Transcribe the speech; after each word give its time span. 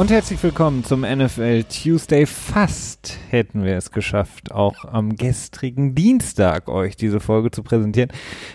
Und 0.00 0.10
herzlich 0.10 0.42
willkommen 0.42 0.82
zum 0.82 1.02
NFL 1.02 1.64
Tuesday. 1.64 2.24
Fast 2.24 3.18
hätten 3.28 3.64
wir 3.64 3.76
es 3.76 3.90
geschafft, 3.90 4.50
auch 4.50 4.86
am 4.86 5.14
gestrigen 5.14 5.94
Dienstag 5.94 6.70
euch 6.70 6.96
diese 6.96 7.20
Folge 7.20 7.50
zu 7.50 7.62
präsentieren. 7.62 8.10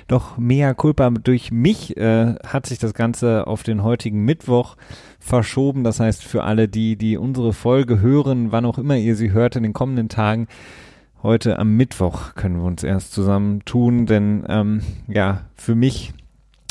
Doch 0.07 0.39
mehr 0.39 0.73
Culpa 0.73 1.11
durch 1.11 1.51
mich 1.51 1.97
äh, 1.97 2.33
hat 2.43 2.65
sich 2.65 2.79
das 2.79 2.95
Ganze 2.95 3.45
auf 3.45 3.61
den 3.61 3.83
heutigen 3.83 4.25
Mittwoch 4.25 4.75
verschoben. 5.19 5.83
Das 5.83 5.99
heißt, 5.99 6.23
für 6.23 6.41
alle 6.41 6.67
die, 6.67 6.95
die 6.95 7.15
unsere 7.15 7.53
Folge 7.53 7.99
hören, 7.99 8.51
wann 8.51 8.65
auch 8.65 8.79
immer 8.79 8.97
ihr 8.97 9.15
sie 9.15 9.31
hört 9.31 9.55
in 9.55 9.61
den 9.61 9.73
kommenden 9.73 10.09
Tagen, 10.09 10.47
heute 11.21 11.59
am 11.59 11.77
Mittwoch 11.77 12.33
können 12.33 12.57
wir 12.57 12.65
uns 12.65 12.81
erst 12.81 13.13
zusammen 13.13 13.63
tun, 13.65 14.07
denn 14.07 14.45
ähm, 14.49 14.81
ja, 15.07 15.41
für 15.53 15.75
mich 15.75 16.14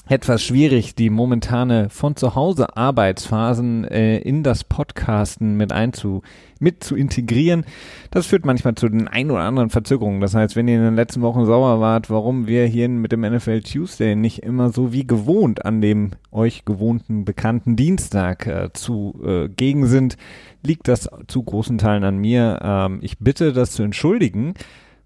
etwas 0.06 0.42
schwierig, 0.42 0.94
die 0.94 1.08
momentane 1.08 1.88
von 1.88 2.14
zu 2.14 2.34
Hause 2.34 2.76
Arbeitsphasen 2.76 3.84
äh, 3.84 4.18
in 4.18 4.42
das 4.42 4.62
Podcasten 4.62 5.56
mit 5.56 5.72
einzu 5.72 6.22
mit 6.60 6.84
zu 6.84 6.94
integrieren. 6.94 7.64
Das 8.10 8.26
führt 8.26 8.44
manchmal 8.44 8.74
zu 8.74 8.88
den 8.88 9.08
ein 9.08 9.30
oder 9.30 9.40
anderen 9.40 9.70
Verzögerungen. 9.70 10.20
Das 10.20 10.34
heißt, 10.34 10.56
wenn 10.56 10.68
ihr 10.68 10.76
in 10.76 10.82
den 10.82 10.94
letzten 10.94 11.22
Wochen 11.22 11.46
sauer 11.46 11.80
wart, 11.80 12.10
warum 12.10 12.46
wir 12.46 12.66
hier 12.66 12.88
mit 12.88 13.12
dem 13.12 13.22
NFL 13.22 13.60
Tuesday 13.60 14.14
nicht 14.14 14.42
immer 14.42 14.70
so 14.70 14.92
wie 14.92 15.06
gewohnt 15.06 15.64
an 15.64 15.80
dem 15.80 16.10
euch 16.32 16.64
gewohnten 16.64 17.24
bekannten 17.24 17.76
Dienstag 17.76 18.46
äh, 18.46 18.72
zu 18.72 19.20
äh, 19.24 19.86
sind, 19.86 20.16
liegt 20.62 20.88
das 20.88 21.08
zu 21.28 21.42
großen 21.42 21.78
Teilen 21.78 22.04
an 22.04 22.18
mir. 22.18 22.60
Ähm, 22.62 22.98
ich 23.02 23.18
bitte, 23.18 23.52
das 23.52 23.72
zu 23.72 23.82
entschuldigen. 23.82 24.54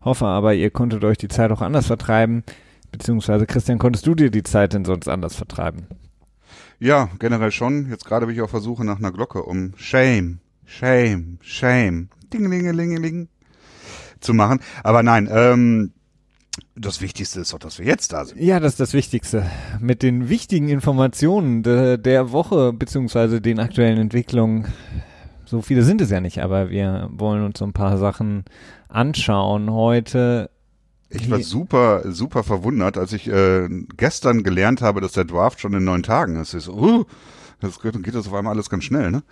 Hoffe 0.00 0.27
aber, 0.27 0.55
ihr 0.55 0.70
konntet 0.70 1.05
euch 1.05 1.19
die 1.19 1.28
Zeit 1.28 1.50
auch 1.50 1.61
anders 1.61 1.87
vertreiben. 1.87 2.44
Beziehungsweise, 2.91 3.47
Christian, 3.47 3.78
konntest 3.78 4.06
du 4.06 4.14
dir 4.14 4.31
die 4.31 4.42
Zeit 4.42 4.72
denn 4.72 4.84
sonst 4.84 5.08
anders 5.08 5.36
vertreiben? 5.36 5.86
Ja, 6.81 7.11
generell 7.19 7.50
schon. 7.50 7.91
Jetzt 7.91 8.05
gerade 8.05 8.27
bin 8.27 8.34
ich 8.34 8.42
auf 8.42 8.53
der 8.53 8.61
Suche 8.61 8.84
nach 8.84 8.98
einer 8.98 9.12
Glocke, 9.12 9.42
um 9.42 9.72
Shame, 9.77 10.39
Shame, 10.64 11.39
Shame, 11.41 12.09
Dingelingelingeling 12.33 13.28
zu 14.20 14.34
machen. 14.34 14.61
Aber 14.84 15.03
nein, 15.03 15.28
ähm, 15.31 15.92
das 16.77 17.00
Wichtigste 17.00 17.41
ist 17.41 17.53
doch, 17.53 17.59
dass 17.59 17.78
wir 17.78 17.86
jetzt 17.86 18.12
da 18.12 18.25
sind. 18.25 18.41
Ja, 18.41 18.61
das 18.61 18.72
ist 18.72 18.81
das 18.81 18.92
Wichtigste. 18.92 19.44
Mit 19.81 20.03
den 20.03 20.28
wichtigen 20.28 20.69
Informationen 20.69 21.62
de, 21.62 21.98
der 21.98 22.33
Woche, 22.33 22.72
beziehungsweise 22.72 23.41
den 23.41 23.59
aktuellen 23.59 23.98
Entwicklungen. 23.98 24.66
So 25.44 25.62
viele 25.62 25.83
sind 25.83 26.00
es 26.00 26.11
ja 26.11 26.20
nicht, 26.20 26.41
aber 26.42 26.70
wir 26.70 27.09
wollen 27.11 27.42
uns 27.42 27.59
so 27.59 27.64
ein 27.64 27.72
paar 27.72 27.98
Sachen 27.98 28.44
anschauen 28.89 29.70
heute. 29.70 30.50
Ich 31.11 31.31
war 31.31 31.41
super, 31.41 32.12
super 32.12 32.42
verwundert, 32.42 32.98
als 32.98 33.12
ich 33.12 33.28
äh, 33.28 33.69
gestern 33.97 34.42
gelernt 34.42 34.83
habe, 34.83 35.01
dass 35.01 35.12
der 35.12 35.25
Draft 35.25 35.61
schon 35.61 35.73
in 35.73 35.84
neun 35.84 36.03
Tagen 36.03 36.37
ist. 36.37 36.53
Ich 36.53 36.65
so, 36.65 36.75
uh, 36.75 37.05
das 37.61 37.81
geht, 37.81 38.03
geht 38.03 38.15
das 38.15 38.27
auf 38.27 38.34
einmal 38.34 38.53
alles 38.53 38.69
ganz 38.69 38.84
schnell, 38.84 39.11
ne? 39.11 39.23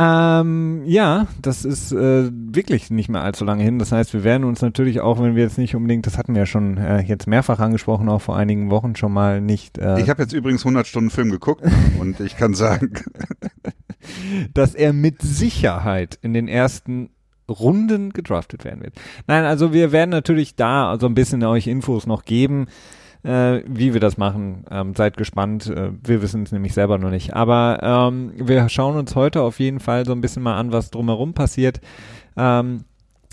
Ähm, 0.00 0.82
ja, 0.84 1.26
das 1.42 1.64
ist 1.64 1.90
äh, 1.90 2.30
wirklich 2.32 2.88
nicht 2.90 3.08
mehr 3.08 3.22
allzu 3.22 3.44
lange 3.44 3.64
hin. 3.64 3.80
Das 3.80 3.90
heißt, 3.90 4.14
wir 4.14 4.22
werden 4.22 4.44
uns 4.44 4.62
natürlich 4.62 5.00
auch, 5.00 5.20
wenn 5.20 5.34
wir 5.34 5.42
jetzt 5.42 5.58
nicht 5.58 5.74
unbedingt, 5.74 6.06
das 6.06 6.16
hatten 6.16 6.34
wir 6.34 6.42
ja 6.42 6.46
schon 6.46 6.78
äh, 6.78 7.00
jetzt 7.00 7.26
mehrfach 7.26 7.58
angesprochen, 7.58 8.08
auch 8.08 8.22
vor 8.22 8.36
einigen 8.36 8.70
Wochen 8.70 8.94
schon 8.94 9.12
mal 9.12 9.40
nicht. 9.40 9.76
Äh, 9.76 10.00
ich 10.00 10.08
habe 10.08 10.22
jetzt 10.22 10.32
übrigens 10.32 10.60
100 10.60 10.86
Stunden 10.86 11.10
Film 11.10 11.30
geguckt 11.30 11.64
und 11.98 12.20
ich 12.20 12.36
kann 12.36 12.54
sagen, 12.54 12.92
dass 14.54 14.76
er 14.76 14.92
mit 14.92 15.20
Sicherheit 15.20 16.16
in 16.22 16.32
den 16.32 16.46
ersten 16.46 17.10
Runden 17.48 18.12
gedraftet 18.12 18.64
werden 18.64 18.82
wird. 18.82 18.94
Nein, 19.26 19.44
also 19.44 19.72
wir 19.72 19.92
werden 19.92 20.10
natürlich 20.10 20.56
da 20.56 20.96
so 21.00 21.06
ein 21.06 21.14
bisschen 21.14 21.42
euch 21.44 21.66
Infos 21.66 22.06
noch 22.06 22.24
geben, 22.24 22.66
äh, 23.22 23.60
wie 23.66 23.92
wir 23.92 24.00
das 24.00 24.16
machen. 24.16 24.64
Ähm, 24.70 24.94
seid 24.94 25.16
gespannt. 25.16 25.66
Äh, 25.66 25.90
wir 26.04 26.22
wissen 26.22 26.42
es 26.42 26.52
nämlich 26.52 26.74
selber 26.74 26.98
noch 26.98 27.10
nicht. 27.10 27.34
Aber 27.34 27.80
ähm, 27.82 28.32
wir 28.36 28.68
schauen 28.68 28.96
uns 28.96 29.14
heute 29.14 29.42
auf 29.42 29.60
jeden 29.60 29.80
Fall 29.80 30.06
so 30.06 30.12
ein 30.12 30.20
bisschen 30.20 30.42
mal 30.42 30.58
an, 30.58 30.72
was 30.72 30.90
drumherum 30.90 31.34
passiert. 31.34 31.80
Ähm, 32.36 32.84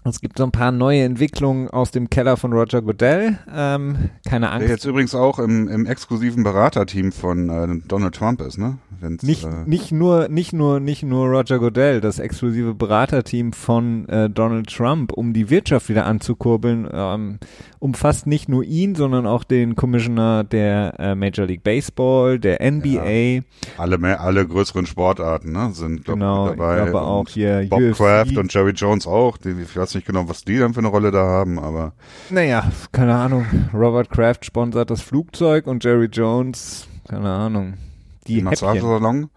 es 0.07 0.21
gibt 0.21 0.37
so 0.37 0.43
ein 0.43 0.51
paar 0.51 0.71
neue 0.71 1.01
Entwicklungen 1.01 1.67
aus 1.67 1.89
dem 1.89 2.11
Keller 2.11 2.37
von 2.37 2.53
Roger 2.53 2.83
Goodell. 2.83 3.39
Ähm, 3.51 4.11
keine 4.27 4.51
Angst. 4.51 4.63
Der 4.63 4.69
jetzt 4.69 4.85
übrigens 4.85 5.15
auch 5.15 5.39
im, 5.39 5.67
im 5.67 5.87
exklusiven 5.87 6.43
Beraterteam 6.43 7.11
von 7.11 7.49
äh, 7.49 7.81
Donald 7.87 8.13
Trump 8.13 8.41
ist, 8.41 8.59
ne? 8.59 8.77
Wenn's, 8.99 9.23
nicht, 9.23 9.45
äh 9.45 9.63
nicht 9.65 9.91
nur, 9.91 10.27
nicht 10.29 10.53
nur, 10.53 10.79
nicht 10.79 11.03
nur 11.03 11.27
Roger 11.27 11.59
Goodell, 11.59 12.01
das 12.01 12.19
exklusive 12.19 12.73
Beraterteam 12.73 13.53
von 13.53 14.07
äh, 14.09 14.29
Donald 14.29 14.67
Trump, 14.73 15.11
um 15.13 15.33
die 15.33 15.49
Wirtschaft 15.49 15.89
wieder 15.89 16.05
anzukurbeln, 16.05 16.87
ähm, 16.91 17.39
umfasst 17.79 18.27
nicht 18.27 18.49
nur 18.49 18.63
ihn, 18.63 18.95
sondern 18.95 19.27
auch 19.27 19.43
den 19.43 19.75
Commissioner 19.75 20.43
der 20.43 20.95
äh, 20.99 21.15
Major 21.15 21.45
League 21.45 21.63
Baseball, 21.63 22.39
der 22.39 22.59
NBA. 22.59 23.05
Ja. 23.05 23.41
Alle 23.77 23.97
mehr, 23.97 24.21
alle 24.21 24.47
größeren 24.47 24.85
Sportarten, 24.85 25.51
ne? 25.51 25.71
Sind 25.73 26.05
glaub, 26.05 26.17
genau, 26.17 26.49
dabei. 26.49 26.83
Glaube 26.83 27.01
auch 27.01 27.27
hier 27.27 27.67
Bob 27.69 27.81
UFC. 27.81 27.97
Kraft 27.97 28.37
und 28.37 28.53
Jerry 28.53 28.71
Jones 28.71 29.07
auch. 29.07 29.37
Die, 29.37 29.51
ich 29.51 29.75
weiß 29.75 29.95
nicht 29.95 30.07
genau, 30.07 30.27
was 30.27 30.43
die 30.43 30.57
dann 30.57 30.73
für 30.73 30.79
eine 30.79 30.87
Rolle 30.87 31.11
da 31.11 31.25
haben, 31.25 31.59
aber. 31.59 31.93
Naja, 32.29 32.71
keine 32.91 33.15
Ahnung. 33.15 33.45
Robert 33.73 34.09
Kraft 34.09 34.45
sponsert 34.45 34.89
das 34.89 35.01
Flugzeug 35.01 35.67
und 35.67 35.83
Jerry 35.83 36.09
Jones, 36.11 36.87
keine 37.07 37.29
Ahnung. 37.29 37.75
Die, 38.27 38.35
die 38.35 38.41
Massagesalon. 38.41 39.29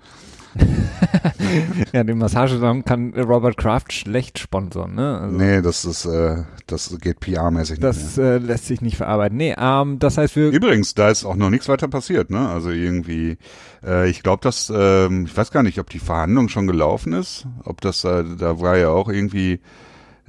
ja, 1.92 2.04
den 2.04 2.18
Massagesalon 2.18 2.84
kann 2.84 3.12
Robert 3.14 3.56
Kraft 3.56 3.92
schlecht 3.92 4.38
sponsern, 4.38 4.94
ne? 4.94 5.18
Also, 5.20 5.36
nee, 5.36 5.62
das 5.62 5.84
ist, 5.84 6.04
äh, 6.06 6.44
das 6.66 6.96
geht 7.00 7.20
PR-mäßig 7.20 7.72
nicht. 7.72 7.82
Das 7.82 8.18
äh, 8.18 8.38
lässt 8.38 8.66
sich 8.66 8.80
nicht 8.80 8.96
verarbeiten. 8.96 9.36
Nee, 9.36 9.54
ähm, 9.58 9.98
das 9.98 10.18
heißt 10.18 10.36
wir. 10.36 10.50
Übrigens, 10.50 10.94
da 10.94 11.10
ist 11.10 11.24
auch 11.24 11.36
noch 11.36 11.50
nichts 11.50 11.68
weiter 11.68 11.88
passiert, 11.88 12.30
ne? 12.30 12.48
Also 12.48 12.70
irgendwie, 12.70 13.38
äh, 13.84 14.08
ich 14.08 14.22
glaube, 14.22 14.40
dass, 14.42 14.70
äh, 14.70 15.06
ich 15.22 15.36
weiß 15.36 15.50
gar 15.50 15.62
nicht, 15.62 15.78
ob 15.78 15.90
die 15.90 15.98
Verhandlung 15.98 16.48
schon 16.48 16.66
gelaufen 16.66 17.12
ist, 17.12 17.46
ob 17.64 17.80
das, 17.80 18.04
äh, 18.04 18.24
da 18.38 18.60
war 18.60 18.76
ja 18.76 18.88
auch 18.88 19.08
irgendwie 19.08 19.60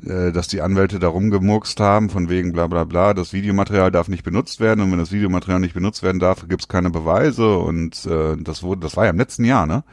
dass 0.02 0.48
die 0.48 0.62
Anwälte 0.62 1.00
da 1.00 1.08
rumgemurkst 1.08 1.80
haben, 1.80 2.10
von 2.10 2.30
wegen 2.30 2.54
bla 2.54 2.68
bla 2.68 2.84
bla, 2.84 3.14
das 3.14 3.34
Videomaterial 3.34 3.92
darf 3.92 4.08
nicht 4.08 4.24
benutzt 4.24 4.60
werden 4.60 4.82
und 4.82 4.92
wenn 4.92 5.00
das 5.00 5.12
Videomaterial 5.12 5.60
nicht 5.60 5.74
benutzt 5.74 6.04
werden 6.04 6.20
darf, 6.20 6.48
gibt's 6.48 6.68
keine 6.68 6.90
Beweise 6.90 7.58
und 7.58 8.06
äh, 8.06 8.38
das 8.38 8.64
wurde, 8.64 8.82
das 8.82 8.98
war 8.98 9.06
ja 9.06 9.12
im 9.12 9.18
letzten 9.18 9.46
Jahr, 9.46 9.66
ne? 9.66 9.84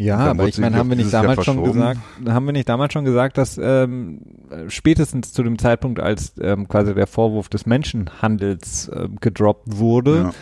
Ja, 0.00 0.18
aber 0.18 0.48
ich 0.48 0.56
meine, 0.56 0.76
haben 0.76 0.88
wir 0.88 0.96
nicht 0.96 1.12
damals 1.12 1.44
schon 1.44 1.62
gesagt, 1.62 2.00
haben 2.26 2.46
wir 2.46 2.52
nicht 2.52 2.68
damals 2.70 2.94
schon 2.94 3.04
gesagt, 3.04 3.36
dass 3.36 3.60
ähm, 3.62 4.22
spätestens 4.68 5.34
zu 5.34 5.42
dem 5.42 5.58
Zeitpunkt, 5.58 6.00
als 6.00 6.34
ähm, 6.40 6.68
quasi 6.68 6.94
der 6.94 7.06
Vorwurf 7.06 7.50
des 7.50 7.66
Menschenhandels 7.66 8.88
äh, 8.88 9.08
gedroppt 9.20 9.76
wurde, 9.76 10.32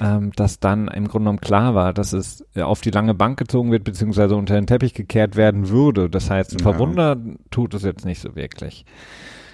ja. 0.00 0.16
ähm, 0.16 0.32
dass 0.36 0.58
dann 0.58 0.88
im 0.88 1.06
Grunde 1.06 1.24
genommen 1.24 1.40
klar 1.40 1.74
war, 1.74 1.92
dass 1.92 2.14
es 2.14 2.46
auf 2.56 2.80
die 2.80 2.90
lange 2.90 3.12
Bank 3.12 3.38
gezogen 3.38 3.70
wird, 3.70 3.84
beziehungsweise 3.84 4.36
unter 4.36 4.54
den 4.54 4.66
Teppich 4.66 4.94
gekehrt 4.94 5.36
werden 5.36 5.68
würde. 5.68 6.08
Das 6.08 6.30
heißt, 6.30 6.58
ja. 6.58 7.16
tut 7.50 7.74
es 7.74 7.82
jetzt 7.82 8.06
nicht 8.06 8.20
so 8.22 8.36
wirklich. 8.36 8.86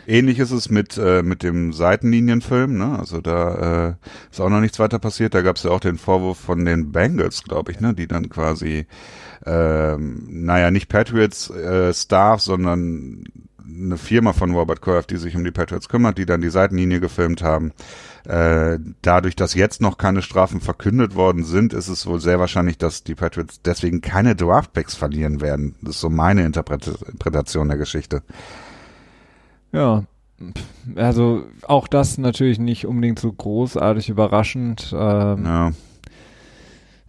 Ähnlich 0.06 0.38
ist 0.38 0.50
es 0.50 0.70
mit, 0.70 0.98
äh, 0.98 1.22
mit 1.22 1.42
dem 1.42 1.72
Seitenlinienfilm, 1.72 2.76
ne? 2.76 2.98
Also 2.98 3.20
da 3.20 3.88
äh, 3.88 3.94
ist 4.30 4.40
auch 4.40 4.50
noch 4.50 4.60
nichts 4.60 4.78
weiter 4.78 4.98
passiert. 4.98 5.34
Da 5.34 5.42
gab 5.42 5.56
es 5.56 5.62
ja 5.62 5.70
auch 5.70 5.80
den 5.80 5.98
Vorwurf 5.98 6.38
von 6.38 6.64
den 6.64 6.92
Bengals, 6.92 7.42
glaube 7.44 7.72
ich, 7.72 7.80
ne? 7.80 7.94
Die 7.94 8.06
dann 8.06 8.28
quasi, 8.28 8.86
ähm, 9.46 10.26
naja, 10.28 10.70
nicht 10.70 10.88
Patriots 10.88 11.50
äh, 11.50 11.92
Staff, 11.92 12.40
sondern 12.40 13.24
eine 13.66 13.96
Firma 13.96 14.32
von 14.32 14.54
Robert 14.54 14.82
Kraft, 14.82 15.10
die 15.10 15.16
sich 15.16 15.36
um 15.36 15.44
die 15.44 15.50
Patriots 15.50 15.88
kümmert, 15.88 16.18
die 16.18 16.26
dann 16.26 16.40
die 16.40 16.50
Seitenlinie 16.50 17.00
gefilmt 17.00 17.42
haben. 17.42 17.72
Äh, 18.26 18.78
dadurch, 19.02 19.36
dass 19.36 19.54
jetzt 19.54 19.80
noch 19.80 19.98
keine 19.98 20.22
Strafen 20.22 20.60
verkündet 20.60 21.14
worden 21.14 21.44
sind, 21.44 21.72
ist 21.72 21.88
es 21.88 22.06
wohl 22.06 22.20
sehr 22.20 22.40
wahrscheinlich, 22.40 22.78
dass 22.78 23.04
die 23.04 23.14
Patriots 23.14 23.60
deswegen 23.62 24.00
keine 24.00 24.34
Draftbacks 24.34 24.94
verlieren 24.94 25.40
werden. 25.40 25.74
Das 25.82 25.96
ist 25.96 26.00
so 26.00 26.10
meine 26.10 26.44
Interpretation 26.44 27.68
der 27.68 27.76
Geschichte. 27.76 28.22
Ja, 29.74 30.04
also 30.96 31.44
auch 31.62 31.88
das 31.88 32.18
natürlich 32.18 32.58
nicht 32.58 32.86
unbedingt 32.86 33.18
so 33.18 33.32
großartig 33.32 34.08
überraschend. 34.08 34.94
Ähm, 34.96 35.44
ja. 35.44 35.72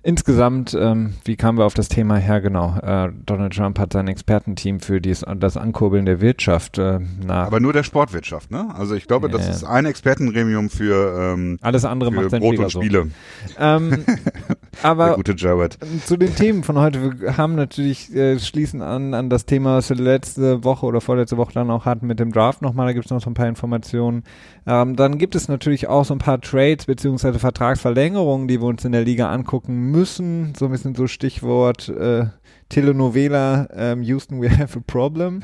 Insgesamt, 0.04 0.78
ähm, 0.80 1.16
wie 1.24 1.36
kamen 1.36 1.58
wir 1.58 1.66
auf 1.66 1.74
das 1.74 1.90
Thema 1.90 2.18
her? 2.18 2.40
Genau, 2.40 2.78
äh, 2.78 3.12
Donald 3.26 3.56
Trump 3.56 3.80
hat 3.80 3.92
sein 3.92 4.08
Expertenteam 4.08 4.80
für 4.80 5.02
dies, 5.02 5.26
das 5.38 5.58
Ankurbeln 5.58 6.06
der 6.06 6.22
Wirtschaft 6.22 6.78
äh, 6.78 7.00
nach. 7.26 7.48
Aber 7.48 7.60
nur 7.60 7.74
der 7.74 7.82
Sportwirtschaft, 7.82 8.52
ne? 8.52 8.68
Also 8.76 8.94
ich 8.94 9.08
glaube, 9.08 9.30
yeah. 9.30 9.38
das 9.38 9.50
ist 9.50 9.64
ein 9.64 9.86
Expertengremium 9.86 10.70
für 10.70 11.34
ähm, 11.34 11.58
alles 11.62 11.86
andere 11.86 12.12
für 12.12 12.18
macht 12.18 12.30
sein 12.30 12.40
Brot 12.40 12.60
und 12.60 12.72
Spiele. 12.72 13.08
So. 13.48 13.56
Ähm, 13.58 14.06
aber 14.84 15.08
der 15.08 15.16
gute 15.16 15.36
Jared. 15.36 15.78
zu 16.06 16.18
den 16.18 16.36
Themen 16.36 16.64
von 16.64 16.78
heute, 16.80 17.20
wir 17.20 17.38
haben 17.38 17.56
natürlich 17.56 18.14
äh, 18.14 18.40
schließen 18.40 18.82
an 18.82 19.14
an 19.14 19.30
das 19.30 19.46
Thema, 19.46 19.78
was 19.78 19.90
wir 19.90 19.98
letzte 19.98 20.64
Woche 20.64 20.86
oder 20.86 21.02
vorletzte 21.02 21.38
Woche 21.38 21.54
dann 21.54 21.70
auch 21.72 21.86
hatten 21.86 22.08
mit 22.08 22.20
dem 22.20 22.32
Draft 22.32 22.62
nochmal. 22.62 22.88
Da 22.88 22.94
gibt 22.94 23.06
es 23.06 23.12
noch 23.12 23.22
so 23.22 23.30
ein 23.30 23.34
paar 23.34 23.48
Informationen. 23.48 24.24
Ähm, 24.68 24.96
dann 24.96 25.18
gibt 25.18 25.36
es 25.36 25.48
natürlich 25.48 25.88
auch 25.88 26.06
so 26.06 26.14
ein 26.14 26.20
paar 26.20 26.42
Trades 26.42 26.86
beziehungsweise 26.86 27.40
Vertragsverlängerungen, 27.40 28.48
die 28.48 28.62
wir 28.62 28.68
uns 28.68 28.86
in 28.86 28.92
der 28.92 29.04
Liga 29.04 29.32
angucken 29.32 29.92
müssen. 29.92 30.54
So 30.58 30.66
ein 30.66 30.72
bisschen 30.72 30.96
so 30.96 31.08
Stichwort 31.08 31.90
äh, 31.90 32.26
Telenovela 32.70 33.68
ähm, 33.74 34.02
Houston, 34.02 34.42
we 34.42 34.50
have 34.58 34.78
a 34.78 34.84
problem. 34.86 35.44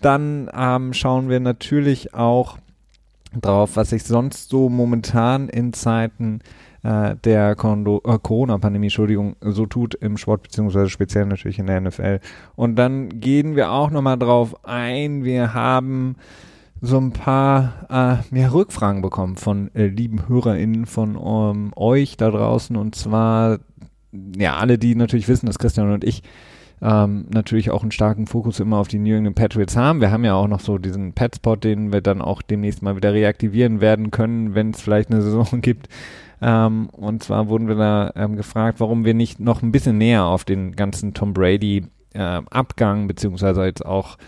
Dann 0.00 0.50
ähm, 0.56 0.92
schauen 0.92 1.28
wir 1.28 1.40
natürlich 1.40 2.14
auch 2.14 2.58
drauf, 3.40 3.76
was 3.76 3.90
sich 3.90 4.04
sonst 4.04 4.48
so 4.48 4.68
momentan 4.68 5.48
in 5.48 5.72
Zeiten 5.72 6.40
äh, 6.82 7.16
der 7.24 7.50
äh, 7.50 7.54
Corona-Pandemie, 7.54 8.86
Entschuldigung, 8.86 9.36
so 9.40 9.66
tut 9.66 9.94
im 9.94 10.16
Sport, 10.16 10.44
beziehungsweise 10.44 10.88
speziell 10.88 11.26
natürlich 11.26 11.58
in 11.58 11.66
der 11.66 11.80
NFL. 11.80 12.20
Und 12.56 12.76
dann 12.76 13.20
gehen 13.20 13.56
wir 13.56 13.70
auch 13.70 13.90
nochmal 13.90 14.18
drauf 14.18 14.64
ein, 14.64 15.24
wir 15.24 15.54
haben 15.54 16.16
so 16.80 16.98
ein 16.98 17.12
paar 17.12 18.22
äh, 18.30 18.34
mehr 18.34 18.52
Rückfragen 18.52 19.02
bekommen 19.02 19.36
von 19.36 19.74
äh, 19.74 19.86
lieben 19.86 20.28
HörerInnen 20.28 20.86
von 20.86 21.16
ähm, 21.16 21.72
euch 21.74 22.16
da 22.16 22.30
draußen 22.30 22.76
und 22.76 22.94
zwar 22.94 23.58
ja 24.36 24.56
alle, 24.56 24.78
die 24.78 24.94
natürlich 24.94 25.28
wissen, 25.28 25.46
dass 25.46 25.58
Christian 25.58 25.92
und 25.92 26.04
ich 26.04 26.22
ähm, 26.80 27.26
natürlich 27.32 27.70
auch 27.70 27.82
einen 27.82 27.90
starken 27.90 28.26
Fokus 28.26 28.60
immer 28.60 28.78
auf 28.78 28.88
die 28.88 28.98
New 28.98 29.14
England 29.14 29.36
Patriots 29.36 29.76
haben. 29.76 30.00
Wir 30.00 30.10
haben 30.12 30.24
ja 30.24 30.34
auch 30.34 30.46
noch 30.46 30.60
so 30.60 30.78
diesen 30.78 31.12
Petspot, 31.12 31.64
den 31.64 31.92
wir 31.92 32.00
dann 32.00 32.22
auch 32.22 32.42
demnächst 32.42 32.82
mal 32.82 32.96
wieder 32.96 33.12
reaktivieren 33.12 33.80
werden 33.80 34.10
können, 34.10 34.54
wenn 34.54 34.70
es 34.70 34.80
vielleicht 34.80 35.10
eine 35.10 35.22
Saison 35.22 35.46
gibt. 35.60 35.88
Ähm, 36.40 36.88
und 36.90 37.22
zwar 37.22 37.48
wurden 37.48 37.68
wir 37.68 37.74
da 37.74 38.12
ähm, 38.14 38.36
gefragt, 38.36 38.80
warum 38.80 39.04
wir 39.04 39.14
nicht 39.14 39.40
noch 39.40 39.62
ein 39.62 39.72
bisschen 39.72 39.98
näher 39.98 40.24
auf 40.24 40.44
den 40.44 40.76
ganzen 40.76 41.14
Tom 41.14 41.32
Brady 41.32 41.86
äh, 42.14 42.40
Abgang 42.50 43.08
beziehungsweise 43.08 43.64
jetzt 43.64 43.84
auch 43.84 44.18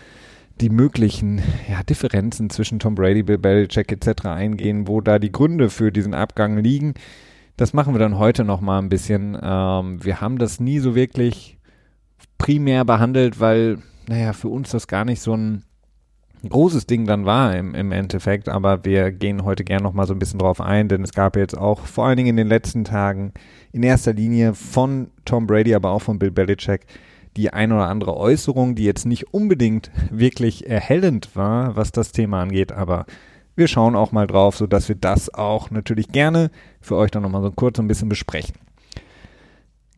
die 0.59 0.69
möglichen 0.69 1.41
ja, 1.69 1.81
Differenzen 1.83 2.49
zwischen 2.49 2.79
Tom 2.79 2.95
Brady, 2.95 3.23
Bill 3.23 3.37
Belichick 3.37 3.91
etc. 3.91 4.25
eingehen, 4.25 4.87
wo 4.87 5.01
da 5.01 5.19
die 5.19 5.31
Gründe 5.31 5.69
für 5.69 5.91
diesen 5.91 6.13
Abgang 6.13 6.57
liegen. 6.57 6.93
Das 7.57 7.73
machen 7.73 7.93
wir 7.93 7.99
dann 7.99 8.17
heute 8.17 8.43
noch 8.43 8.61
mal 8.61 8.79
ein 8.79 8.89
bisschen. 8.89 9.37
Ähm, 9.41 10.03
wir 10.03 10.21
haben 10.21 10.37
das 10.37 10.59
nie 10.59 10.79
so 10.79 10.95
wirklich 10.95 11.57
primär 12.37 12.85
behandelt, 12.85 13.39
weil, 13.39 13.79
naja, 14.07 14.33
für 14.33 14.49
uns 14.49 14.71
das 14.71 14.87
gar 14.87 15.05
nicht 15.05 15.21
so 15.21 15.35
ein 15.35 15.63
großes 16.49 16.87
Ding 16.87 17.05
dann 17.05 17.25
war 17.25 17.55
im, 17.55 17.75
im 17.75 17.91
Endeffekt, 17.91 18.49
aber 18.49 18.83
wir 18.83 19.11
gehen 19.11 19.43
heute 19.43 19.63
gern 19.63 19.83
noch 19.83 19.93
mal 19.93 20.07
so 20.07 20.13
ein 20.13 20.19
bisschen 20.19 20.39
drauf 20.39 20.59
ein, 20.59 20.87
denn 20.87 21.03
es 21.03 21.13
gab 21.13 21.35
jetzt 21.35 21.57
auch 21.57 21.85
vor 21.85 22.05
allen 22.05 22.17
Dingen 22.17 22.29
in 22.29 22.37
den 22.37 22.47
letzten 22.47 22.83
Tagen 22.83 23.33
in 23.71 23.83
erster 23.83 24.13
Linie 24.13 24.53
von 24.53 25.11
Tom 25.25 25.47
Brady, 25.47 25.75
aber 25.75 25.91
auch 25.91 26.01
von 26.01 26.19
Bill 26.19 26.31
Belichick 26.31 26.85
die 27.37 27.53
ein 27.53 27.71
oder 27.71 27.87
andere 27.87 28.17
Äußerung, 28.17 28.75
die 28.75 28.83
jetzt 28.83 29.05
nicht 29.05 29.33
unbedingt 29.33 29.91
wirklich 30.09 30.69
erhellend 30.69 31.35
war, 31.35 31.75
was 31.75 31.91
das 31.91 32.11
Thema 32.11 32.41
angeht, 32.41 32.71
aber 32.71 33.05
wir 33.55 33.67
schauen 33.67 33.95
auch 33.95 34.11
mal 34.11 34.27
drauf, 34.27 34.57
so 34.57 34.67
dass 34.67 34.89
wir 34.89 34.95
das 34.95 35.33
auch 35.33 35.71
natürlich 35.71 36.09
gerne 36.09 36.51
für 36.79 36.95
euch 36.95 37.11
dann 37.11 37.23
nochmal 37.23 37.41
so 37.41 37.51
kurz 37.51 37.79
ein 37.79 37.87
bisschen 37.87 38.09
besprechen. 38.09 38.55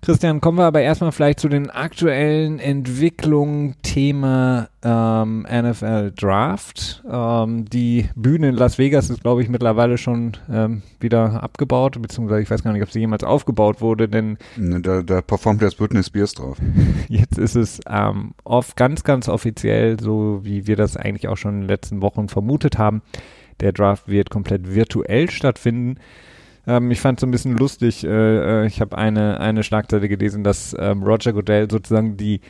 Christian, 0.04 0.42
kommen 0.42 0.58
wir 0.58 0.66
aber 0.66 0.82
erstmal 0.82 1.14
vielleicht 1.14 1.40
zu 1.40 1.48
den 1.48 1.70
aktuellen 1.70 2.60
Entwicklungen 2.60 3.76
Thema 3.84 4.68
ähm, 4.84 5.44
NFL 5.50 6.12
Draft. 6.12 7.02
Ähm, 7.10 7.64
die 7.70 8.10
Bühne 8.14 8.50
in 8.50 8.56
Las 8.56 8.78
Vegas 8.78 9.10
ist, 9.10 9.22
glaube 9.22 9.42
ich, 9.42 9.48
mittlerweile 9.48 9.98
schon 9.98 10.34
ähm, 10.52 10.82
wieder 11.00 11.42
abgebaut, 11.42 12.02
beziehungsweise 12.02 12.42
ich 12.42 12.52
weiß 12.52 12.64
gar 12.64 12.74
nicht, 12.74 12.84
ob 12.84 12.92
sie 12.92 13.00
jemals 13.00 13.24
aufgebaut 13.24 13.80
wurde, 13.80 14.10
denn 14.10 14.38
ne, 14.58 14.82
da, 14.82 15.04
da 15.04 15.22
performt 15.22 15.62
jetzt 15.62 15.78
Britney 15.78 16.04
Spears 16.04 16.34
drauf. 16.34 16.58
Jetzt 17.08 17.38
ist 17.38 17.56
es 17.56 17.80
ähm, 17.90 18.34
oft 18.44 18.76
ganz, 18.76 19.06
ganz 19.06 19.30
offiziell, 19.30 19.98
so 20.02 20.42
wie 20.44 20.68
wir 20.68 20.76
das 20.76 20.98
eigentlich 20.98 21.30
auch 21.30 21.38
schon 21.38 21.54
in 21.54 21.62
den 21.62 21.70
letzten 21.70 22.02
Wochen 22.02 22.28
vermutet 22.28 22.78
haben. 22.78 23.04
Der 23.62 23.72
Draft 23.72 24.10
wird 24.10 24.30
komplett 24.30 24.76
virtuell 24.76 25.30
stattfinden. 25.30 25.98
Ähm, 26.66 26.92
ich 26.92 27.02
fand 27.02 27.18
es 27.18 27.22
so 27.22 27.28
ein 27.28 27.32
bisschen 27.32 27.58
lustig. 27.58 28.04
Äh, 28.04 28.64
äh, 28.64 28.68
ich 28.68 28.82
habe 28.82 28.98
eine, 28.98 29.40
eine 29.40 29.64
Schlagzeile 29.64 30.08
gelesen, 30.08 30.44
dass 30.44 30.76
ähm, 30.80 31.04
Roger 31.04 31.34
Goodell 31.34 31.70
sozusagen 31.70 32.18
die 32.18 32.42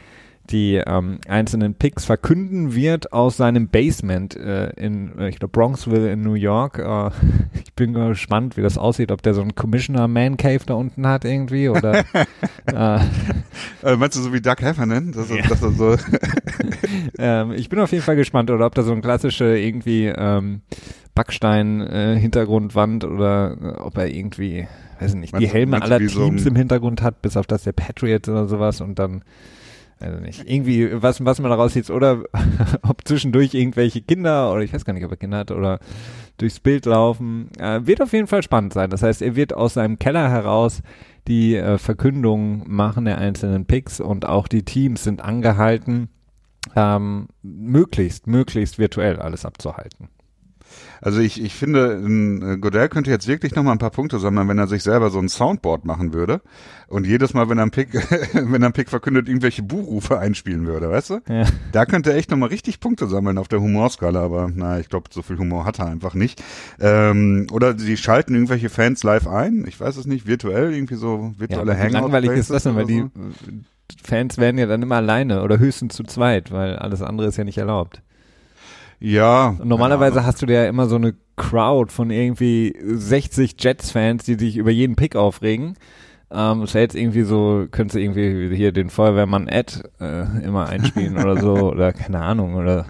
die 0.50 0.76
ähm, 0.76 1.20
einzelnen 1.28 1.74
Picks 1.74 2.04
verkünden 2.04 2.76
wird 2.76 3.14
aus 3.14 3.38
seinem 3.38 3.70
Basement 3.70 4.36
äh, 4.36 4.72
in, 4.72 5.18
äh, 5.18 5.30
ich 5.30 5.40
glaube, 5.40 5.52
Bronxville 5.54 6.12
in 6.12 6.22
New 6.22 6.34
York. 6.34 6.80
Äh, 6.80 7.12
ich 7.64 7.74
bin 7.74 7.94
gespannt, 7.94 8.58
wie 8.58 8.62
das 8.62 8.78
aussieht, 8.78 9.12
ob 9.12 9.22
der 9.22 9.34
so 9.34 9.42
einen 9.42 9.56
Commissioner 9.56 10.08
Man 10.08 10.36
Cave 10.36 10.60
da 10.66 10.74
unten 10.74 11.08
hat 11.08 11.24
irgendwie 11.24 11.70
oder. 11.70 12.04
äh, 12.66 13.00
äh, 13.84 13.96
meinst 13.96 14.18
du 14.18 14.22
so 14.22 14.34
wie 14.34 14.42
Doug 14.42 14.58
Heffernan? 14.60 15.14
Das, 15.14 15.30
ja. 15.30 15.44
das 15.48 15.62
so 15.62 15.96
ähm, 17.18 17.54
ich 17.54 17.70
bin 17.70 17.80
auf 17.80 17.92
jeden 17.92 18.04
Fall 18.04 18.18
gespannt, 18.18 18.52
oder 18.52 18.66
ob 18.66 18.76
da 18.76 18.84
so 18.84 18.92
ein 18.92 19.02
klassische 19.02 19.58
irgendwie 19.58 20.08
ähm, 20.08 20.62
Backstein-Hintergrundwand 21.16 23.04
äh, 23.04 23.08
oder 23.08 23.58
äh, 23.62 23.68
ob 23.80 23.98
er 23.98 24.08
irgendwie, 24.08 24.68
weiß 25.00 25.14
nicht, 25.16 25.32
meinst 25.32 25.48
die 25.48 25.52
Helme 25.52 25.82
aller 25.82 26.00
Teams 26.00 26.44
so 26.44 26.50
im 26.50 26.56
Hintergrund 26.56 27.02
hat, 27.02 27.22
bis 27.22 27.38
auf 27.38 27.48
das 27.48 27.64
der 27.64 27.72
Patriots 27.72 28.28
oder 28.28 28.48
sowas 28.48 28.82
und 28.82 29.00
dann 29.00 29.24
also 30.00 30.20
nicht. 30.20 30.50
Irgendwie, 30.50 31.02
was, 31.02 31.24
was 31.24 31.40
man 31.40 31.50
daraus 31.50 31.74
sieht, 31.74 31.90
oder 31.90 32.24
ob 32.82 33.08
zwischendurch 33.08 33.54
irgendwelche 33.54 34.02
Kinder, 34.02 34.52
oder 34.52 34.62
ich 34.62 34.74
weiß 34.74 34.86
gar 34.86 34.94
nicht, 34.94 35.06
ob 35.06 35.12
er 35.12 35.18
Kinder 35.18 35.38
hat, 35.38 35.52
oder 35.52 35.80
durchs 36.38 36.60
Bild 36.60 36.86
laufen. 36.86 37.50
Äh, 37.60 37.86
wird 37.86 38.02
auf 38.02 38.14
jeden 38.14 38.28
Fall 38.28 38.44
spannend 38.44 38.74
sein. 38.74 38.90
Das 38.90 39.04
heißt, 39.04 39.22
er 39.22 39.36
wird 39.36 39.54
aus 39.54 39.76
seinem 39.76 40.00
Keller 40.00 40.30
heraus 40.30 40.82
die 41.28 41.56
äh, 41.56 41.78
Verkündung 41.78 42.64
machen 42.68 43.06
der 43.06 43.18
einzelnen 43.18 43.66
Picks 43.66 44.00
und 44.00 44.26
auch 44.26 44.48
die 44.48 44.64
Teams 44.64 45.04
sind 45.04 45.22
angehalten, 45.22 46.10
ähm, 46.76 47.28
möglichst, 47.42 48.28
möglichst 48.28 48.78
virtuell 48.78 49.20
alles 49.20 49.46
abzuhalten. 49.46 50.10
Also 51.04 51.20
ich, 51.20 51.44
ich 51.44 51.54
finde, 51.54 52.02
äh, 52.02 52.58
Godell 52.58 52.88
könnte 52.88 53.12
jetzt 53.12 53.28
wirklich 53.28 53.54
noch 53.56 53.64
mal 53.64 53.74
ein 53.74 53.78
paar 53.78 53.92
Punkte 53.92 54.20
sammeln, 54.20 54.48
wenn 54.48 54.58
er 54.58 54.68
sich 54.68 54.84
selber 54.84 55.10
so 55.10 55.20
ein 55.20 55.28
Soundboard 55.28 55.84
machen 55.84 56.14
würde 56.14 56.40
und 56.88 57.06
jedes 57.06 57.34
Mal, 57.34 57.50
wenn 57.50 57.58
er 57.58 57.64
einen 57.64 57.72
Pick, 57.72 57.94
wenn 58.34 58.62
er 58.62 58.68
einen 58.68 58.74
Pick 58.74 58.90
verkündet, 58.90 59.28
irgendwelche 59.28 59.64
Buchrufe 59.64 60.18
einspielen 60.18 60.66
würde, 60.66 60.90
weißt 60.90 61.10
du? 61.10 61.20
Ja. 61.28 61.44
Da 61.74 61.86
könnte 61.86 62.12
er 62.12 62.16
echt 62.16 62.32
noch 62.32 62.38
mal 62.38 62.48
richtig 62.48 62.80
Punkte 62.80 63.08
sammeln 63.08 63.38
auf 63.38 63.50
der 63.50 63.60
Humorskala, 63.60 64.22
aber 64.22 64.50
na, 64.56 64.80
ich 64.80 64.88
glaube, 64.88 65.10
so 65.12 65.22
viel 65.22 65.38
Humor 65.38 65.66
hat 65.66 65.80
er 65.80 65.88
einfach 65.88 66.14
nicht. 66.14 66.42
Ähm, 66.80 67.48
oder 67.52 67.78
sie 67.78 67.98
schalten 67.98 68.34
irgendwelche 68.34 68.70
Fans 68.70 69.04
live 69.04 69.28
ein, 69.28 69.66
ich 69.68 69.78
weiß 69.78 69.98
es 69.98 70.06
nicht, 70.06 70.26
virtuell, 70.26 70.74
irgendwie 70.74 70.96
so 70.96 71.34
virtuelle 71.38 71.74
ja, 71.74 71.80
Hangout. 71.80 72.00
Langweilig 72.00 72.32
ist 72.32 72.50
das 72.50 72.64
denn, 72.64 72.78
weil 72.78 72.86
die 72.86 73.04
Fans 74.02 74.38
werden 74.38 74.58
ja 74.58 74.68
dann 74.68 74.82
immer 74.82 74.96
alleine 74.96 75.44
oder 75.44 75.60
höchstens 75.60 75.96
zu 75.96 76.04
zweit, 76.04 76.52
weil 76.54 76.78
alles 76.78 77.02
andere 77.02 77.28
ist 77.28 77.36
ja 77.36 77.44
nicht 77.44 77.58
erlaubt. 77.58 78.02
Ja. 79.04 79.58
Normalerweise 79.62 80.20
ja. 80.20 80.26
hast 80.26 80.42
du 80.42 80.46
ja 80.46 80.66
immer 80.66 80.88
so 80.88 80.96
eine 80.96 81.14
Crowd 81.36 81.92
von 81.92 82.10
irgendwie 82.10 82.74
60 82.82 83.56
Jets-Fans, 83.60 84.24
die 84.24 84.36
sich 84.36 84.56
über 84.56 84.72
jeden 84.72 84.96
Pick 84.96 85.18
aufregen. 85.18 85.76
Ähm, 86.32 86.62
es 86.62 86.74
wäre 86.74 86.84
jetzt 86.84 86.96
irgendwie 86.96 87.24
so, 87.24 87.68
könntest 87.70 87.96
du 87.96 88.00
irgendwie 88.00 88.56
hier 88.56 88.72
den 88.72 88.90
Feuerwehrmann 88.90 89.50
Ed 89.50 89.84
äh, 90.00 90.46
immer 90.46 90.70
einspielen 90.70 91.18
oder 91.18 91.38
so, 91.38 91.54
oder 91.72 91.92
keine 91.92 92.22
Ahnung, 92.22 92.56
oder. 92.56 92.86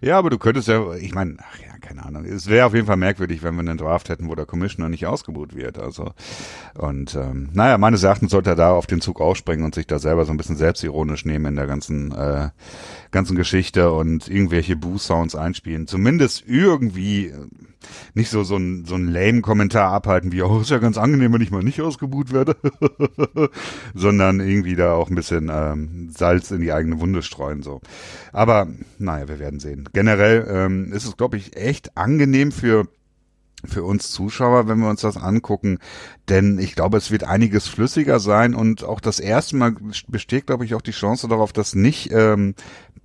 Ja, 0.00 0.18
aber 0.18 0.30
du 0.30 0.38
könntest 0.38 0.68
ja, 0.68 0.94
ich 0.94 1.14
meine, 1.14 1.36
ach 1.38 1.58
ja, 1.58 1.78
keine 1.80 2.04
Ahnung. 2.04 2.24
Es 2.24 2.48
wäre 2.48 2.66
auf 2.66 2.74
jeden 2.74 2.86
Fall 2.86 2.96
merkwürdig, 2.96 3.42
wenn 3.42 3.54
wir 3.54 3.60
einen 3.60 3.78
Draft 3.78 4.08
hätten, 4.08 4.28
wo 4.28 4.34
der 4.34 4.46
Commissioner 4.46 4.88
nicht 4.88 5.06
ausgebucht 5.06 5.54
wird. 5.54 5.78
Also 5.78 6.12
und 6.74 7.14
ähm, 7.14 7.50
naja, 7.52 7.78
meines 7.78 8.02
Erachtens 8.02 8.30
sollte 8.30 8.50
er 8.50 8.56
da 8.56 8.72
auf 8.72 8.86
den 8.86 9.00
Zug 9.00 9.20
ausspringen 9.20 9.64
und 9.64 9.74
sich 9.74 9.86
da 9.86 9.98
selber 9.98 10.24
so 10.24 10.32
ein 10.32 10.36
bisschen 10.36 10.56
selbstironisch 10.56 11.24
nehmen 11.24 11.46
in 11.46 11.56
der 11.56 11.66
ganzen 11.66 12.12
äh, 12.12 12.50
ganzen 13.10 13.36
Geschichte 13.36 13.92
und 13.92 14.28
irgendwelche 14.28 14.76
Boo-Sounds 14.76 15.34
einspielen. 15.34 15.86
Zumindest 15.86 16.44
irgendwie 16.46 17.26
äh, 17.26 17.46
nicht 18.14 18.30
so 18.30 18.42
so 18.42 18.56
ein 18.56 18.84
so 18.84 18.94
ein 18.94 19.08
lame 19.08 19.40
Kommentar 19.40 19.92
abhalten 19.92 20.32
wie 20.32 20.42
oh 20.42 20.60
ist 20.60 20.70
ja 20.70 20.78
ganz 20.78 20.98
angenehm, 20.98 21.32
wenn 21.32 21.40
ich 21.40 21.50
mal 21.50 21.62
nicht 21.62 21.80
ausgebucht 21.80 22.32
werde, 22.32 22.56
sondern 23.94 24.40
irgendwie 24.40 24.76
da 24.76 24.92
auch 24.94 25.10
ein 25.10 25.14
bisschen 25.14 25.50
ähm, 25.52 26.10
Salz 26.10 26.50
in 26.50 26.60
die 26.60 26.72
eigene 26.72 27.00
Wunde 27.00 27.22
streuen 27.22 27.62
so. 27.62 27.80
Aber 28.32 28.68
naja, 28.98 29.28
wir 29.28 29.38
werden 29.38 29.60
sehen. 29.60 29.88
Generell 29.92 30.46
ähm, 30.48 30.92
ist 30.92 31.06
es 31.06 31.16
glaube 31.16 31.36
ich 31.36 31.56
echt 31.56 31.96
angenehm 31.96 32.52
für 32.52 32.86
für 33.64 33.84
uns 33.84 34.10
Zuschauer, 34.10 34.68
wenn 34.68 34.78
wir 34.78 34.88
uns 34.88 35.02
das 35.02 35.16
angucken, 35.16 35.78
denn 36.28 36.58
ich 36.58 36.74
glaube, 36.74 36.96
es 36.96 37.10
wird 37.10 37.24
einiges 37.24 37.68
flüssiger 37.68 38.20
sein 38.20 38.54
und 38.54 38.84
auch 38.84 39.00
das 39.00 39.20
erste 39.20 39.56
Mal 39.56 39.74
besteht, 40.08 40.46
glaube 40.46 40.64
ich, 40.64 40.74
auch 40.74 40.80
die 40.80 40.92
Chance 40.92 41.28
darauf, 41.28 41.52
dass 41.52 41.74
nicht 41.74 42.10
ähm, 42.12 42.54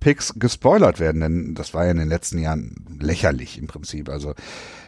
Picks 0.00 0.34
gespoilert 0.36 1.00
werden, 1.00 1.20
denn 1.20 1.54
das 1.54 1.74
war 1.74 1.84
ja 1.84 1.90
in 1.90 1.98
den 1.98 2.08
letzten 2.08 2.38
Jahren 2.38 2.98
lächerlich 3.00 3.58
im 3.58 3.66
Prinzip. 3.66 4.08
Also 4.08 4.34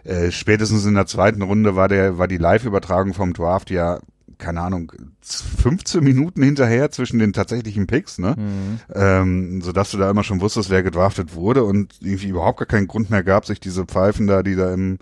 äh, 0.04 0.30
spätestens 0.30 0.84
in 0.84 0.94
der 0.94 1.06
zweiten 1.06 1.42
Runde 1.42 1.76
war 1.76 1.88
der 1.88 2.18
war 2.18 2.28
die 2.28 2.36
Live-Übertragung 2.36 3.14
vom 3.14 3.32
Draft 3.32 3.70
ja 3.70 4.00
keine 4.38 4.60
Ahnung, 4.60 4.92
15 5.20 6.02
Minuten 6.02 6.42
hinterher 6.42 6.90
zwischen 6.90 7.18
den 7.18 7.32
tatsächlichen 7.32 7.88
Picks, 7.88 8.18
ne? 8.18 8.36
Mhm. 8.38 8.80
Ähm, 8.94 9.60
so 9.62 9.72
dass 9.72 9.90
du 9.90 9.98
da 9.98 10.08
immer 10.08 10.22
schon 10.22 10.40
wusstest, 10.40 10.70
wer 10.70 10.82
gedraftet 10.82 11.34
wurde 11.34 11.64
und 11.64 11.94
irgendwie 12.00 12.28
überhaupt 12.28 12.60
gar 12.60 12.66
keinen 12.66 12.86
Grund 12.86 13.10
mehr 13.10 13.24
gab, 13.24 13.46
sich 13.46 13.58
diese 13.58 13.84
Pfeifen 13.84 14.26
da, 14.26 14.42
die 14.42 14.54
da 14.54 14.72
im 14.72 14.98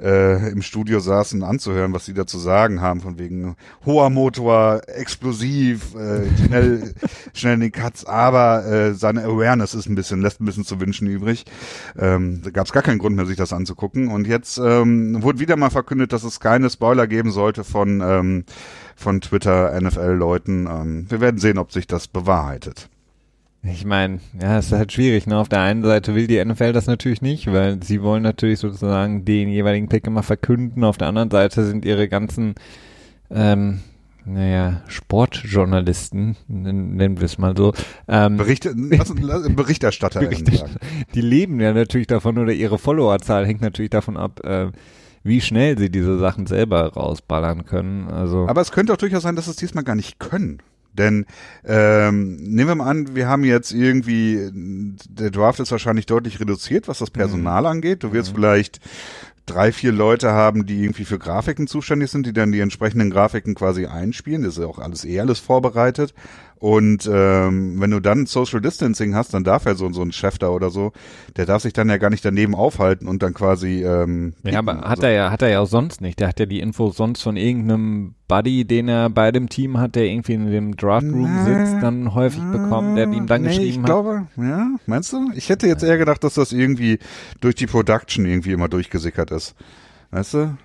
äh, 0.00 0.50
im 0.50 0.62
Studio 0.62 1.00
saßen, 1.00 1.42
anzuhören, 1.42 1.92
was 1.92 2.06
sie 2.06 2.14
da 2.14 2.26
zu 2.26 2.38
sagen 2.38 2.80
haben, 2.80 3.00
von 3.00 3.18
wegen 3.18 3.56
hoher 3.84 4.10
Motor, 4.10 4.82
explosiv, 4.86 5.94
äh, 5.94 6.24
schnell, 6.46 6.94
schnell 7.34 7.54
in 7.54 7.60
den 7.60 7.72
Cuts, 7.72 8.04
aber 8.04 8.66
äh, 8.66 8.94
seine 8.94 9.24
Awareness 9.24 9.74
ist 9.74 9.86
ein 9.86 9.94
bisschen, 9.94 10.22
lässt 10.22 10.40
ein 10.40 10.44
bisschen 10.44 10.64
zu 10.64 10.80
wünschen 10.80 11.06
übrig. 11.06 11.44
Ähm, 11.98 12.42
da 12.42 12.50
gab 12.50 12.66
es 12.66 12.72
gar 12.72 12.82
keinen 12.82 12.98
Grund 12.98 13.16
mehr, 13.16 13.26
sich 13.26 13.36
das 13.36 13.52
anzugucken. 13.52 14.08
Und 14.08 14.26
jetzt 14.26 14.58
ähm, 14.58 15.22
wurde 15.22 15.38
wieder 15.38 15.56
mal 15.56 15.70
verkündet, 15.70 16.12
dass 16.12 16.24
es 16.24 16.40
keine 16.40 16.70
Spoiler 16.70 17.06
geben 17.06 17.30
sollte 17.30 17.64
von, 17.64 18.00
ähm, 18.00 18.44
von 18.96 19.20
Twitter-NFL-Leuten. 19.20 20.66
Ähm, 20.66 21.06
wir 21.08 21.20
werden 21.20 21.38
sehen, 21.38 21.58
ob 21.58 21.72
sich 21.72 21.86
das 21.86 22.08
bewahrheitet. 22.08 22.88
Ich 23.64 23.84
meine, 23.86 24.20
ja, 24.40 24.58
es 24.58 24.66
ist 24.66 24.72
halt 24.72 24.92
schwierig. 24.92 25.26
Ne? 25.26 25.38
Auf 25.38 25.48
der 25.48 25.60
einen 25.60 25.82
Seite 25.82 26.14
will 26.14 26.26
die 26.26 26.42
NFL 26.44 26.72
das 26.72 26.86
natürlich 26.86 27.22
nicht, 27.22 27.50
weil 27.50 27.82
sie 27.82 28.02
wollen 28.02 28.22
natürlich 28.22 28.58
sozusagen 28.58 29.24
den 29.24 29.48
jeweiligen 29.48 29.88
Pick 29.88 30.06
immer 30.06 30.22
verkünden. 30.22 30.84
Auf 30.84 30.98
der 30.98 31.08
anderen 31.08 31.30
Seite 31.30 31.64
sind 31.64 31.86
ihre 31.86 32.08
ganzen 32.08 32.56
ähm, 33.30 33.80
naja, 34.26 34.82
Sportjournalisten, 34.86 36.36
nennen 36.48 37.18
wir 37.18 37.24
es 37.24 37.38
mal 37.38 37.56
so. 37.56 37.72
Ähm, 38.08 38.36
Bericht, 38.36 38.64
Berichterstatter. 38.74 40.20
Berichterstatter 40.20 40.80
die 41.14 41.20
leben 41.20 41.60
ja 41.60 41.72
natürlich 41.72 42.06
davon 42.06 42.38
oder 42.38 42.52
ihre 42.52 42.78
Followerzahl 42.78 43.46
hängt 43.46 43.60
natürlich 43.60 43.90
davon 43.90 44.16
ab, 44.16 44.40
äh, 44.44 44.68
wie 45.22 45.40
schnell 45.40 45.78
sie 45.78 45.90
diese 45.90 46.18
Sachen 46.18 46.46
selber 46.46 46.92
rausballern 46.92 47.64
können. 47.64 48.08
Also 48.08 48.46
Aber 48.48 48.60
es 48.60 48.72
könnte 48.72 48.92
auch 48.92 48.98
durchaus 48.98 49.22
sein, 49.22 49.36
dass 49.36 49.46
es 49.46 49.56
diesmal 49.56 49.84
gar 49.84 49.94
nicht 49.94 50.18
können. 50.18 50.60
Denn 50.94 51.26
ähm, 51.64 52.36
nehmen 52.36 52.68
wir 52.68 52.74
mal 52.76 52.90
an, 52.90 53.14
wir 53.14 53.28
haben 53.28 53.44
jetzt 53.44 53.72
irgendwie, 53.72 54.50
der 54.52 55.30
Draft 55.30 55.60
ist 55.60 55.72
wahrscheinlich 55.72 56.06
deutlich 56.06 56.40
reduziert, 56.40 56.88
was 56.88 56.98
das 56.98 57.10
Personal 57.10 57.62
mhm. 57.62 57.68
angeht. 57.68 58.02
Du 58.02 58.12
wirst 58.12 58.32
mhm. 58.32 58.36
vielleicht 58.36 58.80
drei, 59.46 59.72
vier 59.72 59.92
Leute 59.92 60.32
haben, 60.32 60.66
die 60.66 60.82
irgendwie 60.82 61.04
für 61.04 61.18
Grafiken 61.18 61.66
zuständig 61.66 62.10
sind, 62.10 62.26
die 62.26 62.32
dann 62.32 62.52
die 62.52 62.60
entsprechenden 62.60 63.10
Grafiken 63.10 63.54
quasi 63.54 63.86
einspielen. 63.86 64.42
Das 64.42 64.54
ist 64.54 64.60
ja 64.60 64.66
auch 64.66 64.78
alles 64.78 65.04
eh 65.04 65.20
alles 65.20 65.38
vorbereitet. 65.38 66.14
Und 66.64 67.06
ähm, 67.12 67.78
wenn 67.78 67.90
du 67.90 68.00
dann 68.00 68.24
Social 68.24 68.62
Distancing 68.62 69.14
hast, 69.14 69.34
dann 69.34 69.44
darf 69.44 69.66
er 69.66 69.74
so, 69.74 69.92
so 69.92 70.00
ein 70.00 70.12
Chef 70.12 70.38
da 70.38 70.48
oder 70.48 70.70
so, 70.70 70.92
der 71.36 71.44
darf 71.44 71.60
sich 71.60 71.74
dann 71.74 71.90
ja 71.90 71.98
gar 71.98 72.08
nicht 72.08 72.24
daneben 72.24 72.54
aufhalten 72.54 73.06
und 73.06 73.22
dann 73.22 73.34
quasi. 73.34 73.84
Ähm, 73.84 74.32
ja, 74.44 74.60
aber 74.60 74.80
hat 74.80 75.00
so. 75.00 75.06
er 75.06 75.12
ja, 75.12 75.30
hat 75.30 75.42
er 75.42 75.50
ja 75.50 75.60
auch 75.60 75.66
sonst 75.66 76.00
nicht. 76.00 76.20
Der 76.20 76.28
hat 76.28 76.40
ja 76.40 76.46
die 76.46 76.60
Infos 76.60 76.96
sonst 76.96 77.20
von 77.20 77.36
irgendeinem 77.36 78.14
Buddy, 78.28 78.64
den 78.64 78.88
er 78.88 79.10
bei 79.10 79.30
dem 79.30 79.50
Team 79.50 79.76
hat, 79.76 79.94
der 79.94 80.04
irgendwie 80.04 80.32
in 80.32 80.50
dem 80.50 80.74
Draft 80.74 81.04
Room 81.04 81.44
sitzt, 81.44 81.82
dann 81.82 82.14
häufig 82.14 82.42
bekommen, 82.50 82.96
der 82.96 83.12
ihm 83.12 83.26
dann 83.26 83.42
nee, 83.42 83.48
geschrieben 83.48 83.80
ich 83.80 83.84
glaube, 83.84 84.26
ja, 84.38 84.68
meinst 84.86 85.12
du? 85.12 85.32
Ich 85.34 85.50
hätte 85.50 85.66
jetzt 85.66 85.82
eher 85.82 85.98
gedacht, 85.98 86.24
dass 86.24 86.32
das 86.32 86.52
irgendwie 86.52 86.98
durch 87.42 87.56
die 87.56 87.66
Production 87.66 88.24
irgendwie 88.24 88.52
immer 88.52 88.70
durchgesickert 88.70 89.32
ist. 89.32 89.54
Weißt 90.12 90.32
du? 90.32 90.56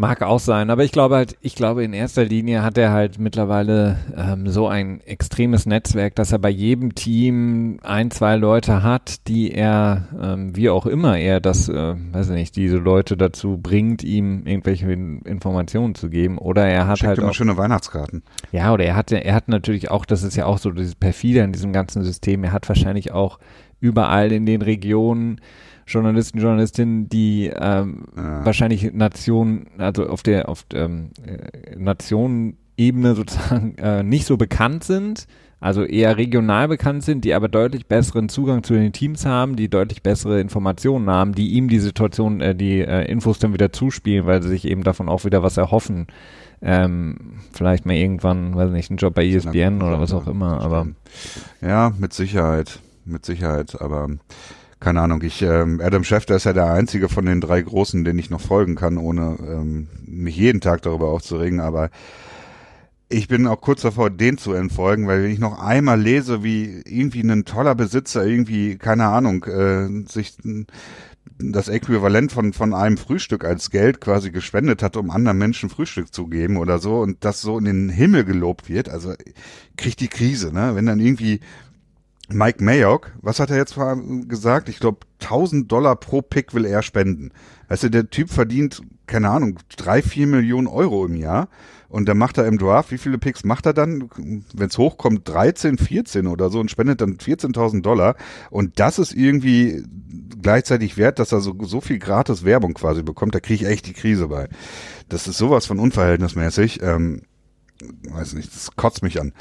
Mag 0.00 0.22
auch 0.22 0.40
sein, 0.40 0.70
aber 0.70 0.82
ich 0.82 0.92
glaube 0.92 1.16
halt, 1.16 1.36
ich 1.42 1.54
glaube 1.54 1.84
in 1.84 1.92
erster 1.92 2.24
Linie 2.24 2.62
hat 2.62 2.78
er 2.78 2.90
halt 2.90 3.18
mittlerweile 3.18 3.98
ähm, 4.16 4.48
so 4.48 4.66
ein 4.66 5.02
extremes 5.02 5.66
Netzwerk, 5.66 6.14
dass 6.14 6.32
er 6.32 6.38
bei 6.38 6.48
jedem 6.48 6.94
Team 6.94 7.80
ein, 7.82 8.10
zwei 8.10 8.36
Leute 8.36 8.82
hat, 8.82 9.28
die 9.28 9.52
er, 9.52 10.08
ähm, 10.18 10.56
wie 10.56 10.70
auch 10.70 10.86
immer 10.86 11.18
er 11.18 11.38
das, 11.40 11.68
äh, 11.68 11.96
weiß 12.12 12.30
ich 12.30 12.34
nicht, 12.34 12.56
diese 12.56 12.78
Leute 12.78 13.18
dazu 13.18 13.58
bringt, 13.62 14.02
ihm 14.02 14.46
irgendwelche 14.46 14.90
Informationen 14.90 15.94
zu 15.94 16.08
geben. 16.08 16.38
Oder 16.38 16.66
er 16.66 16.86
hat 16.86 17.00
Schickt 17.00 17.08
halt 17.08 17.18
immer 17.18 17.28
auch, 17.28 17.34
schöne 17.34 17.58
Weihnachtskarten. 17.58 18.22
Ja, 18.52 18.72
oder 18.72 18.86
er 18.86 18.96
hat, 18.96 19.12
er 19.12 19.34
hat 19.34 19.48
natürlich 19.48 19.90
auch, 19.90 20.06
das 20.06 20.22
ist 20.22 20.34
ja 20.34 20.46
auch 20.46 20.56
so 20.56 20.70
dieses 20.70 20.94
perfide 20.94 21.40
in 21.40 21.52
diesem 21.52 21.74
ganzen 21.74 22.04
System. 22.04 22.42
Er 22.42 22.52
hat 22.52 22.66
wahrscheinlich 22.70 23.12
auch 23.12 23.38
überall 23.80 24.32
in 24.32 24.46
den 24.46 24.62
Regionen 24.62 25.42
Journalisten, 25.86 26.38
Journalistinnen, 26.38 27.08
die 27.08 27.50
ähm, 27.54 28.04
ja. 28.16 28.44
wahrscheinlich 28.44 28.92
Nationen, 28.92 29.66
also 29.78 30.06
auf 30.06 30.22
der 30.22 30.48
auf 30.48 30.64
ähm, 30.72 31.10
äh, 31.24 31.76
Nationenebene 31.76 33.14
sozusagen 33.14 33.74
äh, 33.78 34.02
nicht 34.02 34.26
so 34.26 34.36
bekannt 34.36 34.84
sind, 34.84 35.26
also 35.60 35.84
eher 35.84 36.16
regional 36.16 36.68
bekannt 36.68 37.04
sind, 37.04 37.24
die 37.24 37.34
aber 37.34 37.48
deutlich 37.48 37.86
besseren 37.86 38.30
Zugang 38.30 38.62
zu 38.62 38.72
den 38.72 38.92
Teams 38.92 39.26
haben, 39.26 39.56
die 39.56 39.68
deutlich 39.68 40.02
bessere 40.02 40.40
Informationen 40.40 41.10
haben, 41.10 41.34
die 41.34 41.50
ihm 41.50 41.68
die 41.68 41.80
Situation, 41.80 42.40
äh, 42.40 42.54
die 42.54 42.80
äh, 42.80 43.04
Infos 43.10 43.38
dann 43.38 43.52
wieder 43.52 43.70
zuspielen, 43.70 44.26
weil 44.26 44.42
sie 44.42 44.48
sich 44.48 44.66
eben 44.66 44.84
davon 44.84 45.08
auch 45.08 45.26
wieder 45.26 45.42
was 45.42 45.58
erhoffen. 45.58 46.06
Ähm, 46.62 47.38
vielleicht 47.52 47.84
mal 47.84 47.94
irgendwann, 47.94 48.54
weiß 48.54 48.70
nicht, 48.70 48.90
einen 48.90 48.98
Job 48.98 49.14
bei 49.14 49.26
ESPN 49.26 49.82
oder 49.82 50.00
was 50.00 50.12
auch 50.12 50.26
immer, 50.26 50.60
aber. 50.60 50.88
Ja, 51.60 51.92
mit 51.98 52.12
Sicherheit, 52.12 52.80
mit 53.04 53.24
Sicherheit, 53.24 53.80
aber 53.80 54.08
keine 54.80 55.02
Ahnung, 55.02 55.22
ich, 55.22 55.42
ähm, 55.42 55.80
Adam 55.82 56.04
Schefter 56.04 56.36
ist 56.36 56.44
ja 56.44 56.52
der 56.52 56.72
einzige 56.72 57.08
von 57.08 57.26
den 57.26 57.40
drei 57.40 57.60
Großen, 57.60 58.02
den 58.04 58.18
ich 58.18 58.30
noch 58.30 58.40
folgen 58.40 58.74
kann, 58.74 58.96
ohne 58.96 59.36
ähm, 59.40 59.88
mich 60.06 60.36
jeden 60.36 60.60
Tag 60.60 60.82
darüber 60.82 61.08
aufzuregen, 61.08 61.60
aber 61.60 61.90
ich 63.10 63.28
bin 63.28 63.46
auch 63.46 63.60
kurz 63.60 63.82
davor, 63.82 64.08
den 64.08 64.38
zu 64.38 64.52
entfolgen, 64.52 65.06
weil 65.06 65.24
wenn 65.24 65.32
ich 65.32 65.40
noch 65.40 65.60
einmal 65.60 66.00
lese, 66.00 66.42
wie 66.44 66.82
irgendwie 66.86 67.20
ein 67.20 67.44
toller 67.44 67.74
Besitzer 67.74 68.24
irgendwie, 68.24 68.78
keine 68.78 69.06
Ahnung, 69.06 69.44
äh, 69.44 70.08
sich 70.08 70.36
das 71.38 71.68
Äquivalent 71.68 72.32
von, 72.32 72.52
von 72.52 72.72
einem 72.72 72.96
Frühstück 72.96 73.44
als 73.44 73.70
Geld 73.70 74.00
quasi 74.00 74.30
gespendet 74.30 74.82
hat, 74.82 74.96
um 74.96 75.10
anderen 75.10 75.38
Menschen 75.38 75.70
Frühstück 75.70 76.14
zu 76.14 76.28
geben 76.28 76.56
oder 76.56 76.78
so 76.78 77.00
und 77.00 77.24
das 77.24 77.40
so 77.40 77.58
in 77.58 77.64
den 77.64 77.88
Himmel 77.88 78.24
gelobt 78.24 78.68
wird, 78.68 78.88
also 78.88 79.14
kriegt 79.76 80.00
die 80.00 80.08
Krise, 80.08 80.52
ne? 80.52 80.74
Wenn 80.74 80.86
dann 80.86 81.00
irgendwie 81.00 81.40
Mike 82.32 82.62
Mayock, 82.62 83.12
was 83.20 83.40
hat 83.40 83.50
er 83.50 83.56
jetzt 83.56 83.76
gesagt? 84.28 84.68
Ich 84.68 84.80
glaube, 84.80 84.98
1000 85.22 85.70
Dollar 85.70 85.96
pro 85.96 86.22
Pick 86.22 86.54
will 86.54 86.64
er 86.64 86.82
spenden. 86.82 87.30
Du, 87.68 87.90
der 87.90 88.10
Typ 88.10 88.30
verdient, 88.30 88.82
keine 89.06 89.30
Ahnung, 89.30 89.58
drei, 89.76 90.02
vier 90.02 90.26
Millionen 90.26 90.66
Euro 90.66 91.04
im 91.06 91.16
Jahr. 91.16 91.48
Und 91.88 92.08
dann 92.08 92.18
macht 92.18 92.38
er 92.38 92.46
im 92.46 92.56
Draft, 92.56 92.92
wie 92.92 92.98
viele 92.98 93.18
Picks 93.18 93.42
macht 93.42 93.66
er 93.66 93.72
dann? 93.72 94.08
Wenn 94.16 94.68
es 94.68 94.78
hochkommt, 94.78 95.28
13, 95.28 95.76
14 95.76 96.28
oder 96.28 96.48
so 96.48 96.60
und 96.60 96.70
spendet 96.70 97.00
dann 97.00 97.16
14.000 97.16 97.82
Dollar. 97.82 98.14
Und 98.50 98.78
das 98.78 99.00
ist 99.00 99.12
irgendwie 99.12 99.82
gleichzeitig 100.40 100.96
wert, 100.96 101.18
dass 101.18 101.32
er 101.32 101.40
so, 101.40 101.52
so 101.62 101.80
viel 101.80 101.98
gratis 101.98 102.44
Werbung 102.44 102.74
quasi 102.74 103.02
bekommt. 103.02 103.34
Da 103.34 103.40
kriege 103.40 103.64
ich 103.64 103.70
echt 103.70 103.86
die 103.88 103.92
Krise 103.92 104.28
bei. 104.28 104.48
Das 105.08 105.26
ist 105.26 105.38
sowas 105.38 105.66
von 105.66 105.80
unverhältnismäßig. 105.80 106.80
Ähm, 106.80 107.22
weiß 108.10 108.34
nicht, 108.34 108.54
das 108.54 108.74
kotzt 108.76 109.02
mich 109.02 109.20
an. 109.20 109.32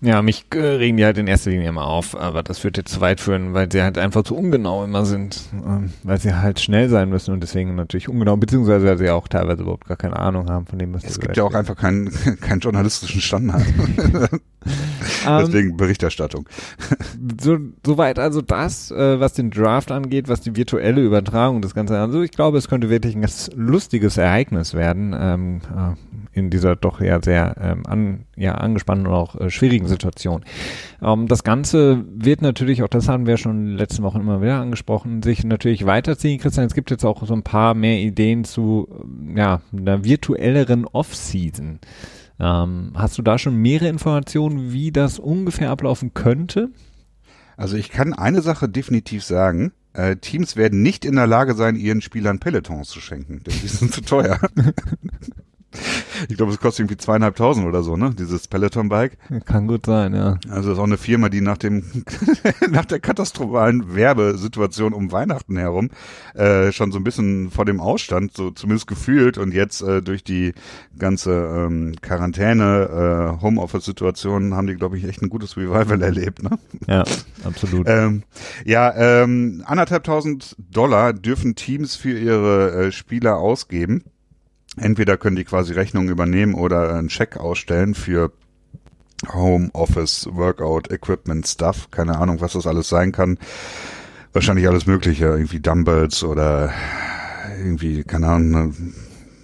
Ja, 0.00 0.22
mich 0.22 0.44
äh, 0.54 0.58
regen 0.58 0.96
die 0.96 1.04
halt 1.04 1.18
in 1.18 1.26
erster 1.26 1.50
Linie 1.50 1.68
immer 1.68 1.84
auf, 1.84 2.16
aber 2.16 2.44
das 2.44 2.62
wird 2.62 2.76
jetzt 2.76 2.92
zu 2.92 3.00
weit 3.00 3.20
führen, 3.20 3.52
weil 3.52 3.70
sie 3.70 3.82
halt 3.82 3.98
einfach 3.98 4.22
zu 4.22 4.36
ungenau 4.36 4.84
immer 4.84 5.04
sind, 5.04 5.40
ähm, 5.52 5.92
weil 6.04 6.20
sie 6.20 6.36
halt 6.36 6.60
schnell 6.60 6.88
sein 6.88 7.08
müssen 7.08 7.34
und 7.34 7.40
deswegen 7.40 7.74
natürlich 7.74 8.08
ungenau, 8.08 8.36
beziehungsweise 8.36 8.86
weil 8.86 8.98
sie 8.98 9.10
auch 9.10 9.26
teilweise 9.26 9.62
überhaupt 9.62 9.88
gar 9.88 9.96
keine 9.96 10.16
Ahnung 10.16 10.48
haben 10.50 10.66
von 10.66 10.78
dem, 10.78 10.94
was 10.94 11.02
Es 11.02 11.18
gibt 11.18 11.36
ja 11.36 11.42
auch 11.42 11.54
einfach 11.54 11.76
keinen, 11.76 12.12
keinen 12.40 12.60
journalistischen 12.60 13.20
Standard. 13.20 13.64
Ähm, 15.26 15.46
deswegen 15.46 15.76
Berichterstattung. 15.76 16.48
so, 17.40 17.58
soweit 17.84 18.18
also 18.18 18.42
das, 18.42 18.90
äh, 18.90 19.20
was 19.20 19.32
den 19.34 19.50
Draft 19.50 19.90
angeht, 19.90 20.28
was 20.28 20.40
die 20.40 20.56
virtuelle 20.56 21.00
Übertragung 21.00 21.62
des 21.62 21.74
Ganzen 21.74 21.96
Also 21.96 22.22
ich 22.22 22.30
glaube, 22.30 22.58
es 22.58 22.68
könnte 22.68 22.90
wirklich 22.90 23.14
ein 23.14 23.22
ganz 23.22 23.50
lustiges 23.54 24.16
Ereignis 24.16 24.74
werden, 24.74 25.14
ähm, 25.18 25.60
äh, 25.74 26.38
in 26.38 26.50
dieser 26.50 26.76
doch 26.76 27.00
ja 27.00 27.20
sehr 27.22 27.56
ähm, 27.60 27.82
an, 27.86 28.24
ja, 28.36 28.54
angespannten 28.54 29.06
und 29.06 29.14
auch 29.14 29.34
äh, 29.40 29.50
schwierigen 29.50 29.88
Situation. 29.88 30.44
Ähm, 31.02 31.26
das 31.26 31.44
Ganze 31.44 32.04
wird 32.14 32.42
natürlich, 32.42 32.82
auch 32.82 32.88
das 32.88 33.08
haben 33.08 33.26
wir 33.26 33.36
schon 33.36 33.76
letzte 33.76 34.02
Woche 34.02 34.18
immer 34.18 34.40
wieder 34.40 34.60
angesprochen, 34.60 35.22
sich 35.22 35.44
natürlich 35.44 35.86
weiterziehen. 35.86 36.38
Christian, 36.38 36.66
es 36.66 36.74
gibt 36.74 36.90
jetzt 36.90 37.04
auch 37.04 37.26
so 37.26 37.34
ein 37.34 37.42
paar 37.42 37.74
mehr 37.74 37.98
Ideen 37.98 38.44
zu 38.44 38.88
ja, 39.34 39.60
einer 39.72 40.04
virtuelleren 40.04 40.86
Off-Season. 40.86 41.80
Ähm, 42.40 42.92
hast 42.94 43.18
du 43.18 43.22
da 43.22 43.38
schon 43.38 43.56
mehrere 43.56 43.88
Informationen, 43.88 44.72
wie 44.72 44.92
das 44.92 45.18
ungefähr 45.18 45.70
ablaufen 45.70 46.14
könnte? 46.14 46.70
Also 47.56 47.76
ich 47.76 47.90
kann 47.90 48.12
eine 48.12 48.42
Sache 48.42 48.68
definitiv 48.68 49.24
sagen. 49.24 49.72
Äh, 49.92 50.16
Teams 50.16 50.54
werden 50.54 50.82
nicht 50.82 51.04
in 51.04 51.16
der 51.16 51.26
Lage 51.26 51.54
sein, 51.54 51.74
ihren 51.74 52.00
Spielern 52.00 52.38
Pelotons 52.38 52.88
zu 52.88 53.00
schenken, 53.00 53.42
denn 53.44 53.54
die 53.60 53.68
sind 53.68 53.92
zu 53.92 54.00
teuer. 54.02 54.38
Ich 56.28 56.36
glaube, 56.36 56.52
es 56.52 56.60
kostet 56.60 56.80
irgendwie 56.80 56.96
zweieinhalbtausend 56.96 57.66
oder 57.66 57.82
so, 57.82 57.96
ne? 57.96 58.14
Dieses 58.18 58.48
Peloton-Bike. 58.48 59.18
Kann 59.44 59.66
gut 59.66 59.86
sein, 59.86 60.14
ja. 60.14 60.38
Also 60.48 60.70
das 60.70 60.78
ist 60.78 60.78
auch 60.78 60.84
eine 60.84 60.98
Firma, 60.98 61.28
die 61.28 61.40
nach 61.40 61.58
dem 61.58 61.84
nach 62.70 62.84
der 62.84 63.00
katastrophalen 63.00 63.94
Werbesituation 63.94 64.92
um 64.92 65.12
Weihnachten 65.12 65.56
herum 65.56 65.90
äh, 66.34 66.72
schon 66.72 66.92
so 66.92 66.98
ein 66.98 67.04
bisschen 67.04 67.50
vor 67.50 67.64
dem 67.64 67.80
Ausstand, 67.80 68.36
so 68.36 68.50
zumindest 68.50 68.86
gefühlt 68.86 69.38
und 69.38 69.52
jetzt 69.52 69.82
äh, 69.82 70.02
durch 70.02 70.24
die 70.24 70.54
ganze 70.98 71.32
ähm, 71.32 71.94
Quarantäne, 72.00 73.36
äh, 73.38 73.42
Homeoffice-Situation 73.42 74.54
haben 74.54 74.66
die, 74.66 74.74
glaube 74.74 74.98
ich, 74.98 75.04
echt 75.04 75.22
ein 75.22 75.28
gutes 75.28 75.56
Revival 75.56 76.02
erlebt, 76.02 76.42
ne? 76.42 76.58
Ja, 76.86 77.04
absolut. 77.44 77.86
ähm, 77.88 78.22
ja, 78.64 79.22
ähm, 79.22 79.62
anderthalbtausend 79.66 80.56
Dollar 80.58 81.12
dürfen 81.12 81.54
Teams 81.54 81.96
für 81.96 82.18
ihre 82.18 82.86
äh, 82.86 82.92
Spieler 82.92 83.38
ausgeben. 83.38 84.04
Entweder 84.80 85.16
können 85.16 85.36
die 85.36 85.44
quasi 85.44 85.72
Rechnungen 85.72 86.10
übernehmen 86.10 86.54
oder 86.54 86.94
einen 86.94 87.10
Scheck 87.10 87.36
ausstellen 87.36 87.94
für 87.94 88.32
Home 89.32 89.70
Office, 89.72 90.28
Workout, 90.32 90.90
Equipment, 90.90 91.46
Stuff, 91.46 91.90
keine 91.90 92.18
Ahnung, 92.18 92.40
was 92.40 92.52
das 92.52 92.66
alles 92.66 92.88
sein 92.88 93.12
kann. 93.12 93.38
Wahrscheinlich 94.32 94.68
alles 94.68 94.86
Mögliche, 94.86 95.26
irgendwie 95.26 95.60
Dumbbells 95.60 96.22
oder 96.22 96.72
irgendwie, 97.58 98.04
keine 98.04 98.28
Ahnung, 98.28 98.74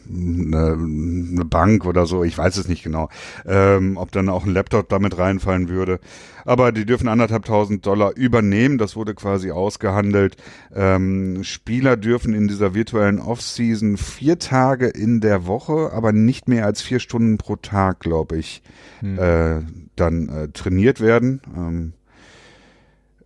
eine, 0.09 0.73
eine 0.73 1.45
Bank 1.45 1.85
oder 1.85 2.07
so, 2.07 2.25
ich 2.25 2.37
weiß 2.37 2.57
es 2.57 2.69
nicht 2.69 2.83
genau, 2.83 3.09
ähm, 3.47 3.97
ob 3.97 4.13
dann 4.13 4.29
auch 4.29 4.45
ein 4.45 4.53
Laptop 4.53 4.89
damit 4.89 5.19
reinfallen 5.19 5.69
würde. 5.69 6.01
Aber 6.45 6.73
die 6.73 6.85
dürfen 6.85 7.09
anderthalbtausend 7.09 7.87
Dollar 7.87 8.15
übernehmen, 8.17 8.77
das 8.79 8.97
wurde 8.97 9.15
quasi 9.15 9.51
ausgehandelt. 9.51 10.37
Ähm, 10.75 11.43
Spieler 11.43 11.97
dürfen 11.97 12.35
in 12.35 12.49
dieser 12.49 12.75
virtuellen 12.75 13.19
Off-Season 13.19 13.97
vier 13.97 14.39
Tage 14.39 14.89
in 14.89 15.21
der 15.21 15.47
Woche, 15.47 15.91
aber 15.93 16.13
nicht 16.13 16.49
mehr 16.49 16.67
als 16.67 16.83
vier 16.83 17.01
Stunden 17.01 17.39
pro 17.39 17.57
Tag, 17.57 18.01
glaube 18.01 18.37
ich, 18.37 18.63
hm. 19.01 19.19
äh, 19.19 19.63
dann 19.97 20.29
äh, 20.29 20.49
trainiert 20.49 21.01
werden. 21.01 21.41
Ähm, 21.57 21.93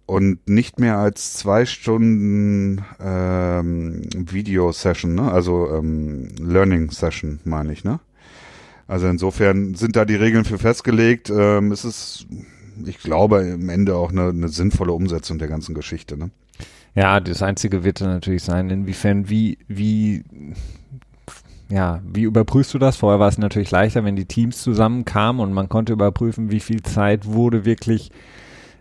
und 0.08 0.48
nicht 0.48 0.80
mehr 0.80 0.96
als 0.96 1.34
zwei 1.34 1.66
Stunden 1.66 2.82
ähm, 2.98 4.00
Video-Session, 4.16 5.14
ne? 5.14 5.30
also 5.30 5.68
ähm, 5.70 6.28
Learning-Session, 6.40 7.40
meine 7.44 7.74
ich, 7.74 7.84
ne? 7.84 8.00
Also 8.86 9.06
insofern 9.06 9.74
sind 9.74 9.96
da 9.96 10.06
die 10.06 10.14
Regeln 10.14 10.46
für 10.46 10.56
festgelegt. 10.56 11.28
Ähm, 11.28 11.72
es 11.72 11.84
ist, 11.84 12.26
ich 12.86 13.00
glaube, 13.00 13.42
im 13.42 13.68
Ende 13.68 13.96
auch 13.96 14.10
eine, 14.10 14.30
eine 14.30 14.48
sinnvolle 14.48 14.92
Umsetzung 14.92 15.38
der 15.38 15.48
ganzen 15.48 15.74
Geschichte. 15.74 16.16
Ne? 16.16 16.30
Ja, 16.94 17.20
das 17.20 17.42
Einzige 17.42 17.84
wird 17.84 18.00
dann 18.00 18.08
natürlich 18.08 18.44
sein, 18.44 18.70
inwiefern, 18.70 19.28
wie, 19.28 19.58
wie, 19.68 20.24
ja, 21.68 22.00
wie 22.10 22.22
überprüfst 22.22 22.72
du 22.72 22.78
das? 22.78 22.96
Vorher 22.96 23.20
war 23.20 23.28
es 23.28 23.36
natürlich 23.36 23.72
leichter, 23.72 24.04
wenn 24.04 24.16
die 24.16 24.24
Teams 24.24 24.62
zusammenkamen 24.62 25.42
und 25.42 25.52
man 25.52 25.68
konnte 25.68 25.92
überprüfen, 25.92 26.50
wie 26.50 26.60
viel 26.60 26.82
Zeit 26.82 27.26
wurde 27.26 27.66
wirklich 27.66 28.10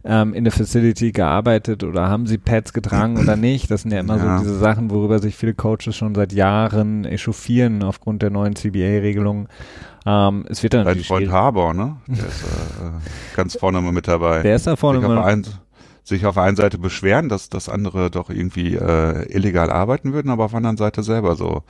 ähm, 0.07 0.33
in 0.33 0.45
der 0.45 0.53
Facility 0.53 1.11
gearbeitet 1.11 1.83
oder 1.83 2.07
haben 2.07 2.25
sie 2.25 2.37
Pads 2.37 2.73
getragen 2.73 3.17
oder 3.17 3.35
nicht. 3.35 3.69
Das 3.69 3.81
sind 3.81 3.91
ja 3.91 3.99
immer 3.99 4.17
ja. 4.17 4.37
so 4.37 4.43
diese 4.43 4.57
Sachen, 4.57 4.89
worüber 4.89 5.19
sich 5.19 5.35
viele 5.35 5.53
Coaches 5.53 5.95
schon 5.95 6.15
seit 6.15 6.33
Jahren 6.33 7.05
echauffieren 7.05 7.83
aufgrund 7.83 8.21
der 8.21 8.29
neuen 8.29 8.55
CBA-Regelungen. 8.55 9.47
Ähm, 10.05 10.45
es 10.49 10.63
wird 10.63 10.73
dann 10.73 10.85
Dein 10.85 10.99
Freund 11.01 11.29
Harbour, 11.29 11.73
ne? 11.73 11.97
Der 12.07 12.15
ist 12.15 12.43
äh, 12.43 13.35
ganz 13.35 13.57
vorne 13.57 13.81
mal 13.81 13.91
mit 13.91 14.07
dabei. 14.07 14.41
Der 14.41 14.55
ist 14.55 14.65
da 14.65 14.75
vorne 14.77 15.01
mal 15.01 15.43
sich 16.03 16.25
auf 16.25 16.35
der 16.35 16.43
einen 16.43 16.55
Seite 16.55 16.77
beschweren, 16.77 17.27
dass, 17.27 17.49
dass 17.49 17.67
andere 17.67 18.09
doch 18.09 18.29
irgendwie 18.29 18.75
äh, 18.75 19.29
illegal 19.29 19.69
arbeiten 19.69 20.13
würden, 20.13 20.31
aber 20.31 20.45
auf 20.45 20.51
der 20.51 20.59
anderen 20.59 20.77
Seite 20.77 21.03
selber 21.03 21.35
so, 21.35 21.63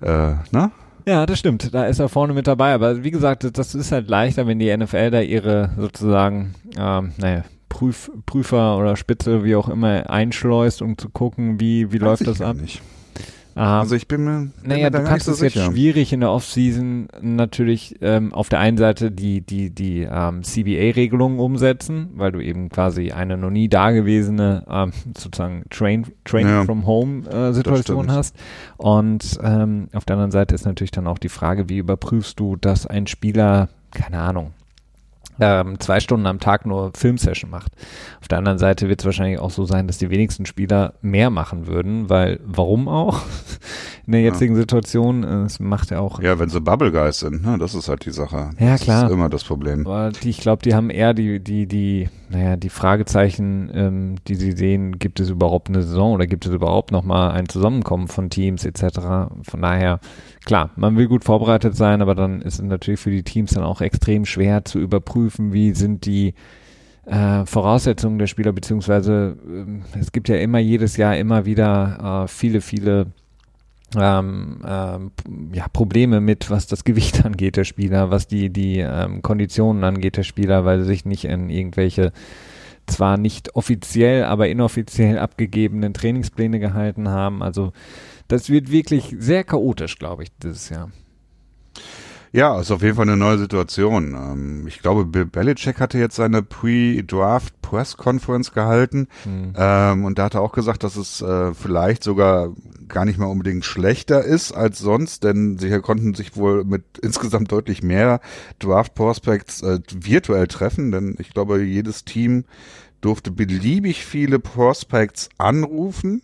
äh, 0.00 0.34
ne? 0.52 0.70
Ja, 1.04 1.26
das 1.26 1.40
stimmt. 1.40 1.74
Da 1.74 1.86
ist 1.86 1.98
er 1.98 2.08
vorne 2.08 2.32
mit 2.32 2.46
dabei. 2.46 2.74
Aber 2.74 3.02
wie 3.02 3.10
gesagt, 3.10 3.58
das 3.58 3.74
ist 3.74 3.90
halt 3.90 4.08
leichter, 4.08 4.46
wenn 4.46 4.60
die 4.60 4.74
NFL 4.76 5.10
da 5.10 5.20
ihre 5.20 5.70
sozusagen, 5.76 6.54
ähm, 6.78 7.10
naja, 7.16 7.42
Prüf, 7.72 8.10
Prüfer 8.26 8.76
oder 8.76 8.96
Spitze, 8.96 9.44
wie 9.44 9.56
auch 9.56 9.70
immer, 9.70 10.10
einschleust, 10.10 10.82
um 10.82 10.98
zu 10.98 11.08
gucken, 11.08 11.58
wie, 11.58 11.90
wie 11.90 11.96
läuft 11.96 12.26
das 12.26 12.42
ab. 12.42 12.56
Nicht. 12.60 12.82
Ah, 13.54 13.80
also 13.80 13.94
ich 13.94 14.06
bin 14.08 14.24
mir, 14.24 14.50
bin 14.60 14.68
naja, 14.68 14.90
mir 14.90 14.98
du 14.98 15.04
kannst 15.04 15.26
es 15.26 15.38
so 15.38 15.44
jetzt 15.44 15.58
schwierig 15.58 16.12
in 16.12 16.20
der 16.20 16.30
Offseason 16.30 17.08
natürlich 17.22 17.96
ähm, 18.02 18.34
auf 18.34 18.50
der 18.50 18.58
einen 18.60 18.76
Seite 18.76 19.10
die 19.10 19.40
die 19.40 19.70
die 19.70 20.02
ähm, 20.02 20.42
CBA-Regelungen 20.42 21.38
umsetzen, 21.38 22.10
weil 22.14 22.32
du 22.32 22.40
eben 22.40 22.68
quasi 22.68 23.12
eine 23.12 23.38
noch 23.38 23.50
nie 23.50 23.68
dagewesene 23.68 24.64
ähm, 24.68 24.92
sozusagen 25.16 25.64
Train 25.70 26.06
Training 26.24 26.52
ja, 26.52 26.64
from 26.64 26.86
Home 26.86 27.26
äh, 27.26 27.54
Situation 27.54 28.10
hast. 28.10 28.36
Und 28.76 29.38
ähm, 29.42 29.88
auf 29.94 30.04
der 30.04 30.16
anderen 30.16 30.30
Seite 30.30 30.54
ist 30.54 30.66
natürlich 30.66 30.90
dann 30.90 31.06
auch 31.06 31.18
die 31.18 31.30
Frage, 31.30 31.70
wie 31.70 31.78
überprüfst 31.78 32.34
du, 32.36 32.56
dass 32.56 32.86
ein 32.86 33.06
Spieler 33.06 33.70
keine 33.92 34.18
Ahnung 34.18 34.52
ähm, 35.42 35.80
zwei 35.80 36.00
Stunden 36.00 36.26
am 36.26 36.38
Tag 36.38 36.66
nur 36.66 36.92
Filmsession 36.94 37.50
macht. 37.50 37.72
Auf 38.20 38.28
der 38.28 38.38
anderen 38.38 38.58
Seite 38.58 38.88
wird 38.88 39.00
es 39.00 39.06
wahrscheinlich 39.06 39.40
auch 39.40 39.50
so 39.50 39.64
sein, 39.64 39.86
dass 39.88 39.98
die 39.98 40.10
wenigsten 40.10 40.46
Spieler 40.46 40.94
mehr 41.02 41.30
machen 41.30 41.66
würden, 41.66 42.08
weil 42.08 42.38
warum 42.44 42.88
auch? 42.88 43.20
In 44.06 44.12
der 44.12 44.22
jetzigen 44.22 44.54
ja. 44.54 44.60
Situation, 44.60 45.24
äh, 45.24 45.42
es 45.44 45.60
macht 45.60 45.90
ja 45.90 46.00
auch. 46.00 46.20
Ja, 46.20 46.38
wenn 46.38 46.48
sie 46.48 46.60
Bubble 46.60 46.90
Guys 46.90 47.20
sind, 47.20 47.44
ne, 47.44 47.56
das 47.58 47.74
ist 47.74 47.88
halt 47.88 48.04
die 48.04 48.10
Sache. 48.10 48.50
Ja, 48.58 48.76
klar. 48.76 49.02
Das 49.02 49.10
ist 49.10 49.14
immer 49.14 49.28
das 49.28 49.44
Problem. 49.44 49.86
Aber 49.86 50.10
die, 50.10 50.30
ich 50.30 50.40
glaube, 50.40 50.62
die 50.62 50.74
haben 50.74 50.90
eher 50.90 51.14
die, 51.14 51.40
die, 51.40 51.66
die, 51.66 52.08
naja, 52.28 52.56
die 52.56 52.68
Fragezeichen, 52.68 53.70
ähm, 53.74 54.14
die 54.26 54.34
sie 54.34 54.52
sehen, 54.52 54.98
gibt 54.98 55.20
es 55.20 55.30
überhaupt 55.30 55.68
eine 55.68 55.82
Saison 55.82 56.12
oder 56.12 56.26
gibt 56.26 56.46
es 56.46 56.52
überhaupt 56.52 56.92
nochmal 56.92 57.32
ein 57.32 57.48
Zusammenkommen 57.48 58.08
von 58.08 58.30
Teams 58.30 58.64
etc. 58.64 59.30
Von 59.42 59.62
daher, 59.62 60.00
klar, 60.44 60.70
man 60.76 60.96
will 60.96 61.08
gut 61.08 61.24
vorbereitet 61.24 61.76
sein, 61.76 62.02
aber 62.02 62.14
dann 62.14 62.42
ist 62.42 62.54
es 62.54 62.62
natürlich 62.62 63.00
für 63.00 63.10
die 63.10 63.22
Teams 63.22 63.52
dann 63.52 63.64
auch 63.64 63.80
extrem 63.80 64.24
schwer 64.24 64.64
zu 64.64 64.78
überprüfen, 64.78 65.52
wie 65.52 65.72
sind 65.72 66.06
die 66.06 66.34
äh, 67.06 67.44
Voraussetzungen 67.46 68.18
der 68.18 68.26
Spieler, 68.26 68.52
beziehungsweise 68.52 69.36
äh, 69.46 69.98
es 69.98 70.12
gibt 70.12 70.28
ja 70.28 70.36
immer 70.36 70.58
jedes 70.58 70.96
Jahr 70.96 71.16
immer 71.16 71.44
wieder 71.44 72.24
äh, 72.24 72.28
viele, 72.28 72.60
viele 72.60 73.06
ähm, 73.96 74.60
ähm, 74.66 75.10
ja, 75.52 75.66
Probleme 75.72 76.20
mit, 76.20 76.50
was 76.50 76.66
das 76.66 76.84
Gewicht 76.84 77.24
angeht 77.24 77.56
der 77.56 77.64
Spieler, 77.64 78.10
was 78.10 78.26
die, 78.26 78.50
die 78.50 78.78
ähm, 78.78 79.22
Konditionen 79.22 79.84
angeht 79.84 80.16
der 80.16 80.22
Spieler, 80.22 80.64
weil 80.64 80.80
sie 80.80 80.86
sich 80.86 81.04
nicht 81.04 81.24
in 81.24 81.50
irgendwelche 81.50 82.12
zwar 82.86 83.16
nicht 83.16 83.54
offiziell, 83.54 84.24
aber 84.24 84.48
inoffiziell 84.48 85.18
abgegebenen 85.18 85.94
Trainingspläne 85.94 86.58
gehalten 86.58 87.08
haben. 87.08 87.42
Also 87.42 87.72
das 88.28 88.48
wird 88.48 88.70
wirklich 88.70 89.14
sehr 89.18 89.44
chaotisch, 89.44 89.98
glaube 89.98 90.24
ich, 90.24 90.30
dieses 90.42 90.68
Jahr. 90.68 90.90
Ja, 92.34 92.58
ist 92.58 92.70
auf 92.70 92.82
jeden 92.82 92.96
Fall 92.96 93.08
eine 93.08 93.18
neue 93.18 93.36
Situation. 93.36 94.14
Ähm, 94.14 94.66
ich 94.66 94.80
glaube, 94.80 95.04
Bill 95.04 95.26
Belichick 95.26 95.78
hatte 95.80 95.98
jetzt 95.98 96.16
seine 96.16 96.42
Pre-Draft 96.42 97.60
Press 97.60 97.96
Conference 97.96 98.52
gehalten 98.52 99.08
mhm. 99.24 100.04
und 100.04 100.18
da 100.18 100.24
hat 100.24 100.34
er 100.34 100.42
auch 100.42 100.52
gesagt, 100.52 100.82
dass 100.82 100.96
es 100.96 101.22
äh, 101.22 101.54
vielleicht 101.54 102.04
sogar 102.04 102.50
gar 102.88 103.06
nicht 103.06 103.18
mal 103.18 103.26
unbedingt 103.26 103.64
schlechter 103.64 104.22
ist 104.22 104.52
als 104.52 104.78
sonst, 104.78 105.24
denn 105.24 105.58
sie 105.58 105.80
konnten 105.80 106.14
sich 106.14 106.36
wohl 106.36 106.64
mit 106.64 106.84
insgesamt 107.02 107.50
deutlich 107.52 107.82
mehr 107.82 108.20
Draft 108.58 108.94
Prospects 108.94 109.62
äh, 109.62 109.80
virtuell 109.94 110.48
treffen, 110.48 110.92
denn 110.92 111.16
ich 111.18 111.32
glaube, 111.32 111.62
jedes 111.62 112.04
Team 112.04 112.44
durfte 113.00 113.30
beliebig 113.30 114.04
viele 114.04 114.38
Prospects 114.38 115.28
anrufen 115.36 116.22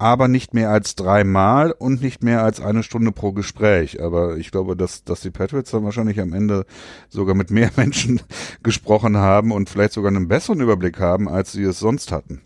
aber 0.00 0.28
nicht 0.28 0.54
mehr 0.54 0.70
als 0.70 0.94
dreimal 0.94 1.72
und 1.72 2.00
nicht 2.00 2.22
mehr 2.22 2.42
als 2.42 2.58
eine 2.60 2.82
Stunde 2.82 3.12
pro 3.12 3.32
Gespräch. 3.32 4.02
Aber 4.02 4.38
ich 4.38 4.50
glaube, 4.50 4.74
dass, 4.74 5.04
dass 5.04 5.20
die 5.20 5.30
Patriots 5.30 5.70
dann 5.72 5.84
wahrscheinlich 5.84 6.18
am 6.20 6.32
Ende 6.32 6.64
sogar 7.10 7.34
mit 7.34 7.50
mehr 7.50 7.70
Menschen 7.76 8.22
gesprochen 8.62 9.18
haben 9.18 9.52
und 9.52 9.68
vielleicht 9.68 9.92
sogar 9.92 10.10
einen 10.10 10.26
besseren 10.26 10.60
Überblick 10.60 10.98
haben, 11.00 11.28
als 11.28 11.52
sie 11.52 11.64
es 11.64 11.78
sonst 11.78 12.12
hatten. 12.12 12.40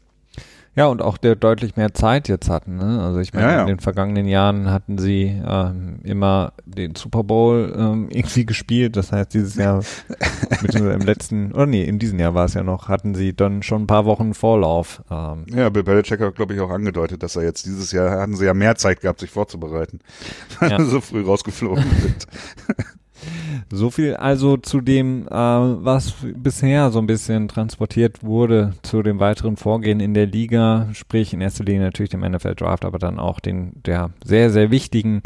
Ja, 0.76 0.86
und 0.86 1.02
auch 1.02 1.18
der 1.18 1.36
deutlich 1.36 1.76
mehr 1.76 1.94
Zeit 1.94 2.28
jetzt 2.28 2.50
hatten. 2.50 2.76
Ne? 2.76 3.00
Also 3.00 3.20
ich 3.20 3.32
meine, 3.32 3.46
ja, 3.46 3.52
ja. 3.52 3.60
in 3.62 3.68
den 3.68 3.78
vergangenen 3.78 4.26
Jahren 4.26 4.70
hatten 4.70 4.98
sie 4.98 5.40
ähm, 5.46 6.00
immer 6.02 6.52
den 6.64 6.96
Super 6.96 7.22
Bowl 7.22 7.72
ähm, 7.76 8.08
irgendwie 8.10 8.44
gespielt. 8.44 8.96
Das 8.96 9.12
heißt, 9.12 9.32
dieses 9.34 9.54
Jahr, 9.54 9.82
beziehungsweise 10.62 10.92
im 10.92 11.02
letzten, 11.02 11.52
oder 11.52 11.66
nee, 11.66 11.84
in 11.84 12.00
diesem 12.00 12.18
Jahr 12.18 12.34
war 12.34 12.46
es 12.46 12.54
ja 12.54 12.64
noch, 12.64 12.88
hatten 12.88 13.14
sie 13.14 13.34
dann 13.34 13.62
schon 13.62 13.82
ein 13.82 13.86
paar 13.86 14.04
Wochen 14.04 14.34
Vorlauf. 14.34 15.02
Ähm. 15.10 15.46
Ja, 15.54 15.68
Bill 15.68 15.84
Belichick 15.84 16.20
hat, 16.20 16.34
glaube 16.34 16.54
ich, 16.54 16.60
auch 16.60 16.70
angedeutet, 16.70 17.22
dass 17.22 17.36
er 17.36 17.44
jetzt 17.44 17.66
dieses 17.66 17.92
Jahr, 17.92 18.20
hatten 18.20 18.34
sie 18.34 18.44
ja 18.44 18.54
mehr 18.54 18.74
Zeit 18.74 19.00
gehabt, 19.00 19.20
sich 19.20 19.30
vorzubereiten, 19.30 20.00
weil 20.58 20.72
ja. 20.72 20.82
so 20.82 21.00
früh 21.00 21.22
rausgeflogen 21.24 21.84
sind. 22.02 22.26
So 23.70 23.90
viel 23.90 24.14
also 24.14 24.56
zu 24.56 24.80
dem, 24.80 25.26
äh, 25.26 25.30
was 25.30 26.14
bisher 26.36 26.90
so 26.90 26.98
ein 26.98 27.06
bisschen 27.06 27.48
transportiert 27.48 28.22
wurde 28.22 28.74
zu 28.82 29.02
dem 29.02 29.20
weiteren 29.20 29.56
Vorgehen 29.56 30.00
in 30.00 30.14
der 30.14 30.26
Liga, 30.26 30.88
sprich 30.92 31.32
in 31.32 31.40
erster 31.40 31.64
Linie 31.64 31.82
natürlich 31.82 32.10
dem 32.10 32.20
NFL 32.20 32.54
Draft, 32.54 32.84
aber 32.84 32.98
dann 32.98 33.18
auch 33.18 33.40
den 33.40 33.72
der 33.84 34.10
sehr, 34.24 34.50
sehr 34.50 34.70
wichtigen 34.70 35.22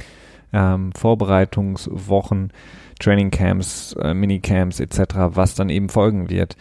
ähm, 0.53 0.93
Vorbereitungswochen, 0.97 2.53
Trainingcamps, 3.01 3.95
äh, 4.01 4.15
Minicamps 4.15 4.81
etc., 4.81 5.01
was 5.35 5.55
dann 5.55 5.69
eben 5.69 5.89
folgen 5.89 6.31
wird. 6.31 6.57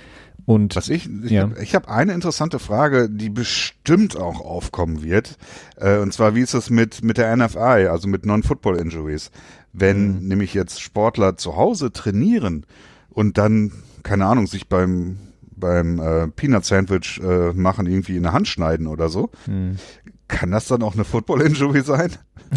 Und 0.48 0.78
was 0.78 0.88
ich, 0.88 1.10
ich 1.26 1.32
ja. 1.32 1.42
habe 1.42 1.56
hab 1.62 1.90
eine 1.90 2.14
interessante 2.14 2.58
Frage, 2.58 3.10
die 3.10 3.30
bestimmt 3.30 4.16
auch 4.16 4.40
aufkommen 4.40 5.04
wird. 5.04 5.38
Äh, 5.76 5.98
und 5.98 6.14
zwar, 6.14 6.36
wie 6.36 6.42
ist 6.42 6.54
es 6.54 6.70
mit, 6.70 7.04
mit 7.04 7.18
der 7.18 7.36
NFI, 7.36 7.88
also 7.90 8.08
mit 8.08 8.26
Non-Football 8.26 8.78
Injuries? 8.78 9.30
Wenn 9.80 10.22
mhm. 10.22 10.28
nämlich 10.28 10.54
jetzt 10.54 10.82
Sportler 10.82 11.38
zu 11.38 11.56
Hause 11.56 11.92
trainieren 11.92 12.66
und 13.10 13.38
dann, 13.38 13.72
keine 14.04 14.26
Ahnung, 14.26 14.48
sich 14.48 14.68
beim 14.68 15.18
beim 15.58 16.00
äh, 16.00 16.28
Peanut 16.30 16.66
Sandwich 16.66 17.20
äh, 17.24 17.52
machen 17.54 17.88
irgendwie 17.88 18.16
in 18.16 18.24
der 18.24 18.34
Hand 18.34 18.48
schneiden 18.48 18.88
oder 18.88 19.10
so, 19.10 19.32
mhm. 19.48 19.78
kann 20.28 20.52
das 20.52 20.68
dann 20.68 20.84
auch 20.84 20.94
eine 20.94 21.04
Football 21.04 21.42
Injury 21.42 21.82
sein? 21.82 22.12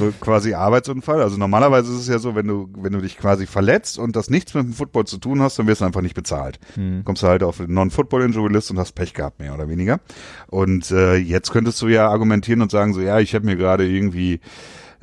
so 0.00 0.12
quasi 0.20 0.54
Arbeitsunfall. 0.54 1.22
Also 1.22 1.36
normalerweise 1.36 1.92
ist 1.92 2.00
es 2.00 2.08
ja 2.08 2.18
so, 2.18 2.34
wenn 2.34 2.46
du, 2.46 2.68
wenn 2.76 2.92
du 2.92 3.00
dich 3.00 3.18
quasi 3.18 3.46
verletzt 3.46 3.98
und 3.98 4.16
das 4.16 4.30
nichts 4.30 4.54
mit 4.54 4.64
dem 4.64 4.72
Football 4.72 5.04
zu 5.04 5.18
tun 5.18 5.40
hast, 5.42 5.58
dann 5.58 5.66
wirst 5.66 5.80
du 5.80 5.84
einfach 5.84 6.00
nicht 6.00 6.14
bezahlt. 6.14 6.58
Mhm. 6.76 7.04
Kommst 7.04 7.22
du 7.22 7.28
halt 7.28 7.42
auf 7.42 7.60
eine 7.60 7.72
Non-Football-Injury-List 7.72 8.70
und 8.70 8.78
hast 8.78 8.92
Pech 8.92 9.14
gehabt, 9.14 9.38
mehr 9.38 9.54
oder 9.54 9.68
weniger. 9.68 10.00
Und 10.48 10.90
äh, 10.90 11.16
jetzt 11.16 11.52
könntest 11.52 11.80
du 11.82 11.88
ja 11.88 12.08
argumentieren 12.08 12.62
und 12.62 12.70
sagen 12.70 12.92
so, 12.94 13.00
ja, 13.00 13.20
ich 13.20 13.34
habe 13.34 13.46
mir 13.46 13.56
gerade 13.56 13.86
irgendwie 13.86 14.40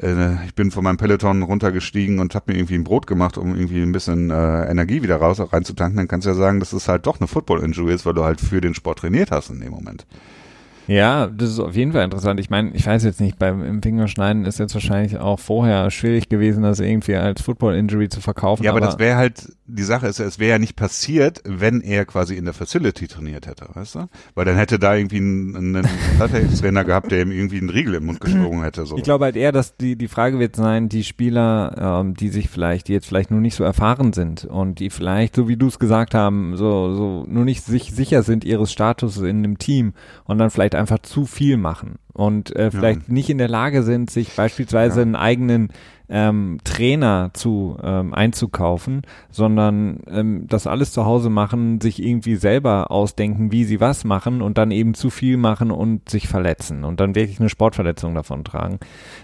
äh, 0.02 0.46
ich 0.46 0.56
bin 0.56 0.72
von 0.72 0.84
meinem 0.84 0.98
Peloton 0.98 1.44
runtergestiegen 1.44 2.20
und 2.20 2.36
habe 2.36 2.52
mir 2.52 2.58
irgendwie 2.58 2.76
ein 2.76 2.84
Brot 2.84 3.08
gemacht, 3.08 3.38
um 3.38 3.56
irgendwie 3.56 3.82
ein 3.82 3.92
bisschen 3.92 4.30
äh, 4.30 4.70
Energie 4.70 5.02
wieder 5.04 5.18
raus 5.18 5.40
reinzutanken, 5.40 5.98
dann 5.98 6.08
kannst 6.08 6.26
du 6.26 6.32
ja 6.32 6.36
sagen, 6.36 6.60
dass 6.60 6.74
es 6.74 6.88
halt 6.88 7.08
doch 7.08 7.20
eine 7.20 7.28
Football-Injury 7.28 7.94
ist, 7.94 8.06
weil 8.06 8.14
du 8.14 8.24
halt 8.24 8.42
für 8.42 8.62
den 8.62 8.74
Sport 8.74 9.00
trainiert 9.00 9.32
hast 9.32 9.50
in 9.50 9.60
dem 9.60 9.72
Moment. 9.72 10.06
Ja, 10.88 11.28
das 11.28 11.50
ist 11.50 11.60
auf 11.60 11.76
jeden 11.76 11.92
Fall 11.92 12.06
interessant. 12.06 12.40
Ich 12.40 12.50
meine, 12.50 12.72
ich 12.72 12.86
weiß 12.86 13.04
jetzt 13.04 13.20
nicht, 13.20 13.38
beim 13.38 13.64
im 13.64 13.82
Fingerschneiden 13.82 14.46
ist 14.46 14.58
jetzt 14.58 14.74
wahrscheinlich 14.74 15.18
auch 15.18 15.40
vorher 15.40 15.92
schwierig 15.92 16.30
gewesen, 16.30 16.64
das 16.64 16.80
irgendwie 16.80 17.16
als 17.16 17.42
Football-Injury 17.42 18.10
zu 18.10 18.22
verkaufen. 18.22 18.64
Ja, 18.64 18.72
aber, 18.72 18.80
aber 18.80 18.88
das 18.88 19.00
wäre 19.00 19.18
halt, 19.18 19.52
die 19.66 19.84
Sache 19.84 20.08
ist, 20.08 20.20
es 20.20 20.40
wäre 20.40 20.52
ja 20.52 20.60
nicht 20.60 20.78
passiert, 20.78 21.42
wenn 21.46 21.82
er 21.82 22.06
quasi 22.06 22.36
in 22.36 22.46
der 22.46 22.54
Facility 22.54 23.08
trainiert 23.08 23.48
hätte, 23.48 23.68
weißt 23.74 23.96
du? 23.96 24.10
Weil 24.34 24.46
dann 24.46 24.56
hätte 24.56 24.80
da 24.80 24.96
irgendwie 24.96 25.20
ein, 25.20 25.78
ein 25.78 25.88
Trainer 26.58 26.84
gehabt, 26.86 27.12
der 27.12 27.22
ihm 27.22 27.32
irgendwie 27.32 27.60
einen 27.60 27.70
Riegel 27.70 27.96
im 27.96 28.06
Mund 28.06 28.22
gesprungen 28.22 28.64
hätte. 28.64 28.86
So. 28.86 28.98
Ich 28.98 29.04
glaube 29.04 29.26
halt 29.26 29.36
eher, 29.36 29.52
dass 29.52 29.76
die, 29.76 29.98
die 29.98 30.08
Frage 30.08 30.40
wird 30.40 30.56
sein, 30.56 30.88
die 30.88 31.04
Spieler, 31.04 32.02
ähm, 32.02 32.14
die 32.14 32.30
sich 32.30 32.50
vielleicht, 32.50 32.88
die 32.88 32.94
jetzt 32.94 33.08
vielleicht 33.08 33.30
nur 33.30 33.42
nicht 33.42 33.56
so 33.56 33.66
erfahren 33.66 34.14
sind 34.14 34.46
und 34.46 34.80
die 34.80 34.90
vielleicht, 34.90 35.36
so 35.36 35.50
wie 35.50 35.58
du 35.58 35.68
es 35.68 35.80
gesagt 35.80 36.14
haben, 36.14 36.56
so, 36.56 36.96
so 36.96 37.26
nur 37.28 37.44
nicht 37.44 37.66
sich 37.66 37.94
sicher 37.94 38.24
sind 38.24 38.46
ihres 38.46 38.72
Status 38.72 39.18
in 39.18 39.40
einem 39.40 39.58
Team 39.58 39.94
und 40.24 40.38
dann 40.38 40.50
vielleicht 40.50 40.77
einfach 40.78 41.00
zu 41.00 41.26
viel 41.26 41.58
machen 41.58 41.96
und 42.14 42.56
äh, 42.56 42.72
vielleicht 42.72 43.08
ja. 43.08 43.14
nicht 43.14 43.30
in 43.30 43.38
der 43.38 43.50
Lage 43.50 43.84
sind, 43.84 44.10
sich 44.10 44.36
beispielsweise 44.36 45.00
ja. 45.00 45.06
einen 45.06 45.16
eigenen 45.16 45.70
ähm, 46.10 46.60
Trainer 46.64 47.32
zu 47.34 47.78
ähm, 47.84 48.14
einzukaufen, 48.14 49.02
sondern 49.30 50.00
ähm, 50.08 50.46
das 50.48 50.68
alles 50.68 50.92
zu 50.92 51.06
Hause 51.06 51.30
machen, 51.30 51.82
sich 51.82 52.02
irgendwie 52.02 52.36
selber 52.36 52.92
ausdenken, 52.92 53.52
wie 53.52 53.66
sie 53.66 53.82
was 53.82 54.04
machen 54.04 54.42
und 54.42 54.58
dann 54.58 54.72
eben 54.72 54.94
zu 54.94 55.10
viel 55.10 55.38
machen 55.38 55.70
und 55.72 56.10
sich 56.10 56.28
verletzen 56.28 56.84
und 56.84 57.00
dann 57.00 57.16
wirklich 57.16 57.40
eine 57.40 57.50
Sportverletzung 57.50 58.16
davon 58.16 58.44
tragen. 58.44 58.80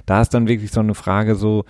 Da 0.06 0.22
ist 0.22 0.34
dann 0.34 0.48
wirklich 0.48 0.72
so 0.72 0.82
eine 0.82 0.96
Frage 0.96 1.36
so, 1.36 1.63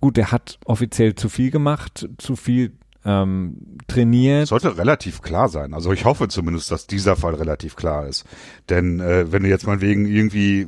gut, 0.00 0.16
der 0.16 0.32
hat 0.32 0.58
offiziell 0.64 1.14
zu 1.14 1.28
viel 1.28 1.50
gemacht, 1.50 2.08
zu 2.18 2.36
viel 2.36 2.72
ähm, 3.04 3.78
trainiert. 3.86 4.48
Sollte 4.48 4.76
relativ 4.76 5.22
klar 5.22 5.48
sein. 5.48 5.74
Also 5.74 5.92
ich 5.92 6.04
hoffe 6.04 6.28
zumindest, 6.28 6.70
dass 6.70 6.86
dieser 6.86 7.16
Fall 7.16 7.34
relativ 7.34 7.76
klar 7.76 8.06
ist. 8.06 8.24
Denn 8.68 9.00
äh, 9.00 9.32
wenn 9.32 9.42
du 9.42 9.48
jetzt 9.48 9.66
mal 9.66 9.80
wegen 9.80 10.06
irgendwie 10.06 10.66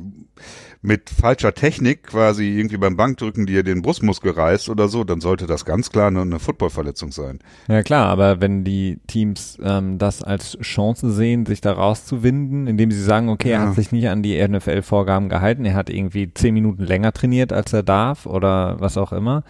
mit 0.83 1.09
falscher 1.09 1.53
Technik 1.53 2.03
quasi 2.03 2.57
irgendwie 2.57 2.75
beim 2.75 2.97
Bankdrücken 2.97 3.45
dir 3.45 3.63
den 3.63 3.81
Brustmuskel 3.81 4.33
reißt 4.33 4.67
oder 4.67 4.89
so, 4.89 5.05
dann 5.05 5.21
sollte 5.21 5.47
das 5.47 5.63
ganz 5.63 5.89
klar 5.91 6.07
eine, 6.07 6.21
eine 6.21 6.39
Footballverletzung 6.39 7.13
sein. 7.13 7.39
Ja 7.69 7.83
klar, 7.83 8.09
aber 8.09 8.41
wenn 8.41 8.65
die 8.65 8.99
Teams 9.07 9.57
ähm, 9.63 9.97
das 9.97 10.21
als 10.21 10.57
Chance 10.59 11.11
sehen, 11.11 11.45
sich 11.45 11.61
da 11.61 11.71
rauszuwinden, 11.71 12.67
indem 12.67 12.91
sie 12.91 13.01
sagen, 13.01 13.29
okay, 13.29 13.51
ja. 13.51 13.61
er 13.61 13.69
hat 13.69 13.75
sich 13.75 13.93
nicht 13.93 14.09
an 14.09 14.23
die 14.23 14.45
NFL-Vorgaben 14.45 15.29
gehalten, 15.29 15.63
er 15.63 15.75
hat 15.75 15.89
irgendwie 15.89 16.33
zehn 16.33 16.53
Minuten 16.53 16.83
länger 16.83 17.13
trainiert, 17.13 17.53
als 17.53 17.71
er 17.71 17.83
darf 17.83 18.25
oder 18.25 18.81
was 18.81 18.97
auch 18.97 19.13
immer. 19.13 19.43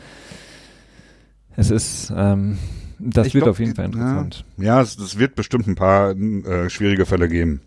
Es 1.56 1.72
ist, 1.72 2.12
ähm, 2.16 2.58
das 3.00 3.28
ich 3.28 3.34
wird 3.34 3.44
glaub, 3.44 3.52
auf 3.54 3.60
jeden 3.60 3.76
Fall 3.76 3.86
interessant. 3.86 4.46
Ja, 4.58 4.64
ja 4.64 4.82
es, 4.82 4.98
es, 4.98 5.20
wird 5.20 5.36
bestimmt 5.36 5.68
ein 5.68 5.76
paar 5.76 6.12
äh, 6.12 6.70
schwierige 6.70 7.06
Fälle 7.06 7.28
geben. 7.28 7.62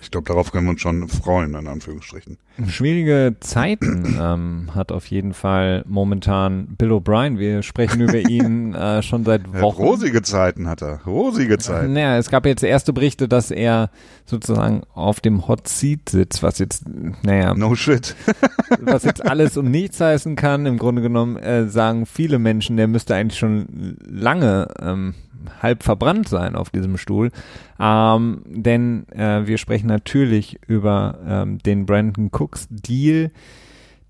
Ich 0.00 0.12
glaube, 0.12 0.28
darauf 0.28 0.52
können 0.52 0.66
wir 0.66 0.70
uns 0.70 0.80
schon 0.80 1.08
freuen, 1.08 1.54
in 1.54 1.66
Anführungsstrichen. 1.66 2.38
Schwierige 2.68 3.36
Zeiten 3.40 4.16
ähm, 4.20 4.70
hat 4.72 4.92
auf 4.92 5.06
jeden 5.06 5.34
Fall 5.34 5.84
momentan 5.88 6.68
Bill 6.76 6.92
O'Brien. 6.92 7.38
Wir 7.38 7.62
sprechen 7.62 8.00
über 8.00 8.18
ihn 8.30 8.72
äh, 8.74 9.02
schon 9.02 9.24
seit 9.24 9.52
Wochen. 9.52 9.82
Rosige 9.82 10.22
Zeiten 10.22 10.68
hat 10.68 10.82
er. 10.82 11.00
Rosige 11.04 11.58
Zeiten. 11.58 11.92
Naja, 11.92 12.18
es 12.18 12.30
gab 12.30 12.46
jetzt 12.46 12.62
erste 12.62 12.92
Berichte, 12.92 13.26
dass 13.26 13.50
er 13.50 13.90
sozusagen 14.26 14.82
auf 14.94 15.18
dem 15.20 15.48
Hot 15.48 15.66
Seat 15.66 16.08
sitzt, 16.08 16.42
was 16.44 16.60
jetzt, 16.60 16.84
naja. 17.22 17.54
No 17.54 17.74
shit. 17.74 18.14
was 18.80 19.02
jetzt 19.02 19.26
alles 19.26 19.56
und 19.56 19.72
nichts 19.72 20.00
heißen 20.00 20.36
kann. 20.36 20.66
Im 20.66 20.78
Grunde 20.78 21.02
genommen 21.02 21.36
äh, 21.36 21.66
sagen 21.66 22.06
viele 22.06 22.38
Menschen, 22.38 22.76
der 22.76 22.86
müsste 22.86 23.16
eigentlich 23.16 23.38
schon 23.38 23.96
lange 24.06 24.68
ähm, 24.80 25.14
halb 25.62 25.82
verbrannt 25.82 26.28
sein 26.28 26.56
auf 26.56 26.70
diesem 26.70 26.96
Stuhl. 26.96 27.30
Ähm, 27.78 28.42
denn 28.46 29.08
äh, 29.10 29.46
wir 29.46 29.58
sprechen 29.58 29.86
natürlich 29.86 30.58
über 30.66 31.18
ähm, 31.26 31.58
den 31.58 31.86
Brandon 31.86 32.30
Cooks 32.32 32.66
Deal 32.70 33.30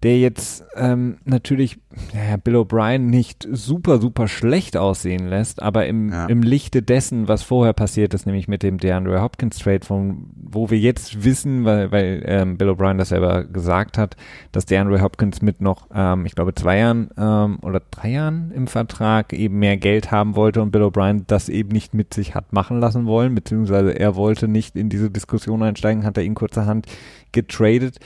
der 0.02 0.18
jetzt 0.18 0.64
ähm, 0.76 1.18
natürlich 1.24 1.78
ja, 2.14 2.38
Bill 2.38 2.56
O'Brien 2.56 2.98
nicht 3.10 3.46
super, 3.50 4.00
super 4.00 4.28
schlecht 4.28 4.78
aussehen 4.78 5.28
lässt, 5.28 5.60
aber 5.60 5.86
im, 5.86 6.10
ja. 6.10 6.26
im 6.26 6.42
Lichte 6.42 6.80
dessen, 6.80 7.28
was 7.28 7.42
vorher 7.42 7.74
passiert 7.74 8.14
ist, 8.14 8.24
nämlich 8.24 8.48
mit 8.48 8.62
dem 8.62 8.78
DeAndre 8.78 9.20
Hopkins 9.20 9.58
Trade, 9.58 9.84
von 9.84 10.30
wo 10.34 10.70
wir 10.70 10.78
jetzt 10.78 11.22
wissen, 11.22 11.66
weil, 11.66 11.92
weil 11.92 12.22
ähm, 12.24 12.56
Bill 12.56 12.70
O'Brien 12.70 12.96
das 12.96 13.10
selber 13.10 13.44
gesagt 13.44 13.98
hat, 13.98 14.16
dass 14.52 14.64
DeAndre 14.64 15.02
Hopkins 15.02 15.42
mit 15.42 15.60
noch, 15.60 15.88
ähm, 15.94 16.24
ich 16.24 16.34
glaube, 16.34 16.54
zwei 16.54 16.78
Jahren 16.78 17.10
ähm, 17.18 17.58
oder 17.60 17.82
drei 17.90 18.12
Jahren 18.12 18.52
im 18.52 18.68
Vertrag 18.68 19.34
eben 19.34 19.58
mehr 19.58 19.76
Geld 19.76 20.10
haben 20.10 20.34
wollte 20.34 20.62
und 20.62 20.70
Bill 20.70 20.82
O'Brien 20.82 21.24
das 21.26 21.50
eben 21.50 21.70
nicht 21.70 21.92
mit 21.92 22.14
sich 22.14 22.34
hat 22.34 22.54
machen 22.54 22.80
lassen 22.80 23.04
wollen, 23.04 23.34
beziehungsweise 23.34 23.90
er 23.90 24.16
wollte 24.16 24.48
nicht 24.48 24.76
in 24.76 24.88
diese 24.88 25.10
Diskussion 25.10 25.62
einsteigen, 25.62 26.04
hat 26.04 26.16
er 26.16 26.22
ihn 26.22 26.34
kurzerhand 26.34 26.86
getradet 27.32 27.98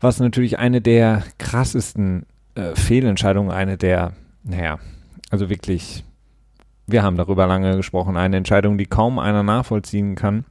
was 0.00 0.20
natürlich 0.20 0.58
eine 0.58 0.80
der 0.80 1.24
krassesten 1.38 2.26
äh, 2.54 2.74
Fehlentscheidungen, 2.74 3.50
eine 3.50 3.76
der, 3.76 4.12
naja, 4.44 4.78
also 5.30 5.48
wirklich, 5.48 6.04
wir 6.86 7.02
haben 7.02 7.16
darüber 7.16 7.46
lange 7.46 7.76
gesprochen, 7.76 8.16
eine 8.16 8.36
Entscheidung, 8.36 8.78
die 8.78 8.86
kaum 8.86 9.18
einer 9.18 9.42
nachvollziehen 9.42 10.14
kann, 10.14 10.44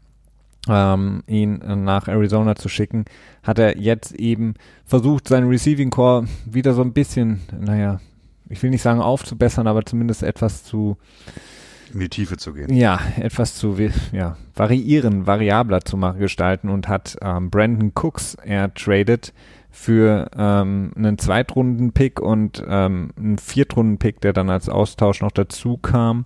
ähm, 0.68 1.24
ihn 1.28 1.62
nach 1.84 2.08
Arizona 2.08 2.56
zu 2.56 2.70
schicken, 2.70 3.06
hat 3.44 3.60
er 3.60 3.78
jetzt 3.78 4.14
eben 4.14 4.56
versucht, 4.86 5.28
seinen 5.28 5.48
Receiving 5.48 5.92
Core 5.92 6.28
wieder 6.46 6.74
so 6.74 6.82
ein 6.82 6.94
bisschen, 6.94 7.42
naja, 7.60 8.00
ich 8.50 8.62
will 8.62 8.70
nicht 8.70 8.82
sagen 8.82 9.02
aufzubessern, 9.02 9.68
aber 9.68 9.86
zumindest 9.86 10.24
etwas 10.24 10.64
zu 10.64 10.98
in 11.96 12.02
die 12.02 12.10
Tiefe 12.10 12.38
zu 12.38 12.54
gehen. 12.54 12.72
Ja, 12.74 13.00
etwas 13.18 13.56
zu 13.56 13.78
ja, 14.12 14.38
variieren, 14.54 15.26
variabler 15.26 15.82
zu 15.82 15.98
machen, 15.98 16.20
gestalten 16.20 16.70
und 16.70 16.88
hat 16.88 17.18
ähm, 17.22 17.50
Brandon 17.50 17.94
Cooks 17.96 18.36
ertradet 18.36 19.34
für 19.72 20.30
ähm, 20.38 20.92
einen 20.96 21.18
Zweitrunden-Pick 21.18 22.20
und 22.20 22.64
ähm, 22.68 23.12
einen 23.18 23.38
Viertrunden-Pick, 23.38 24.22
der 24.22 24.34
dann 24.34 24.50
als 24.50 24.70
Austausch 24.70 25.22
noch 25.22 25.32
dazu 25.32 25.78
kam 25.78 26.26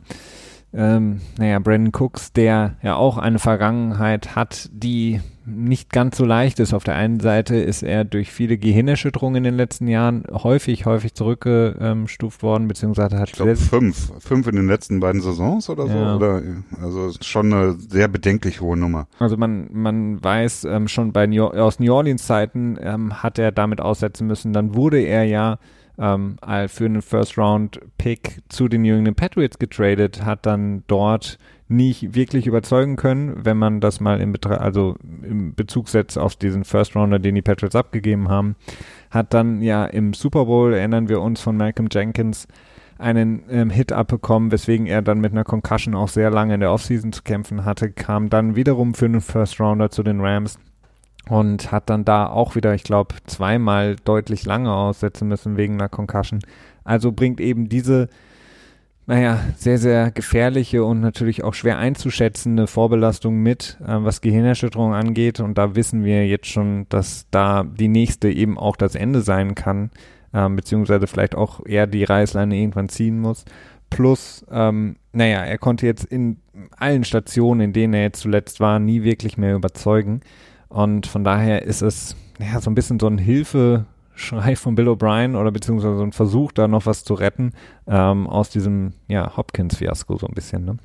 ähm, 0.73 1.21
naja, 1.37 1.59
Brandon 1.59 1.91
Cooks, 1.93 2.31
der 2.33 2.75
ja 2.83 2.95
auch 2.95 3.17
eine 3.17 3.39
Vergangenheit 3.39 4.35
hat, 4.35 4.69
die 4.71 5.19
nicht 5.45 5.91
ganz 5.91 6.17
so 6.17 6.25
leicht 6.25 6.59
ist. 6.59 6.73
Auf 6.73 6.83
der 6.83 6.95
einen 6.95 7.19
Seite 7.19 7.55
ist 7.55 7.81
er 7.81 8.05
durch 8.05 8.31
viele 8.31 8.57
Gehirnerschütterungen 8.57 9.37
in 9.37 9.43
den 9.43 9.55
letzten 9.55 9.87
Jahren 9.87 10.23
häufig, 10.31 10.85
häufig 10.85 11.15
zurückgestuft 11.15 12.43
worden, 12.43 12.67
beziehungsweise 12.67 13.17
hat 13.17 13.29
ich 13.29 13.35
glaube 13.35 13.55
fünf, 13.55 14.11
fünf 14.19 14.47
in 14.47 14.55
den 14.55 14.67
letzten 14.67 14.99
beiden 14.99 15.21
Saisons 15.21 15.69
oder 15.69 15.87
so, 15.87 15.97
ja. 15.97 16.15
oder 16.15 16.41
also 16.81 17.11
schon 17.21 17.51
eine 17.51 17.73
sehr 17.73 18.07
bedenklich 18.07 18.61
hohe 18.61 18.77
Nummer. 18.77 19.07
Also 19.17 19.37
man 19.37 19.69
man 19.71 20.23
weiß 20.23 20.65
ähm, 20.65 20.87
schon 20.87 21.13
bei 21.13 21.25
New, 21.25 21.45
aus 21.45 21.79
New 21.79 21.93
Orleans 21.93 22.25
Zeiten 22.25 22.77
ähm, 22.79 23.23
hat 23.23 23.39
er 23.39 23.51
damit 23.51 23.81
aussetzen 23.81 24.27
müssen. 24.27 24.53
Dann 24.53 24.75
wurde 24.75 24.99
er 24.99 25.23
ja 25.23 25.57
ähm, 25.99 26.37
für 26.67 26.85
einen 26.85 27.01
First-Round-Pick 27.01 28.39
zu 28.49 28.67
den 28.67 28.83
New 28.83 28.95
England 28.95 29.17
Patriots 29.17 29.59
getradet, 29.59 30.23
hat 30.23 30.45
dann 30.45 30.83
dort 30.87 31.37
nicht 31.67 32.15
wirklich 32.15 32.47
überzeugen 32.47 32.95
können, 32.95 33.45
wenn 33.45 33.57
man 33.57 33.79
das 33.79 33.99
mal 33.99 34.19
in, 34.19 34.31
Betra 34.31 34.55
also 34.55 34.95
im 35.21 35.53
Bezug 35.53 35.87
setzt 35.87 36.17
auf 36.17 36.35
diesen 36.35 36.63
First 36.63 36.95
Rounder, 36.95 37.19
den 37.19 37.35
die 37.35 37.43
Patriots 37.43 37.75
abgegeben 37.75 38.27
haben, 38.29 38.55
hat 39.11 39.33
dann 39.33 39.61
ja 39.61 39.85
im 39.85 40.13
Super 40.13 40.45
Bowl, 40.45 40.73
erinnern 40.73 41.09
wir 41.09 41.21
uns 41.21 41.41
von 41.41 41.57
Malcolm 41.57 41.89
Jenkins, 41.91 42.47
einen 42.97 43.43
ähm, 43.49 43.69
Hit 43.69 43.93
abbekommen, 43.93 44.51
weswegen 44.51 44.87
er 44.87 45.01
dann 45.01 45.21
mit 45.21 45.31
einer 45.31 45.45
Concussion 45.45 45.95
auch 45.95 46.09
sehr 46.09 46.31
lange 46.31 46.55
in 46.55 46.59
der 46.59 46.71
Offseason 46.71 47.13
zu 47.13 47.21
kämpfen 47.23 47.65
hatte, 47.65 47.91
kam 47.91 48.29
dann 48.29 48.55
wiederum 48.55 48.93
für 48.93 49.05
einen 49.05 49.21
First 49.21 49.59
Rounder 49.59 49.89
zu 49.89 50.03
den 50.03 50.19
Rams 50.19 50.59
und 51.29 51.71
hat 51.71 51.89
dann 51.89 52.05
da 52.05 52.27
auch 52.27 52.55
wieder, 52.55 52.73
ich 52.73 52.83
glaube, 52.83 53.15
zweimal 53.27 53.95
deutlich 54.03 54.45
lange 54.45 54.73
aussetzen 54.73 55.27
müssen 55.27 55.57
wegen 55.57 55.75
einer 55.75 55.89
Concussion. 55.89 56.39
Also 56.83 57.11
bringt 57.11 57.39
eben 57.39 57.69
diese, 57.69 58.09
naja, 59.05 59.39
sehr, 59.55 59.77
sehr 59.77 60.09
gefährliche 60.11 60.83
und 60.83 61.01
natürlich 61.01 61.43
auch 61.43 61.53
schwer 61.53 61.77
einzuschätzende 61.77 62.65
Vorbelastung 62.65 63.35
mit, 63.43 63.77
äh, 63.81 64.03
was 64.03 64.21
Gehirnerschütterung 64.21 64.93
angeht. 64.93 65.39
Und 65.39 65.57
da 65.57 65.75
wissen 65.75 66.03
wir 66.03 66.27
jetzt 66.27 66.47
schon, 66.47 66.87
dass 66.89 67.27
da 67.29 67.63
die 67.63 67.89
nächste 67.89 68.31
eben 68.31 68.57
auch 68.57 68.75
das 68.75 68.95
Ende 68.95 69.21
sein 69.21 69.53
kann, 69.53 69.91
äh, 70.33 70.49
beziehungsweise 70.49 71.05
vielleicht 71.05 71.35
auch 71.35 71.63
eher 71.63 71.85
die 71.85 72.03
Reißleine 72.03 72.55
irgendwann 72.55 72.89
ziehen 72.89 73.19
muss. 73.19 73.45
Plus, 73.91 74.45
ähm, 74.51 74.95
naja, 75.13 75.43
er 75.43 75.57
konnte 75.59 75.85
jetzt 75.85 76.05
in 76.05 76.37
allen 76.77 77.03
Stationen, 77.03 77.61
in 77.61 77.73
denen 77.73 77.93
er 77.93 78.03
jetzt 78.03 78.21
zuletzt 78.21 78.59
war, 78.59 78.79
nie 78.79 79.03
wirklich 79.03 79.37
mehr 79.37 79.55
überzeugen. 79.55 80.21
Und 80.69 81.07
von 81.07 81.23
daher 81.23 81.63
ist 81.63 81.81
es 81.81 82.15
ja 82.39 82.61
so 82.61 82.69
ein 82.69 82.75
bisschen 82.75 82.99
so 82.99 83.07
ein 83.07 83.17
Hilfeschrei 83.17 84.55
von 84.55 84.75
Bill 84.75 84.87
O'Brien 84.87 85.35
oder 85.35 85.51
beziehungsweise 85.51 85.97
so 85.97 86.03
ein 86.03 86.13
Versuch, 86.13 86.51
da 86.51 86.67
noch 86.67 86.85
was 86.85 87.03
zu 87.03 87.15
retten 87.15 87.53
ähm, 87.87 88.27
aus 88.27 88.49
diesem 88.49 88.93
ja, 89.07 89.35
Hopkins-Fiasko 89.35 90.17
so 90.17 90.27
ein 90.27 90.35
bisschen. 90.35 90.65
Ne? 90.65 90.77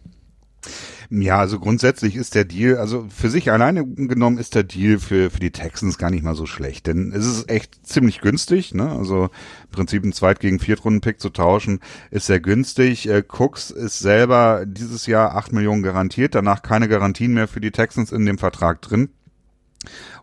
Ja, 1.11 1.39
also 1.39 1.61
grundsätzlich 1.61 2.17
ist 2.17 2.35
der 2.35 2.47
Deal, 2.47 2.79
also 2.79 3.07
für 3.11 3.29
sich 3.29 3.53
alleine 3.53 3.85
genommen 3.87 4.39
ist 4.39 4.55
der 4.55 4.63
Deal 4.63 4.99
für, 4.99 5.31
für 5.31 5.39
die 5.39 5.51
Texans 5.51 5.99
gar 5.99 6.11
nicht 6.11 6.25
mal 6.25 6.35
so 6.35 6.47
schlecht, 6.47 6.87
denn 6.87 7.13
es 7.13 7.27
ist 7.27 7.51
echt 7.51 7.87
ziemlich 7.87 8.23
günstig, 8.23 8.75
ne? 8.75 8.91
Also 8.91 9.25
im 9.25 9.71
Prinzip 9.71 10.03
einen 10.03 10.15
Zweit- 10.15 10.41
gegen 10.41 10.59
Viertrunden-Pick 10.59 11.21
zu 11.21 11.29
tauschen, 11.29 11.81
ist 12.11 12.27
sehr 12.27 12.41
günstig. 12.41 13.07
Äh, 13.09 13.23
Cooks 13.29 13.71
ist 13.71 13.99
selber 13.99 14.65
dieses 14.67 15.07
Jahr 15.07 15.37
acht 15.37 15.53
Millionen 15.53 15.83
garantiert, 15.83 16.35
danach 16.35 16.63
keine 16.63 16.89
Garantien 16.89 17.35
mehr 17.35 17.49
für 17.49 17.61
die 17.61 17.71
Texans 17.71 18.11
in 18.11 18.25
dem 18.25 18.39
Vertrag 18.39 18.81
drin. 18.81 19.11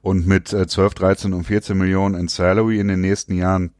Und 0.01 0.27
mit 0.27 0.53
äh, 0.53 0.67
12, 0.67 0.93
13 0.93 1.33
und 1.33 1.43
14 1.43 1.77
Millionen 1.77 2.15
in 2.15 2.27
Salary 2.27 2.79
in 2.79 2.87
den 2.87 3.01
nächsten 3.01 3.35
Jahren 3.35 3.71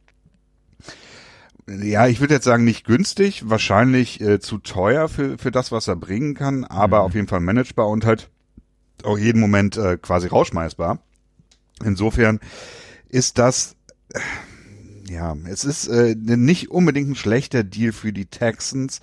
ja, 1.68 2.06
ich 2.06 2.20
würde 2.20 2.34
jetzt 2.34 2.44
sagen, 2.44 2.64
nicht 2.64 2.84
günstig, 2.84 3.48
wahrscheinlich 3.48 4.20
äh, 4.20 4.40
zu 4.40 4.58
teuer 4.58 5.08
für, 5.08 5.38
für 5.38 5.50
das, 5.50 5.70
was 5.70 5.88
er 5.88 5.96
bringen 5.96 6.34
kann, 6.34 6.64
aber 6.64 6.98
mhm. 6.98 7.04
auf 7.04 7.14
jeden 7.14 7.28
Fall 7.28 7.40
managebar 7.40 7.88
und 7.88 8.04
halt 8.04 8.30
auch 9.04 9.18
jeden 9.18 9.40
Moment 9.40 9.76
äh, 9.76 9.96
quasi 9.96 10.28
rausschmeißbar. 10.28 10.98
Insofern 11.84 12.40
ist 13.08 13.38
das, 13.38 13.76
äh, 14.12 14.20
ja, 15.12 15.36
es 15.46 15.64
ist 15.64 15.88
äh, 15.88 16.14
nicht 16.16 16.70
unbedingt 16.70 17.10
ein 17.10 17.16
schlechter 17.16 17.64
Deal 17.64 17.92
für 17.92 18.12
die 18.12 18.26
Texans, 18.26 19.00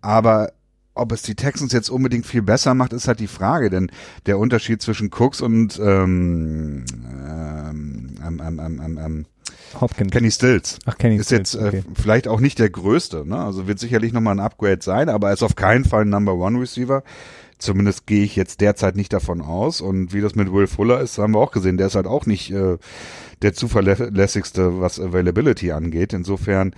aber 0.00 0.52
ob 0.98 1.12
es 1.12 1.22
die 1.22 1.34
Texans 1.34 1.72
jetzt 1.72 1.90
unbedingt 1.90 2.26
viel 2.26 2.42
besser 2.42 2.74
macht, 2.74 2.92
ist 2.92 3.08
halt 3.08 3.20
die 3.20 3.26
Frage, 3.26 3.70
denn 3.70 3.90
der 4.26 4.38
Unterschied 4.38 4.82
zwischen 4.82 5.10
Cooks 5.10 5.40
und 5.40 5.78
ähm, 5.78 6.84
ähm, 7.26 8.16
ähm, 8.26 8.40
ähm, 8.42 8.80
ähm, 8.84 8.98
ähm, 8.98 9.26
Hopkins. 9.80 10.12
Kenny 10.12 10.30
Stills 10.30 10.78
Ach, 10.86 10.96
Kenny 10.96 11.16
ist 11.16 11.26
Stills, 11.26 11.52
jetzt 11.52 11.62
äh, 11.62 11.68
okay. 11.68 11.82
vielleicht 11.94 12.28
auch 12.28 12.40
nicht 12.40 12.58
der 12.58 12.70
größte, 12.70 13.26
ne? 13.26 13.38
Also 13.38 13.66
wird 13.66 13.78
sicherlich 13.78 14.12
nochmal 14.12 14.34
ein 14.34 14.40
Upgrade 14.40 14.80
sein, 14.82 15.08
aber 15.08 15.28
er 15.28 15.34
ist 15.34 15.42
auf 15.42 15.56
keinen 15.56 15.84
Fall 15.84 16.02
ein 16.02 16.10
Number 16.10 16.34
One 16.34 16.60
Receiver. 16.60 17.02
Zumindest 17.58 18.06
gehe 18.06 18.22
ich 18.22 18.36
jetzt 18.36 18.60
derzeit 18.60 18.94
nicht 18.94 19.12
davon 19.12 19.40
aus. 19.42 19.80
Und 19.80 20.12
wie 20.12 20.20
das 20.20 20.36
mit 20.36 20.52
Will 20.52 20.68
Fuller 20.68 21.00
ist, 21.00 21.18
haben 21.18 21.34
wir 21.34 21.40
auch 21.40 21.50
gesehen. 21.50 21.76
Der 21.76 21.88
ist 21.88 21.96
halt 21.96 22.06
auch 22.06 22.24
nicht 22.24 22.52
äh, 22.52 22.78
der 23.42 23.52
zuverlässigste, 23.52 24.80
was 24.80 25.00
Availability 25.00 25.72
angeht. 25.72 26.12
Insofern, 26.12 26.72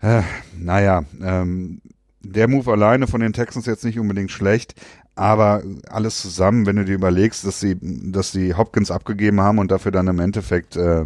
äh, 0.00 0.22
naja, 0.58 1.04
ähm, 1.22 1.80
der 2.20 2.48
Move 2.48 2.70
alleine 2.72 3.06
von 3.06 3.20
den 3.20 3.32
Texans 3.32 3.66
jetzt 3.66 3.84
nicht 3.84 3.98
unbedingt 3.98 4.30
schlecht, 4.30 4.74
aber 5.14 5.62
alles 5.88 6.20
zusammen, 6.20 6.66
wenn 6.66 6.76
du 6.76 6.84
dir 6.84 6.94
überlegst, 6.94 7.44
dass 7.44 7.58
sie, 7.58 7.76
dass 7.80 8.30
sie 8.30 8.54
Hopkins 8.54 8.90
abgegeben 8.90 9.40
haben 9.40 9.58
und 9.58 9.70
dafür 9.70 9.90
dann 9.90 10.06
im 10.06 10.20
Endeffekt 10.20 10.76
äh, 10.76 11.04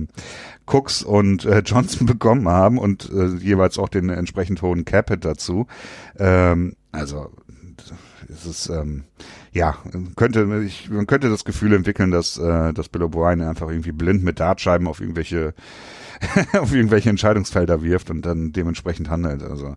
Cooks 0.66 1.02
und 1.02 1.44
äh, 1.44 1.60
Johnson 1.60 2.06
bekommen 2.06 2.48
haben 2.48 2.78
und 2.78 3.10
äh, 3.10 3.28
jeweils 3.36 3.78
auch 3.78 3.88
den 3.88 4.10
entsprechend 4.10 4.60
hohen 4.62 4.84
Capit 4.84 5.24
dazu. 5.24 5.66
Ähm, 6.18 6.76
also 6.92 7.30
es 8.28 8.46
ist 8.46 8.68
ähm, 8.68 9.04
ja 9.52 9.76
könnte 10.16 10.62
ich, 10.64 10.90
man 10.90 11.06
könnte 11.06 11.30
das 11.30 11.44
Gefühl 11.44 11.72
entwickeln, 11.72 12.10
dass 12.10 12.38
äh, 12.38 12.72
dass 12.72 12.88
Bill 12.88 13.02
O'Brien 13.02 13.46
einfach 13.48 13.68
irgendwie 13.68 13.92
blind 13.92 14.22
mit 14.22 14.40
Dartscheiben 14.40 14.86
auf 14.88 15.00
irgendwelche 15.00 15.54
auf 16.52 16.74
irgendwelche 16.74 17.10
Entscheidungsfelder 17.10 17.82
wirft 17.82 18.10
und 18.10 18.26
dann 18.26 18.52
dementsprechend 18.52 19.08
handelt. 19.10 19.42
Also 19.42 19.76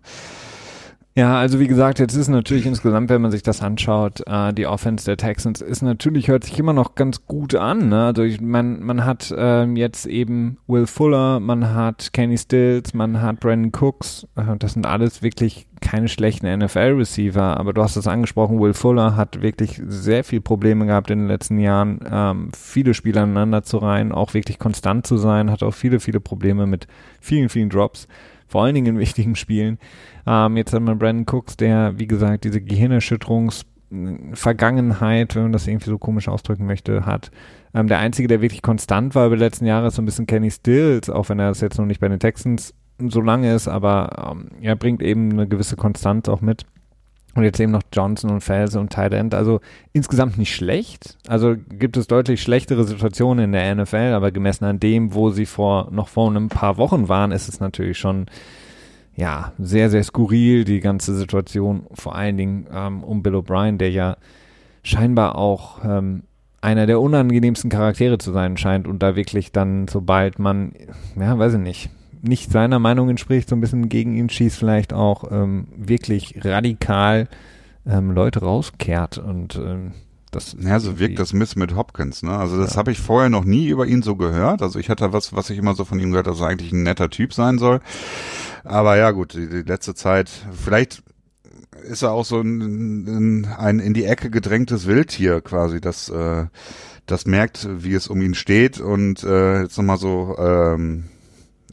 Ja, 1.16 1.38
also 1.38 1.58
wie 1.58 1.66
gesagt, 1.66 1.98
jetzt 1.98 2.14
ist 2.14 2.28
natürlich 2.28 2.66
insgesamt, 2.66 3.08
wenn 3.08 3.22
man 3.22 3.30
sich 3.30 3.42
das 3.42 3.62
anschaut, 3.62 4.22
äh, 4.26 4.52
die 4.52 4.66
Offense 4.66 5.06
der 5.06 5.16
Texans 5.16 5.62
ist 5.62 5.80
natürlich, 5.80 6.28
hört 6.28 6.44
sich 6.44 6.58
immer 6.58 6.74
noch 6.74 6.94
ganz 6.94 7.24
gut 7.24 7.54
an. 7.54 7.88
Ne? 7.88 8.04
Also 8.04 8.22
ich, 8.22 8.42
man, 8.42 8.82
man 8.82 9.06
hat 9.06 9.34
ähm, 9.34 9.76
jetzt 9.76 10.04
eben 10.04 10.58
Will 10.66 10.86
Fuller, 10.86 11.40
man 11.40 11.72
hat 11.72 12.12
Kenny 12.12 12.36
Stills, 12.36 12.92
man 12.92 13.22
hat 13.22 13.40
Brandon 13.40 13.72
Cooks. 13.72 14.26
Äh, 14.36 14.58
das 14.58 14.74
sind 14.74 14.84
alles 14.84 15.22
wirklich 15.22 15.66
keine 15.80 16.08
schlechten 16.08 16.54
NFL-Receiver, 16.54 17.56
aber 17.58 17.72
du 17.72 17.82
hast 17.82 17.96
es 17.96 18.06
angesprochen, 18.06 18.60
Will 18.60 18.74
Fuller 18.74 19.16
hat 19.16 19.40
wirklich 19.40 19.80
sehr 19.86 20.22
viel 20.22 20.42
Probleme 20.42 20.84
gehabt 20.84 21.10
in 21.10 21.20
den 21.20 21.28
letzten 21.28 21.58
Jahren, 21.58 22.00
ähm, 22.10 22.50
viele 22.54 22.92
Spiele 22.92 23.22
aneinander 23.22 23.62
zu 23.62 23.78
reihen, 23.78 24.12
auch 24.12 24.34
wirklich 24.34 24.58
konstant 24.58 25.06
zu 25.06 25.16
sein, 25.16 25.50
hat 25.50 25.62
auch 25.62 25.74
viele, 25.74 25.98
viele 25.98 26.20
Probleme 26.20 26.66
mit 26.66 26.86
vielen, 27.20 27.48
vielen 27.48 27.70
Drops 27.70 28.06
vor 28.46 28.64
allen 28.64 28.74
Dingen 28.74 28.96
in 28.96 28.98
wichtigen 28.98 29.36
Spielen. 29.36 29.78
Ähm, 30.26 30.56
jetzt 30.56 30.72
hat 30.72 30.80
man 30.82 30.98
Brandon 30.98 31.26
Cooks, 31.26 31.56
der, 31.56 31.98
wie 31.98 32.06
gesagt, 32.06 32.44
diese 32.44 32.60
Gehirnerschütterungs-Vergangenheit, 32.60 35.34
wenn 35.34 35.44
man 35.44 35.52
das 35.52 35.66
irgendwie 35.66 35.90
so 35.90 35.98
komisch 35.98 36.28
ausdrücken 36.28 36.66
möchte, 36.66 37.06
hat. 37.06 37.30
Ähm, 37.74 37.88
der 37.88 37.98
einzige, 37.98 38.28
der 38.28 38.40
wirklich 38.40 38.62
konstant 38.62 39.14
war 39.14 39.26
über 39.26 39.36
die 39.36 39.42
letzten 39.42 39.66
Jahre, 39.66 39.88
ist 39.88 39.96
so 39.96 40.02
ein 40.02 40.06
bisschen 40.06 40.26
Kenny 40.26 40.50
Stills, 40.50 41.10
auch 41.10 41.28
wenn 41.28 41.38
er 41.38 41.48
das 41.48 41.60
jetzt 41.60 41.78
noch 41.78 41.86
nicht 41.86 42.00
bei 42.00 42.08
den 42.08 42.20
Texans 42.20 42.72
so 42.98 43.20
lange 43.20 43.54
ist, 43.54 43.68
aber 43.68 44.32
ähm, 44.32 44.48
er 44.62 44.76
bringt 44.76 45.02
eben 45.02 45.32
eine 45.32 45.46
gewisse 45.46 45.76
Konstanz 45.76 46.28
auch 46.28 46.40
mit. 46.40 46.64
Und 47.36 47.44
jetzt 47.44 47.60
eben 47.60 47.70
noch 47.70 47.82
Johnson 47.92 48.30
und 48.30 48.40
Felsen 48.40 48.80
und 48.80 48.90
Tight 48.90 49.12
End. 49.12 49.34
Also 49.34 49.60
insgesamt 49.92 50.38
nicht 50.38 50.54
schlecht. 50.54 51.18
Also 51.28 51.54
gibt 51.68 51.98
es 51.98 52.06
deutlich 52.06 52.42
schlechtere 52.42 52.84
Situationen 52.84 53.44
in 53.44 53.52
der 53.52 53.74
NFL, 53.74 54.14
aber 54.14 54.30
gemessen 54.32 54.64
an 54.64 54.80
dem, 54.80 55.14
wo 55.14 55.30
sie 55.30 55.46
vor 55.46 55.88
noch 55.92 56.08
vor 56.08 56.30
einem 56.30 56.48
paar 56.48 56.78
Wochen 56.78 57.08
waren, 57.08 57.32
ist 57.32 57.48
es 57.48 57.60
natürlich 57.60 57.98
schon 57.98 58.26
ja 59.14 59.52
sehr, 59.58 59.90
sehr 59.90 60.02
skurril, 60.02 60.64
die 60.64 60.80
ganze 60.80 61.14
Situation. 61.14 61.86
Vor 61.92 62.14
allen 62.14 62.38
Dingen 62.38 62.66
ähm, 62.72 63.04
um 63.04 63.22
Bill 63.22 63.34
O'Brien, 63.34 63.76
der 63.76 63.90
ja 63.90 64.16
scheinbar 64.82 65.36
auch 65.36 65.84
ähm, 65.84 66.22
einer 66.62 66.86
der 66.86 67.00
unangenehmsten 67.00 67.70
Charaktere 67.70 68.18
zu 68.18 68.32
sein 68.32 68.56
scheint 68.56 68.88
und 68.88 69.02
da 69.02 69.14
wirklich 69.14 69.52
dann, 69.52 69.88
sobald 69.88 70.38
man, 70.38 70.72
ja, 71.16 71.38
weiß 71.38 71.54
ich 71.54 71.60
nicht, 71.60 71.90
nicht 72.22 72.50
seiner 72.50 72.78
Meinung 72.78 73.08
entspricht, 73.08 73.48
so 73.48 73.56
ein 73.56 73.60
bisschen 73.60 73.88
gegen 73.88 74.14
ihn 74.14 74.28
schießt, 74.28 74.56
vielleicht 74.56 74.92
auch 74.92 75.30
ähm, 75.30 75.68
wirklich 75.76 76.34
radikal 76.44 77.28
ähm, 77.86 78.10
Leute 78.10 78.40
rauskehrt 78.40 79.18
und 79.18 79.56
ähm, 79.56 79.92
das 80.32 80.56
ja, 80.60 80.80
so 80.80 80.98
wirkt 80.98 81.18
das 81.18 81.32
Miss 81.32 81.56
mit 81.56 81.74
Hopkins, 81.74 82.22
ne? 82.22 82.36
Also 82.36 82.58
das 82.58 82.72
ja. 82.72 82.78
habe 82.78 82.90
ich 82.90 82.98
vorher 82.98 83.30
noch 83.30 83.44
nie 83.44 83.68
über 83.68 83.86
ihn 83.86 84.02
so 84.02 84.16
gehört. 84.16 84.60
Also 84.60 84.78
ich 84.78 84.90
hatte 84.90 85.12
was, 85.12 85.34
was 85.34 85.50
ich 85.50 85.56
immer 85.58 85.74
so 85.74 85.84
von 85.84 85.98
ihm 85.98 86.10
gehört, 86.10 86.26
dass 86.26 86.40
er 86.40 86.48
eigentlich 86.48 86.72
ein 86.72 86.82
netter 86.82 87.08
Typ 87.08 87.32
sein 87.32 87.58
soll. 87.58 87.80
Aber 88.64 88.96
ja, 88.96 89.12
gut, 89.12 89.34
die, 89.34 89.48
die 89.48 89.62
letzte 89.62 89.94
Zeit, 89.94 90.28
vielleicht 90.52 91.02
ist 91.84 92.02
er 92.02 92.12
auch 92.12 92.24
so 92.24 92.40
ein, 92.40 93.46
ein 93.46 93.78
in 93.78 93.94
die 93.94 94.04
Ecke 94.04 94.28
gedrängtes 94.28 94.86
Wildtier 94.86 95.40
quasi, 95.40 95.80
das 95.80 96.08
äh, 96.08 96.46
das 97.06 97.24
merkt, 97.24 97.68
wie 97.70 97.94
es 97.94 98.08
um 98.08 98.20
ihn 98.20 98.34
steht 98.34 98.80
und 98.80 99.22
äh, 99.22 99.62
jetzt 99.62 99.78
nochmal 99.78 99.96
so 99.96 100.36
ähm, 100.38 101.04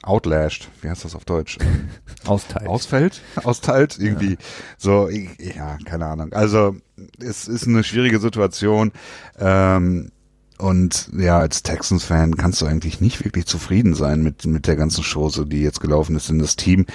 outlashed, 0.04 0.70
wie 0.82 0.90
heißt 0.90 1.06
das 1.06 1.16
auf 1.16 1.26
Deutsch? 1.26 1.58
Austeilt. 2.26 2.68
Ausfällt? 2.68 3.22
Austeilt? 3.44 3.98
Irgendwie 4.00 4.32
ja. 4.32 4.38
so, 4.78 5.10
ja, 5.10 5.78
keine 5.86 6.06
Ahnung. 6.06 6.34
Also 6.34 6.76
es 7.20 7.48
ist 7.48 7.68
eine 7.68 7.84
schwierige 7.84 8.20
Situation. 8.20 8.92
Ähm, 9.40 10.12
und 10.60 11.10
ja, 11.18 11.40
als 11.40 11.64
Texans-Fan 11.64 12.38
kannst 12.38 12.62
du 12.62 12.66
eigentlich 12.66 13.02
nicht 13.02 13.26
wirklich 13.26 13.48
zufrieden 13.48 13.96
sein 13.96 14.22
mit, 14.22 14.46
mit 14.46 14.68
der 14.68 14.76
ganzen 14.76 15.04
Chose, 15.04 15.46
die 15.46 15.62
jetzt 15.62 15.82
gelaufen 15.82 16.16
ist. 16.16 16.30
Denn 16.30 16.40
das 16.40 16.56
Team 16.56 16.86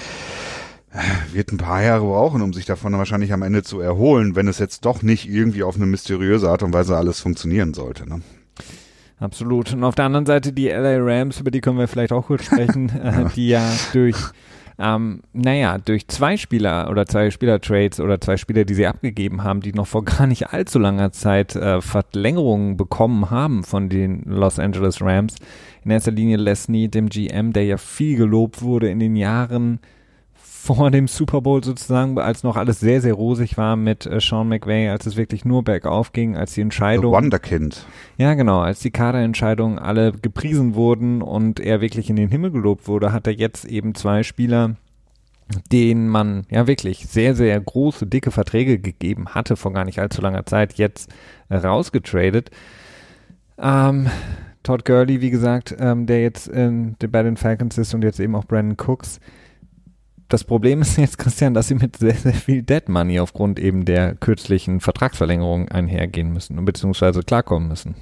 wird 1.32 1.52
ein 1.52 1.58
paar 1.58 1.82
Jahre 1.82 2.06
brauchen, 2.06 2.42
um 2.42 2.52
sich 2.52 2.64
davon 2.64 2.92
wahrscheinlich 2.94 3.32
am 3.32 3.42
Ende 3.42 3.62
zu 3.62 3.80
erholen, 3.80 4.36
wenn 4.36 4.48
es 4.48 4.58
jetzt 4.58 4.84
doch 4.84 5.02
nicht 5.02 5.28
irgendwie 5.28 5.62
auf 5.62 5.76
eine 5.76 5.86
mysteriöse 5.86 6.48
Art 6.48 6.62
und 6.62 6.72
Weise 6.72 6.96
alles 6.96 7.20
funktionieren 7.20 7.74
sollte. 7.74 8.08
Ne? 8.08 8.22
Absolut. 9.20 9.72
Und 9.72 9.84
auf 9.84 9.94
der 9.94 10.04
anderen 10.04 10.26
Seite 10.26 10.52
die 10.52 10.68
LA 10.68 10.98
Rams, 10.98 11.40
über 11.40 11.50
die 11.50 11.60
können 11.60 11.78
wir 11.78 11.88
vielleicht 11.88 12.12
auch 12.12 12.26
kurz 12.26 12.44
sprechen, 12.44 12.88
äh, 13.02 13.24
die 13.34 13.48
ja 13.48 13.62
durch, 13.92 14.16
ähm, 14.78 15.22
naja, 15.32 15.78
durch 15.78 16.06
zwei 16.06 16.36
Spieler 16.36 16.88
oder 16.88 17.04
zwei 17.06 17.30
Spielertrades 17.30 17.98
oder 17.98 18.20
zwei 18.20 18.36
Spieler, 18.36 18.64
die 18.64 18.74
sie 18.74 18.86
abgegeben 18.86 19.42
haben, 19.42 19.60
die 19.60 19.72
noch 19.72 19.88
vor 19.88 20.04
gar 20.04 20.26
nicht 20.26 20.52
allzu 20.52 20.78
langer 20.78 21.10
Zeit 21.10 21.56
äh, 21.56 21.80
Verlängerungen 21.80 22.76
bekommen 22.76 23.30
haben 23.30 23.64
von 23.64 23.88
den 23.88 24.22
Los 24.24 24.58
Angeles 24.58 25.02
Rams. 25.02 25.34
In 25.84 25.90
erster 25.90 26.12
Linie 26.12 26.36
Leslie, 26.36 26.88
dem 26.88 27.08
GM, 27.08 27.52
der 27.52 27.64
ja 27.64 27.76
viel 27.76 28.16
gelobt 28.16 28.62
wurde 28.62 28.88
in 28.88 29.00
den 29.00 29.16
Jahren 29.16 29.80
vor 30.74 30.90
dem 30.90 31.08
Super 31.08 31.40
Bowl 31.40 31.64
sozusagen, 31.64 32.18
als 32.18 32.42
noch 32.42 32.56
alles 32.56 32.78
sehr, 32.78 33.00
sehr 33.00 33.14
rosig 33.14 33.56
war 33.56 33.74
mit 33.74 34.04
äh, 34.04 34.20
Sean 34.20 34.48
McVay, 34.48 34.88
als 34.88 35.06
es 35.06 35.16
wirklich 35.16 35.46
nur 35.46 35.64
bergauf 35.64 36.12
ging, 36.12 36.36
als 36.36 36.52
die 36.52 36.60
Entscheidung. 36.60 37.12
The 37.12 37.16
Wonderkind. 37.16 37.86
Ja, 38.18 38.34
genau, 38.34 38.60
als 38.60 38.80
die 38.80 38.90
Kaderentscheidungen 38.90 39.78
alle 39.78 40.12
gepriesen 40.12 40.74
wurden 40.74 41.22
und 41.22 41.58
er 41.58 41.80
wirklich 41.80 42.10
in 42.10 42.16
den 42.16 42.28
Himmel 42.28 42.50
gelobt 42.50 42.86
wurde, 42.86 43.12
hat 43.12 43.26
er 43.26 43.32
jetzt 43.32 43.64
eben 43.64 43.94
zwei 43.94 44.22
Spieler, 44.22 44.76
denen 45.72 46.06
man 46.06 46.44
ja 46.50 46.66
wirklich 46.66 47.06
sehr, 47.06 47.34
sehr 47.34 47.58
große, 47.58 48.06
dicke 48.06 48.30
Verträge 48.30 48.78
gegeben 48.78 49.28
hatte 49.30 49.56
vor 49.56 49.72
gar 49.72 49.86
nicht 49.86 49.98
allzu 49.98 50.20
langer 50.20 50.44
Zeit, 50.44 50.74
jetzt 50.74 51.10
äh, 51.48 51.56
rausgetradet. 51.56 52.50
Ähm, 53.58 54.08
Todd 54.62 54.84
Gurley, 54.84 55.22
wie 55.22 55.30
gesagt, 55.30 55.74
ähm, 55.80 56.04
der 56.04 56.20
jetzt 56.20 56.50
ähm, 56.52 56.94
bei 57.10 57.22
den 57.22 57.38
Falcons 57.38 57.78
ist 57.78 57.94
und 57.94 58.02
jetzt 58.02 58.20
eben 58.20 58.34
auch 58.34 58.44
Brandon 58.44 58.76
Cooks 58.76 59.18
das 60.28 60.44
Problem 60.44 60.82
ist 60.82 60.98
jetzt, 60.98 61.18
Christian, 61.18 61.54
dass 61.54 61.68
sie 61.68 61.74
mit 61.74 61.96
sehr, 61.96 62.14
sehr 62.14 62.34
viel 62.34 62.62
Dead 62.62 62.88
Money 62.88 63.20
aufgrund 63.20 63.58
eben 63.58 63.84
der 63.84 64.14
kürzlichen 64.14 64.80
Vertragsverlängerung 64.80 65.68
einhergehen 65.68 66.32
müssen, 66.32 66.62
beziehungsweise 66.64 67.22
klarkommen 67.22 67.68
müssen. 67.68 67.94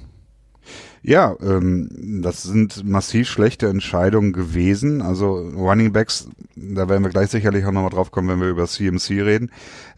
Ja, 1.01 1.37
ähm, 1.41 2.21
das 2.21 2.43
sind 2.43 2.83
massiv 2.83 3.29
schlechte 3.29 3.69
Entscheidungen 3.69 4.33
gewesen. 4.33 5.01
Also 5.01 5.35
Running 5.35 5.93
Backs, 5.93 6.27
da 6.55 6.89
werden 6.89 7.03
wir 7.03 7.11
gleich 7.11 7.29
sicherlich 7.29 7.65
auch 7.65 7.71
nochmal 7.71 7.91
drauf 7.91 8.11
kommen, 8.11 8.27
wenn 8.27 8.41
wir 8.41 8.49
über 8.49 8.67
CMC 8.67 9.21
reden. 9.21 9.51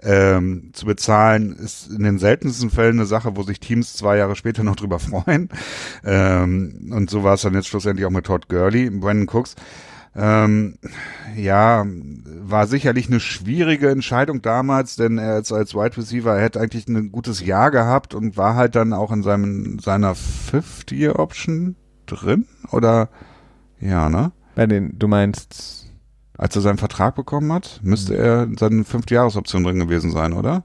Ähm, 0.04 0.70
zu 0.74 0.86
bezahlen 0.86 1.54
ist 1.54 1.90
in 1.90 2.04
den 2.04 2.20
seltensten 2.20 2.70
Fällen 2.70 3.00
eine 3.00 3.08
Sache, 3.08 3.36
wo 3.36 3.42
sich 3.42 3.60
Teams 3.60 3.96
zwei 3.96 4.18
Jahre 4.18 4.36
später 4.36 4.64
noch 4.64 4.76
drüber 4.76 5.00
freuen. 5.00 5.50
Ähm, 6.06 6.92
und 6.92 7.10
so 7.10 7.24
war 7.24 7.34
es 7.34 7.42
dann 7.42 7.56
jetzt 7.56 7.70
schlussendlich 7.70 8.06
auch 8.06 8.12
mit 8.12 8.26
Todd 8.26 8.48
Gurley, 8.48 8.92
Brandon 8.92 9.28
Cooks. 9.28 9.56
Ähm, 10.16 10.78
ja, 11.36 11.86
war 11.86 12.68
sicherlich 12.68 13.08
eine 13.08 13.20
schwierige 13.20 13.90
Entscheidung 13.90 14.42
damals, 14.42 14.96
denn 14.96 15.18
er 15.18 15.36
als, 15.36 15.52
als 15.52 15.76
Wide 15.76 15.98
Receiver 15.98 16.36
er 16.36 16.44
hätte 16.44 16.60
eigentlich 16.60 16.88
ein 16.88 17.12
gutes 17.12 17.46
Jahr 17.46 17.72
gehabt 17.72 18.16
und 18.16 18.36
war 18.36 18.56
halt 18.56 18.76
dann 18.76 18.94
auch 18.94 19.12
in 19.12 19.24
seinem, 19.24 19.80
seiner 19.80 20.16
Fifth-Year-Option 20.16 21.76
drin, 22.08 22.48
oder? 22.72 23.10
Ja, 23.80 24.10
ne? 24.10 24.32
Bei 24.56 24.68
den, 24.68 24.98
du 24.98 25.08
meinst. 25.08 25.86
Als 26.38 26.56
er 26.56 26.62
seinen 26.62 26.78
Vertrag 26.78 27.16
bekommen 27.16 27.52
hat, 27.52 27.82
müsste 27.84 28.16
er 28.16 28.44
in 28.44 28.56
seinen 28.56 28.86
Fünft-Jahres-Option 28.86 29.66
drin 29.66 29.78
gewesen 29.78 30.10
sein, 30.10 30.32
oder? 30.32 30.64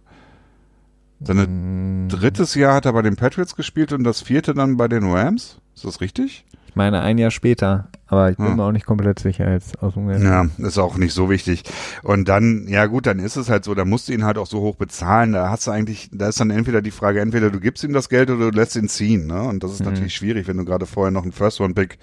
Seine 1.21 1.49
mm. 1.49 2.09
drittes 2.09 2.55
Jahr 2.55 2.75
hat 2.75 2.87
er 2.87 2.93
bei 2.93 3.03
den 3.03 3.17
Patriots 3.17 3.57
gespielt 3.57 3.93
und 3.93 4.05
das 4.05 4.23
vierte 4.23 4.55
dann 4.55 4.77
bei 4.77 4.87
den 4.87 5.11
Rams. 5.11 5.59
Ist 5.75 5.85
das 5.85 6.01
richtig? 6.01 6.47
Ich 6.75 6.77
meine 6.77 7.03
ein 7.03 7.19
Jahr 7.19 7.31
später, 7.31 7.87
aber 8.09 8.33
ich 8.33 8.37
bin 8.37 8.47
Hm. 8.49 8.57
mir 8.57 8.65
auch 8.65 8.73
nicht 8.73 8.85
komplett 8.85 9.21
sicher 9.21 9.49
jetzt 9.53 9.81
aus 9.81 9.95
dem. 9.95 10.11
Ja, 10.11 10.47
ist 10.59 10.77
auch 10.77 10.97
nicht 10.97 11.15
so 11.15 11.31
wichtig. 11.31 11.63
Und 12.03 12.29
dann, 12.29 12.67
ja 12.67 12.87
gut, 12.87 13.07
dann 13.07 13.21
ist 13.21 13.37
es 13.37 13.49
halt 13.49 13.63
so, 13.63 13.77
da 13.77 13.85
musst 13.85 14.09
du 14.09 14.13
ihn 14.13 14.25
halt 14.25 14.39
auch 14.39 14.49
so 14.49 14.61
hoch 14.61 14.75
bezahlen. 14.75 15.35
Da 15.35 15.51
hast 15.51 15.69
du 15.69 15.71
eigentlich, 15.71 16.11
da 16.13 16.29
ist 16.29 16.41
dann 16.41 16.51
entweder 16.51 16.83
die 16.83 16.91
Frage, 16.91 17.21
entweder 17.21 17.51
du 17.53 17.61
gibst 17.61 17.85
ihm 17.85 17.93
das 17.93 18.09
Geld 18.09 18.29
oder 18.29 18.51
du 18.51 18.57
lässt 18.57 18.75
ihn 18.75 18.89
ziehen. 18.89 19.29
Ne? 19.29 19.41
Und 19.41 19.63
das 19.63 19.71
ist 19.71 19.85
Mhm. 19.85 19.93
natürlich 19.93 20.17
schwierig, 20.17 20.49
wenn 20.49 20.57
du 20.57 20.65
gerade 20.65 20.87
vorher 20.87 21.13
noch 21.13 21.23
einen 21.23 21.31
First-One-Pick 21.31 21.99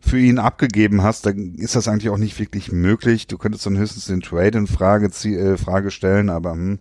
für 0.00 0.20
ihn 0.20 0.38
abgegeben 0.38 1.02
hast, 1.02 1.26
dann 1.26 1.56
ist 1.56 1.74
das 1.74 1.88
eigentlich 1.88 2.10
auch 2.10 2.16
nicht 2.18 2.38
wirklich 2.38 2.70
möglich. 2.70 3.26
Du 3.26 3.38
könntest 3.38 3.66
dann 3.66 3.76
höchstens 3.76 4.04
den 4.06 4.20
Trade 4.20 4.56
in 4.56 4.66
Frage, 4.68 5.06
äh, 5.24 5.56
Frage 5.56 5.90
stellen, 5.90 6.30
aber 6.30 6.52
hm, 6.52 6.78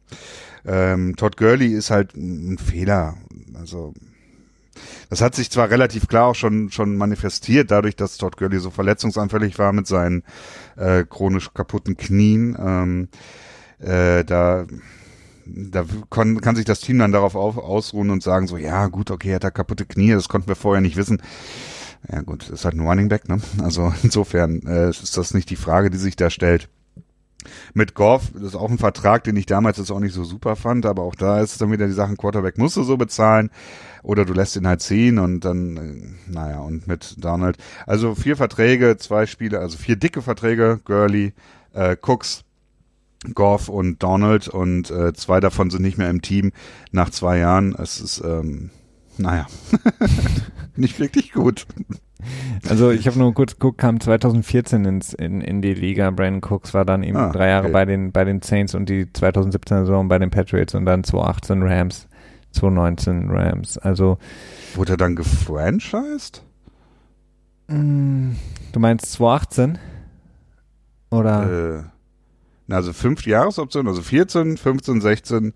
ähm, 0.63 1.15
Todd 1.15 1.37
Gurley 1.37 1.73
ist 1.73 1.89
halt 1.89 2.15
ein 2.15 2.59
Fehler. 2.59 3.15
Also 3.59 3.95
das 5.09 5.21
hat 5.21 5.35
sich 5.35 5.49
zwar 5.51 5.69
relativ 5.69 6.07
klar 6.07 6.27
auch 6.27 6.35
schon 6.35 6.71
schon 6.71 6.95
manifestiert, 6.97 7.71
dadurch, 7.71 7.95
dass 7.95 8.17
Todd 8.17 8.37
Gurley 8.37 8.59
so 8.59 8.69
verletzungsanfällig 8.69 9.59
war 9.59 9.73
mit 9.73 9.87
seinen 9.87 10.23
äh, 10.77 11.03
chronisch 11.03 11.53
kaputten 11.53 11.97
Knien. 11.97 12.57
Ähm, 12.59 13.09
äh, 13.79 14.23
da 14.23 14.65
da 15.45 15.85
kann, 16.09 16.39
kann 16.41 16.55
sich 16.55 16.65
das 16.65 16.81
Team 16.81 16.99
dann 16.99 17.11
darauf 17.11 17.35
auf, 17.35 17.57
ausruhen 17.57 18.09
und 18.09 18.23
sagen 18.23 18.47
so, 18.47 18.57
ja 18.57 18.87
gut, 18.87 19.11
okay, 19.11 19.29
er 19.29 19.35
hat 19.35 19.43
da 19.43 19.51
kaputte 19.51 19.85
Knie, 19.85 20.11
das 20.11 20.29
konnten 20.29 20.47
wir 20.47 20.55
vorher 20.55 20.81
nicht 20.81 20.97
wissen. 20.97 21.21
Ja 22.11 22.21
gut, 22.21 22.49
ist 22.49 22.65
halt 22.65 22.75
ein 22.75 22.87
Running 22.87 23.09
Back, 23.09 23.29
ne? 23.29 23.39
Also 23.61 23.93
insofern 24.03 24.61
äh, 24.65 24.89
ist 24.89 25.17
das 25.17 25.33
nicht 25.33 25.49
die 25.49 25.55
Frage, 25.55 25.89
die 25.89 25.97
sich 25.97 26.15
da 26.15 26.29
stellt. 26.29 26.69
Mit 27.73 27.95
Goff, 27.95 28.31
das 28.33 28.43
ist 28.43 28.55
auch 28.55 28.69
ein 28.69 28.77
Vertrag, 28.77 29.23
den 29.23 29.35
ich 29.35 29.45
damals 29.45 29.77
jetzt 29.77 29.91
auch 29.91 29.99
nicht 29.99 30.13
so 30.13 30.23
super 30.23 30.55
fand, 30.55 30.85
aber 30.85 31.03
auch 31.03 31.15
da 31.15 31.41
ist 31.41 31.53
es 31.53 31.57
dann 31.57 31.71
wieder 31.71 31.87
die 31.87 31.93
Sache, 31.93 32.15
Quarterback 32.15 32.57
musst 32.57 32.77
du 32.77 32.83
so 32.83 32.97
bezahlen 32.97 33.49
oder 34.03 34.25
du 34.25 34.33
lässt 34.33 34.55
ihn 34.55 34.67
halt 34.67 34.81
ziehen 34.81 35.19
und 35.19 35.45
dann, 35.45 35.77
äh, 35.77 36.31
naja, 36.31 36.59
und 36.59 36.87
mit 36.87 37.15
Donald. 37.17 37.57
Also 37.85 38.15
vier 38.15 38.37
Verträge, 38.37 38.97
zwei 38.97 39.25
Spiele, 39.25 39.59
also 39.59 39.77
vier 39.77 39.95
dicke 39.95 40.21
Verträge, 40.21 40.79
Gurley, 40.85 41.33
äh, 41.73 41.95
Cooks, 42.01 42.43
Goff 43.33 43.69
und 43.69 44.01
Donald 44.01 44.47
und 44.47 44.89
äh, 44.89 45.13
zwei 45.13 45.39
davon 45.39 45.69
sind 45.69 45.83
nicht 45.83 45.97
mehr 45.97 46.09
im 46.09 46.21
Team 46.21 46.51
nach 46.91 47.11
zwei 47.11 47.37
Jahren. 47.37 47.75
Es 47.75 47.99
ist, 47.99 48.21
ähm, 48.23 48.71
naja, 49.17 49.47
nicht 50.75 50.99
wirklich 50.99 51.31
gut. 51.31 51.67
Also 52.69 52.91
ich 52.91 53.07
habe 53.07 53.17
nur 53.19 53.33
kurz 53.33 53.53
geguckt, 53.53 53.77
kam 53.79 53.99
2014 53.99 54.85
ins, 54.85 55.13
in, 55.13 55.41
in 55.41 55.61
die 55.61 55.73
Liga. 55.73 56.09
Brandon 56.11 56.41
Cooks 56.49 56.73
war 56.73 56.85
dann 56.85 57.03
eben 57.03 57.17
Ah, 57.17 57.31
drei 57.31 57.49
Jahre 57.49 57.65
okay. 57.65 57.73
bei 57.73 57.85
den 57.85 58.11
bei 58.11 58.23
den 58.23 58.41
Saints 58.41 58.75
und 58.75 58.87
die 58.89 59.11
2017 59.11 59.85
Saison 59.85 60.07
bei 60.07 60.19
den 60.19 60.29
Patriots 60.29 60.75
und 60.75 60.85
dann 60.85 61.03
2018 61.03 61.63
Rams, 61.63 62.07
2019 62.51 63.29
Rams. 63.29 63.77
Also 63.77 64.17
Wurde 64.75 64.93
er 64.93 64.97
dann 64.97 65.15
gefranchised? 65.15 66.43
mh, 67.67 68.35
du 68.71 68.79
meinst 68.79 69.11
2018 69.13 69.77
oder? 71.09 71.83
Äh, 72.69 72.73
also 72.73 72.93
fünf 72.93 73.25
Jahresoptionen, 73.25 73.89
also 73.89 74.01
14, 74.01 74.55
15, 74.57 75.01
16, 75.01 75.53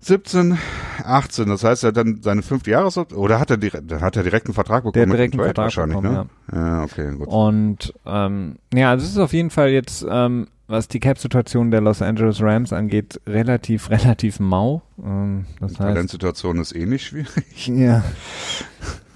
17, 0.00 0.58
18. 1.04 1.48
Das 1.48 1.62
heißt, 1.62 1.84
er 1.84 1.88
hat 1.88 1.96
dann 1.96 2.20
seine 2.22 2.42
fünfte 2.42 2.70
Jahresoption, 2.70 3.20
oder 3.20 3.38
hat 3.38 3.50
er 3.50 3.58
direkt, 3.58 3.90
dann 3.90 4.00
hat 4.00 4.16
er 4.16 4.22
direkt 4.22 4.46
einen 4.46 4.54
Vertrag 4.54 4.84
bekommen? 4.84 4.94
Der 4.94 5.02
hat 5.02 5.12
direkt 5.12 5.34
einen 5.34 5.44
Vertrag 5.44 5.64
wahrscheinlich, 5.64 5.98
bekommen, 5.98 6.28
ne? 6.50 6.58
Ja, 6.58 6.82
okay, 6.84 7.14
gut. 7.16 7.28
Und 7.28 7.92
ähm, 8.06 8.56
ja, 8.72 8.90
also 8.90 9.04
es 9.04 9.12
ist 9.12 9.18
auf 9.18 9.34
jeden 9.34 9.50
Fall 9.50 9.68
jetzt, 9.68 10.04
ähm, 10.08 10.48
was 10.68 10.88
die 10.88 11.00
Cap-Situation 11.00 11.70
der 11.70 11.82
Los 11.82 12.00
Angeles 12.00 12.40
Rams 12.40 12.72
angeht, 12.72 13.20
relativ, 13.26 13.90
relativ 13.90 14.40
mau. 14.40 14.82
Ähm, 15.04 15.44
das 15.60 15.72
heißt, 15.72 15.80
Talentsituation 15.80 16.58
ist 16.60 16.74
eh 16.74 16.86
nicht 16.86 17.04
schwierig. 17.06 17.66
ja. 17.66 18.02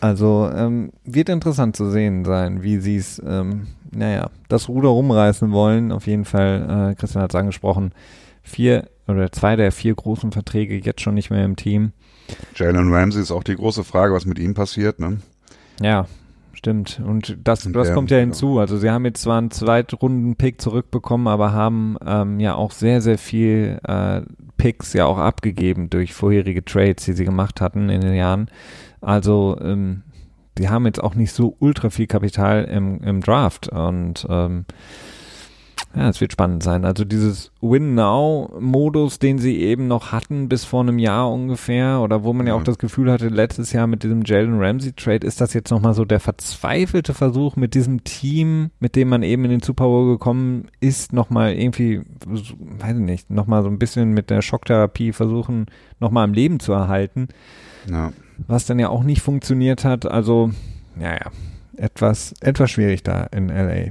Also 0.01 0.51
ähm, 0.55 0.93
wird 1.05 1.31
interessant 1.31 1.77
zu 1.77 1.91
sehen 1.91 2.27
sein, 2.27 2.63
wie 2.63 2.77
sie 2.77 2.97
es, 2.97 3.23
ähm, 3.25 3.69
naja, 3.91 4.29
das 4.49 4.69
Ruder 4.69 4.91
rumreißen 4.91 5.51
wollen. 5.51 5.93
Auf 5.93 6.07
jeden 6.07 6.27
Fall, 6.27 6.91
äh, 6.91 6.95
Christian 6.95 7.23
hat 7.23 7.31
es 7.31 7.41
angesprochen, 7.41 7.93
vier 8.43 8.87
oder 9.07 9.31
zwei 9.33 9.57
der 9.57 9.73
vier 9.73 9.95
großen 9.95 10.33
Verträge 10.33 10.77
jetzt 10.77 11.01
schon 11.01 11.15
nicht 11.15 11.31
mehr 11.31 11.45
im 11.45 11.57
Team. 11.57 11.93
Jalen 12.55 12.93
Ramsey 12.93 13.21
ist 13.21 13.31
auch 13.31 13.43
die 13.43 13.57
große 13.57 13.85
Frage, 13.85 14.15
was 14.15 14.25
mit 14.25 14.39
ihm 14.39 14.55
passiert, 14.55 14.99
ne? 14.99 15.19
Ja, 15.81 16.07
stimmt. 16.53 17.01
Und 17.05 17.37
das, 17.45 17.69
das 17.71 17.93
kommt 17.93 18.11
ja 18.11 18.19
hinzu. 18.19 18.59
Also 18.59 18.79
sie 18.79 18.91
haben 18.91 19.05
jetzt 19.05 19.23
zwar 19.23 19.39
einen 19.39 19.51
Zweitrunden-Pick 19.51 20.61
zurückbekommen, 20.61 21.27
aber 21.27 21.53
haben 21.53 21.97
ähm, 22.05 22.41
ja 22.41 22.55
auch 22.55 22.71
sehr, 22.71 23.01
sehr 23.03 23.19
viel 23.19 23.79
äh, 23.87 24.23
Picks 24.57 24.93
ja 24.95 25.05
auch 25.05 25.19
abgegeben 25.19 25.91
durch 25.91 26.15
vorherige 26.15 26.65
Trades, 26.65 27.05
die 27.05 27.13
sie 27.13 27.25
gemacht 27.25 27.61
hatten 27.61 27.91
in 27.91 28.01
den 28.01 28.15
Jahren. 28.15 28.49
Also 29.01 29.59
ähm, 29.61 30.03
die 30.57 30.69
haben 30.69 30.87
jetzt 30.87 31.03
auch 31.03 31.15
nicht 31.15 31.33
so 31.33 31.57
ultra 31.59 31.91
viel 31.91 32.07
Kapital 32.07 32.65
im, 32.65 33.03
im 33.03 33.21
Draft 33.21 33.69
und 33.69 34.27
ähm, 34.31 34.65
ja, 35.97 36.09
es 36.09 36.21
wird 36.21 36.33
spannend 36.33 36.63
sein. 36.63 36.85
Also 36.85 37.05
dieses 37.05 37.53
Win-Now-Modus, 37.61 39.19
den 39.19 39.39
sie 39.39 39.59
eben 39.61 39.87
noch 39.87 40.13
hatten 40.13 40.49
bis 40.49 40.65
vor 40.65 40.81
einem 40.83 40.99
Jahr 40.99 41.31
ungefähr, 41.31 42.01
oder 42.01 42.25
wo 42.25 42.33
man 42.33 42.47
ja 42.47 42.55
auch 42.55 42.59
Ja. 42.59 42.65
das 42.65 42.79
Gefühl 42.79 43.11
hatte, 43.11 43.29
letztes 43.29 43.73
Jahr 43.73 43.87
mit 43.87 44.03
diesem 44.03 44.23
Jalen 44.25 44.59
Ramsey-Trade, 44.61 45.27
ist 45.27 45.41
das 45.41 45.55
jetzt 45.55 45.71
nochmal 45.71 45.95
so 45.95 46.05
der 46.05 46.21
verzweifelte 46.21 47.15
Versuch 47.15 47.57
mit 47.57 47.75
diesem 47.75 48.03
Team, 48.05 48.71
mit 48.81 48.97
dem 48.97 49.09
man 49.09 49.23
eben 49.23 49.45
in 49.45 49.51
den 49.53 49.63
Super 49.63 49.85
Bowl 49.85 50.13
gekommen 50.13 50.67
ist, 50.81 51.13
nochmal 51.13 51.55
irgendwie, 51.55 52.01
weiß 52.27 52.97
ich 52.97 53.03
nicht, 53.03 53.31
nochmal 53.31 53.63
so 53.63 53.69
ein 53.69 53.79
bisschen 53.79 54.13
mit 54.13 54.31
der 54.31 54.43
Schocktherapie 54.43 55.13
versuchen, 55.13 55.67
nochmal 56.01 56.25
am 56.25 56.35
Leben 56.35 56.61
zu 56.61 56.73
erhalten, 56.73 57.29
Ja. 57.89 58.13
was 58.49 58.67
dann 58.67 58.79
ja 58.79 58.89
auch 58.89 59.05
nicht 59.05 59.23
funktioniert 59.23 59.85
hat. 59.85 60.07
Also, 60.07 60.51
naja, 60.97 61.31
etwas, 61.77 62.35
etwas 62.41 62.71
schwierig 62.71 63.03
da 63.03 63.25
in 63.25 63.49
LA. 63.49 63.91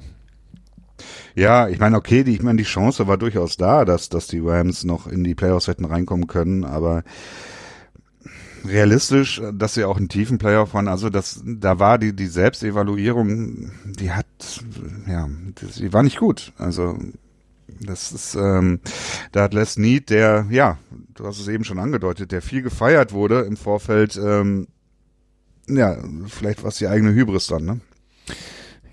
Ja, 1.35 1.67
ich 1.67 1.79
meine, 1.79 1.97
okay, 1.97 2.23
die, 2.23 2.33
ich 2.33 2.43
meine, 2.43 2.57
die 2.57 2.63
Chance 2.63 3.07
war 3.07 3.17
durchaus 3.17 3.57
da, 3.57 3.85
dass, 3.85 4.09
dass 4.09 4.27
die 4.27 4.39
Rams 4.39 4.83
noch 4.83 5.07
in 5.07 5.23
die 5.23 5.35
Playoffs 5.35 5.67
hätten 5.67 5.85
reinkommen 5.85 6.27
können, 6.27 6.63
aber 6.63 7.03
realistisch, 8.65 9.41
dass 9.53 9.73
sie 9.73 9.83
auch 9.83 9.97
einen 9.97 10.09
tiefen 10.09 10.37
Playoff 10.37 10.73
waren, 10.73 10.87
also 10.87 11.09
das, 11.09 11.41
da 11.45 11.79
war 11.79 11.97
die, 11.97 12.15
die 12.15 12.27
Selbstevaluierung, 12.27 13.71
die 13.85 14.11
hat, 14.11 14.25
ja, 15.07 15.27
die 15.79 15.93
war 15.93 16.03
nicht 16.03 16.17
gut. 16.17 16.53
Also, 16.57 16.97
das 17.81 18.11
ist, 18.11 18.35
ähm, 18.35 18.79
da 19.31 19.43
hat 19.43 19.53
Les 19.53 19.77
Need, 19.77 20.09
der, 20.09 20.45
ja, 20.49 20.77
du 21.15 21.25
hast 21.25 21.39
es 21.39 21.47
eben 21.47 21.63
schon 21.63 21.79
angedeutet, 21.79 22.31
der 22.31 22.41
viel 22.41 22.61
gefeiert 22.61 23.11
wurde 23.11 23.41
im 23.41 23.57
Vorfeld, 23.57 24.17
ähm, 24.17 24.67
ja, 25.67 25.97
vielleicht 26.27 26.63
war 26.63 26.69
es 26.69 26.77
die 26.77 26.87
eigene 26.87 27.13
Hybris 27.13 27.47
dann, 27.47 27.65
ne? 27.65 27.79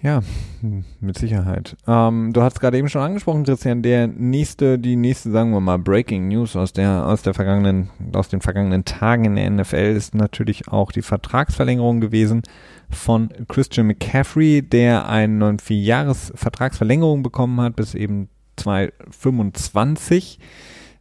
Ja, 0.03 0.23
mit 1.01 1.19
Sicherheit. 1.19 1.77
Ähm, 1.87 2.33
du 2.33 2.43
hast 2.43 2.61
gerade 2.61 2.79
eben 2.79 2.89
schon 2.89 3.03
angesprochen, 3.03 3.45
Christian, 3.45 3.83
der 3.83 4.07
nächste, 4.07 4.79
die 4.79 4.97
nächste, 4.97 5.31
sagen 5.31 5.53
wir 5.53 5.61
mal, 5.61 5.79
Breaking 5.79 6.29
News 6.29 6.57
aus 6.57 6.73
der, 6.73 7.07
aus 7.07 7.23
der 7.23 7.35
vergangenen, 7.35 7.91
aus 8.15 8.29
den 8.29 8.41
vergangenen 8.41 8.85
Tagen 8.85 9.25
in 9.25 9.37
der 9.37 9.51
NFL 9.51 9.95
ist 9.97 10.15
natürlich 10.15 10.69
auch 10.69 10.91
die 10.91 11.03
Vertragsverlängerung 11.03 12.01
gewesen 12.01 12.43
von 12.89 13.29
Christian 13.49 13.87
McCaffrey, 13.89 14.63
der 14.63 15.09
eine 15.09 15.35
neuen 15.35 15.59
Vierjahres 15.59 16.33
Vertragsverlängerung 16.35 17.23
bekommen 17.23 17.61
hat 17.61 17.77
bis 17.77 17.95
eben 17.95 18.29
2025. 18.57 20.39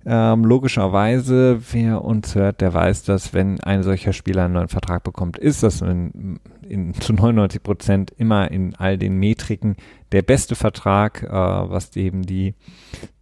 Ähm, 0.06 0.46
logischerweise, 0.46 1.60
wer 1.72 2.04
uns 2.04 2.34
hört, 2.34 2.62
der 2.62 2.74
weiß, 2.74 3.04
dass 3.04 3.34
wenn 3.34 3.60
ein 3.62 3.84
solcher 3.84 4.14
Spieler 4.14 4.46
einen 4.46 4.54
neuen 4.54 4.70
Vertrag 4.70 5.04
bekommt, 5.04 5.38
ist 5.38 5.62
das 5.62 5.82
in, 5.82 6.40
in, 6.70 6.94
zu 6.94 7.14
99 7.14 7.64
Prozent 7.64 8.12
immer 8.18 8.52
in 8.52 8.76
all 8.76 8.98
den 8.98 9.18
Metriken 9.18 9.76
der 10.12 10.22
beste 10.22 10.56
Vertrag, 10.56 11.24
äh, 11.24 11.30
was 11.30 11.96
eben 11.96 12.24
die 12.24 12.56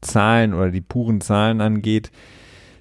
Zahlen 0.02 0.54
oder 0.54 0.72
die 0.72 0.82
puren 0.82 1.22
Zahlen 1.22 1.62
angeht. 1.62 2.12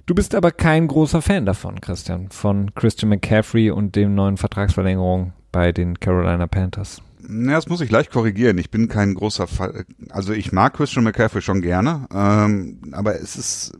Du 0.05 0.15
bist 0.15 0.35
aber 0.35 0.51
kein 0.51 0.87
großer 0.87 1.21
Fan 1.21 1.45
davon, 1.45 1.81
Christian, 1.81 2.29
von 2.29 2.73
Christian 2.75 3.09
McCaffrey 3.09 3.71
und 3.71 3.95
dem 3.95 4.15
neuen 4.15 4.37
Vertragsverlängerung 4.37 5.33
bei 5.51 5.71
den 5.71 5.99
Carolina 5.99 6.47
Panthers. 6.47 7.01
Ja, 7.29 7.55
das 7.55 7.67
muss 7.67 7.81
ich 7.81 7.89
gleich 7.89 8.09
korrigieren. 8.09 8.57
Ich 8.57 8.71
bin 8.71 8.87
kein 8.87 9.15
großer 9.15 9.47
Fall. 9.47 9.85
Also 10.09 10.31
ich 10.31 10.53
mag 10.53 10.75
Christian 10.75 11.03
McCaffrey 11.03 11.41
schon 11.41 11.61
gerne, 11.61 12.07
ähm, 12.13 12.79
aber 12.93 13.15
es 13.15 13.35
ist 13.35 13.73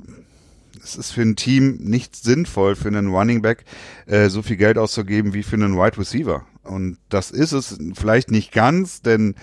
es 0.83 0.95
ist 0.95 1.11
für 1.11 1.21
ein 1.21 1.35
Team 1.35 1.77
nicht 1.81 2.15
sinnvoll, 2.15 2.75
für 2.75 2.87
einen 2.87 3.07
Running 3.07 3.41
Back 3.41 3.65
äh, 4.05 4.29
so 4.29 4.41
viel 4.41 4.55
Geld 4.55 4.77
auszugeben 4.77 5.33
wie 5.33 5.43
für 5.43 5.55
einen 5.55 5.75
Wide 5.75 5.97
Receiver. 5.97 6.45
Und 6.67 6.97
das 7.09 7.31
ist 7.31 7.53
es 7.53 7.77
vielleicht 7.95 8.31
nicht 8.31 8.51
ganz, 8.51 9.01
denn 9.01 9.35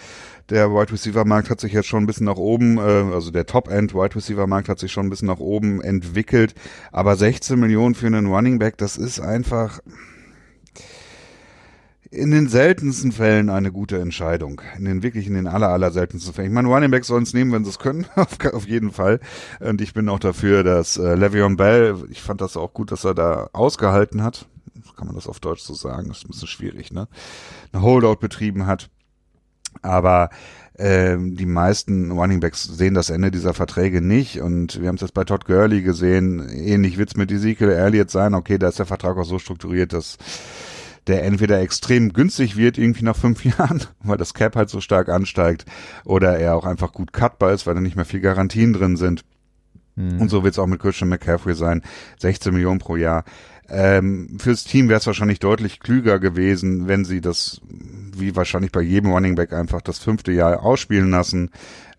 der 0.51 0.71
Wide 0.71 0.93
Receiver 0.93 1.25
Markt 1.25 1.51
hat 1.51 1.61
sich 1.61 1.73
jetzt 1.73 1.89
schon 1.89 2.05
ein 2.05 2.07
bisschen 2.07 2.27
nach 2.27 2.37
oben, 2.37 2.79
äh, 2.79 2.81
also 2.81 3.31
der 3.31 3.47
Top 3.47 3.69
End 3.69 3.95
Wide 3.95 4.15
Receiver 4.15 4.47
Markt 4.47 4.69
hat 4.69 4.79
sich 4.79 4.93
schon 4.93 5.07
ein 5.07 5.11
bisschen 5.11 5.29
nach 5.29 5.39
oben 5.39 5.81
entwickelt. 5.81 6.55
Aber 6.93 7.17
16 7.17 7.59
Millionen 7.59 7.95
für 7.95 8.07
einen 8.07 8.27
Running 8.27 8.59
Back, 8.59 8.77
das 8.77 8.97
ist 8.97 9.21
einfach 9.21 9.81
in 12.15 12.31
den 12.31 12.49
seltensten 12.49 13.13
Fällen 13.13 13.51
eine 13.51 13.73
gute 13.73 13.99
Entscheidung. 13.99 14.61
In 14.79 14.85
den 14.85 15.03
wirklich 15.03 15.27
in 15.27 15.35
den 15.35 15.47
aller, 15.47 15.69
aller 15.69 15.91
seltensten 15.91 16.33
Fällen. 16.33 16.49
Ich 16.49 16.55
meine, 16.55 16.69
Running 16.69 16.91
Backs 16.91 17.09
sollen 17.09 17.25
es 17.25 17.35
nehmen, 17.35 17.53
wenn 17.53 17.65
sie 17.65 17.71
es 17.71 17.79
können, 17.79 18.07
auf, 18.17 18.69
jeden 18.69 18.93
Fall. 18.93 19.21
Und 19.61 19.81
ich 19.81 19.95
bin 19.95 20.09
auch 20.09 20.21
dafür, 20.21 20.63
dass 20.63 20.97
äh, 20.97 21.15
Le'Veon 21.15 21.57
Bell, 21.57 22.05
ich 22.11 22.23
fand 22.23 22.41
das 22.41 22.57
auch 22.57 22.73
gut, 22.73 22.93
dass 22.93 23.05
er 23.05 23.15
da 23.15 23.49
ausgehalten 23.53 24.23
hat. 24.23 24.47
Kann 24.97 25.07
man 25.07 25.17
das 25.17 25.27
auf 25.27 25.41
Deutsch 25.41 25.63
so 25.63 25.75
sagen, 25.75 26.09
das 26.09 26.19
ist 26.19 26.25
ein 26.25 26.29
bisschen 26.29 26.49
schwierig, 26.49 26.93
ne? 26.93 27.09
Ein 27.73 27.83
Holdout 27.83 28.17
betrieben 28.17 28.67
hat. 28.67 28.91
Aber 29.83 30.31
ähm, 30.79 31.37
die 31.37 31.47
meisten 31.47 32.13
Running 32.13 32.41
Backs 32.41 32.65
sehen 32.65 32.95
das 32.95 33.11
Ende 33.11 33.31
dieser 33.31 33.55
Verträge 33.55 34.01
nicht 34.01 34.41
und 34.41 34.81
wir 34.81 34.89
haben 34.89 34.97
es 34.97 35.03
jetzt 35.03 35.15
bei 35.15 35.25
Todd 35.25 35.47
Gurley 35.47 35.83
gesehen, 35.83 36.49
ähnlich 36.49 36.97
wird's 36.97 37.17
mit 37.17 37.31
Ezekiel 37.31 37.71
Elliott 37.71 38.11
sein, 38.11 38.35
okay, 38.35 38.59
da 38.59 38.69
ist 38.69 38.79
der 38.79 38.87
Vertrag 38.87 39.17
auch 39.17 39.25
so 39.25 39.39
strukturiert, 39.39 39.93
dass 39.93 40.17
der 41.07 41.25
entweder 41.25 41.61
extrem 41.61 42.13
günstig 42.13 42.57
wird 42.57 42.79
irgendwie 42.79 43.05
nach 43.05 43.17
fünf 43.17 43.45
Jahren, 43.59 43.83
weil 44.03 44.17
das 44.17 44.35
Cap 44.35 44.57
halt 44.57 44.71
so 44.71 44.81
stark 44.81 45.09
ansteigt, 45.09 45.65
oder 46.05 46.39
er 46.39 46.57
auch 46.57 46.65
einfach 46.65 46.93
gut 46.93 47.13
cutbar 47.13 47.53
ist, 47.53 47.67
weil 47.67 47.75
da 47.75 47.81
nicht 47.81 47.97
mehr 47.97 48.05
viel 48.05 48.21
Garantien 48.21 48.73
drin 48.73 48.97
sind. 48.97 49.25
Mhm. 49.97 50.23
Und 50.23 50.29
so 50.29 50.43
wird 50.43 50.55
es 50.55 50.59
auch 50.59 50.67
mit 50.67 50.81
Christian 50.81 51.09
McCaffrey 51.09 51.55
sein. 51.55 51.83
16 52.19 52.53
Millionen 52.53 52.79
pro 52.79 52.97
Jahr. 52.97 53.25
Ähm, 53.69 54.37
fürs 54.39 54.65
Team 54.65 54.89
wäre 54.89 55.01
es 55.01 55.07
wahrscheinlich 55.07 55.39
deutlich 55.39 55.81
klüger 55.81 56.19
gewesen, 56.19 56.87
wenn 56.87 57.05
sie 57.05 57.21
das, 57.21 57.61
wie 58.17 58.37
wahrscheinlich 58.37 58.73
bei 58.73 58.83
jedem 58.83 59.11
Running 59.11 59.35
Back, 59.35 59.53
einfach 59.53 59.81
das 59.81 59.99
fünfte 59.99 60.33
Jahr 60.33 60.63
ausspielen 60.63 61.11
lassen. 61.11 61.51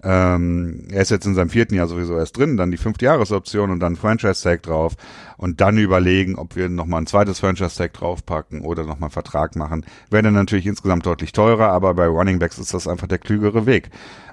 Ähm, 0.04 0.84
er 0.92 1.02
ist 1.02 1.10
jetzt 1.10 1.26
in 1.26 1.34
seinem 1.34 1.50
vierten 1.50 1.74
Jahr 1.74 1.88
sowieso 1.88 2.16
erst 2.16 2.38
drin, 2.38 2.58
dann 2.58 2.70
die 2.70 2.78
fünfte 2.78 3.06
Jahresoption 3.06 3.72
und 3.72 3.80
dann 3.80 3.96
Franchise-Tag 3.96 4.62
drauf 4.62 4.94
und 5.38 5.62
dann 5.62 5.80
überlegen, 5.80 6.36
ob 6.36 6.56
wir 6.56 6.70
nochmal 6.70 7.02
ein 7.02 7.08
zweites 7.08 7.40
Franchise-Tag 7.40 7.94
draufpacken 7.94 8.62
oder 8.62 8.84
nochmal 8.84 9.08
einen 9.08 9.12
Vertrag 9.12 9.56
machen. 9.56 9.84
Wäre 10.12 10.22
dann 10.22 10.36
natürlich 10.36 10.68
insgesamt 10.68 11.08
deutlich 11.08 11.32
teurer, 11.32 11.70
aber 11.70 11.96
bei 11.96 12.06
Running 12.06 12.38
Backs 12.38 12.60
ist 12.60 12.76
das 12.76 12.88
einfach 12.88 13.08
der 13.08 13.18
klügere 13.18 13.66
Weg. 13.66 13.90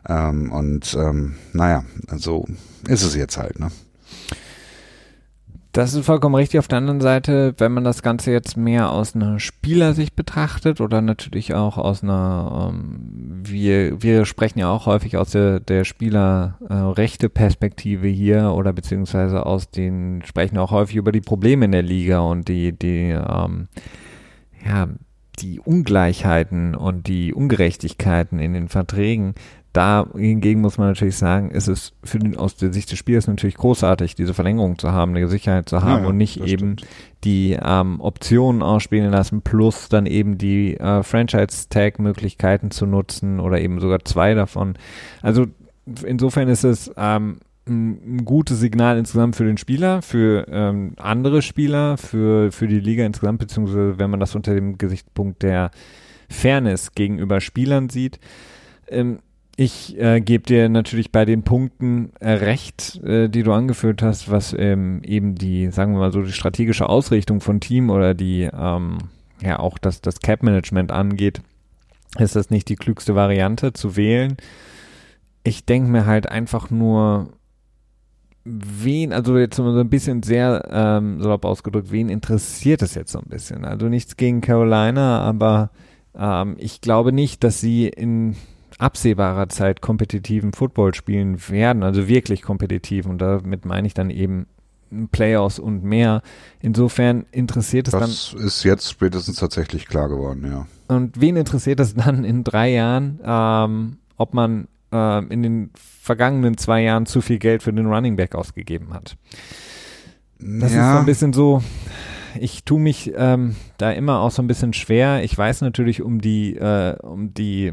Ähm, 0.07 0.53
und 0.53 0.95
ähm, 0.95 1.37
naja, 1.55 1.85
so 2.17 2.47
ist 2.87 3.03
es 3.03 3.15
jetzt 3.15 3.39
halt, 3.39 3.59
ne? 3.59 3.71
Das 5.73 5.95
ist 5.95 6.05
vollkommen 6.05 6.35
richtig. 6.35 6.59
Auf 6.59 6.69
der 6.69 6.79
anderen 6.79 7.01
Seite, 7.01 7.55
wenn 7.57 7.73
man 7.73 7.83
das 7.83 8.03
Ganze 8.03 8.31
jetzt 8.31 8.59
mehr 8.59 8.91
aus 8.91 9.15
einer 9.15 9.41
Spielersicht 9.41 10.15
betrachtet 10.15 10.83
oder 10.83 11.01
natürlich 11.01 11.55
auch 11.55 11.79
aus 11.79 12.03
einer, 12.03 12.71
ähm, 12.75 13.41
wir, 13.43 14.03
wir 14.03 14.27
sprechen 14.27 14.59
ja 14.59 14.71
auch 14.71 14.85
häufig 14.85 15.17
aus 15.17 15.31
der, 15.31 15.61
der 15.61 15.85
Spielerrechte 15.85 17.27
äh, 17.27 17.31
Perspektive 17.31 18.07
hier 18.07 18.53
oder 18.53 18.75
beziehungsweise 18.75 19.47
aus 19.47 19.71
den, 19.71 20.23
sprechen 20.27 20.59
auch 20.59 20.73
häufig 20.73 20.97
über 20.97 21.11
die 21.11 21.23
Probleme 21.23 21.65
in 21.65 21.73
der 21.73 21.83
Liga 21.83 22.21
und 22.21 22.49
die, 22.49 22.73
die, 22.73 23.09
ähm, 23.09 23.69
ja, 24.67 24.89
die 25.39 25.59
Ungleichheiten 25.59 26.75
und 26.75 27.07
die 27.07 27.33
Ungerechtigkeiten 27.33 28.39
in 28.41 28.53
den 28.53 28.69
Verträgen, 28.69 29.35
da 29.73 30.07
hingegen 30.15 30.61
muss 30.61 30.77
man 30.77 30.89
natürlich 30.89 31.17
sagen, 31.17 31.51
ist 31.51 31.69
es 31.69 31.95
für 32.05 32.19
den, 32.19 32.37
aus 32.37 32.57
der 32.57 32.73
Sicht 32.73 32.91
des 32.91 32.99
Spielers 32.99 33.27
natürlich 33.27 33.57
großartig, 33.57 34.15
diese 34.15 34.35
Verlängerung 34.35 34.79
zu 34.79 34.93
haben, 34.93 35.17
eine 35.17 35.29
Sicherheit 35.29 35.69
zu 35.69 35.83
haben 35.83 36.05
ja, 36.05 36.09
und 36.11 36.19
nicht 36.19 36.39
eben 36.41 36.79
stimmt. 36.79 36.87
die 37.25 37.59
ähm, 37.61 38.01
Optionen 38.01 38.63
ausspielen 38.63 39.11
lassen, 39.11 39.41
plus 39.41 39.89
dann 39.89 40.05
eben 40.05 40.37
die 40.37 40.77
äh, 40.77 41.03
Franchise-Tag-Möglichkeiten 41.03 42.71
zu 42.71 42.85
nutzen 42.85 43.41
oder 43.41 43.61
eben 43.61 43.81
sogar 43.81 44.05
zwei 44.05 44.35
davon. 44.35 44.75
Also 45.23 45.47
insofern 46.05 46.49
ist 46.49 46.65
es 46.65 46.93
ähm, 46.97 47.39
ein 47.67 48.25
gutes 48.25 48.61
Signal 48.61 48.99
insgesamt 48.99 49.37
für 49.37 49.45
den 49.45 49.57
Spieler, 49.57 50.03
für 50.03 50.47
ähm, 50.51 50.95
andere 50.99 51.41
Spieler, 51.41 51.97
für, 51.97 52.53
für 52.53 52.67
die 52.67 52.81
Liga 52.81 53.07
insgesamt, 53.07 53.39
beziehungsweise 53.39 53.99
wenn 53.99 54.11
man 54.11 54.21
das 54.21 54.35
unter 54.35 54.55
dem 54.55 54.77
Gesichtspunkt 54.77 55.43
der 55.43 55.71
Fairness 56.29 56.93
gegenüber 56.93 57.41
Spielern 57.41 57.89
sieht. 57.89 58.19
Ähm, 58.89 59.21
ich 59.57 59.99
äh, 59.99 60.21
gebe 60.21 60.45
dir 60.45 60.69
natürlich 60.69 61.13
bei 61.13 61.25
den 61.25 61.43
Punkten 61.43 62.13
äh, 62.21 62.33
recht, 62.33 63.03
äh, 63.05 63.29
die 63.29 63.43
du 63.43 63.53
angeführt 63.53 64.03
hast, 64.03 64.31
was 64.31 64.55
ähm, 64.59 65.03
eben 65.05 65.35
die, 65.35 65.71
sagen 65.71 65.93
wir 65.93 66.01
mal 66.01 66.13
so, 66.13 66.23
die 66.23 66.33
strategische 66.33 66.89
Ausrichtung 66.89 67.41
von 67.41 67.61
Team 67.61 67.91
oder 67.91 68.15
die, 68.15 68.49
ähm, 68.53 68.99
ja, 69.43 69.59
auch 69.59 69.79
das, 69.79 70.01
das 70.01 70.21
Cap-Management 70.21 70.91
angeht, 70.91 71.43
ist 72.19 72.37
das 72.37 72.51
nicht 72.51 72.69
die 72.69 72.77
klügste 72.77 73.15
Variante 73.15 73.73
zu 73.73 73.97
wählen. 73.97 74.37
Ich 75.45 75.67
denke 75.67 75.91
mir 75.91 76.07
halt 76.07 76.29
einfach 76.29 76.71
nur, 76.71 77.31
wen, 78.45 79.13
also 79.13 79.37
jetzt 79.37 79.57
so 79.57 79.65
ein 79.65 79.91
bisschen 79.91 80.23
sehr 80.23 80.67
ähm, 80.71 81.21
salopp 81.21 81.45
ausgedrückt, 81.45 81.91
wen 81.91 82.09
interessiert 82.09 82.81
es 82.81 82.95
jetzt 82.95 83.13
so 83.13 83.19
ein 83.19 83.29
bisschen? 83.29 83.65
Also 83.65 83.89
nichts 83.89 84.17
gegen 84.17 84.41
Carolina, 84.41 85.21
aber 85.21 85.71
ähm, 86.17 86.57
ich 86.59 86.81
glaube 86.81 87.13
nicht, 87.13 87.45
dass 87.45 87.61
sie 87.61 87.89
in 87.89 88.37
absehbarer 88.83 89.49
Zeit 89.49 89.81
kompetitiven 89.81 90.53
Football 90.53 90.95
spielen 90.95 91.39
werden, 91.49 91.83
also 91.83 92.09
wirklich 92.09 92.43
kompetitiv 92.43 93.07
und 93.07 93.19
damit 93.19 93.65
meine 93.65 93.87
ich 93.87 93.95
dann 93.95 94.11
eben 94.11 94.47
Playoffs 95.11 95.59
und 95.59 95.85
mehr. 95.85 96.23
Insofern 96.61 97.25
interessiert 97.31 97.89
es 97.89 97.93
das 97.93 98.01
dann. 98.01 98.11
Das 98.11 98.35
ist 98.45 98.65
jetzt 98.65 98.91
spätestens 98.91 99.37
tatsächlich 99.37 99.87
klar 99.87 100.09
geworden, 100.09 100.45
ja. 100.51 100.67
Und 100.95 101.21
wen 101.21 101.37
interessiert 101.37 101.81
es 101.81 101.95
dann 101.95 102.25
in 102.25 102.45
drei 102.45 102.73
Jahren, 102.73 103.21
ähm, 103.25 103.99
ob 104.17 104.35
man 104.35 104.69
äh, 104.93 105.25
in 105.27 105.43
den 105.43 105.71
vergangenen 105.75 106.59
zwei 106.59 106.83
Jahren 106.83 107.07
zu 107.07 107.21
viel 107.21 107.39
Geld 107.39 107.63
für 107.63 107.73
den 107.73 107.87
Running 107.87 108.17
Back 108.17 108.35
ausgegeben 108.35 108.93
hat? 108.93 109.17
Das 110.39 110.75
ja. 110.75 110.89
ist 110.89 110.93
so 110.95 110.99
ein 110.99 111.07
bisschen 111.07 111.33
so, 111.33 111.63
ich 112.39 112.65
tue 112.65 112.81
mich 112.81 113.13
ähm, 113.17 113.55
da 113.79 113.93
immer 113.93 114.21
auch 114.21 114.31
so 114.31 114.43
ein 114.43 114.49
bisschen 114.49 114.73
schwer. 114.73 115.23
Ich 115.23 115.37
weiß 115.39 115.61
natürlich 115.63 116.03
um 116.03 116.21
die, 116.21 116.57
äh, 116.57 116.97
um 117.01 117.33
die 117.33 117.73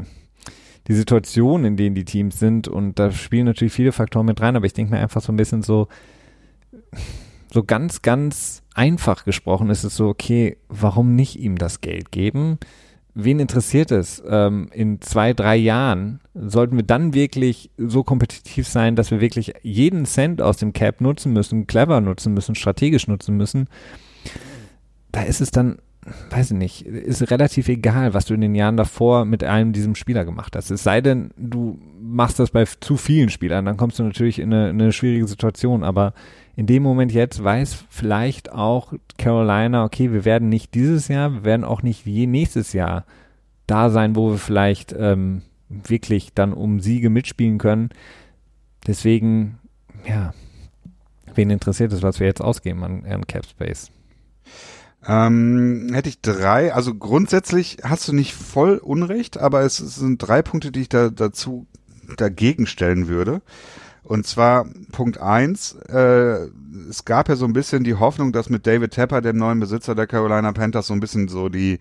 die 0.90 0.96
Situation, 0.96 1.64
in 1.64 1.76
denen 1.76 1.94
die 1.94 2.04
Teams 2.04 2.40
sind 2.40 2.66
und 2.66 2.98
da 2.98 3.12
spielen 3.12 3.46
natürlich 3.46 3.72
viele 3.72 3.92
Faktoren 3.92 4.26
mit 4.26 4.40
rein, 4.40 4.56
aber 4.56 4.66
ich 4.66 4.72
denke 4.72 4.92
mir 4.92 5.00
einfach 5.00 5.22
so 5.22 5.32
ein 5.32 5.36
bisschen 5.36 5.62
so, 5.62 5.86
so 7.52 7.62
ganz, 7.62 8.02
ganz 8.02 8.64
einfach 8.74 9.24
gesprochen 9.24 9.70
ist 9.70 9.84
es 9.84 9.94
so, 9.94 10.08
okay, 10.08 10.56
warum 10.68 11.14
nicht 11.14 11.38
ihm 11.38 11.58
das 11.58 11.80
Geld 11.80 12.10
geben? 12.10 12.58
Wen 13.14 13.38
interessiert 13.38 13.92
es? 13.92 14.20
Ähm, 14.28 14.68
in 14.72 15.00
zwei, 15.00 15.32
drei 15.32 15.54
Jahren 15.54 16.22
sollten 16.34 16.74
wir 16.74 16.82
dann 16.82 17.14
wirklich 17.14 17.70
so 17.76 18.02
kompetitiv 18.02 18.66
sein, 18.66 18.96
dass 18.96 19.12
wir 19.12 19.20
wirklich 19.20 19.52
jeden 19.62 20.06
Cent 20.06 20.42
aus 20.42 20.56
dem 20.56 20.72
Cap 20.72 21.00
nutzen 21.00 21.32
müssen, 21.32 21.68
clever 21.68 22.00
nutzen 22.00 22.34
müssen, 22.34 22.56
strategisch 22.56 23.06
nutzen 23.06 23.36
müssen. 23.36 23.68
Da 25.12 25.22
ist 25.22 25.40
es 25.40 25.52
dann 25.52 25.78
weiß 26.30 26.52
ich 26.52 26.56
nicht, 26.56 26.86
ist 26.86 27.30
relativ 27.30 27.68
egal, 27.68 28.14
was 28.14 28.24
du 28.24 28.34
in 28.34 28.40
den 28.40 28.54
Jahren 28.54 28.76
davor 28.76 29.24
mit 29.24 29.44
einem 29.44 29.72
diesem 29.72 29.94
Spieler 29.94 30.24
gemacht 30.24 30.56
hast. 30.56 30.70
Es 30.70 30.82
sei 30.82 31.00
denn, 31.00 31.30
du 31.36 31.78
machst 32.00 32.38
das 32.38 32.50
bei 32.50 32.64
zu 32.64 32.96
vielen 32.96 33.28
Spielern, 33.28 33.66
dann 33.66 33.76
kommst 33.76 33.98
du 33.98 34.02
natürlich 34.02 34.38
in 34.38 34.52
eine, 34.52 34.70
eine 34.70 34.92
schwierige 34.92 35.26
Situation. 35.26 35.84
Aber 35.84 36.14
in 36.56 36.66
dem 36.66 36.82
Moment 36.82 37.12
jetzt 37.12 37.42
weiß 37.42 37.84
vielleicht 37.90 38.50
auch 38.52 38.94
Carolina, 39.18 39.84
okay, 39.84 40.12
wir 40.12 40.24
werden 40.24 40.48
nicht 40.48 40.74
dieses 40.74 41.08
Jahr, 41.08 41.32
wir 41.32 41.44
werden 41.44 41.64
auch 41.64 41.82
nicht 41.82 42.06
je 42.06 42.26
nächstes 42.26 42.72
Jahr 42.72 43.04
da 43.66 43.90
sein, 43.90 44.16
wo 44.16 44.30
wir 44.30 44.38
vielleicht 44.38 44.94
ähm, 44.98 45.42
wirklich 45.68 46.32
dann 46.34 46.52
um 46.52 46.80
Siege 46.80 47.10
mitspielen 47.10 47.58
können. 47.58 47.90
Deswegen, 48.86 49.58
ja, 50.08 50.32
wen 51.34 51.50
interessiert 51.50 51.92
es, 51.92 52.02
was 52.02 52.20
wir 52.20 52.26
jetzt 52.26 52.40
ausgeben 52.40 52.82
an, 52.84 53.04
an 53.04 53.26
Cap 53.26 53.44
Space? 53.46 53.92
Ähm, 55.06 55.88
hätte 55.92 56.08
ich 56.08 56.20
drei, 56.20 56.74
also 56.74 56.94
grundsätzlich 56.94 57.78
hast 57.82 58.06
du 58.08 58.12
nicht 58.12 58.34
voll 58.34 58.76
Unrecht, 58.76 59.38
aber 59.38 59.62
es, 59.62 59.78
sind 59.78 60.18
drei 60.18 60.42
Punkte, 60.42 60.72
die 60.72 60.82
ich 60.82 60.88
da 60.90 61.08
dazu 61.08 61.66
dagegen 62.16 62.66
stellen 62.66 63.08
würde. 63.08 63.40
Und 64.02 64.26
zwar 64.26 64.66
Punkt 64.92 65.20
eins, 65.20 65.76
äh, 65.88 66.48
es 66.88 67.04
gab 67.04 67.28
ja 67.28 67.36
so 67.36 67.44
ein 67.44 67.52
bisschen 67.52 67.84
die 67.84 67.94
Hoffnung, 67.94 68.32
dass 68.32 68.50
mit 68.50 68.66
David 68.66 68.90
Tepper, 68.90 69.20
dem 69.20 69.36
neuen 69.36 69.60
Besitzer 69.60 69.94
der 69.94 70.06
Carolina 70.06 70.52
Panthers, 70.52 70.88
so 70.88 70.94
ein 70.94 71.00
bisschen 71.00 71.28
so 71.28 71.48
die 71.48 71.78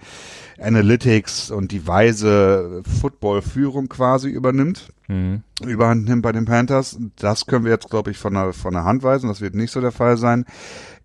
Analytics 0.59 1.49
und 1.49 1.72
die 1.72 1.88
weise 1.88 2.84
Football-Führung 3.01 3.89
quasi 3.89 4.30
übernimmt. 4.30 4.93
Mhm. 5.07 5.41
Überhand 5.65 6.07
nimmt 6.07 6.22
bei 6.22 6.32
den 6.32 6.45
Panthers. 6.45 6.99
Das 7.15 7.47
können 7.47 7.65
wir 7.65 7.72
jetzt, 7.72 7.89
glaube 7.89 8.11
ich, 8.11 8.17
von 8.17 8.34
der, 8.34 8.53
von 8.53 8.74
der 8.74 8.84
Hand 8.84 9.01
weisen. 9.01 9.28
Das 9.28 9.41
wird 9.41 9.55
nicht 9.55 9.72
so 9.72 9.82
der 9.82 9.91
Fall 9.91 10.17
sein. 10.17 10.45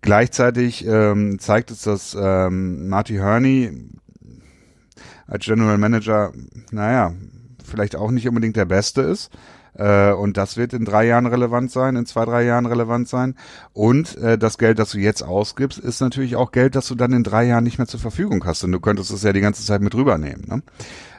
Gleichzeitig 0.05 0.85
ähm, 0.87 1.39
zeigt 1.39 1.71
es, 1.71 1.81
dass 1.81 2.15
ähm, 2.19 2.87
Marty 2.87 3.15
Herney 3.15 3.89
als 5.27 5.45
General 5.45 5.79
Manager, 5.79 6.31
naja, 6.71 7.11
vielleicht 7.63 7.95
auch 7.95 8.11
nicht 8.11 8.27
unbedingt 8.27 8.55
der 8.55 8.65
Beste 8.65 9.01
ist. 9.01 9.31
Äh, 9.73 10.11
und 10.11 10.37
das 10.37 10.57
wird 10.57 10.73
in 10.73 10.85
drei 10.85 11.07
Jahren 11.07 11.25
relevant 11.25 11.71
sein, 11.71 11.95
in 11.95 12.05
zwei, 12.05 12.23
drei 12.25 12.43
Jahren 12.43 12.65
relevant 12.67 13.09
sein. 13.09 13.35
Und 13.73 14.15
äh, 14.17 14.37
das 14.37 14.57
Geld, 14.57 14.79
das 14.79 14.91
du 14.91 14.99
jetzt 14.99 15.23
ausgibst, 15.23 15.79
ist 15.79 16.01
natürlich 16.01 16.35
auch 16.35 16.51
Geld, 16.51 16.75
das 16.75 16.87
du 16.87 16.95
dann 16.95 17.11
in 17.11 17.23
drei 17.23 17.45
Jahren 17.45 17.63
nicht 17.63 17.77
mehr 17.77 17.87
zur 17.87 17.99
Verfügung 17.99 18.45
hast. 18.45 18.63
Und 18.63 18.71
du 18.71 18.79
könntest 18.79 19.11
es 19.11 19.23
ja 19.23 19.33
die 19.33 19.41
ganze 19.41 19.65
Zeit 19.65 19.81
mit 19.81 19.95
rübernehmen. 19.95 20.45
Ne? 20.47 20.63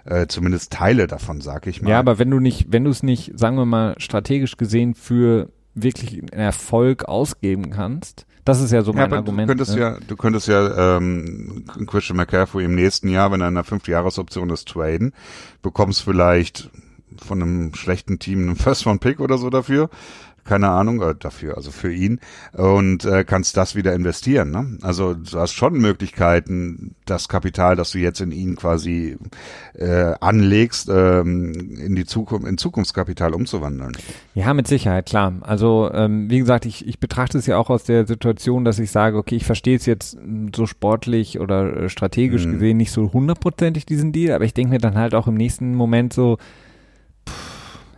Äh, 0.04 0.26
zumindest 0.28 0.72
Teile 0.72 1.06
davon, 1.06 1.40
sag 1.40 1.66
ich 1.66 1.82
mal. 1.82 1.90
Ja, 1.90 1.98
aber 1.98 2.18
wenn 2.18 2.30
du 2.30 2.38
nicht, 2.38 2.66
wenn 2.70 2.84
du 2.84 2.90
es 2.90 3.02
nicht, 3.02 3.38
sagen 3.38 3.56
wir 3.56 3.66
mal, 3.66 3.94
strategisch 3.98 4.56
gesehen 4.56 4.94
für 4.94 5.50
wirklich 5.74 6.20
einen 6.20 6.28
Erfolg 6.30 7.04
ausgeben 7.04 7.70
kannst, 7.70 8.25
das 8.46 8.60
ist 8.60 8.70
ja 8.70 8.82
so 8.82 8.92
mein 8.92 9.10
ja, 9.10 9.16
Argument. 9.16 9.50
Du 9.50 9.54
könntest 9.54 9.74
ne? 9.74 9.80
ja, 9.80 9.98
du 10.06 10.16
könntest 10.16 10.46
ja 10.46 10.96
ähm, 10.96 11.64
Christian 11.86 12.16
McCaffrey 12.16 12.64
im 12.64 12.76
nächsten 12.76 13.08
Jahr, 13.08 13.32
wenn 13.32 13.40
er 13.40 13.48
in 13.48 13.54
einer 13.54 13.64
Fünfjahresoption 13.64 14.50
ist, 14.50 14.68
traden, 14.68 15.12
bekommst 15.62 16.02
vielleicht 16.02 16.70
von 17.18 17.42
einem 17.42 17.74
schlechten 17.74 18.20
Team 18.20 18.40
einen 18.42 18.56
First 18.56 18.86
Round 18.86 19.00
Pick 19.00 19.18
oder 19.18 19.36
so 19.36 19.50
dafür. 19.50 19.90
Keine 20.46 20.68
Ahnung, 20.68 21.02
äh, 21.02 21.14
dafür, 21.18 21.56
also 21.56 21.70
für 21.70 21.92
ihn, 21.92 22.20
und 22.52 23.04
äh, 23.04 23.24
kannst 23.24 23.56
das 23.56 23.74
wieder 23.74 23.94
investieren. 23.94 24.50
Ne? 24.50 24.78
Also 24.82 25.14
du 25.14 25.38
hast 25.38 25.52
schon 25.52 25.74
Möglichkeiten, 25.74 26.94
das 27.04 27.28
Kapital, 27.28 27.76
das 27.76 27.90
du 27.90 27.98
jetzt 27.98 28.20
in 28.20 28.32
ihn 28.32 28.56
quasi 28.56 29.16
äh, 29.74 30.14
anlegst, 30.20 30.88
ähm, 30.88 31.52
in 31.78 31.94
die 31.94 32.04
Zukunft, 32.04 32.46
in 32.46 32.58
Zukunftskapital 32.58 33.34
umzuwandeln. 33.34 33.92
Ja, 34.34 34.54
mit 34.54 34.66
Sicherheit, 34.66 35.06
klar. 35.06 35.34
Also 35.42 35.90
ähm, 35.92 36.30
wie 36.30 36.38
gesagt, 36.38 36.66
ich, 36.66 36.86
ich 36.86 36.98
betrachte 36.98 37.38
es 37.38 37.46
ja 37.46 37.58
auch 37.58 37.70
aus 37.70 37.84
der 37.84 38.06
Situation, 38.06 38.64
dass 38.64 38.78
ich 38.78 38.90
sage, 38.90 39.16
okay, 39.16 39.36
ich 39.36 39.44
verstehe 39.44 39.76
es 39.76 39.86
jetzt 39.86 40.16
so 40.54 40.66
sportlich 40.66 41.40
oder 41.40 41.76
äh, 41.76 41.88
strategisch 41.88 42.46
mhm. 42.46 42.52
gesehen 42.52 42.76
nicht 42.76 42.92
so 42.92 43.12
hundertprozentig 43.12 43.86
diesen 43.86 44.12
Deal, 44.12 44.34
aber 44.34 44.44
ich 44.44 44.54
denke 44.54 44.72
mir 44.72 44.78
dann 44.78 44.96
halt 44.96 45.14
auch 45.14 45.26
im 45.26 45.34
nächsten 45.34 45.74
Moment 45.74 46.12
so, 46.12 46.38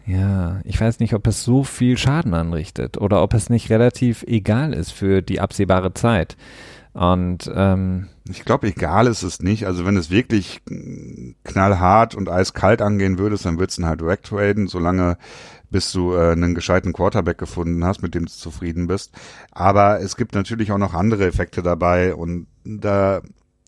ja, 0.09 0.61
ich 0.65 0.81
weiß 0.81 1.01
nicht, 1.01 1.13
ob 1.13 1.27
es 1.27 1.45
so 1.45 1.65
viel 1.65 1.99
Schaden 1.99 2.33
anrichtet 2.33 2.97
oder 2.97 3.23
ob 3.23 3.35
es 3.35 3.51
nicht 3.51 3.69
relativ 3.69 4.23
egal 4.27 4.73
ist 4.73 4.91
für 4.91 5.21
die 5.21 5.39
absehbare 5.39 5.93
Zeit. 5.93 6.39
Und 6.95 7.51
ähm, 7.55 8.09
ich 8.27 8.47
glaube, 8.47 8.69
egal 8.69 9.07
ist 9.07 9.23
es 9.23 9.41
nicht. 9.41 9.67
Also 9.67 9.85
wenn 9.85 9.99
es 9.99 10.11
wirklich 10.11 10.63
knallhart 11.45 12.15
und 12.15 12.31
eiskalt 12.31 12.81
angehen 12.81 13.19
würdest, 13.19 13.45
dann 13.45 13.59
würdest 13.59 13.77
du 13.77 13.83
ihn 13.83 13.87
halt 13.87 14.05
wegtraden, 14.05 14.67
solange 14.67 15.19
bis 15.71 15.93
du 15.93 16.15
äh, 16.15 16.33
einen 16.33 16.55
gescheiten 16.55 16.95
Quarterback 16.95 17.37
gefunden 17.37 17.85
hast, 17.85 18.01
mit 18.01 18.15
dem 18.15 18.25
du 18.25 18.33
zufrieden 18.33 18.87
bist. 18.87 19.13
Aber 19.51 20.01
es 20.01 20.17
gibt 20.17 20.35
natürlich 20.35 20.73
auch 20.73 20.79
noch 20.79 20.95
andere 20.95 21.27
Effekte 21.27 21.63
dabei 21.63 22.15
und 22.15 22.47
da 22.65 23.21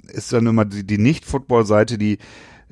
ist 0.09 0.33
dann 0.33 0.47
immer 0.47 0.65
die, 0.65 0.87
die 0.87 0.97
Nicht-Football-Seite, 0.99 1.99
die 1.99 2.17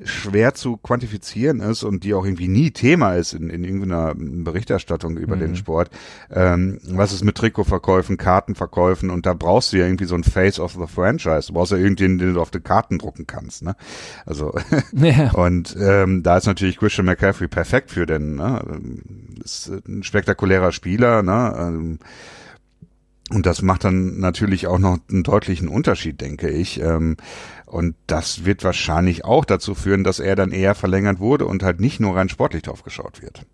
schwer 0.03 0.53
zu 0.53 0.77
quantifizieren 0.77 1.59
ist 1.59 1.83
und 1.83 2.03
die 2.03 2.13
auch 2.13 2.25
irgendwie 2.25 2.47
nie 2.47 2.71
Thema 2.71 3.15
ist 3.15 3.33
in, 3.33 3.49
in 3.49 3.63
irgendeiner 3.63 4.13
Berichterstattung 4.15 5.17
über 5.17 5.35
mhm. 5.35 5.39
den 5.41 5.55
Sport. 5.55 5.89
Ähm, 6.31 6.79
was 6.89 7.13
ist 7.13 7.23
mit 7.23 7.35
Trikotverkäufen, 7.35 8.17
Kartenverkäufen 8.17 9.09
und 9.09 9.25
da 9.25 9.33
brauchst 9.33 9.73
du 9.73 9.77
ja 9.77 9.85
irgendwie 9.85 10.05
so 10.05 10.15
ein 10.15 10.23
Face 10.23 10.59
of 10.59 10.73
the 10.73 10.87
Franchise. 10.87 11.47
Du 11.47 11.53
brauchst 11.53 11.71
ja 11.71 11.77
irgendjemanden, 11.77 12.19
den 12.19 12.33
du 12.35 12.41
auf 12.41 12.51
die 12.51 12.59
Karten 12.59 12.97
drucken 12.97 13.27
kannst. 13.27 13.63
Ne? 13.63 13.75
Also 14.25 14.53
ja. 14.93 15.31
und 15.31 15.75
ähm, 15.79 16.23
da 16.23 16.37
ist 16.37 16.47
natürlich 16.47 16.77
Christian 16.77 17.05
McCaffrey 17.05 17.47
perfekt 17.47 17.91
für, 17.91 18.05
denn 18.05 18.35
ne? 18.35 18.61
ist 19.43 19.71
ein 19.87 20.03
spektakulärer 20.03 20.71
Spieler. 20.71 21.23
Ne? 21.23 21.55
Ähm, 21.57 21.99
und 23.31 23.45
das 23.45 23.61
macht 23.61 23.83
dann 23.83 24.19
natürlich 24.19 24.67
auch 24.67 24.79
noch 24.79 24.97
einen 25.09 25.23
deutlichen 25.23 25.67
Unterschied, 25.67 26.19
denke 26.21 26.49
ich. 26.49 26.81
Ähm, 26.81 27.17
und 27.65 27.95
das 28.07 28.45
wird 28.45 28.63
wahrscheinlich 28.63 29.25
auch 29.25 29.45
dazu 29.45 29.75
führen, 29.75 30.03
dass 30.03 30.19
er 30.19 30.35
dann 30.35 30.51
eher 30.51 30.73
verlängert 30.73 31.19
wurde 31.19 31.45
und 31.45 31.61
halt 31.61 31.79
nicht 31.79 31.99
nur 31.99 32.15
rein 32.15 32.29
sportlich 32.29 32.63
drauf 32.63 32.83
geschaut 32.83 33.21
wird. 33.21 33.45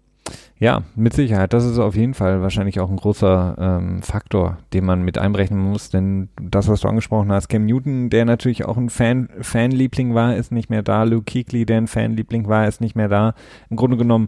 Ja, 0.57 0.84
mit 0.95 1.13
Sicherheit. 1.13 1.51
Das 1.51 1.65
ist 1.65 1.78
auf 1.80 1.95
jeden 1.95 2.13
Fall 2.13 2.41
wahrscheinlich 2.41 2.80
auch 2.80 2.89
ein 2.89 2.95
großer 2.95 3.55
ähm, 3.59 4.01
Faktor, 4.01 4.57
den 4.71 4.86
man 4.86 5.03
mit 5.03 5.17
einberechnen 5.17 5.59
muss. 5.59 5.89
Denn 5.89 6.30
das, 6.41 6.69
was 6.69 6.80
du 6.80 6.88
angesprochen 6.88 7.32
hast, 7.32 7.49
Cam 7.49 7.65
Newton, 7.65 8.09
der 8.09 8.23
natürlich 8.23 8.63
auch 8.63 8.78
ein 8.78 8.89
Fan, 8.89 9.30
Fanliebling 9.41 10.13
war, 10.13 10.38
ist 10.38 10.53
nicht 10.53 10.69
mehr 10.69 10.82
da. 10.82 11.03
Luke 11.03 11.30
Kuechly, 11.30 11.65
der 11.65 11.80
ein 11.80 11.88
Fanliebling 11.88 12.47
war, 12.47 12.67
ist 12.67 12.80
nicht 12.80 12.95
mehr 12.95 13.09
da. 13.09 13.34
Im 13.69 13.76
Grunde 13.76 13.97
genommen 13.97 14.28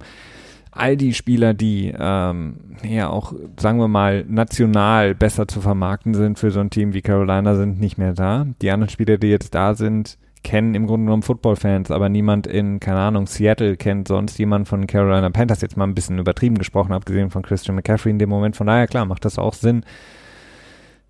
all 0.80 0.97
die 0.97 1.13
Spieler, 1.13 1.53
die 1.53 1.93
ähm, 1.97 2.57
ja 2.84 3.09
auch, 3.09 3.34
sagen 3.59 3.80
wir 3.80 3.88
mal, 3.88 4.23
national 4.28 5.15
besser 5.15 5.47
zu 5.47 5.61
vermarkten 5.61 6.13
sind 6.13 6.39
für 6.39 6.51
so 6.51 6.59
ein 6.59 6.69
Team 6.69 6.93
wie 6.93 7.01
Carolina, 7.01 7.55
sind 7.55 7.80
nicht 7.80 7.97
mehr 7.97 8.13
da. 8.13 8.45
Die 8.61 8.71
anderen 8.71 8.89
Spieler, 8.89 9.17
die 9.17 9.28
jetzt 9.28 9.55
da 9.55 9.75
sind, 9.75 10.17
kennen 10.43 10.75
im 10.75 10.88
Grunde 10.88 11.05
genommen 11.05 11.23
Football-Fans, 11.23 11.91
aber 11.91 12.09
niemand 12.09 12.47
in, 12.47 12.80
keine 12.80 12.99
Ahnung, 12.99 13.28
Seattle 13.28 13.75
kennt 13.75 14.07
sonst 14.07 14.38
jemand 14.39 14.67
von 14.67 14.88
Carolina 14.88 15.30
Panthers, 15.30 15.61
jetzt 15.61 15.75
mal 15.75 15.86
ein 15.86 15.95
bisschen 15.95 16.19
übertrieben 16.19 16.57
gesprochen, 16.57 16.93
abgesehen 16.93 17.32
von 17.32 17.41
Christian 17.41 17.75
McCaffrey 17.75 18.11
in 18.11 18.19
dem 18.19 18.30
Moment. 18.30 18.55
Von 18.55 18.67
daher, 18.67 18.88
klar, 18.88 19.05
macht 19.05 19.25
das 19.25 19.38
auch 19.38 19.53
Sinn. 19.53 19.84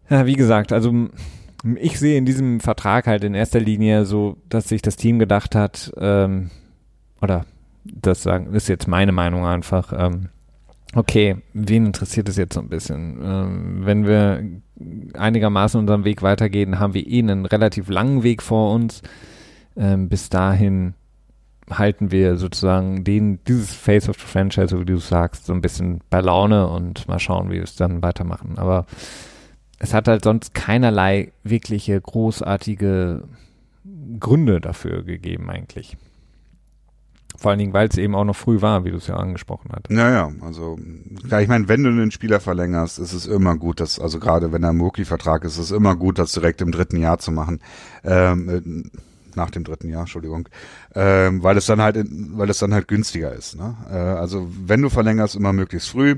Ja, 0.10 0.26
wie 0.26 0.36
gesagt, 0.36 0.72
also 0.74 0.92
ich 1.76 2.00
sehe 2.00 2.18
in 2.18 2.26
diesem 2.26 2.60
Vertrag 2.60 3.08
halt 3.08 3.24
in 3.24 3.34
erster 3.34 3.60
Linie 3.60 4.06
so, 4.06 4.38
dass 4.50 4.70
sich 4.70 4.82
das 4.82 4.96
Team 4.96 5.20
gedacht 5.20 5.54
hat, 5.54 5.92
ähm, 6.00 6.50
oder 7.22 7.46
das 7.94 8.24
sagen, 8.24 8.54
ist 8.54 8.68
jetzt 8.68 8.88
meine 8.88 9.12
Meinung 9.12 9.46
einfach. 9.46 9.94
Ähm, 9.98 10.30
okay, 10.96 11.38
wen 11.54 11.86
interessiert 11.88 12.30
es 12.30 12.38
jetzt 12.38 12.54
so 12.54 12.62
ein 12.62 12.70
bisschen? 12.70 13.20
Ähm, 13.24 13.86
wenn 13.86 14.06
wir 14.06 14.44
einigermaßen 15.18 15.80
unseren 15.80 16.06
Weg 16.06 16.22
weitergehen, 16.22 16.80
haben 16.80 16.94
wir 16.94 17.08
eh 17.08 17.20
einen 17.20 17.46
relativ 17.46 17.90
langen 17.90 18.24
Weg 18.24 18.42
vor 18.42 18.74
uns. 18.74 19.02
Ähm, 19.76 20.10
bis 20.10 20.30
dahin 20.30 20.94
halten 21.70 22.12
wir 22.12 22.38
sozusagen 22.38 23.04
den, 23.04 23.44
dieses 23.46 23.74
Face 23.74 24.08
of 24.08 24.18
the 24.18 24.26
Franchise, 24.26 24.80
wie 24.80 24.86
du 24.86 24.98
sagst, 24.98 25.46
so 25.46 25.54
ein 25.54 25.62
bisschen 25.62 26.02
bei 26.10 26.22
Laune 26.22 26.68
und 26.68 27.08
mal 27.08 27.20
schauen, 27.20 27.50
wie 27.50 27.56
wir 27.56 27.64
es 27.64 27.76
dann 27.76 28.02
weitermachen. 28.02 28.58
Aber 28.58 28.86
es 29.80 29.94
hat 29.94 30.08
halt 30.08 30.24
sonst 30.24 30.54
keinerlei 30.54 31.34
wirkliche 31.44 32.00
großartige 32.00 33.24
Gründe 34.20 34.62
dafür 34.62 35.04
gegeben 35.04 35.50
eigentlich. 35.50 35.98
Vor 37.38 37.52
allen 37.52 37.60
Dingen, 37.60 37.74
weil 37.74 37.88
es 37.88 37.98
eben 37.98 38.16
auch 38.16 38.24
noch 38.24 38.36
früh 38.36 38.62
war, 38.62 38.84
wie 38.84 38.90
du 38.90 38.98
es 38.98 39.08
ja 39.08 39.16
angesprochen 39.16 39.70
hast. 39.72 39.92
Naja, 39.92 40.32
also 40.42 40.80
ja, 41.30 41.40
ich 41.40 41.48
meine, 41.48 41.68
wenn 41.68 41.84
du 41.84 41.90
einen 41.90 42.10
Spieler 42.10 42.40
verlängerst, 42.40 42.98
ist 42.98 43.14
es 43.14 43.28
immer 43.28 43.56
gut, 43.56 43.80
dass, 43.80 44.00
also 44.00 44.20
gerade 44.20 44.52
wenn 44.52 44.64
er 44.64 44.72
im 44.72 44.82
Rookie-Vertrag 44.82 45.44
ist, 45.44 45.54
ist 45.54 45.66
es 45.66 45.72
immer 45.72 45.96
gut, 45.96 46.18
das 46.18 46.32
direkt 46.32 46.62
im 46.62 46.72
dritten 46.72 46.98
Jahr 46.98 47.20
zu 47.20 47.32
machen. 47.32 47.60
Ähm, 48.04 48.50
äh, 48.50 48.90
nach 49.36 49.52
dem 49.52 49.64
dritten 49.64 49.88
Jahr, 49.90 50.02
Entschuldigung, 50.02 50.50
ähm, 50.96 51.44
weil 51.44 51.58
es 51.58 51.68
dann 51.68 51.80
halt, 51.80 51.98
weil 52.10 52.50
es 52.50 52.58
dann 52.58 52.74
halt 52.74 52.88
günstiger 52.88 53.32
ist. 53.32 53.56
Ne? 53.56 53.76
Äh, 53.90 53.94
also 53.94 54.50
wenn 54.66 54.82
du 54.82 54.90
verlängerst, 54.90 55.36
immer 55.36 55.54
möglichst 55.54 55.90
früh, 55.90 56.16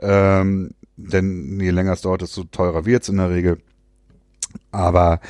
ähm, 0.00 0.72
denn 0.96 1.60
je 1.60 1.70
länger 1.70 1.92
es 1.92 2.02
dauert, 2.02 2.22
desto 2.22 2.44
teurer 2.44 2.84
wird's 2.84 3.08
in 3.08 3.18
der 3.18 3.30
Regel. 3.30 3.58
Aber 4.72 5.20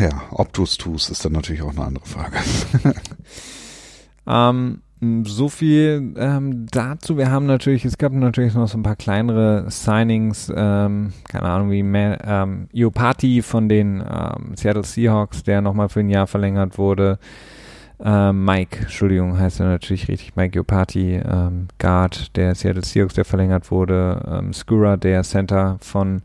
ja, 0.00 0.22
ob 0.30 0.52
du 0.52 0.62
es 0.62 0.76
tust, 0.76 1.10
ist 1.10 1.24
dann 1.24 1.32
natürlich 1.32 1.62
auch 1.62 1.70
eine 1.70 1.84
andere 1.84 2.06
Frage. 2.06 2.36
ähm, 4.26 4.82
so 5.24 5.48
viel 5.48 6.14
ähm, 6.18 6.66
dazu. 6.70 7.16
Wir 7.16 7.30
haben 7.30 7.46
natürlich, 7.46 7.84
es 7.84 7.96
gab 7.96 8.12
natürlich 8.12 8.54
noch 8.54 8.68
so 8.68 8.76
ein 8.76 8.82
paar 8.82 8.96
kleinere 8.96 9.70
Signings, 9.70 10.52
ähm, 10.54 11.12
keine 11.28 11.44
Ahnung, 11.44 11.70
wie 11.70 11.80
ähm, 11.80 12.68
Iopati 12.72 13.40
von 13.40 13.68
den 13.68 14.00
ähm, 14.00 14.56
Seattle 14.56 14.84
Seahawks, 14.84 15.42
der 15.42 15.62
nochmal 15.62 15.88
für 15.88 16.00
ein 16.00 16.10
Jahr 16.10 16.26
verlängert 16.26 16.76
wurde. 16.76 17.18
Ähm, 18.02 18.44
Mike, 18.44 18.80
Entschuldigung, 18.82 19.38
heißt 19.38 19.60
er 19.60 19.66
natürlich 19.66 20.08
richtig, 20.08 20.36
Mike 20.36 20.58
Iopati, 20.58 21.14
ähm, 21.16 21.68
Guard 21.78 22.36
der 22.36 22.54
Seattle 22.54 22.84
Seahawks, 22.84 23.14
der 23.14 23.24
verlängert 23.24 23.70
wurde. 23.70 24.22
Ähm, 24.30 24.52
Skura, 24.52 24.98
der 24.98 25.22
Center 25.22 25.78
von 25.80 26.22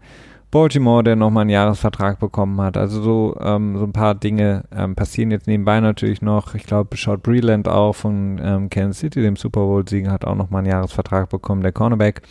Baltimore, 0.52 1.04
der 1.04 1.16
nochmal 1.16 1.41
einen 1.41 1.50
Jahresvertrag 1.50 2.20
bekommen 2.20 2.60
hat. 2.62 2.78
Also 2.78 3.02
so, 3.02 3.38
ähm, 3.39 3.78
so 3.78 3.84
ein 3.84 3.93
paar 3.93 4.16
Dinge 4.16 4.64
ähm, 4.76 4.96
passieren 4.96 5.32
jetzt 5.32 5.48
nebenbei 5.48 5.80
natürlich 5.80 6.22
noch. 6.22 6.56
Ich 6.56 6.64
glaube, 6.64 6.96
schaut 6.98 7.24
Breland 7.24 7.68
auch 7.68 7.93
von 7.93 8.39
ähm, 8.41 8.70
Kansas 8.70 9.00
City, 9.00 9.22
dem 9.22 9.36
Super 9.36 9.62
Bowl-Sieger, 9.62 10.12
hat 10.12 10.26
auch 10.26 10.36
nochmal 10.36 10.60
einen 10.60 10.72
Jahresvertrag 10.72 11.30
bekommen, 11.30 11.62
der 11.62 11.72
Cornerback. 11.72 12.22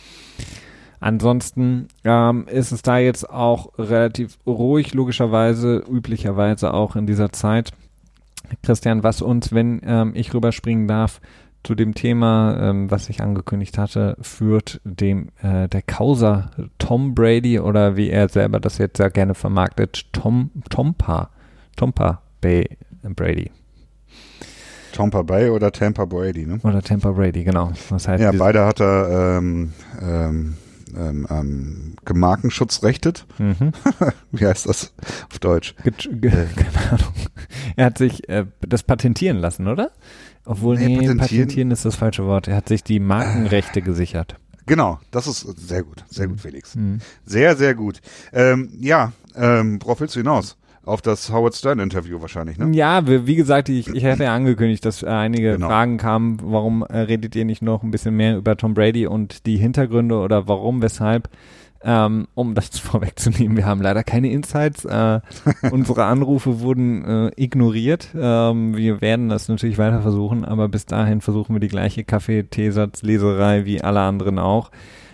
Ansonsten 0.99 1.87
ähm, 2.03 2.47
ist 2.47 2.71
es 2.71 2.81
da 2.81 2.97
jetzt 2.97 3.29
auch 3.29 3.77
relativ 3.77 4.37
ruhig, 4.47 4.93
logischerweise, 4.93 5.83
üblicherweise 5.87 6.73
auch 6.73 6.95
in 6.95 7.05
dieser 7.05 7.31
Zeit. 7.31 7.71
Christian, 8.63 9.03
was 9.03 9.21
uns, 9.21 9.53
wenn 9.53 9.81
ähm, 9.85 10.13
ich 10.15 10.33
rüberspringen 10.33 10.87
darf, 10.87 11.19
zu 11.65 11.75
dem 11.75 11.95
Thema, 11.95 12.57
ähm, 12.61 12.91
was 12.91 13.09
ich 13.09 13.21
angekündigt 13.21 13.77
hatte, 13.77 14.15
führt 14.21 14.79
dem 14.83 15.29
äh, 15.41 15.67
der 15.67 15.81
Causa 15.81 16.51
Tom 16.77 17.15
Brady 17.15 17.59
oder 17.59 17.97
wie 17.97 18.09
er 18.09 18.29
selber 18.29 18.59
das 18.59 18.77
jetzt 18.77 18.97
sehr 18.97 19.09
gerne 19.09 19.33
vermarktet, 19.33 20.13
Tom 20.13 20.51
Tompa 20.69 21.31
Tompa 21.75 22.21
Bay 22.39 22.67
Brady. 23.03 23.51
Tampa 24.93 25.23
Bay 25.23 25.49
oder 25.49 25.71
Tampa 25.71 26.05
Brady, 26.05 26.45
ne? 26.45 26.59
Oder 26.63 26.81
Tampa 26.81 27.11
Brady, 27.11 27.43
genau. 27.43 27.73
Was 27.89 28.07
heißt 28.07 28.23
ja, 28.23 28.31
beide 28.31 28.65
hat 28.65 28.79
er 28.79 29.37
ähm, 29.37 29.73
ähm, 30.01 30.55
ähm, 30.95 31.27
ähm, 31.29 31.95
Gemarkenschutzrechtet. 32.05 33.25
Mhm. 33.37 33.73
Wie 34.31 34.45
heißt 34.45 34.69
das 34.69 34.93
auf 35.29 35.39
Deutsch? 35.39 35.75
Ge 35.83 36.31
äh. 36.31 36.45
Keine 36.55 36.91
Ahnung. 36.91 37.13
Er 37.75 37.85
hat 37.87 37.97
sich 37.97 38.29
äh, 38.29 38.45
das 38.61 38.83
patentieren 38.83 39.37
lassen, 39.37 39.67
oder? 39.67 39.91
Obwohl, 40.45 40.77
nee, 40.77 40.87
nee 40.87 40.95
patentieren, 40.95 41.17
patentieren, 41.17 41.71
ist 41.71 41.85
das 41.85 41.95
falsche 41.95 42.25
Wort. 42.25 42.47
Er 42.47 42.55
hat 42.55 42.67
sich 42.67 42.83
die 42.83 42.99
Markenrechte 42.99 43.79
äh, 43.79 43.81
gesichert. 43.81 44.35
Genau, 44.67 44.99
das 45.11 45.27
ist 45.27 45.41
sehr 45.67 45.83
gut. 45.83 46.03
Sehr 46.09 46.27
gut, 46.27 46.41
Felix. 46.41 46.75
Mhm. 46.75 46.99
Sehr, 47.25 47.55
sehr 47.55 47.75
gut. 47.75 48.01
Ähm, 48.33 48.69
ja, 48.79 49.11
ähm, 49.35 49.79
worauf 49.81 49.99
willst 49.99 50.15
du 50.15 50.19
hinaus? 50.19 50.57
Auf 50.83 51.01
das 51.01 51.31
Howard 51.31 51.55
Stern 51.55 51.79
Interview 51.79 52.21
wahrscheinlich, 52.21 52.59
ne? 52.59 52.69
Ja, 52.75 53.07
wie 53.07 53.35
gesagt, 53.35 53.69
ich, 53.69 53.87
ich 53.87 54.05
hatte 54.05 54.25
ja 54.25 54.35
angekündigt, 54.35 54.85
dass 54.85 55.03
einige 55.03 55.53
genau. 55.53 55.67
Fragen 55.67 55.97
kamen, 55.97 56.37
warum 56.43 56.83
äh, 56.83 56.99
redet 56.99 57.35
ihr 57.35 57.43
nicht 57.43 57.63
noch 57.63 57.81
ein 57.81 57.89
bisschen 57.89 58.15
mehr 58.15 58.37
über 58.37 58.55
Tom 58.55 58.75
Brady 58.75 59.07
und 59.07 59.47
die 59.47 59.57
Hintergründe 59.57 60.15
oder 60.19 60.47
warum, 60.47 60.83
weshalb 60.83 61.27
Ähm, 61.87 62.27
um 62.33 62.55
das 62.55 62.79
vorwegzunehmen, 62.79 63.55
wir 63.55 63.67
haben 63.67 63.81
leider 63.81 64.03
keine 64.03 64.31
Insights. 64.31 64.85
Äh, 64.85 65.21
unsere 65.71 66.05
Anrufe 66.05 66.59
wurden 66.59 67.05
äh, 67.05 67.31
ignoriert. 67.35 68.09
Ähm, 68.19 68.75
wir 68.75 69.01
werden 69.01 69.29
das 69.29 69.47
natürlich 69.47 69.77
weiter 69.77 70.01
versuchen, 70.01 70.43
aber 70.43 70.67
bis 70.67 70.87
dahin 70.87 71.21
versuchen 71.21 71.55
wir 71.55 71.59
die 71.59 71.67
gleiche 71.67 72.03
Kaffee-Teesatzleserei 72.03 73.65
wie 73.65 73.81
alle 73.81 74.01
anderen 74.01 74.39
auch. 74.39 74.71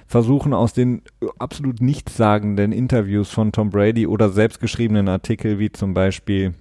Versuchen 0.07 0.53
aus 0.53 0.73
den 0.73 1.01
absolut 1.39 1.81
nichtssagenden 1.81 2.71
Interviews 2.71 3.29
von 3.29 3.51
Tom 3.51 3.69
Brady 3.69 4.07
oder 4.07 4.29
selbstgeschriebenen 4.29 5.09
Artikel 5.09 5.59
wie 5.59 5.71
zum 5.71 5.93
Beispiel 5.93 6.53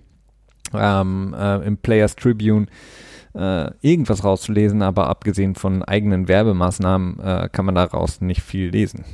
ähm, 0.74 1.34
äh, 1.38 1.64
im 1.66 1.76
Players 1.76 2.16
Tribune 2.16 2.66
äh, 3.34 3.70
irgendwas 3.80 4.24
rauszulesen, 4.24 4.82
aber 4.82 5.08
abgesehen 5.08 5.54
von 5.54 5.84
eigenen 5.84 6.26
Werbemaßnahmen 6.26 7.20
äh, 7.20 7.48
kann 7.50 7.64
man 7.64 7.76
daraus 7.76 8.20
nicht 8.20 8.42
viel 8.42 8.70
lesen. 8.70 9.04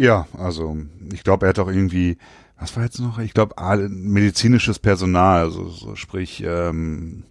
Ja, 0.00 0.26
also 0.38 0.78
ich 1.12 1.24
glaube, 1.24 1.44
er 1.44 1.50
hat 1.50 1.58
auch 1.58 1.68
irgendwie, 1.68 2.16
was 2.58 2.74
war 2.74 2.84
jetzt 2.84 3.00
noch? 3.00 3.18
Ich 3.18 3.34
glaube, 3.34 3.54
medizinisches 3.90 4.78
Personal, 4.78 5.42
also 5.42 5.68
so, 5.68 5.94
sprich 5.94 6.42
ähm, 6.42 7.24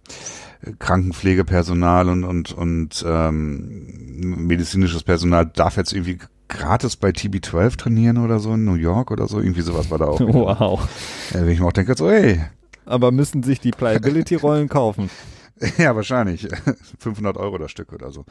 Krankenpflegepersonal 0.78 2.08
und 2.08 2.22
und 2.22 2.52
und 2.52 3.04
ähm, 3.04 4.46
medizinisches 4.46 5.02
Personal 5.02 5.46
darf 5.46 5.78
jetzt 5.78 5.92
irgendwie 5.92 6.18
gratis 6.46 6.94
bei 6.94 7.08
TB12 7.08 7.76
trainieren 7.76 8.18
oder 8.18 8.38
so 8.38 8.54
in 8.54 8.64
New 8.64 8.74
York 8.74 9.10
oder 9.10 9.26
so, 9.26 9.40
irgendwie 9.40 9.62
sowas 9.62 9.90
war 9.90 9.98
da 9.98 10.04
auch. 10.04 10.20
Wow. 10.20 10.88
Ja, 11.34 11.40
wenn 11.40 11.48
ich 11.48 11.58
mir 11.58 11.66
auch 11.66 11.72
denke, 11.72 11.96
so, 11.96 12.08
ey. 12.08 12.40
Aber 12.86 13.10
müssen 13.10 13.42
sich 13.42 13.58
die 13.58 13.70
Pliability-Rollen 13.76 14.68
kaufen. 14.68 15.10
Ja, 15.78 15.94
wahrscheinlich. 15.94 16.48
500 16.98 17.36
Euro 17.36 17.58
das 17.58 17.70
Stück 17.70 17.92
oder 17.92 18.10
so. 18.10 18.24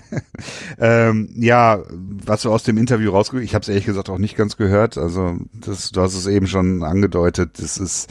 ähm, 0.78 1.28
ja, 1.36 1.82
was 1.90 2.42
du 2.42 2.52
aus 2.52 2.62
dem 2.62 2.78
Interview 2.78 3.10
rausgehört, 3.10 3.44
ich 3.44 3.54
habe 3.54 3.62
es 3.62 3.68
ehrlich 3.68 3.86
gesagt 3.86 4.08
auch 4.08 4.18
nicht 4.18 4.36
ganz 4.36 4.56
gehört. 4.56 4.98
Also 4.98 5.36
das, 5.52 5.90
du 5.90 6.00
hast 6.00 6.14
es 6.14 6.26
eben 6.26 6.46
schon 6.46 6.82
angedeutet. 6.82 7.58
Das 7.60 7.78
ist 7.78 8.10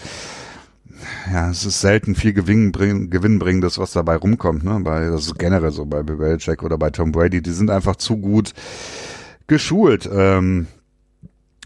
ja, 1.31 1.49
es 1.49 1.65
ist 1.65 1.81
selten 1.81 2.15
viel 2.15 2.33
Gewinn 2.33 2.71
bringen, 2.71 3.61
das 3.61 3.77
was 3.77 3.91
dabei 3.91 4.15
rumkommt. 4.15 4.63
Ne? 4.63 4.79
Bei 4.81 5.09
das 5.09 5.25
ist 5.25 5.37
generell 5.37 5.71
so 5.71 5.85
bei 5.85 6.03
Belichick 6.03 6.63
oder 6.63 6.77
bei 6.77 6.89
Tom 6.89 7.11
Brady. 7.11 7.41
Die 7.41 7.51
sind 7.51 7.69
einfach 7.69 7.95
zu 7.97 8.17
gut 8.17 8.53
geschult. 9.47 10.09
Ähm, 10.11 10.67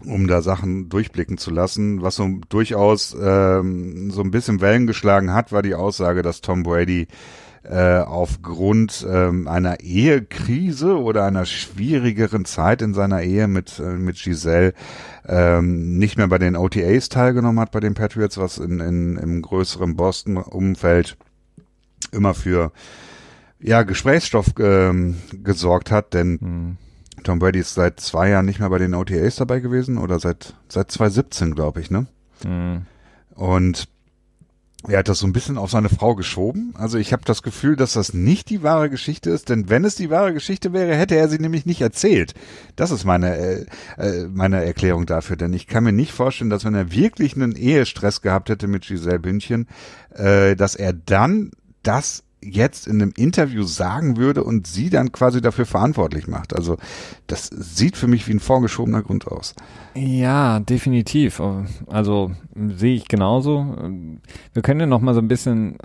um 0.04 0.26
da 0.26 0.42
Sachen 0.42 0.88
durchblicken 0.88 1.38
zu 1.38 1.50
lassen. 1.50 2.02
Was 2.02 2.16
so 2.16 2.28
durchaus 2.48 3.16
ähm, 3.20 4.10
so 4.10 4.22
ein 4.22 4.30
bisschen 4.30 4.60
Wellen 4.60 4.86
geschlagen 4.86 5.32
hat, 5.32 5.52
war 5.52 5.62
die 5.62 5.74
Aussage, 5.74 6.22
dass 6.22 6.40
Tom 6.40 6.62
Brady 6.62 7.08
äh, 7.62 7.98
aufgrund 7.98 9.06
ähm, 9.08 9.46
einer 9.46 9.80
Ehekrise 9.80 10.98
oder 10.98 11.24
einer 11.24 11.44
schwierigeren 11.44 12.46
Zeit 12.46 12.80
in 12.80 12.94
seiner 12.94 13.22
Ehe 13.22 13.48
mit, 13.48 13.78
äh, 13.78 13.96
mit 13.96 14.16
Giselle 14.16 14.72
ähm, 15.28 15.98
nicht 15.98 16.16
mehr 16.16 16.28
bei 16.28 16.38
den 16.38 16.56
OTAs 16.56 17.10
teilgenommen 17.10 17.60
hat 17.60 17.70
bei 17.70 17.80
den 17.80 17.94
Patriots, 17.94 18.38
was 18.38 18.56
in, 18.56 18.80
in, 18.80 19.16
im 19.16 19.42
größeren 19.42 19.94
Boston-Umfeld 19.94 21.18
immer 22.12 22.32
für 22.32 22.72
ja, 23.60 23.82
Gesprächsstoff 23.82 24.54
ähm, 24.58 25.16
gesorgt 25.42 25.90
hat, 25.90 26.14
denn 26.14 26.38
mhm 26.40 26.76
Tom 27.22 27.38
Brady 27.38 27.60
ist 27.60 27.74
seit 27.74 28.00
zwei 28.00 28.30
Jahren 28.30 28.46
nicht 28.46 28.60
mehr 28.60 28.70
bei 28.70 28.78
den 28.78 28.94
OTAs 28.94 29.36
dabei 29.36 29.60
gewesen 29.60 29.98
oder 29.98 30.18
seit 30.18 30.54
seit 30.68 30.90
2017, 30.90 31.54
glaube 31.54 31.80
ich, 31.80 31.90
ne? 31.90 32.06
Mhm. 32.44 32.86
Und 33.34 33.88
er 34.88 35.00
hat 35.00 35.08
das 35.08 35.18
so 35.18 35.26
ein 35.26 35.34
bisschen 35.34 35.58
auf 35.58 35.70
seine 35.70 35.90
Frau 35.90 36.14
geschoben. 36.14 36.72
Also 36.74 36.96
ich 36.96 37.12
habe 37.12 37.22
das 37.26 37.42
Gefühl, 37.42 37.76
dass 37.76 37.92
das 37.92 38.14
nicht 38.14 38.48
die 38.48 38.62
wahre 38.62 38.88
Geschichte 38.88 39.28
ist, 39.28 39.50
denn 39.50 39.68
wenn 39.68 39.84
es 39.84 39.94
die 39.94 40.08
wahre 40.08 40.32
Geschichte 40.32 40.72
wäre, 40.72 40.94
hätte 40.94 41.16
er 41.16 41.28
sie 41.28 41.38
nämlich 41.38 41.66
nicht 41.66 41.82
erzählt. 41.82 42.32
Das 42.76 42.90
ist 42.90 43.04
meine 43.04 43.36
äh, 43.36 43.66
äh, 43.98 44.26
meine 44.28 44.64
Erklärung 44.64 45.04
dafür, 45.04 45.36
denn 45.36 45.52
ich 45.52 45.66
kann 45.66 45.84
mir 45.84 45.92
nicht 45.92 46.12
vorstellen, 46.12 46.50
dass 46.50 46.64
wenn 46.64 46.74
er 46.74 46.92
wirklich 46.92 47.34
einen 47.36 47.56
Ehestress 47.56 48.22
gehabt 48.22 48.48
hätte 48.48 48.68
mit 48.68 48.86
Giselle 48.86 49.18
Bündchen, 49.18 49.68
äh, 50.14 50.56
dass 50.56 50.76
er 50.76 50.94
dann 50.94 51.50
das 51.82 52.22
jetzt 52.42 52.86
in 52.86 53.02
einem 53.02 53.12
Interview 53.16 53.62
sagen 53.64 54.16
würde 54.16 54.44
und 54.44 54.66
sie 54.66 54.90
dann 54.90 55.12
quasi 55.12 55.40
dafür 55.40 55.66
verantwortlich 55.66 56.26
macht. 56.26 56.54
Also 56.54 56.76
das 57.26 57.50
sieht 57.52 57.96
für 57.96 58.06
mich 58.06 58.26
wie 58.28 58.32
ein 58.32 58.40
vorgeschobener 58.40 59.02
Grund 59.02 59.26
aus. 59.26 59.54
Ja, 59.94 60.60
definitiv. 60.60 61.42
Also 61.86 62.32
sehe 62.54 62.94
ich 62.94 63.08
genauso. 63.08 63.76
Wir 64.52 64.62
können 64.62 64.80
ja 64.80 64.86
noch 64.86 65.00
mal 65.00 65.14
so 65.14 65.20
ein 65.20 65.28
bisschen, 65.28 65.76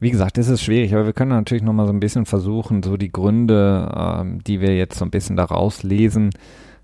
wie 0.00 0.10
gesagt, 0.10 0.38
das 0.38 0.48
ist 0.48 0.62
schwierig, 0.62 0.94
aber 0.94 1.06
wir 1.06 1.12
können 1.12 1.30
natürlich 1.30 1.62
noch 1.62 1.72
mal 1.72 1.86
so 1.86 1.92
ein 1.92 2.00
bisschen 2.00 2.24
versuchen, 2.24 2.82
so 2.82 2.96
die 2.96 3.12
Gründe, 3.12 3.92
ähm, 3.94 4.42
die 4.44 4.60
wir 4.60 4.76
jetzt 4.76 4.98
so 4.98 5.04
ein 5.04 5.10
bisschen 5.10 5.36
daraus 5.36 5.82
lesen, 5.82 6.30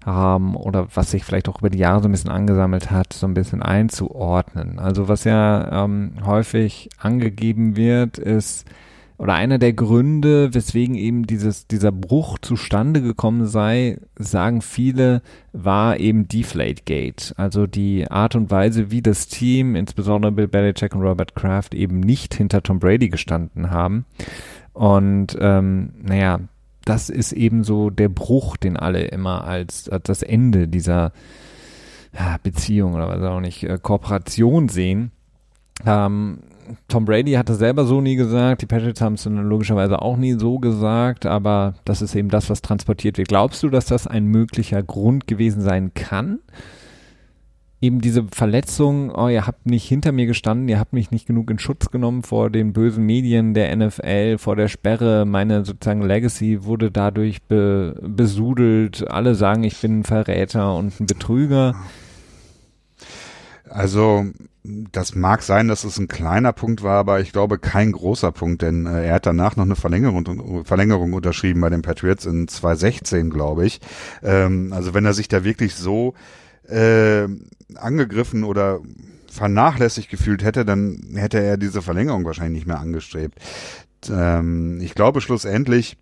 haben 0.04 0.54
oder 0.56 0.88
was 0.94 1.10
sich 1.10 1.24
vielleicht 1.24 1.48
auch 1.48 1.60
über 1.60 1.70
die 1.70 1.78
Jahre 1.78 2.02
so 2.02 2.08
ein 2.08 2.12
bisschen 2.12 2.30
angesammelt 2.30 2.90
hat, 2.90 3.12
so 3.12 3.26
ein 3.26 3.34
bisschen 3.34 3.62
einzuordnen. 3.62 4.78
Also 4.78 5.08
was 5.08 5.24
ja 5.24 5.84
ähm, 5.84 6.12
häufig 6.24 6.90
angegeben 6.98 7.76
wird, 7.76 8.18
ist, 8.18 8.66
oder 9.16 9.34
einer 9.34 9.58
der 9.58 9.72
Gründe, 9.72 10.52
weswegen 10.54 10.96
eben 10.96 11.26
dieses, 11.26 11.68
dieser 11.68 11.92
Bruch 11.92 12.38
zustande 12.40 13.00
gekommen 13.00 13.46
sei, 13.46 13.98
sagen 14.16 14.60
viele, 14.60 15.22
war 15.52 16.00
eben 16.00 16.26
Deflategate. 16.26 17.32
Also 17.36 17.66
die 17.66 18.10
Art 18.10 18.34
und 18.34 18.50
Weise, 18.50 18.90
wie 18.90 19.02
das 19.02 19.28
Team, 19.28 19.76
insbesondere 19.76 20.32
Bill 20.32 20.48
Belichick 20.48 20.94
und 20.96 21.02
Robert 21.02 21.36
Kraft, 21.36 21.74
eben 21.74 22.00
nicht 22.00 22.34
hinter 22.34 22.62
Tom 22.62 22.80
Brady 22.80 23.08
gestanden 23.08 23.70
haben. 23.70 24.04
Und 24.72 25.36
ähm, 25.40 25.92
naja, 26.02 26.40
das 26.84 27.10
ist 27.10 27.32
eben 27.32 27.64
so 27.64 27.90
der 27.90 28.08
Bruch, 28.08 28.56
den 28.56 28.76
alle 28.76 29.04
immer 29.04 29.44
als, 29.44 29.88
als 29.88 30.04
das 30.04 30.22
Ende 30.22 30.68
dieser 30.68 31.12
Beziehung 32.42 32.94
oder 32.94 33.08
was 33.08 33.22
auch 33.22 33.40
nicht, 33.40 33.64
äh, 33.64 33.78
Kooperation 33.80 34.68
sehen. 34.68 35.10
Ähm, 35.84 36.38
Tom 36.88 37.04
Brady 37.04 37.32
hat 37.32 37.48
das 37.48 37.58
selber 37.58 37.84
so 37.84 38.00
nie 38.00 38.16
gesagt, 38.16 38.62
die 38.62 38.66
Patriots 38.66 39.00
haben 39.00 39.14
es 39.14 39.24
logischerweise 39.26 40.00
auch 40.00 40.16
nie 40.16 40.34
so 40.34 40.58
gesagt, 40.58 41.26
aber 41.26 41.74
das 41.84 42.00
ist 42.00 42.14
eben 42.14 42.30
das, 42.30 42.48
was 42.48 42.62
transportiert 42.62 43.18
wird. 43.18 43.28
Glaubst 43.28 43.62
du, 43.62 43.68
dass 43.68 43.86
das 43.86 44.06
ein 44.06 44.26
möglicher 44.26 44.82
Grund 44.82 45.26
gewesen 45.26 45.60
sein 45.60 45.92
kann? 45.94 46.38
Eben 47.84 48.00
diese 48.00 48.24
Verletzung, 48.30 49.10
oh, 49.14 49.28
ihr 49.28 49.46
habt 49.46 49.66
nicht 49.66 49.86
hinter 49.86 50.10
mir 50.12 50.24
gestanden, 50.26 50.68
ihr 50.68 50.78
habt 50.78 50.94
mich 50.94 51.10
nicht 51.10 51.26
genug 51.26 51.50
in 51.50 51.58
Schutz 51.58 51.90
genommen 51.90 52.22
vor 52.22 52.48
den 52.48 52.72
bösen 52.72 53.04
Medien 53.04 53.52
der 53.52 53.76
NFL, 53.76 54.38
vor 54.38 54.56
der 54.56 54.68
Sperre, 54.68 55.26
meine 55.26 55.66
sozusagen 55.66 56.00
Legacy 56.00 56.64
wurde 56.64 56.90
dadurch 56.90 57.42
be 57.42 58.00
besudelt, 58.02 59.06
alle 59.10 59.34
sagen, 59.34 59.64
ich 59.64 59.78
bin 59.80 60.00
ein 60.00 60.04
Verräter 60.04 60.74
und 60.74 60.98
ein 60.98 61.06
Betrüger. 61.06 61.74
Also 63.68 64.26
das 64.64 65.14
mag 65.14 65.42
sein, 65.42 65.68
dass 65.68 65.84
es 65.84 65.98
ein 65.98 66.08
kleiner 66.08 66.54
Punkt 66.54 66.82
war, 66.82 66.98
aber 66.98 67.20
ich 67.20 67.32
glaube 67.32 67.58
kein 67.58 67.92
großer 67.92 68.32
Punkt, 68.32 68.62
denn 68.62 68.86
äh, 68.86 69.08
er 69.08 69.14
hat 69.16 69.26
danach 69.26 69.56
noch 69.56 69.64
eine 69.64 69.76
Verlängerung, 69.76 70.64
Verlängerung 70.64 71.12
unterschrieben 71.12 71.60
bei 71.60 71.68
den 71.68 71.82
Patriots 71.82 72.24
in 72.24 72.48
2016, 72.48 73.28
glaube 73.28 73.66
ich. 73.66 73.80
Ähm, 74.22 74.72
also 74.72 74.94
wenn 74.94 75.04
er 75.04 75.12
sich 75.12 75.28
da 75.28 75.44
wirklich 75.44 75.74
so 75.74 76.14
äh, 76.68 77.26
angegriffen 77.74 78.44
oder 78.44 78.80
vernachlässigt 79.30 80.10
gefühlt 80.10 80.44
hätte, 80.44 80.64
dann 80.64 81.14
hätte 81.14 81.40
er 81.40 81.56
diese 81.56 81.82
Verlängerung 81.82 82.24
wahrscheinlich 82.24 82.60
nicht 82.60 82.66
mehr 82.66 82.78
angestrebt. 82.78 83.38
Ähm, 84.08 84.80
ich 84.80 84.94
glaube 84.94 85.20
schlussendlich, 85.20 85.96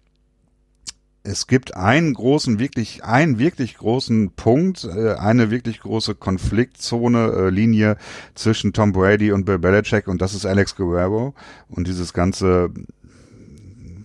es 1.25 1.47
gibt 1.47 1.77
einen 1.77 2.15
großen, 2.15 2.59
wirklich, 2.59 3.05
einen 3.05 3.39
wirklich 3.39 3.77
großen 3.77 4.33
Punkt, 4.33 4.85
äh, 4.85 5.15
eine 5.15 5.51
wirklich 5.51 5.81
große 5.81 6.15
Konfliktzone, 6.15 7.33
äh, 7.33 7.51
Linie 7.51 7.97
zwischen 8.35 8.73
Tom 8.73 8.93
Brady 8.93 9.33
und 9.33 9.45
Bill 9.45 9.59
Belichick 9.59 10.09
und 10.09 10.21
das 10.21 10.35
ist 10.35 10.45
Alex 10.45 10.77
Guerrero 10.77 11.35
und 11.69 11.87
dieses 11.87 12.13
ganze 12.13 12.71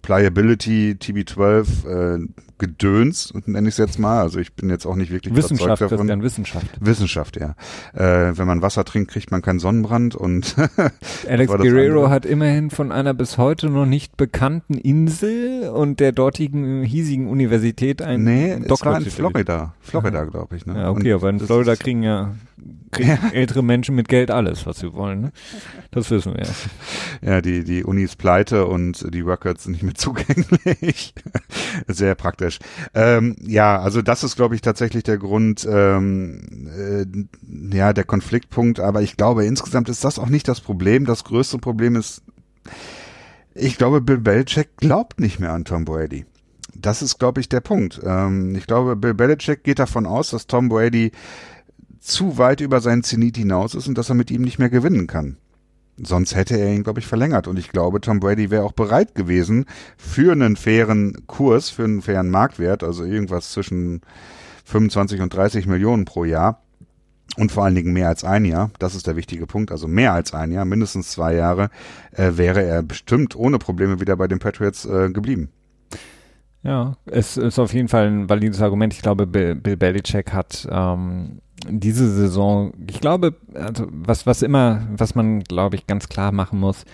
Pliability 0.08 0.96
TB12 1.02 2.16
äh, 2.16 2.28
Gedöns, 2.60 3.34
nenne 3.46 3.68
ich 3.68 3.74
es 3.74 3.78
jetzt 3.78 4.00
mal. 4.00 4.22
Also 4.22 4.40
ich 4.40 4.54
bin 4.54 4.70
jetzt 4.70 4.86
auch 4.86 4.96
nicht 4.96 5.12
wirklich 5.12 5.36
Wissenschaft, 5.36 5.82
davon. 5.82 5.98
Christian, 5.98 6.24
Wissenschaft. 6.24 6.66
Wissenschaft, 6.80 7.38
ja. 7.38 7.56
Äh, 7.94 8.38
wenn 8.38 8.48
man 8.48 8.62
Wasser 8.62 8.86
trinkt, 8.86 9.12
kriegt 9.12 9.32
man 9.32 9.42
keinen 9.42 9.60
Sonnenbrand 9.60 10.16
und 10.16 10.56
Alex 11.28 11.52
Guerrero 11.52 12.10
hat 12.10 12.26
immerhin 12.26 12.70
von 12.70 12.94
einer 12.94 13.14
bis 13.14 13.38
heute 13.38 13.70
noch 13.70 13.86
nicht 13.86 14.16
bekannten 14.16 14.76
Insel 14.76 15.70
und 15.70 16.00
der 16.00 16.14
dortigen 16.14 16.84
hiesigen 16.84 17.28
Universität 17.28 18.02
ein 18.02 18.24
Nee, 18.24 18.54
es 18.64 18.86
war 18.86 18.98
in 19.02 19.12
Florida. 19.12 19.74
Florida, 19.82 20.24
glaube 20.24 20.56
ich. 20.56 20.66
Ne? 20.66 20.78
Ja, 20.78 20.90
okay, 20.90 21.12
und 21.12 21.20
aber 21.20 21.30
in 21.32 21.40
Florida 21.42 21.76
kriegen 21.76 22.02
ja 22.02 22.34
kriegen 22.92 23.18
ältere 23.32 23.64
Menschen 23.64 23.96
mit 23.96 24.08
Geld 24.08 24.32
alles, 24.32 24.66
was 24.66 24.80
sie 24.80 24.94
wollen. 24.94 25.22
Ne? 25.22 25.32
Das 25.92 26.10
wissen 26.10 26.36
wir. 26.36 26.48
Ja, 27.22 27.42
die, 27.42 27.64
die 27.64 27.84
Uni 27.84 28.04
ist 28.04 28.18
pleite 28.18 28.66
und 28.66 29.14
die 29.14 29.22
Records 29.22 29.64
sind 29.64 29.74
nicht 29.74 29.84
mehr 29.84 29.94
zugänglich. 29.96 31.14
Sehr 31.88 32.16
praktisch. 32.16 32.60
Ähm, 32.94 33.36
ja, 33.42 33.80
also 33.80 34.02
das 34.02 34.24
ist, 34.24 34.36
glaube 34.36 34.56
ich, 34.56 34.62
tatsächlich 34.62 35.04
der 35.04 35.18
Grund, 35.18 35.68
ähm, 35.70 36.70
äh, 36.76 37.76
ja, 37.76 37.94
der 37.94 38.04
Konfliktpunkt. 38.04 38.80
Aber 38.80 39.02
ich 39.02 39.18
glaube, 39.18 39.46
insgesamt 39.46 39.90
ist 39.90 40.04
das 40.04 40.20
auch 40.20 40.30
nicht 40.30 40.48
das 40.48 40.62
Problem. 40.62 41.06
Das 41.06 41.24
größte 41.24 41.60
Problem 41.60 41.96
ist, 41.96 42.24
ich 43.54 43.78
glaube, 43.78 44.02
Bill 44.02 44.20
Belichick 44.20 44.78
glaubt 44.78 45.20
nicht 45.20 45.40
mehr 45.40 45.54
an 45.54 45.66
Tom 45.66 45.86
Brady 45.86 46.26
das 46.80 47.02
ist, 47.02 47.18
glaube 47.18 47.42
ich, 47.42 47.50
der 47.50 47.62
Punkt. 47.62 48.00
Ähm, 48.04 48.56
ich 48.56 48.68
glaube, 48.68 48.96
Bill 48.96 49.14
Belichick 49.14 49.64
geht 49.64 49.80
davon 49.80 50.06
aus, 50.06 50.30
dass 50.30 50.48
Tom 50.48 50.70
Brady 50.70 51.12
zu 52.00 52.38
weit 52.38 52.62
über 52.62 52.82
seinen 52.82 53.04
Zenit 53.04 53.38
hinaus 53.38 53.76
ist 53.76 53.88
und 53.88 53.98
dass 53.98 54.10
er 54.10 54.16
mit 54.16 54.32
ihm 54.32 54.42
nicht 54.42 54.60
mehr 54.60 54.70
gewinnen 54.70 55.08
kann. 55.08 55.38
Sonst 55.98 56.36
hätte 56.36 56.58
er 56.58 56.72
ihn, 56.72 56.84
glaube 56.84 57.00
ich, 57.00 57.08
verlängert. 57.08 57.48
Und 57.48 57.58
ich 57.58 57.70
glaube, 57.70 58.02
Tom 58.02 58.20
Brady 58.20 58.52
wäre 58.52 58.64
auch 58.64 58.74
bereit 58.74 59.16
gewesen, 59.16 59.66
für 59.98 60.32
einen 60.32 60.56
fairen 60.56 61.26
Kurs, 61.26 61.70
für 61.70 61.86
einen 61.86 62.04
fairen 62.04 62.30
Marktwert, 62.30 62.84
also 62.84 63.04
irgendwas 63.04 63.52
zwischen 63.52 64.02
25 64.66 65.22
und 65.22 65.34
30 65.34 65.66
Millionen 65.66 66.06
pro 66.06 66.24
Jahr, 66.24 66.62
und 67.36 67.52
vor 67.52 67.66
allen 67.66 67.76
Dingen 67.76 67.94
mehr 67.94 68.08
als 68.08 68.24
ein 68.24 68.46
Jahr, 68.46 68.72
das 68.80 68.96
ist 68.96 69.06
der 69.06 69.16
wichtige 69.16 69.46
Punkt, 69.46 69.72
also 69.72 69.88
mehr 69.88 70.14
als 70.14 70.34
ein 70.34 70.52
Jahr, 70.52 70.66
mindestens 70.66 71.12
zwei 71.12 71.36
Jahre, 71.36 71.70
äh, 72.12 72.32
wäre 72.36 72.64
er 72.64 72.82
bestimmt 72.84 73.36
ohne 73.36 73.60
Probleme 73.60 74.00
wieder 74.00 74.16
bei 74.16 74.28
den 74.28 74.40
Patriots 74.40 74.86
äh, 74.86 75.10
geblieben. 75.10 75.50
Ja, 76.64 76.98
es 77.06 77.38
ist 77.38 77.60
auf 77.60 77.74
jeden 77.74 77.88
Fall 77.88 78.08
ein 78.08 78.30
valides 78.30 78.62
Argument. 78.62 78.94
Ich 78.94 79.02
glaube, 79.02 79.28
Bill, 79.28 79.56
Bill 79.56 79.78
Belichick 79.78 80.34
hat 80.34 80.68
ähm, 80.72 81.40
diese 81.68 82.10
Saison, 82.10 82.74
ich 82.90 83.02
glaube, 83.02 83.36
also 83.54 83.88
was, 83.92 84.26
was 84.26 84.42
immer, 84.42 84.88
was 84.96 85.16
man, 85.16 85.42
glaube 85.42 85.76
ich, 85.76 85.88
ganz 85.88 86.10
klar 86.10 86.32
machen 86.32 86.60
muss, 86.60 86.86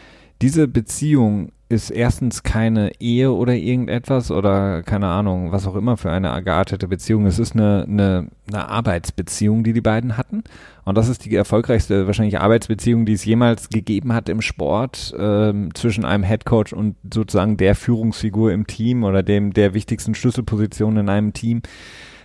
diese 0.42 0.68
Beziehung 0.68 1.52
ist 1.70 1.90
erstens 1.90 2.44
keine 2.44 2.92
Ehe 3.00 3.32
oder 3.32 3.56
irgendetwas 3.56 4.30
oder 4.30 4.84
keine 4.84 5.08
Ahnung, 5.08 5.52
was 5.52 5.66
auch 5.66 5.76
immer 5.76 5.98
für 5.98 6.12
eine 6.12 6.42
geartete 6.44 6.88
Beziehung. 6.88 7.26
Es 7.26 7.40
ist 7.40 7.54
eine, 7.54 7.86
eine, 7.88 8.28
eine 8.48 8.70
Arbeitsbeziehung, 8.70 9.64
die 9.64 9.74
die 9.74 9.82
beiden 9.82 10.18
hatten. 10.18 10.44
Und 10.86 10.98
das 10.98 11.08
ist 11.08 11.26
die 11.26 11.36
erfolgreichste 11.36 12.06
wahrscheinlich 12.06 12.40
Arbeitsbeziehung, 12.40 13.06
die 13.06 13.14
es 13.14 13.26
jemals 13.26 13.70
gegeben 13.70 14.14
hat 14.14 14.30
im 14.30 14.42
Sport 14.42 15.16
ähm, 15.18 15.74
zwischen 15.74 16.06
einem 16.06 16.24
Headcoach 16.24 16.74
und 16.74 16.96
sozusagen 17.12 17.58
der 17.58 17.74
Führungsfigur 17.74 18.52
im 18.52 18.68
Team 18.68 19.04
oder 19.04 19.24
dem 19.24 19.54
der 19.54 19.74
wichtigsten 19.74 20.14
Schlüsselposition 20.14 20.98
in 20.98 21.10
einem 21.10 21.34
Team 21.34 21.64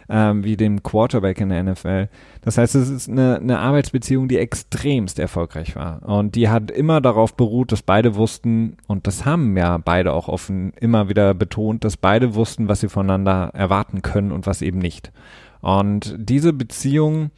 ähm, 0.08 0.44
wie 0.44 0.56
dem 0.56 0.82
Quarterback 0.82 1.40
in 1.40 1.50
der 1.50 1.62
NFL. 1.62 2.08
Das 2.42 2.58
heißt, 2.58 2.74
es 2.74 2.88
ist 2.88 3.08
eine, 3.08 3.36
eine 3.36 3.58
Arbeitsbeziehung, 3.58 4.28
die 4.28 4.38
extremst 4.38 5.18
erfolgreich 5.18 5.76
war. 5.76 6.02
Und 6.08 6.34
die 6.34 6.48
hat 6.48 6.70
immer 6.70 7.00
darauf 7.00 7.34
beruht, 7.34 7.72
dass 7.72 7.82
beide 7.82 8.14
wussten, 8.16 8.76
und 8.86 9.06
das 9.06 9.24
haben 9.24 9.56
ja 9.56 9.78
beide 9.78 10.12
auch 10.12 10.28
offen 10.28 10.72
immer 10.80 11.08
wieder 11.08 11.34
betont, 11.34 11.84
dass 11.84 11.96
beide 11.96 12.34
wussten, 12.34 12.68
was 12.68 12.80
sie 12.80 12.88
voneinander 12.88 13.50
erwarten 13.54 14.02
können 14.02 14.32
und 14.32 14.46
was 14.46 14.62
eben 14.62 14.78
nicht. 14.78 15.12
Und 15.60 16.14
diese 16.18 16.52
Beziehung 16.52 17.30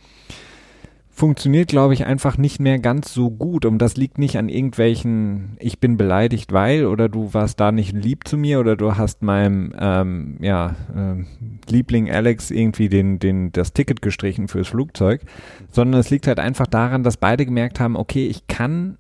funktioniert, 1.21 1.69
glaube 1.69 1.93
ich, 1.93 2.07
einfach 2.07 2.39
nicht 2.39 2.61
mehr 2.61 2.79
ganz 2.79 3.13
so 3.13 3.31
gut. 3.31 3.67
Und 3.67 3.79
das 3.79 3.99
liegt 3.99 4.19
nicht 4.19 4.39
an 4.39 4.49
irgendwelchen, 4.49 5.57
ich 5.61 5.79
bin 5.79 5.99
beleidigt, 5.99 6.51
weil 6.53 6.87
oder 6.87 7.11
du 7.11 7.35
warst 7.35 7.61
da 7.61 7.73
nicht 7.73 7.93
lieb 7.93 8.27
zu 8.27 8.39
mir 8.39 8.59
oder 8.59 8.75
du 8.75 8.97
hast 8.97 9.23
meinem 9.23 9.75
ähm, 9.79 10.39
ja, 10.41 10.75
äh, 10.97 11.71
Liebling 11.71 12.11
Alex 12.11 12.51
irgendwie 12.51 12.89
den, 12.89 13.19
den, 13.19 13.53
das 13.53 13.75
Ticket 13.75 14.01
gestrichen 14.01 14.49
fürs 14.49 14.69
Flugzeug, 14.69 15.21
sondern 15.71 16.01
es 16.01 16.09
liegt 16.09 16.27
halt 16.27 16.41
einfach 16.41 16.67
daran, 16.67 17.03
dass 17.03 17.19
beide 17.19 17.45
gemerkt 17.45 17.81
haben, 17.81 17.97
okay, 17.97 18.27
ich 18.27 18.47
kann 18.47 18.97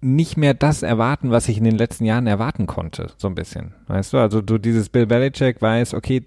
nicht 0.00 0.36
mehr 0.36 0.54
das 0.54 0.84
erwarten, 0.84 1.32
was 1.32 1.48
ich 1.48 1.58
in 1.58 1.64
den 1.64 1.76
letzten 1.76 2.04
Jahren 2.04 2.28
erwarten 2.28 2.68
konnte, 2.68 3.10
so 3.16 3.26
ein 3.26 3.34
bisschen. 3.34 3.74
Weißt 3.88 4.12
du, 4.12 4.18
also 4.18 4.40
du 4.40 4.58
dieses 4.58 4.88
Bill 4.88 5.06
Belichick 5.06 5.60
weiß, 5.60 5.94
okay, 5.94 6.22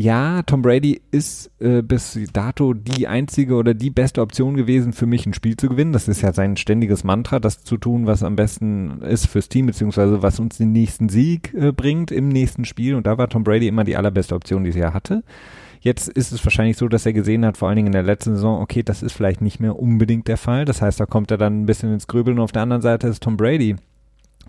ja, 0.00 0.44
Tom 0.44 0.62
Brady 0.62 1.00
ist 1.10 1.50
äh, 1.58 1.82
bis 1.82 2.16
dato 2.32 2.72
die 2.72 3.08
einzige 3.08 3.56
oder 3.56 3.74
die 3.74 3.90
beste 3.90 4.20
Option 4.20 4.54
gewesen 4.54 4.92
für 4.92 5.06
mich, 5.06 5.26
ein 5.26 5.34
Spiel 5.34 5.56
zu 5.56 5.68
gewinnen. 5.68 5.92
Das 5.92 6.06
ist 6.06 6.20
ja 6.20 6.32
sein 6.32 6.56
ständiges 6.56 7.02
Mantra, 7.02 7.40
das 7.40 7.64
zu 7.64 7.78
tun, 7.78 8.06
was 8.06 8.22
am 8.22 8.36
besten 8.36 9.02
ist 9.02 9.26
fürs 9.26 9.48
Team, 9.48 9.66
beziehungsweise 9.66 10.22
was 10.22 10.38
uns 10.38 10.56
den 10.56 10.70
nächsten 10.70 11.08
Sieg 11.08 11.52
äh, 11.52 11.72
bringt 11.72 12.12
im 12.12 12.28
nächsten 12.28 12.64
Spiel. 12.64 12.94
Und 12.94 13.08
da 13.08 13.18
war 13.18 13.28
Tom 13.28 13.42
Brady 13.42 13.66
immer 13.66 13.82
die 13.82 13.96
allerbeste 13.96 14.36
Option, 14.36 14.62
die 14.62 14.78
er 14.78 14.94
hatte. 14.94 15.24
Jetzt 15.80 16.08
ist 16.08 16.30
es 16.30 16.44
wahrscheinlich 16.46 16.76
so, 16.76 16.86
dass 16.86 17.04
er 17.04 17.12
gesehen 17.12 17.44
hat, 17.44 17.56
vor 17.56 17.66
allen 17.66 17.76
Dingen 17.76 17.88
in 17.88 17.92
der 17.92 18.04
letzten 18.04 18.36
Saison, 18.36 18.60
okay, 18.62 18.84
das 18.84 19.02
ist 19.02 19.14
vielleicht 19.14 19.40
nicht 19.40 19.58
mehr 19.58 19.76
unbedingt 19.76 20.28
der 20.28 20.36
Fall. 20.36 20.64
Das 20.64 20.80
heißt, 20.80 21.00
da 21.00 21.06
kommt 21.06 21.32
er 21.32 21.38
dann 21.38 21.62
ein 21.62 21.66
bisschen 21.66 21.92
ins 21.92 22.06
Grübeln. 22.06 22.38
Und 22.38 22.44
auf 22.44 22.52
der 22.52 22.62
anderen 22.62 22.82
Seite 22.82 23.08
ist 23.08 23.24
Tom 23.24 23.36
Brady 23.36 23.74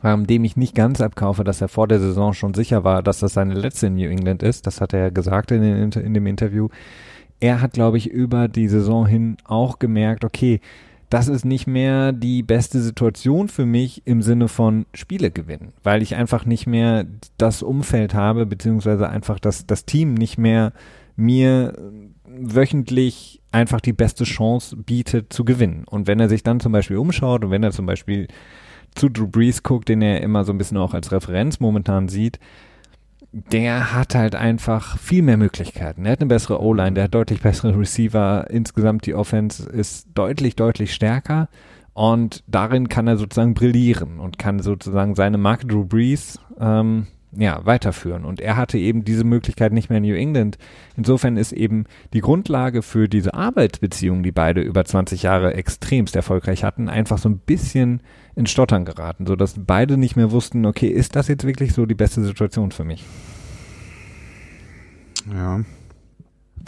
ähm, 0.04 0.28
dem 0.28 0.44
ich 0.44 0.58
nicht 0.58 0.76
ganz 0.76 1.02
abkaufe, 1.02 1.44
dass 1.44 1.62
er 1.62 1.68
vor 1.68 1.88
der 1.88 2.00
Saison 2.00 2.34
schon 2.34 2.54
sicher 2.54 2.84
war, 2.84 3.04
dass 3.04 3.20
das 3.20 3.34
seine 3.34 3.54
letzte 3.54 3.88
in 3.88 3.96
New 3.96 4.10
England 4.10 4.44
ist. 4.44 4.68
Das 4.68 4.82
hat 4.82 4.94
er 4.94 5.00
ja 5.00 5.10
gesagt 5.10 5.52
in, 5.52 5.62
den, 5.62 5.92
in 5.92 6.14
dem 6.14 6.28
Interview. 6.28 6.70
Er 7.40 7.62
hat, 7.62 7.74
glaube 7.74 7.98
ich, 7.98 8.08
über 8.08 8.48
die 8.48 8.68
Saison 8.68 9.06
hin 9.06 9.38
auch 9.46 9.80
gemerkt, 9.80 10.26
okay, 10.26 10.60
das 11.10 11.28
ist 11.28 11.44
nicht 11.44 11.66
mehr 11.66 12.12
die 12.12 12.44
beste 12.44 12.80
Situation 12.80 13.48
für 13.48 13.66
mich 13.66 14.04
im 14.06 14.22
Sinne 14.22 14.48
von 14.48 14.86
Spiele 14.94 15.32
gewinnen, 15.32 15.74
weil 15.84 16.04
ich 16.04 16.16
einfach 16.16 16.46
nicht 16.46 16.68
mehr 16.68 17.06
das 17.38 17.64
Umfeld 17.64 18.14
habe, 18.14 18.46
beziehungsweise 18.46 19.10
einfach 19.10 19.40
das, 19.40 19.66
das 19.66 19.86
Team 19.86 20.14
nicht 20.14 20.38
mehr 20.38 20.72
mir 21.16 21.74
wöchentlich 22.26 23.42
einfach 23.52 23.82
die 23.82 23.94
beste 23.94 24.24
Chance 24.24 24.78
bietet 24.78 25.34
zu 25.34 25.44
gewinnen. 25.44 25.84
Und 25.90 26.08
wenn 26.08 26.20
er 26.20 26.30
sich 26.30 26.44
dann 26.44 26.60
zum 26.60 26.72
Beispiel 26.72 26.98
umschaut 26.98 27.44
und 27.44 27.52
wenn 27.52 27.64
er 27.64 27.72
zum 27.72 27.88
Beispiel 27.88 28.28
zu 28.96 29.10
Drew 29.10 29.28
Brees 29.28 29.64
guckt, 29.64 29.90
den 29.90 30.02
er 30.02 30.22
immer 30.22 30.44
so 30.44 30.52
ein 30.52 30.58
bisschen 30.58 30.78
auch 30.78 30.94
als 30.94 31.12
Referenz 31.12 31.60
momentan 31.60 32.08
sieht, 32.08 32.40
der 33.32 33.94
hat 33.94 34.16
halt 34.16 34.36
einfach 34.36 34.98
viel 34.98 35.22
mehr 35.22 35.38
Möglichkeiten. 35.38 36.06
Er 36.06 36.14
hat 36.14 36.22
eine 36.22 36.30
bessere 36.30 36.62
O-Line, 36.62 36.94
der 36.94 37.04
hat 37.06 37.14
deutlich 37.14 37.42
bessere 37.42 37.78
Receiver. 37.78 38.48
Insgesamt 38.50 39.06
die 39.06 39.14
Offense 39.14 39.70
ist 39.70 40.08
deutlich, 40.16 40.56
deutlich 40.56 40.94
stärker. 40.94 41.48
Und 41.94 42.44
darin 42.48 42.90
kann 42.90 43.08
er 43.08 43.18
sozusagen 43.18 43.54
brillieren 43.54 44.20
und 44.20 44.40
kann 44.40 44.60
sozusagen 44.60 45.16
seine 45.16 45.38
Marke 45.38 45.68
Drew 45.68 45.86
Brees 45.86 46.40
ähm, 46.60 47.08
ja, 47.32 47.66
weiterführen. 47.66 48.26
Und 48.26 48.40
er 48.40 48.58
hatte 48.58 48.78
eben 48.78 49.04
diese 49.04 49.24
Möglichkeit 49.24 49.72
nicht 49.72 49.90
mehr 49.90 49.98
in 50.00 50.04
New 50.04 50.16
England. 50.16 50.58
Insofern 50.98 51.38
ist 51.38 51.52
eben 51.52 51.86
die 52.14 52.22
Grundlage 52.22 52.82
für 52.82 53.08
diese 53.08 53.34
Arbeitsbeziehung, 53.34 54.24
die 54.24 54.32
beide 54.32 54.62
über 54.62 54.84
20 54.84 55.24
Jahre 55.24 55.54
extremst 55.54 56.16
erfolgreich 56.16 56.64
hatten, 56.64 56.90
einfach 56.90 57.18
so 57.18 57.30
ein 57.30 57.38
bisschen 57.38 58.02
in 58.36 58.48
Stottern 58.48 58.86
geraten, 58.86 59.28
sodass 59.28 59.56
beide 59.58 59.98
nicht 59.98 60.16
mehr 60.16 60.32
wussten, 60.32 60.66
okay, 60.66 60.88
ist 60.88 61.16
das 61.16 61.28
jetzt 61.28 61.46
wirklich 61.46 61.74
so 61.74 61.86
die 61.86 61.96
beste 61.96 62.24
Situation 62.24 62.72
für 62.72 62.84
mich? 62.84 63.06
Ja, 65.32 65.62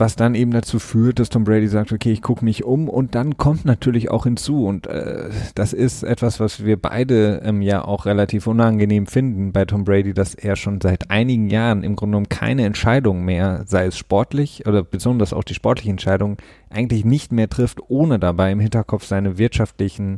was 0.02 0.16
dann 0.16 0.34
eben 0.34 0.49
dazu 0.49 0.80
führt, 0.80 1.20
dass 1.20 1.30
Tom 1.30 1.43
Brady 1.43 1.68
sagt, 1.68 1.91
okay, 1.91 2.12
ich 2.12 2.24
gucke 2.24 2.43
mich 2.43 2.64
um 2.64 2.89
und 2.89 3.14
dann 3.14 3.38
kommt 3.38 3.66
natürlich 3.66 4.10
auch 4.10 4.24
hinzu 4.24 4.66
und 4.66 4.88
äh, 4.88 5.30
das 5.54 5.74
ist 5.74 6.02
etwas, 6.02 6.39
was 6.39 6.66
wir 6.66 6.82
beide 6.82 7.43
ähm, 7.45 7.62
ja 7.62 7.86
auch 7.86 8.08
relativ 8.08 8.47
unangenehm 8.47 9.06
finden 9.06 9.52
bei 9.52 9.64
Tom 9.66 9.84
Brady, 9.84 10.16
dass 10.16 10.34
er 10.34 10.56
schon 10.56 10.82
seit 10.82 11.12
einigen 11.12 11.52
Jahren 11.52 11.84
im 11.84 11.95
Grunde 11.95 12.14
genommen 12.14 12.30
keine 12.30 12.66
Entscheidung 12.66 13.24
mehr, 13.24 13.62
sei 13.68 13.86
es 13.86 13.95
sportlich 13.95 14.66
oder 14.66 14.82
besonders 14.82 15.34
auch 15.34 15.43
die 15.43 15.54
sportliche 15.54 15.91
Entscheidung, 15.91 16.38
eigentlich 16.72 17.06
nicht 17.06 17.32
mehr 17.32 17.47
trifft, 17.47 17.80
ohne 17.88 18.18
dabei 18.18 18.52
im 18.52 18.60
Hinterkopf 18.60 19.06
seine 19.06 19.38
wirtschaftlichen 19.38 20.18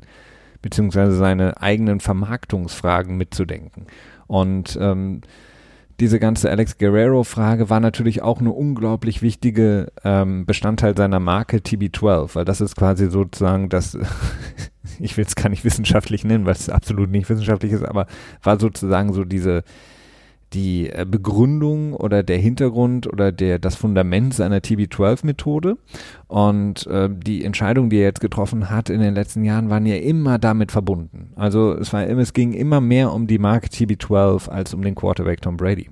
beziehungsweise 0.62 1.18
seine 1.18 1.62
eigenen 1.62 2.00
Vermarktungsfragen 2.00 3.18
mitzudenken. 3.18 3.88
Und 4.28 4.78
ähm, 4.80 5.24
diese 6.00 6.20
ganze 6.20 6.50
Alex 6.50 6.78
Guerrero-Frage 6.78 7.70
war 7.70 7.80
natürlich 7.80 8.22
auch 8.22 8.40
eine 8.40 8.52
unglaublich 8.52 9.22
wichtige 9.22 9.92
ähm, 10.04 10.46
Bestandteil 10.46 10.98
seiner 10.98 11.20
Marke 11.20 11.58
TB12, 11.58 12.36
weil 12.36 12.46
das 12.46 12.62
ist 12.62 12.76
quasi 12.76 13.10
sozusagen 13.10 13.70
das, 13.70 13.98
ich 15.00 15.18
will 15.18 15.26
es 15.26 15.36
gar 15.36 15.50
nicht 15.50 15.64
wissenschaftlich 15.64 16.24
nennen, 16.24 16.46
weil 16.46 16.54
es 16.54 16.70
absolut 16.70 17.10
nicht 17.10 17.30
wissenschaftlich 17.30 17.72
ist, 17.72 17.84
aber 17.84 18.08
war 18.42 18.60
sozusagen 18.60 19.14
so 19.14 19.24
diese 19.24 19.64
die 20.54 20.90
äh, 20.90 21.06
Begründung 21.10 21.94
oder 21.94 22.24
der 22.24 22.38
Hintergrund 22.38 23.08
oder 23.08 23.32
der 23.32 23.60
das 23.60 23.76
Fundament 23.76 24.34
seiner 24.34 24.60
TB12-Methode. 24.60 25.78
Und 26.28 26.88
äh, 26.88 27.10
die 27.12 27.44
Entscheidungen, 27.44 27.90
die 27.90 27.98
er 27.98 28.04
jetzt 28.04 28.22
getroffen 28.22 28.70
hat 28.70 28.90
in 28.90 29.00
den 29.00 29.16
letzten 29.16 29.44
Jahren, 29.44 29.70
waren 29.70 29.86
ja 29.86 29.96
immer 29.96 30.40
damit 30.40 30.72
verbunden. 30.72 31.32
Also 31.36 31.74
es 31.74 31.92
war 31.94 32.08
es 32.08 32.34
ging 32.34 32.54
immer 32.54 32.82
mehr 32.82 33.12
um 33.14 33.28
die 33.28 33.40
Marke 33.40 33.68
TB12 33.68 34.50
als 34.50 34.74
um 34.74 34.82
den 34.82 34.96
Quarterback 34.96 35.42
Tom 35.42 35.58
Brady. 35.58 35.90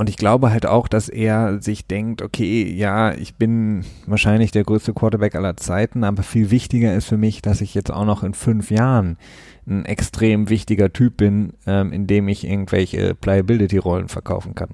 Und 0.00 0.08
ich 0.08 0.16
glaube 0.16 0.50
halt 0.50 0.64
auch, 0.64 0.88
dass 0.88 1.10
er 1.10 1.60
sich 1.60 1.86
denkt, 1.86 2.22
okay, 2.22 2.72
ja, 2.72 3.12
ich 3.12 3.34
bin 3.34 3.84
wahrscheinlich 4.06 4.50
der 4.50 4.64
größte 4.64 4.94
Quarterback 4.94 5.34
aller 5.34 5.58
Zeiten, 5.58 6.04
aber 6.04 6.22
viel 6.22 6.50
wichtiger 6.50 6.94
ist 6.94 7.04
für 7.04 7.18
mich, 7.18 7.42
dass 7.42 7.60
ich 7.60 7.74
jetzt 7.74 7.92
auch 7.92 8.06
noch 8.06 8.22
in 8.22 8.32
fünf 8.32 8.70
Jahren 8.70 9.18
ein 9.66 9.84
extrem 9.84 10.48
wichtiger 10.48 10.90
Typ 10.90 11.18
bin, 11.18 11.52
ähm, 11.66 11.92
in 11.92 12.06
dem 12.06 12.28
ich 12.28 12.46
irgendwelche 12.46 13.14
Playability-Rollen 13.14 14.08
verkaufen 14.08 14.54
kann. 14.54 14.70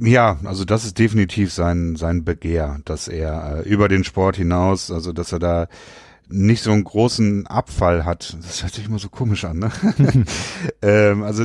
Ja, 0.00 0.40
also 0.42 0.64
das 0.64 0.84
ist 0.84 0.98
definitiv 0.98 1.52
sein, 1.52 1.94
sein 1.94 2.24
Begehr, 2.24 2.80
dass 2.86 3.06
er 3.06 3.58
äh, 3.58 3.68
über 3.68 3.86
den 3.86 4.02
Sport 4.02 4.34
hinaus, 4.34 4.90
also 4.90 5.12
dass 5.12 5.30
er 5.30 5.38
da 5.38 5.68
nicht 6.30 6.62
so 6.62 6.72
einen 6.72 6.84
großen 6.84 7.46
Abfall 7.46 8.04
hat. 8.04 8.36
Das 8.42 8.62
hört 8.62 8.74
sich 8.74 8.86
immer 8.86 8.98
so 8.98 9.08
komisch 9.08 9.44
an, 9.44 9.58
ne? 9.58 9.72
ähm, 10.82 11.22
also, 11.22 11.44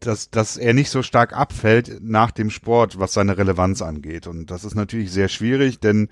dass, 0.00 0.30
dass 0.30 0.56
er 0.56 0.74
nicht 0.74 0.90
so 0.90 1.02
stark 1.02 1.36
abfällt 1.36 1.98
nach 2.02 2.30
dem 2.30 2.50
Sport, 2.50 2.98
was 2.98 3.12
seine 3.12 3.36
Relevanz 3.36 3.82
angeht. 3.82 4.26
Und 4.26 4.50
das 4.50 4.64
ist 4.64 4.74
natürlich 4.74 5.12
sehr 5.12 5.28
schwierig, 5.28 5.80
denn 5.80 6.08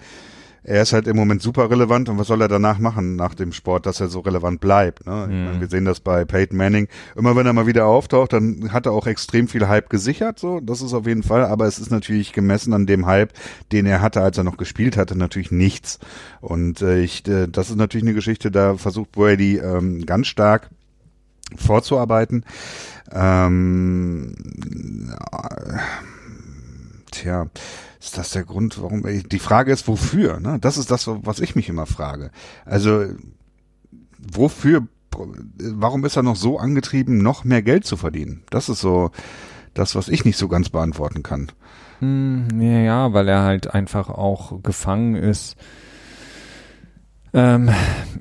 er 0.62 0.82
ist 0.82 0.92
halt 0.92 1.06
im 1.06 1.16
Moment 1.16 1.42
super 1.42 1.70
relevant 1.70 2.08
und 2.08 2.18
was 2.18 2.26
soll 2.26 2.42
er 2.42 2.48
danach 2.48 2.78
machen 2.78 3.16
nach 3.16 3.34
dem 3.34 3.52
Sport, 3.52 3.86
dass 3.86 4.00
er 4.00 4.08
so 4.08 4.20
relevant 4.20 4.60
bleibt? 4.60 5.06
Ne? 5.06 5.26
Mhm. 5.28 5.44
Meine, 5.44 5.60
wir 5.60 5.68
sehen 5.68 5.84
das 5.84 6.00
bei 6.00 6.24
Peyton 6.24 6.56
Manning. 6.56 6.88
Immer 7.16 7.36
wenn 7.36 7.46
er 7.46 7.52
mal 7.52 7.66
wieder 7.66 7.86
auftaucht, 7.86 8.32
dann 8.32 8.72
hat 8.72 8.86
er 8.86 8.92
auch 8.92 9.06
extrem 9.06 9.48
viel 9.48 9.68
Hype 9.68 9.88
gesichert, 9.88 10.38
so 10.38 10.60
das 10.60 10.82
ist 10.82 10.92
auf 10.92 11.06
jeden 11.06 11.22
Fall. 11.22 11.44
Aber 11.44 11.66
es 11.66 11.78
ist 11.78 11.90
natürlich 11.90 12.32
gemessen 12.32 12.74
an 12.74 12.86
dem 12.86 13.06
Hype, 13.06 13.32
den 13.72 13.86
er 13.86 14.00
hatte, 14.00 14.22
als 14.22 14.38
er 14.38 14.44
noch 14.44 14.56
gespielt 14.56 14.96
hatte, 14.96 15.16
natürlich 15.16 15.50
nichts. 15.50 15.98
Und 16.40 16.82
äh, 16.82 17.00
ich, 17.00 17.26
äh, 17.26 17.46
das 17.46 17.70
ist 17.70 17.76
natürlich 17.76 18.04
eine 18.04 18.14
Geschichte, 18.14 18.50
da 18.50 18.76
versucht 18.76 19.12
Brady 19.12 19.58
ähm, 19.58 20.04
ganz 20.04 20.26
stark 20.26 20.70
vorzuarbeiten. 21.56 22.44
Ähm, 23.12 24.34
äh, 25.32 25.78
tja 27.10 27.48
ist 28.00 28.16
das 28.16 28.30
der 28.30 28.44
Grund, 28.44 28.80
warum 28.80 29.02
die 29.02 29.38
Frage 29.38 29.72
ist, 29.72 29.86
wofür? 29.86 30.40
Ne? 30.40 30.58
Das 30.58 30.78
ist 30.78 30.90
das, 30.90 31.06
was 31.06 31.38
ich 31.38 31.54
mich 31.54 31.68
immer 31.68 31.84
frage. 31.84 32.30
Also 32.64 33.04
wofür? 34.18 34.86
Warum 35.58 36.04
ist 36.04 36.16
er 36.16 36.22
noch 36.22 36.36
so 36.36 36.58
angetrieben, 36.58 37.18
noch 37.18 37.44
mehr 37.44 37.62
Geld 37.62 37.84
zu 37.84 37.98
verdienen? 37.98 38.42
Das 38.48 38.70
ist 38.70 38.80
so 38.80 39.10
das, 39.74 39.94
was 39.94 40.08
ich 40.08 40.24
nicht 40.24 40.38
so 40.38 40.48
ganz 40.48 40.70
beantworten 40.70 41.22
kann. 41.22 41.52
Hm, 41.98 42.60
ja, 42.60 43.12
weil 43.12 43.28
er 43.28 43.42
halt 43.42 43.74
einfach 43.74 44.08
auch 44.08 44.62
gefangen 44.62 45.14
ist. 45.14 45.56
Ähm, 47.34 47.70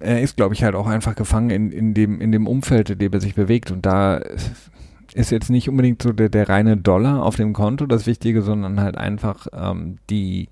er 0.01 0.21
ist, 0.21 0.35
glaube 0.35 0.53
ich, 0.53 0.63
halt 0.63 0.75
auch 0.75 0.87
einfach 0.87 1.15
gefangen 1.15 1.49
in, 1.51 1.71
in, 1.71 1.93
dem, 1.93 2.19
in 2.19 2.31
dem 2.33 2.47
Umfeld, 2.47 2.89
in 2.89 2.99
dem 2.99 3.13
er 3.13 3.21
sich 3.21 3.33
bewegt. 3.33 3.71
Und 3.71 3.85
da 3.85 4.21
ist 5.13 5.31
jetzt 5.31 5.49
nicht 5.49 5.69
unbedingt 5.69 6.01
so 6.01 6.11
der, 6.11 6.29
der 6.29 6.49
reine 6.49 6.77
Dollar 6.77 7.23
auf 7.23 7.35
dem 7.35 7.53
Konto 7.53 7.85
das 7.85 8.05
Wichtige, 8.05 8.41
sondern 8.41 8.79
halt 8.79 8.97
einfach 8.97 9.47
ähm, 9.53 9.97
die 10.09 10.49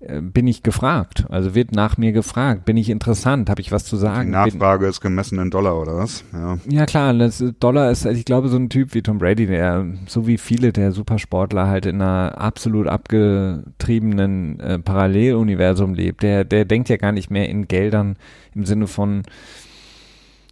äh, 0.00 0.20
bin 0.20 0.46
ich 0.46 0.62
gefragt, 0.62 1.26
also 1.28 1.56
wird 1.56 1.72
nach 1.72 1.98
mir 1.98 2.12
gefragt, 2.12 2.64
bin 2.64 2.76
ich 2.76 2.88
interessant, 2.88 3.50
habe 3.50 3.60
ich 3.60 3.72
was 3.72 3.84
zu 3.84 3.96
sagen. 3.96 4.28
Die 4.28 4.32
Nachfrage 4.32 4.82
bin, 4.82 4.90
ist 4.90 5.00
gemessen 5.00 5.40
in 5.40 5.50
Dollar 5.50 5.76
oder 5.76 5.96
was? 5.96 6.24
Ja, 6.32 6.58
ja 6.68 6.86
klar, 6.86 7.12
das 7.14 7.42
Dollar 7.58 7.90
ist, 7.90 8.06
also 8.06 8.16
ich 8.16 8.24
glaube, 8.24 8.48
so 8.48 8.56
ein 8.56 8.68
Typ 8.68 8.94
wie 8.94 9.02
Tom 9.02 9.18
Brady, 9.18 9.46
der 9.46 9.86
so 10.06 10.28
wie 10.28 10.38
viele 10.38 10.72
der 10.72 10.92
Supersportler 10.92 11.66
halt 11.66 11.86
in 11.86 12.00
einer 12.00 12.40
absolut 12.40 12.86
abgetriebenen 12.86 14.60
äh, 14.60 14.78
Paralleluniversum 14.78 15.94
lebt, 15.94 16.22
der, 16.22 16.44
der 16.44 16.64
denkt 16.64 16.88
ja 16.90 16.96
gar 16.96 17.10
nicht 17.10 17.30
mehr 17.30 17.48
in 17.48 17.66
Geldern 17.66 18.16
im 18.54 18.66
Sinne 18.66 18.86
von 18.86 19.24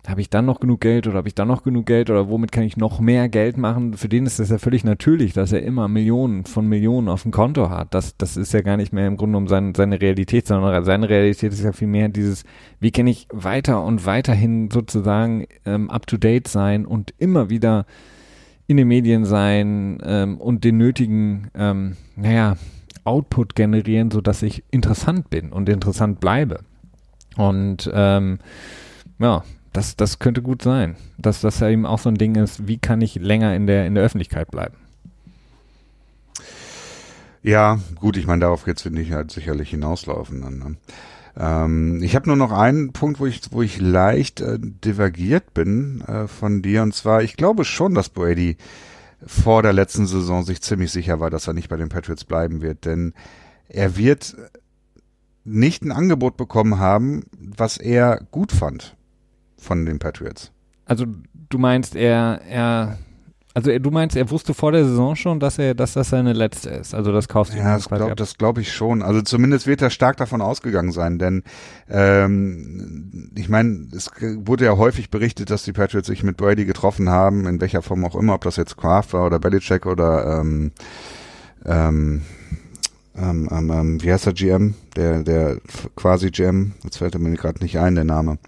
habe 0.09 0.21
ich 0.21 0.31
dann 0.31 0.45
noch 0.45 0.61
genug 0.61 0.81
Geld 0.81 1.07
oder 1.07 1.17
habe 1.17 1.29
ich 1.29 1.35
dann 1.35 1.49
noch 1.49 1.63
genug 1.63 1.87
Geld 1.87 2.11
oder 2.11 2.29
womit 2.29 2.53
kann 2.53 2.65
ich 2.65 2.77
noch 2.77 3.01
mehr 3.01 3.29
Geld 3.29 3.57
machen? 3.57 3.95
Für 3.95 4.09
den 4.09 4.27
ist 4.27 4.39
das 4.39 4.51
ja 4.51 4.59
völlig 4.59 4.85
natürlich, 4.85 5.33
dass 5.33 5.53
er 5.53 5.63
immer 5.63 5.89
Millionen 5.89 6.45
von 6.45 6.67
Millionen 6.69 7.09
auf 7.09 7.23
dem 7.23 7.33
Konto 7.33 7.71
hat. 7.71 7.95
Das, 7.95 8.17
das 8.17 8.37
ist 8.37 8.53
ja 8.53 8.61
gar 8.61 8.77
nicht 8.77 8.93
mehr 8.93 9.07
im 9.07 9.17
Grunde 9.17 9.39
um 9.39 9.49
sein, 9.49 9.75
seine 9.75 10.01
Realität, 10.01 10.47
sondern 10.47 10.85
seine 10.85 11.09
Realität 11.09 11.53
ist 11.53 11.65
ja 11.65 11.73
viel 11.73 11.89
mehr 11.89 12.09
dieses, 12.09 12.45
wie 12.79 12.91
kann 12.91 13.07
ich 13.07 13.27
weiter 13.33 13.83
und 13.85 14.07
weiterhin 14.07 14.71
sozusagen 14.71 15.47
ähm, 15.65 15.91
up-to-date 15.91 16.49
sein 16.49 16.87
und 16.87 17.15
immer 17.19 17.51
wieder 17.51 17.87
in 18.67 18.77
den 18.77 18.89
Medien 18.89 19.25
sein 19.25 19.99
ähm, 20.05 20.39
und 20.39 20.65
den 20.65 20.77
nötigen, 20.77 21.49
ähm, 21.55 21.97
naja, 22.17 22.57
Output 23.05 23.55
generieren, 23.55 24.11
sodass 24.11 24.43
ich 24.43 24.65
interessant 24.71 25.31
bin 25.31 25.53
und 25.53 25.69
interessant 25.69 26.19
bleibe. 26.19 26.61
Und 27.37 27.91
ähm, 27.95 28.39
ja, 29.19 29.45
das, 29.77 29.95
das 29.95 30.19
könnte 30.19 30.41
gut 30.41 30.63
sein, 30.63 30.97
dass 31.19 31.43
das 31.43 31.61
ja 31.61 31.69
eben 31.69 31.85
auch 31.85 31.99
so 31.99 32.09
ein 32.09 32.17
Ding 32.17 32.35
ist, 32.37 32.67
wie 32.67 32.79
kann 32.79 33.03
ich 33.03 33.17
länger 33.17 33.55
in 33.55 33.67
der, 33.67 33.87
in 33.87 33.95
der 33.95 34.05
Öffentlichkeit 34.05 34.51
bleiben? 34.51 34.77
Ja, 37.43 37.79
gut, 38.01 38.17
ich 38.17 38.27
meine, 38.27 38.41
darauf 38.41 38.67
jetzt 38.67 38.83
finde 38.83 39.03
ich 39.03 39.13
halt 39.13 39.31
sicherlich 39.31 39.71
hinauslaufen. 39.71 40.41
Dann, 40.41 40.59
ne? 40.59 40.77
ähm, 41.37 42.03
ich 42.03 42.17
habe 42.17 42.27
nur 42.27 42.37
noch 42.37 42.53
einen 42.53 42.93
Punkt, 42.93 43.21
wo 43.21 43.27
ich, 43.27 43.43
wo 43.51 43.61
ich 43.61 43.79
leicht 43.79 44.41
äh, 44.41 44.59
divergiert 44.59 45.53
bin 45.53 46.01
äh, 46.01 46.27
von 46.27 46.63
dir. 46.63 46.83
Und 46.83 46.95
zwar, 46.95 47.23
ich 47.23 47.37
glaube 47.37 47.65
schon, 47.65 47.95
dass 47.95 48.09
Brady 48.09 48.57
vor 49.25 49.63
der 49.63 49.75
letzten 49.75 50.07
Saison 50.07 50.43
sich 50.43 50.63
ziemlich 50.63 50.91
sicher 50.91 51.21
war, 51.21 51.29
dass 51.29 51.47
er 51.47 51.53
nicht 51.53 51.69
bei 51.69 51.77
den 51.77 51.91
Patriots 51.91 52.25
bleiben 52.25 52.63
wird. 52.63 52.87
Denn 52.87 53.13
er 53.69 53.97
wird 53.97 54.37
nicht 55.45 55.83
ein 55.83 55.93
Angebot 55.93 56.39
bekommen 56.39 56.79
haben, 56.79 57.25
was 57.39 57.77
er 57.77 58.23
gut 58.31 58.53
fand 58.53 58.97
von 59.59 59.85
den 59.87 59.99
Patriots. 59.99 60.53
Also 60.85 61.07
du 61.49 61.59
meinst, 61.59 61.97
er, 61.97 62.41
er, 62.49 62.99
also 63.55 63.77
du 63.77 63.91
meinst, 63.91 64.17
er 64.17 64.31
wusste 64.31 64.55
vor 64.55 64.73
der 64.73 64.85
Saison 64.85 65.17
schon, 65.17 65.41
dass 65.41 65.59
er, 65.59 65.75
dass 65.75 65.95
das 65.95 66.11
seine 66.11 66.33
letzte 66.33 66.71
ist. 66.71 66.95
Also 66.95 67.13
das 67.13 67.29
kaufst 67.29 67.55
du 67.55 67.59
Ja, 67.59 67.75
das 67.75 67.89
glaube 67.89 68.15
glaub 68.39 68.59
ich 68.59 68.73
schon. 68.73 69.03
Also 69.03 69.23
zumindest 69.23 69.67
wird 69.67 69.83
er 69.83 69.91
stark 69.91 70.17
davon 70.19 70.41
ausgegangen 70.41 70.93
sein, 70.93 71.19
denn 71.19 71.43
ähm, 71.89 73.33
ich 73.35 73.49
meine, 73.49 73.89
es 73.95 74.11
wurde 74.21 74.67
ja 74.67 74.77
häufig 74.77 75.11
berichtet, 75.11 75.51
dass 75.51 75.65
die 75.65 75.73
Patriots 75.73 76.07
sich 76.07 76.23
mit 76.23 76.37
Brady 76.37 76.65
getroffen 76.65 77.09
haben, 77.09 77.47
in 77.47 77.61
welcher 77.61 77.83
Form 77.83 78.05
auch 78.05 78.15
immer, 78.15 78.35
ob 78.35 78.45
das 78.45 78.57
jetzt 78.57 78.77
Kraft 78.77 79.13
war 79.13 79.27
oder 79.27 79.39
Belichick 79.39 79.87
oder 79.87 80.41
ähm, 80.41 80.73
ähm, 81.65 82.23
ähm, 83.17 83.49
ähm, 83.51 83.71
ähm 83.71 84.03
wie 84.03 84.13
heißt 84.13 84.27
der 84.27 84.35
GM? 84.35 84.75
Der, 84.95 85.23
der 85.23 85.57
quasi 85.97 86.31
GM, 86.31 86.75
jetzt 86.85 86.99
fällt 86.99 87.19
mir 87.19 87.35
gerade 87.35 87.63
nicht 87.63 87.79
ein, 87.79 87.95
der 87.95 88.05
Name. 88.05 88.39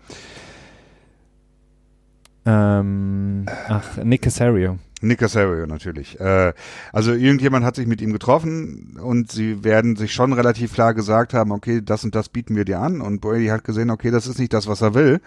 Ähm, 2.51 3.45
ach, 3.69 3.99
Nick 4.03 4.23
Casario. 4.23 4.79
Nick 5.01 5.19
Casario 5.19 5.67
natürlich. 5.67 6.19
Äh, 6.21 6.53
also 6.93 7.13
irgendjemand 7.13 7.65
hat 7.65 7.77
sich 7.77 7.87
mit 7.87 8.01
ihm 8.01 8.13
getroffen 8.13 8.99
und 9.03 9.31
sie 9.31 9.65
werden 9.65 9.97
sich 9.97 10.13
schon 10.13 10.33
relativ 10.33 10.75
klar 10.75 10.95
gesagt 10.95 11.35
haben, 11.35 11.53
okay, 11.53 11.81
das 11.85 12.05
und 12.05 12.15
das 12.15 12.29
bieten 12.29 12.57
wir 12.57 12.65
dir 12.65 12.81
an. 12.81 13.01
Und 13.01 13.21
Brady 13.21 13.47
hat 13.47 13.65
gesehen, 13.65 13.91
okay, 13.91 14.11
das 14.11 14.27
ist 14.27 14.39
nicht 14.39 14.53
das, 14.53 14.67
was 14.67 14.81
er 14.81 14.95
will. 14.95 15.21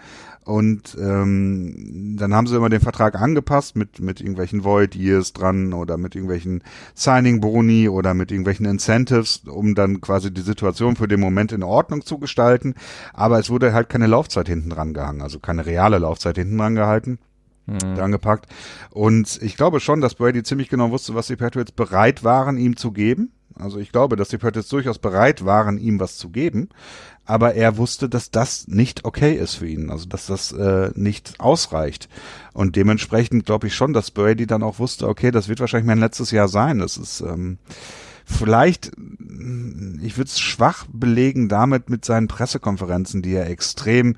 Und 0.44 0.96
ähm, 1.00 2.16
dann 2.18 2.34
haben 2.34 2.48
sie 2.48 2.56
immer 2.56 2.68
den 2.68 2.80
Vertrag 2.80 3.14
angepasst 3.14 3.76
mit 3.76 4.00
mit 4.00 4.20
irgendwelchen 4.20 4.64
Void 4.64 4.96
Years 4.96 5.32
dran 5.32 5.72
oder 5.72 5.96
mit 5.96 6.16
irgendwelchen 6.16 6.64
Signing 6.94 7.40
Boni 7.40 7.88
oder 7.88 8.12
mit 8.12 8.32
irgendwelchen 8.32 8.66
Incentives, 8.66 9.42
um 9.46 9.76
dann 9.76 10.00
quasi 10.00 10.32
die 10.32 10.40
Situation 10.40 10.96
für 10.96 11.06
den 11.06 11.20
Moment 11.20 11.52
in 11.52 11.62
Ordnung 11.62 12.04
zu 12.04 12.18
gestalten. 12.18 12.74
Aber 13.12 13.38
es 13.38 13.50
wurde 13.50 13.72
halt 13.72 13.88
keine 13.88 14.08
Laufzeit 14.08 14.48
hinten 14.48 14.70
dran 14.70 14.94
gehangen, 14.94 15.22
also 15.22 15.38
keine 15.38 15.64
reale 15.64 15.98
Laufzeit 15.98 16.36
hinten 16.36 16.58
dran 16.58 16.74
gehalten 16.74 17.18
mhm. 17.66 17.94
dran 17.94 18.12
gepackt. 18.12 18.46
Und 18.90 19.40
ich 19.42 19.56
glaube 19.56 19.80
schon, 19.80 20.00
dass 20.00 20.14
Brady 20.14 20.42
ziemlich 20.42 20.68
genau 20.68 20.90
wusste, 20.90 21.14
was 21.14 21.26
die 21.26 21.36
Patriots 21.36 21.72
bereit 21.72 22.24
waren, 22.24 22.56
ihm 22.56 22.76
zu 22.76 22.92
geben. 22.92 23.32
Also 23.54 23.78
ich 23.78 23.92
glaube, 23.92 24.16
dass 24.16 24.28
die 24.28 24.38
Patriots 24.38 24.68
durchaus 24.68 24.98
bereit 24.98 25.44
waren, 25.44 25.78
ihm 25.78 26.00
was 26.00 26.16
zu 26.16 26.30
geben. 26.30 26.70
Aber 27.24 27.54
er 27.54 27.76
wusste, 27.76 28.08
dass 28.08 28.30
das 28.30 28.66
nicht 28.66 29.04
okay 29.04 29.34
ist 29.34 29.54
für 29.54 29.68
ihn. 29.68 29.90
Also 29.90 30.06
dass 30.06 30.26
das 30.26 30.52
äh, 30.52 30.90
nicht 30.94 31.38
ausreicht. 31.38 32.08
Und 32.52 32.76
dementsprechend 32.76 33.46
glaube 33.46 33.68
ich 33.68 33.74
schon, 33.74 33.92
dass 33.92 34.10
Brady 34.10 34.46
dann 34.46 34.62
auch 34.62 34.78
wusste, 34.78 35.08
okay, 35.08 35.30
das 35.30 35.48
wird 35.48 35.60
wahrscheinlich 35.60 35.86
mein 35.86 36.00
letztes 36.00 36.30
Jahr 36.30 36.48
sein. 36.48 36.78
Das 36.78 36.96
ist 36.96 37.20
ähm, 37.20 37.58
vielleicht, 38.24 38.86
ich 38.86 40.16
würde 40.16 40.28
es 40.28 40.40
schwach 40.40 40.86
belegen 40.92 41.48
damit 41.48 41.90
mit 41.90 42.04
seinen 42.04 42.28
Pressekonferenzen, 42.28 43.22
die 43.22 43.34
er 43.34 43.50
extrem 43.50 44.16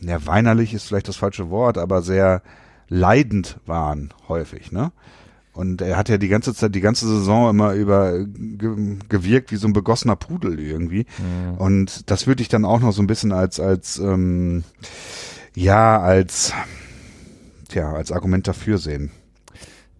ja, 0.00 0.26
weinerlich 0.26 0.74
ist 0.74 0.84
vielleicht 0.84 1.08
das 1.08 1.16
falsche 1.16 1.50
Wort, 1.50 1.78
aber 1.78 2.02
sehr 2.02 2.42
leidend 2.88 3.58
waren 3.66 4.14
häufig, 4.28 4.72
ne? 4.72 4.92
Und 5.52 5.82
er 5.82 5.96
hat 5.96 6.08
ja 6.08 6.18
die 6.18 6.28
ganze 6.28 6.54
Zeit, 6.54 6.76
die 6.76 6.80
ganze 6.80 7.08
Saison 7.08 7.50
immer 7.50 7.72
über 7.72 8.24
ge 8.24 8.96
gewirkt 9.08 9.50
wie 9.50 9.56
so 9.56 9.66
ein 9.66 9.72
begossener 9.72 10.14
Pudel 10.14 10.60
irgendwie. 10.60 11.04
Mhm. 11.18 11.58
Und 11.58 12.10
das 12.10 12.28
würde 12.28 12.42
ich 12.42 12.48
dann 12.48 12.64
auch 12.64 12.78
noch 12.78 12.92
so 12.92 13.02
ein 13.02 13.08
bisschen 13.08 13.32
als, 13.32 13.58
als 13.58 13.98
ähm, 13.98 14.62
ja, 15.56 16.00
als 16.00 16.52
tja, 17.68 17.92
als 17.92 18.12
Argument 18.12 18.46
dafür 18.46 18.78
sehen. 18.78 19.10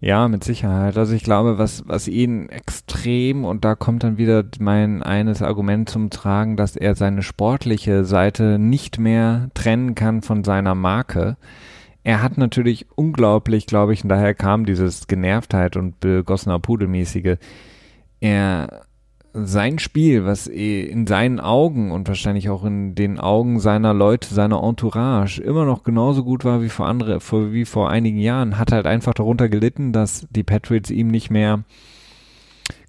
Ja, 0.01 0.29
mit 0.29 0.45
Sicherheit. 0.45 0.97
Also 0.97 1.13
ich 1.13 1.23
glaube, 1.23 1.57
was, 1.57 1.83
was 1.85 2.07
ihn 2.07 2.47
extrem, 2.47 3.43
und 3.43 3.65
da 3.65 3.75
kommt 3.75 4.03
dann 4.03 4.17
wieder 4.17 4.45
mein 4.59 5.03
eines 5.03 5.41
Argument 5.41 5.89
zum 5.89 6.09
Tragen, 6.09 6.55
dass 6.55 6.77
er 6.77 6.95
seine 6.95 7.21
sportliche 7.21 8.05
Seite 8.05 8.59
nicht 8.59 8.97
mehr 8.97 9.49
trennen 9.53 9.95
kann 9.95 10.21
von 10.21 10.45
seiner 10.45 10.73
Marke. 10.73 11.35
Er 12.03 12.23
hat 12.23 12.37
natürlich 12.37 12.87
unglaublich, 12.95 13.65
glaube 13.65 13.93
ich, 13.93 14.03
und 14.03 14.09
daher 14.09 14.33
kam 14.33 14.65
dieses 14.65 15.07
Genervtheit 15.07 15.75
und 15.75 15.99
begossener 15.99 16.59
Pudelmäßige. 16.59 17.35
Er 18.21 18.85
sein 19.33 19.79
Spiel, 19.79 20.25
was 20.25 20.47
in 20.47 21.05
seinen 21.07 21.39
Augen 21.39 21.91
und 21.91 22.07
wahrscheinlich 22.07 22.49
auch 22.49 22.63
in 22.63 22.95
den 22.95 23.19
Augen 23.19 23.59
seiner 23.59 23.93
Leute, 23.93 24.33
seiner 24.33 24.63
Entourage 24.63 25.41
immer 25.41 25.65
noch 25.65 25.83
genauso 25.83 26.23
gut 26.23 26.45
war 26.45 26.61
wie 26.61 26.69
vor 26.69 26.87
andere, 26.87 27.19
wie 27.53 27.65
vor 27.65 27.89
einigen 27.89 28.19
Jahren, 28.19 28.57
hat 28.57 28.71
halt 28.71 28.85
einfach 28.85 29.13
darunter 29.13 29.49
gelitten, 29.49 29.93
dass 29.93 30.27
die 30.29 30.43
Patriots 30.43 30.89
ihm 30.89 31.07
nicht 31.07 31.29
mehr 31.29 31.63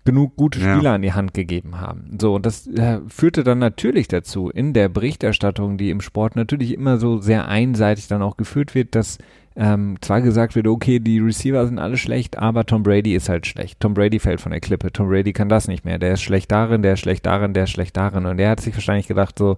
genug 0.05 0.36
gute 0.36 0.59
Spieler 0.59 0.82
ja. 0.82 0.95
an 0.95 1.03
die 1.03 1.12
Hand 1.12 1.34
gegeben 1.34 1.80
haben. 1.80 2.16
So, 2.18 2.34
und 2.34 2.47
das 2.47 2.66
äh, 2.66 3.01
führte 3.07 3.45
dann 3.45 3.59
natürlich 3.59 4.09
dazu, 4.09 4.49
in 4.49 4.72
der 4.72 4.88
Berichterstattung, 4.88 5.76
die 5.76 5.91
im 5.91 6.01
Sport 6.01 6.36
natürlich 6.36 6.72
immer 6.74 6.97
so 6.97 7.18
sehr 7.18 7.49
einseitig 7.49 8.09
dann 8.09 8.22
auch 8.22 8.36
geführt 8.36 8.74
wird, 8.74 8.95
dass 8.95 9.18
ähm, 9.57 9.96
zwar 10.01 10.20
gesagt 10.20 10.55
wird, 10.55 10.66
okay, 10.66 11.01
die 11.01 11.18
Receiver 11.18 11.66
sind 11.66 11.78
alle 11.78 11.96
schlecht, 11.96 12.38
aber 12.38 12.64
Tom 12.64 12.82
Brady 12.82 13.14
ist 13.14 13.28
halt 13.28 13.46
schlecht. 13.46 13.80
Tom 13.80 13.94
Brady 13.94 14.18
fällt 14.18 14.40
von 14.40 14.53
der 14.53 14.61
Klippe. 14.61 14.92
Tom 14.92 15.09
Brady 15.09 15.32
kann 15.32 15.48
das 15.48 15.68
nicht 15.68 15.84
mehr. 15.84 15.98
Der 15.98 16.14
ist 16.14 16.22
schlecht 16.22 16.51
darin, 16.53 16.82
der 16.82 16.94
ist 16.94 17.01
schlecht 17.01 17.26
darin, 17.26 17.53
der 17.53 17.64
ist 17.64 17.70
schlecht 17.70 17.96
darin. 17.96 18.26
Und 18.26 18.36
der 18.36 18.51
hat 18.51 18.61
sich 18.61 18.74
wahrscheinlich 18.74 19.09
gedacht, 19.09 19.38
so, 19.38 19.57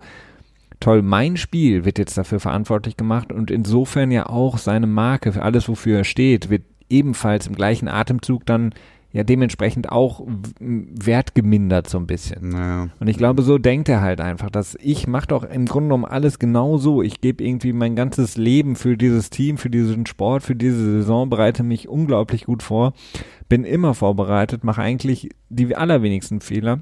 toll, 0.81 1.03
mein 1.03 1.37
Spiel 1.37 1.85
wird 1.85 1.99
jetzt 1.99 2.17
dafür 2.19 2.41
verantwortlich 2.41 2.97
gemacht 2.97 3.33
und 3.33 3.51
insofern 3.51 4.11
ja 4.11 4.29
auch 4.29 4.59
seine 4.59 4.87
Marke, 4.87 5.33
für 5.33 5.43
alles, 5.43 5.69
wofür 5.69 5.99
er 5.99 6.05
steht, 6.05 6.51
wird 6.51 6.65
ebenfalls 6.89 7.47
im 7.47 7.55
gleichen 7.55 7.89
Atemzug 7.89 8.45
dann 8.47 8.75
ja 9.13 9.25
dementsprechend 9.25 9.91
auch 9.91 10.27
wertgemindert 10.59 11.89
so 11.89 11.99
ein 11.99 12.07
bisschen. 12.07 12.51
Naja. 12.51 12.89
Und 12.99 13.09
ich 13.09 13.19
glaube, 13.19 13.43
so 13.43 13.59
denkt 13.59 13.89
er 13.89 14.01
halt 14.01 14.21
einfach, 14.21 14.51
dass 14.51 14.77
ich 14.81 15.07
mache 15.07 15.29
doch 15.29 15.45
im 15.45 15.67
Grunde 15.67 15.89
genommen 15.89 16.05
alles 16.05 16.39
genau 16.39 16.79
so. 16.79 17.03
Ich 17.03 17.21
gebe 17.21 17.45
irgendwie 17.45 17.73
mein 17.73 17.95
ganzes 17.95 18.37
Leben 18.37 18.77
für 18.77 18.97
dieses 18.97 19.31
Team, 19.31 19.59
für 19.59 19.71
diesen 19.71 20.07
Sport, 20.07 20.43
für 20.43 20.57
diese 20.57 20.83
Saison, 20.83 21.29
bereite 21.29 21.63
mich 21.63 21.89
unglaublich 21.89 22.45
gut 22.45 22.63
vor, 22.63 22.95
bin 23.49 23.65
immer 23.65 23.95
vorbereitet, 23.95 24.65
mache 24.65 24.83
eigentlich 24.83 25.29
die 25.51 25.77
allerwenigsten 25.77 26.41
Fehler 26.41 26.81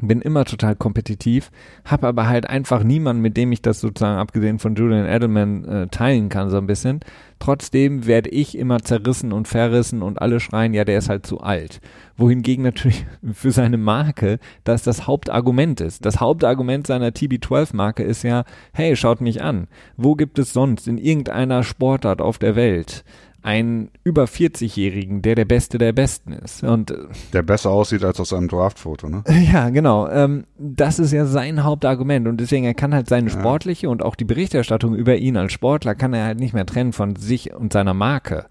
bin 0.00 0.22
immer 0.22 0.44
total 0.44 0.74
kompetitiv, 0.74 1.50
habe 1.84 2.06
aber 2.08 2.26
halt 2.26 2.48
einfach 2.48 2.82
niemanden, 2.82 3.22
mit 3.22 3.36
dem 3.36 3.52
ich 3.52 3.60
das 3.62 3.80
sozusagen 3.80 4.18
abgesehen 4.18 4.58
von 4.58 4.74
Julian 4.74 5.06
Edelman 5.06 5.64
äh, 5.64 5.86
teilen 5.88 6.28
kann 6.28 6.50
so 6.50 6.56
ein 6.56 6.66
bisschen. 6.66 7.00
Trotzdem 7.38 8.06
werde 8.06 8.30
ich 8.30 8.56
immer 8.56 8.80
zerrissen 8.80 9.32
und 9.32 9.48
verrissen 9.48 10.02
und 10.02 10.20
alle 10.22 10.40
schreien, 10.40 10.74
ja, 10.74 10.84
der 10.84 10.98
ist 10.98 11.08
halt 11.08 11.26
zu 11.26 11.40
alt. 11.40 11.80
Wohingegen 12.16 12.64
natürlich 12.64 13.04
für 13.32 13.50
seine 13.50 13.76
Marke 13.76 14.38
das 14.64 14.82
das 14.82 15.06
Hauptargument 15.06 15.80
ist. 15.80 16.06
Das 16.06 16.20
Hauptargument 16.20 16.86
seiner 16.86 17.08
TB12-Marke 17.08 18.02
ist 18.02 18.22
ja, 18.22 18.44
hey, 18.72 18.96
schaut 18.96 19.20
mich 19.20 19.42
an. 19.42 19.68
Wo 19.96 20.14
gibt 20.14 20.38
es 20.38 20.52
sonst 20.52 20.88
in 20.88 20.98
irgendeiner 20.98 21.62
Sportart 21.64 22.20
auf 22.20 22.38
der 22.38 22.56
Welt 22.56 23.04
einen 23.42 23.90
über 24.04 24.24
40-Jährigen, 24.24 25.20
der 25.20 25.34
der 25.34 25.44
Beste 25.44 25.78
der 25.78 25.92
Besten 25.92 26.32
ist. 26.32 26.62
Und 26.62 26.94
der 27.32 27.42
besser 27.42 27.70
aussieht 27.70 28.04
als 28.04 28.20
aus 28.20 28.28
seinem 28.28 28.48
Draftfoto, 28.48 29.08
ne? 29.08 29.24
Ja, 29.52 29.70
genau. 29.70 30.08
Ähm, 30.08 30.44
das 30.58 30.98
ist 30.98 31.12
ja 31.12 31.26
sein 31.26 31.64
Hauptargument 31.64 32.28
und 32.28 32.40
deswegen 32.40 32.64
er 32.64 32.74
kann 32.74 32.94
halt 32.94 33.08
seine 33.08 33.30
ja. 33.30 33.38
sportliche 33.38 33.90
und 33.90 34.02
auch 34.02 34.14
die 34.14 34.24
Berichterstattung 34.24 34.94
über 34.94 35.16
ihn 35.16 35.36
als 35.36 35.52
Sportler 35.52 35.94
kann 35.94 36.14
er 36.14 36.24
halt 36.24 36.38
nicht 36.38 36.54
mehr 36.54 36.66
trennen 36.66 36.92
von 36.92 37.16
sich 37.16 37.52
und 37.52 37.72
seiner 37.72 37.94
Marke. 37.94 38.46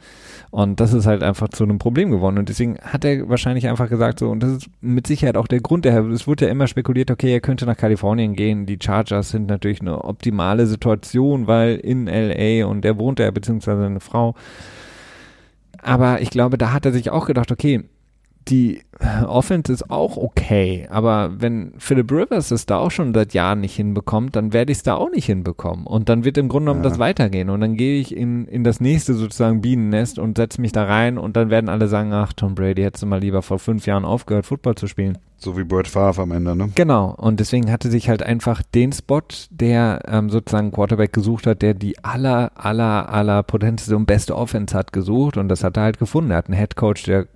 Und 0.52 0.82
das 0.82 0.92
ist 0.92 1.06
halt 1.06 1.24
einfach 1.24 1.48
zu 1.48 1.64
einem 1.64 1.80
Problem 1.80 2.12
geworden. 2.12 2.38
Und 2.38 2.50
deswegen 2.50 2.78
hat 2.82 3.06
er 3.06 3.30
wahrscheinlich 3.30 3.70
einfach 3.70 3.88
gesagt 3.88 4.20
so, 4.20 4.30
und 4.30 4.44
das 4.44 4.52
ist 4.52 4.70
mit 4.82 5.08
Sicherheit 5.08 5.38
auch 5.38 5.48
der 5.48 5.62
Grund, 5.62 5.86
der, 5.86 6.06
es 6.08 6.28
wurde 6.28 6.46
ja 6.46 6.52
immer 6.52 6.68
spekuliert, 6.68 7.10
okay, 7.10 7.32
er 7.32 7.39
könnte 7.39 7.66
nach 7.66 7.78
Kalifornien 7.78 8.36
gehen. 8.36 8.66
Die 8.66 8.78
Chargers 8.82 9.30
sind 9.30 9.48
natürlich 9.48 9.80
eine 9.80 10.04
optimale 10.04 10.68
Situation, 10.68 11.48
weil 11.48 11.78
in 11.78 12.08
LA 12.08 12.66
und 12.66 12.82
der 12.82 12.98
wohnt 12.98 13.22
er, 13.22 13.32
beziehungsweise 13.32 13.86
eine 13.86 14.02
Frau. 14.02 14.36
Aber 15.82 16.22
ich 16.22 16.30
glaube, 16.30 16.58
da 16.58 16.74
hat 16.74 16.86
er 16.86 16.92
sich 16.92 17.10
auch 17.10 17.26
gedacht, 17.26 17.52
okay, 17.52 17.84
die 18.48 18.82
Offense 19.28 19.72
ist 19.72 19.92
auch 19.92 20.18
okay, 20.18 20.88
aber 20.90 21.32
wenn 21.38 21.74
Philip 21.78 22.12
Rivers 22.12 22.52
es 22.52 22.66
da 22.66 22.78
auch 22.78 22.90
schon 22.90 23.14
seit 23.14 23.34
Jahren 23.34 23.62
nicht 23.62 23.76
hinbekommt, 23.76 24.36
dann 24.36 24.52
werde 24.54 24.72
ich 24.72 24.80
es 24.80 24.84
da 24.84 24.96
auch 24.96 25.12
nicht 25.12 25.26
hinbekommen. 25.26 25.86
Und 25.86 26.10
dann 26.10 26.24
wird 26.24 26.38
im 26.38 26.50
Grunde 26.50 26.72
genommen 26.72 26.84
ja. 26.84 26.90
das 26.90 27.00
weitergehen. 27.00 27.50
Und 27.50 27.62
dann 27.62 27.76
gehe 27.76 28.00
ich 28.00 28.16
in, 28.16 28.46
in 28.46 28.64
das 28.64 28.80
nächste 28.80 29.14
sozusagen 29.14 29.62
Bienennest 29.62 30.18
und 30.18 30.38
setze 30.38 30.60
mich 30.62 30.72
da 30.72 30.86
rein 30.86 31.18
und 31.18 31.36
dann 31.36 31.50
werden 31.50 31.70
alle 31.70 31.88
sagen, 31.88 32.14
ach, 32.14 32.34
Tom 32.34 32.56
Brady, 32.56 32.82
hättest 32.82 33.04
du 33.04 33.08
mal 33.08 33.20
lieber 33.20 33.42
vor 33.42 33.60
fünf 33.60 33.86
Jahren 33.86 34.06
aufgehört, 34.06 34.46
Football 34.46 34.76
zu 34.76 34.88
spielen. 34.88 35.18
So 35.44 35.58
wie 35.58 35.64
Brett 35.64 35.88
Favre 35.88 36.22
am 36.22 36.32
Ende, 36.32 36.56
ne? 36.56 36.70
Genau. 36.76 37.16
Und 37.18 37.39
deswegen 37.39 37.72
hatte 37.72 37.89
sich 37.89 38.10
halt 38.10 38.22
einfach 38.22 38.62
den 38.62 38.92
Spot, 38.94 39.22
der 39.50 40.04
ähm, 40.08 40.30
sozusagen 40.30 40.72
Quarterback 40.72 41.14
gesucht 41.14 41.48
hat, 41.48 41.64
der 41.64 41.74
die 41.74 42.04
aller, 42.04 42.52
aller, 42.56 43.10
aller 43.10 43.42
potenteste 43.42 43.98
und 43.98 44.06
beste 44.06 44.36
Offense 44.36 44.78
hat 44.78 44.94
gesucht. 44.94 45.38
Und 45.38 45.50
das 45.50 45.64
hat 45.64 45.78
er 45.78 45.84
halt 45.84 45.98
gefunden. 45.98 46.30
Er 46.30 46.38
hat 46.38 46.48
einen 46.48 46.58
Head 46.58 46.76
Coach, 46.76 47.04
der 47.04 47.28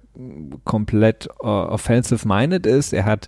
komplett 0.63 1.27
uh, 1.43 1.47
offensive-minded 1.47 2.67
ist. 2.67 2.93
Er 2.93 3.05
hat 3.05 3.27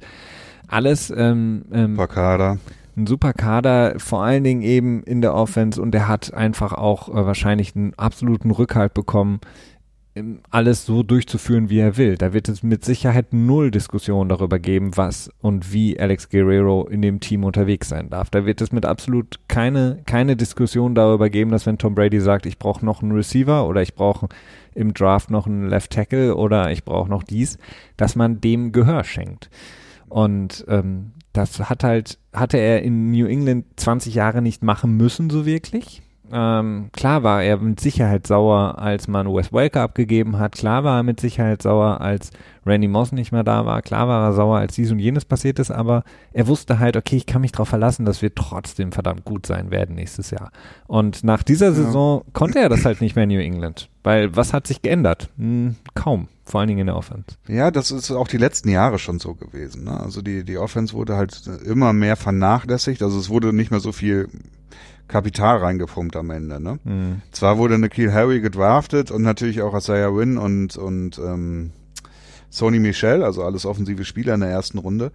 alles. 0.68 1.10
Ähm, 1.10 1.66
ähm, 1.72 1.96
super 1.96 2.08
Kader. 2.08 2.58
Ein 2.96 3.08
super 3.08 3.34
Kader, 3.34 4.00
vor 4.00 4.24
allen 4.24 4.44
Dingen 4.44 4.64
eben 4.64 5.04
in 5.04 5.22
der 5.22 5.36
Offense 5.36 5.80
und 5.80 5.94
er 5.94 6.08
hat 6.08 6.34
einfach 6.34 6.74
auch 6.74 7.10
äh, 7.10 7.26
wahrscheinlich 7.28 7.76
einen 7.76 7.94
absoluten 7.94 8.50
Rückhalt 8.50 8.96
bekommen, 8.96 9.40
alles 10.50 10.86
so 10.86 11.04
durchzuführen, 11.04 11.70
wie 11.70 11.80
er 11.80 11.98
will. 11.98 12.18
Da 12.18 12.34
wird 12.34 12.50
es 12.50 12.64
mit 12.64 12.86
Sicherheit 12.86 13.34
null 13.34 13.72
Diskussion 13.72 14.30
darüber 14.30 14.60
geben, 14.60 14.96
was 14.96 15.30
und 15.42 15.74
wie 15.74 16.00
Alex 16.00 16.30
Guerrero 16.30 16.88
in 16.88 17.02
dem 17.02 17.20
Team 17.20 17.44
unterwegs 17.44 17.90
sein 17.90 18.10
darf. 18.10 18.30
Da 18.30 18.46
wird 18.46 18.62
es 18.62 18.72
mit 18.72 18.86
absolut 18.86 19.40
keine, 19.48 20.02
keine 20.06 20.36
Diskussion 20.36 20.96
darüber 20.96 21.30
geben, 21.30 21.52
dass 21.52 21.66
wenn 21.66 21.78
Tom 21.78 21.96
Brady 21.96 22.20
sagt, 22.20 22.46
ich 22.46 22.58
brauche 22.60 22.86
noch 22.86 23.02
einen 23.02 23.12
Receiver 23.12 23.68
oder 23.68 23.82
ich 23.82 23.96
brauche 23.96 24.28
im 24.74 24.94
Draft 24.94 25.32
noch 25.32 25.48
einen 25.48 25.68
Left 25.68 25.92
Tackle 25.92 26.36
oder 26.36 26.72
ich 26.72 26.84
brauche 26.86 27.10
noch 27.10 27.24
dies, 27.24 27.58
dass 27.98 28.16
man 28.16 28.42
dem 28.42 28.72
Gehör 28.72 29.04
schenkt. 29.04 29.50
Und 30.10 30.66
ähm, 30.68 31.12
das 31.34 31.70
hat 31.70 31.84
halt, 31.84 32.20
hatte 32.34 32.58
er 32.58 32.82
in 32.82 33.12
New 33.12 33.26
England 33.26 33.66
20 33.76 34.16
Jahre 34.16 34.42
nicht 34.42 34.64
machen 34.64 34.98
müssen, 34.98 35.30
so 35.30 35.46
wirklich. 35.46 36.02
Ähm, 36.32 36.90
klar 36.92 37.24
war 37.24 37.44
er 37.44 37.58
mit 37.58 37.80
Sicherheit 37.80 38.28
sauer, 38.28 38.78
als 38.78 39.08
man 39.08 39.28
Wes 39.28 39.54
Welker 39.54 39.82
abgegeben 39.82 40.40
hat. 40.40 40.54
Klar 40.54 40.84
war 40.84 40.98
er 40.98 41.04
mit 41.04 41.20
Sicherheit 41.20 41.62
sauer, 41.62 42.02
als 42.02 42.32
Randy 42.66 42.88
Moss 42.88 43.12
nicht 43.12 43.32
mehr 43.32 43.44
da 43.44 43.66
war. 43.66 43.82
Klar 43.82 44.08
war 44.08 44.28
er 44.28 44.34
sauer, 44.34 44.58
als 44.58 44.76
dies 44.76 44.92
und 44.92 45.00
jenes 45.00 45.26
passiert 45.26 45.60
ist. 45.60 45.72
Aber 45.72 46.04
er 46.34 46.48
wusste 46.48 46.80
halt, 46.80 46.98
okay, 46.98 47.16
ich 47.16 47.26
kann 47.26 47.42
mich 47.42 47.52
darauf 47.52 47.70
verlassen, 47.70 48.06
dass 48.06 48.22
wir 48.22 48.36
trotzdem 48.36 48.92
verdammt 48.92 49.24
gut 49.26 49.46
sein 49.46 49.72
werden 49.72 49.96
nächstes 49.96 50.32
Jahr. 50.32 50.52
Und 50.88 51.24
nach 51.24 51.44
dieser 51.44 51.72
Saison 51.72 52.24
ja. 52.26 52.32
konnte 52.34 52.60
er 52.60 52.70
das 52.70 52.86
halt 52.86 53.02
nicht 53.02 53.16
mehr 53.16 53.24
in 53.24 53.30
New 53.30 53.40
England. 53.40 53.90
Weil 54.04 54.36
was 54.36 54.54
hat 54.54 54.68
sich 54.68 54.82
geändert? 54.82 55.30
Hm, 55.38 55.76
kaum. 55.94 56.28
Vor 56.44 56.62
allen 56.62 56.70
Dingen 56.70 56.80
in 56.80 56.88
der 56.88 56.96
Offense. 56.96 57.26
Ja, 57.50 57.72
das 57.72 57.92
ist 57.92 58.10
auch 58.10 58.30
die 58.30 58.38
letzten 58.38 58.70
Jahre 58.70 59.00
schon 59.00 59.20
so 59.20 59.34
gewesen. 59.36 59.84
Ne? 59.84 60.00
Also 60.00 60.22
die, 60.22 60.46
die 60.46 60.58
Offense 60.58 60.94
wurde 60.94 61.18
halt 61.18 61.42
immer 61.66 61.92
mehr 61.92 62.16
vernachlässigt. 62.16 63.02
Also 63.04 63.20
es 63.20 63.30
wurde 63.30 63.52
nicht 63.52 63.70
mehr 63.70 63.82
so 63.82 63.92
viel 63.92 64.30
Kapital 65.08 65.58
reingepumpt 65.58 66.16
am 66.16 66.30
Ende. 66.30 66.60
Ne? 66.60 66.80
Mhm. 66.84 67.22
Zwar 67.32 67.58
wurde 67.58 67.78
Nikhil 67.78 68.12
Harry 68.14 68.42
gedraftet 68.42 69.12
und 69.12 69.22
natürlich 69.22 69.62
auch 69.62 69.76
Isaiah 69.76 70.14
Wynn 70.14 70.38
und, 70.38 70.78
und 70.78 71.18
ähm, 71.20 71.72
Sony 72.50 72.80
Michel, 72.80 73.24
also 73.24 73.44
alles 73.44 73.66
offensive 73.66 74.06
Spieler 74.06 74.34
in 74.34 74.42
der 74.42 74.50
ersten 74.50 74.78
Runde. 74.78 75.12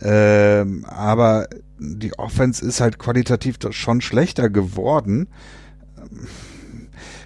Ähm, 0.00 0.84
aber 0.86 1.48
die 1.78 2.18
Offense 2.18 2.64
ist 2.64 2.80
halt 2.80 2.98
qualitativ 2.98 3.56
schon 3.70 4.00
schlechter 4.00 4.50
geworden. 4.50 5.28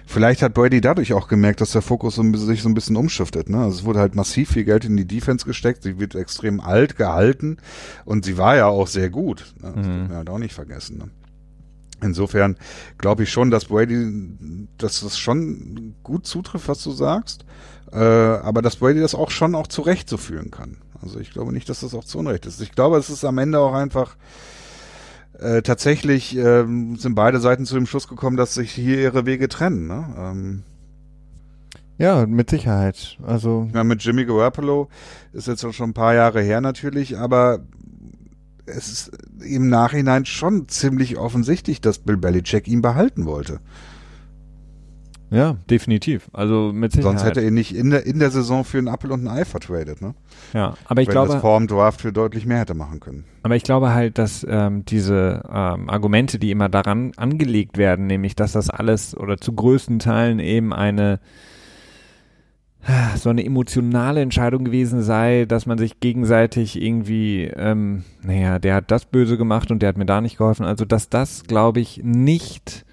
Vielleicht 0.05 0.41
hat 0.41 0.55
Brady 0.55 0.81
dadurch 0.81 1.13
auch 1.13 1.27
gemerkt, 1.27 1.61
dass 1.61 1.71
der 1.71 1.83
Fokus 1.83 2.15
so 2.15 2.23
sich 2.33 2.63
so 2.63 2.69
ein 2.69 2.73
bisschen 2.73 2.95
umschiftet. 2.95 3.47
Ne? 3.47 3.59
Also 3.59 3.79
es 3.79 3.85
wurde 3.85 3.99
halt 3.99 4.15
massiv 4.15 4.49
viel 4.49 4.63
Geld 4.63 4.83
in 4.85 4.97
die 4.97 5.05
Defense 5.05 5.45
gesteckt. 5.45 5.83
Sie 5.83 5.99
wird 5.99 6.15
extrem 6.15 6.59
alt 6.59 6.95
gehalten 6.95 7.57
und 8.05 8.25
sie 8.25 8.37
war 8.37 8.55
ja 8.55 8.65
auch 8.65 8.87
sehr 8.87 9.09
gut. 9.11 9.53
Ne? 9.61 9.71
Das 9.75 9.85
mhm. 9.85 9.91
darf 9.91 10.07
man 10.07 10.17
halt 10.17 10.29
auch 10.31 10.39
nicht 10.39 10.55
vergessen. 10.55 10.97
Ne? 10.97 11.09
Insofern 12.01 12.55
glaube 12.97 13.23
ich 13.23 13.31
schon, 13.31 13.51
dass 13.51 13.65
Brady, 13.65 14.29
dass 14.77 15.01
das 15.01 15.17
schon 15.17 15.95
gut 16.03 16.25
zutrifft, 16.25 16.67
was 16.67 16.83
du 16.83 16.91
sagst, 16.91 17.45
äh, 17.91 17.97
aber 17.97 18.61
dass 18.61 18.77
Brady 18.77 18.99
das 18.99 19.15
auch 19.15 19.31
schon 19.31 19.55
auch 19.55 19.67
zurecht 19.67 20.09
so 20.09 20.17
führen 20.17 20.51
kann. 20.51 20.77
Also 21.01 21.19
ich 21.19 21.31
glaube 21.31 21.53
nicht, 21.53 21.69
dass 21.69 21.81
das 21.81 21.93
auch 21.93 22.03
zu 22.03 22.19
Unrecht 22.19 22.45
ist. 22.45 22.61
Ich 22.61 22.71
glaube, 22.71 22.97
es 22.97 23.09
ist 23.09 23.23
am 23.23 23.37
Ende 23.37 23.59
auch 23.59 23.73
einfach 23.73 24.15
äh, 25.39 25.61
tatsächlich 25.61 26.35
äh, 26.35 26.65
sind 26.97 27.15
beide 27.15 27.39
Seiten 27.39 27.65
zu 27.65 27.75
dem 27.75 27.85
Schluss 27.85 28.07
gekommen, 28.07 28.37
dass 28.37 28.53
sich 28.53 28.71
hier 28.71 28.99
ihre 28.99 29.25
Wege 29.25 29.47
trennen. 29.47 29.87
Ne? 29.87 30.05
Ähm, 30.17 30.63
ja, 31.97 32.25
mit 32.25 32.49
Sicherheit. 32.49 33.17
Also 33.25 33.69
ja, 33.73 33.83
mit 33.83 34.03
Jimmy 34.03 34.25
Garoppolo 34.25 34.89
ist 35.33 35.47
jetzt 35.47 35.63
auch 35.65 35.73
schon 35.73 35.91
ein 35.91 35.93
paar 35.93 36.13
Jahre 36.13 36.41
her 36.41 36.61
natürlich, 36.61 37.17
aber 37.17 37.59
es 38.75 38.87
ist 38.89 39.11
im 39.43 39.69
Nachhinein 39.69 40.25
schon 40.25 40.67
ziemlich 40.67 41.17
offensichtlich, 41.17 41.81
dass 41.81 41.99
Bill 41.99 42.17
Belichick 42.17 42.67
ihn 42.67 42.81
behalten 42.81 43.25
wollte. 43.25 43.59
Ja, 45.31 45.57
definitiv. 45.69 46.27
Also 46.33 46.71
mit 46.73 46.91
Sicherheit. 46.91 47.19
Sonst 47.19 47.23
hätte 47.23 47.41
er 47.41 47.47
ihn 47.47 47.53
nicht 47.53 47.75
in 47.75 47.91
der, 47.91 48.05
in 48.05 48.17
der 48.17 48.31
Saison 48.31 48.63
für 48.63 48.79
einen 48.79 48.87
Apple 48.87 49.13
und 49.13 49.25
ein 49.25 49.27
Ei 49.27 49.45
vertradet, 49.45 50.01
ne? 50.01 50.15
Ja, 50.53 50.73
aber 50.85 51.01
ich 51.01 51.07
Wenn 51.07 51.13
glaube. 51.13 51.33
das 51.33 51.41
vor 51.41 51.57
dem 51.59 51.67
Draft 51.67 52.01
für 52.01 52.11
deutlich 52.11 52.47
mehr 52.47 52.59
hätte 52.59 52.73
machen 52.73 52.99
können. 52.99 53.25
Aber 53.43 53.55
ich 53.55 53.63
glaube 53.63 53.93
halt, 53.93 54.17
dass 54.17 54.45
ähm, 54.49 54.85
diese 54.85 55.43
ähm, 55.47 55.89
Argumente, 55.89 56.39
die 56.39 56.49
immer 56.49 56.67
daran 56.67 57.11
angelegt 57.15 57.77
werden, 57.77 58.07
nämlich, 58.07 58.35
dass 58.35 58.53
das 58.53 58.71
alles 58.71 59.15
oder 59.15 59.37
zu 59.37 59.53
größten 59.53 59.99
Teilen 59.99 60.39
eben 60.39 60.73
eine 60.73 61.19
so 63.17 63.29
eine 63.29 63.45
emotionale 63.45 64.21
Entscheidung 64.21 64.63
gewesen 64.63 65.01
sei, 65.01 65.45
dass 65.45 65.65
man 65.65 65.77
sich 65.77 65.99
gegenseitig 65.99 66.81
irgendwie, 66.81 67.51
ähm, 67.55 68.03
naja, 68.21 68.59
der 68.59 68.75
hat 68.75 68.91
das 68.91 69.05
böse 69.05 69.37
gemacht 69.37 69.71
und 69.71 69.81
der 69.81 69.89
hat 69.89 69.97
mir 69.97 70.05
da 70.05 70.21
nicht 70.21 70.37
geholfen. 70.37 70.65
Also, 70.65 70.85
dass 70.85 71.09
das, 71.09 71.43
glaube 71.43 71.79
ich, 71.79 72.01
nicht 72.03 72.85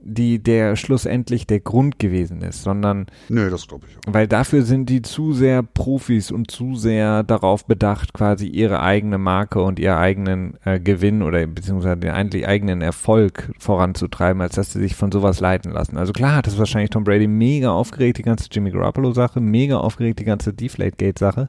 die 0.00 0.38
der 0.42 0.76
schlussendlich 0.76 1.46
der 1.46 1.60
Grund 1.60 1.98
gewesen 1.98 2.40
ist, 2.42 2.62
sondern 2.62 3.06
Nö, 3.28 3.50
das 3.50 3.66
glaube 3.66 3.86
ich 3.90 3.96
auch. 3.98 4.14
weil 4.14 4.28
dafür 4.28 4.62
sind 4.62 4.88
die 4.88 5.02
zu 5.02 5.32
sehr 5.32 5.62
Profis 5.62 6.30
und 6.30 6.50
zu 6.50 6.76
sehr 6.76 7.24
darauf 7.24 7.66
bedacht, 7.66 8.12
quasi 8.14 8.46
ihre 8.46 8.80
eigene 8.80 9.18
Marke 9.18 9.60
und 9.60 9.78
ihren 9.78 9.96
eigenen 9.98 10.54
äh, 10.64 10.78
Gewinn 10.78 11.22
oder 11.22 11.44
beziehungsweise 11.46 11.96
den 11.96 12.12
eigentlich 12.12 12.46
eigenen 12.46 12.80
Erfolg 12.80 13.50
voranzutreiben, 13.58 14.40
als 14.40 14.54
dass 14.54 14.72
sie 14.72 14.78
sich 14.80 14.94
von 14.94 15.10
sowas 15.10 15.40
leiten 15.40 15.72
lassen. 15.72 15.96
Also 15.96 16.12
klar 16.12 16.36
hat 16.36 16.46
es 16.46 16.58
wahrscheinlich 16.58 16.90
Tom 16.90 17.04
Brady 17.04 17.26
mega 17.26 17.70
aufgeregt, 17.72 18.18
die 18.18 18.22
ganze 18.22 18.48
Jimmy 18.50 18.70
Garoppolo-Sache, 18.70 19.40
mega 19.40 19.78
aufgeregt, 19.78 20.20
die 20.20 20.24
ganze 20.24 20.52
Deflategate-Sache, 20.54 21.48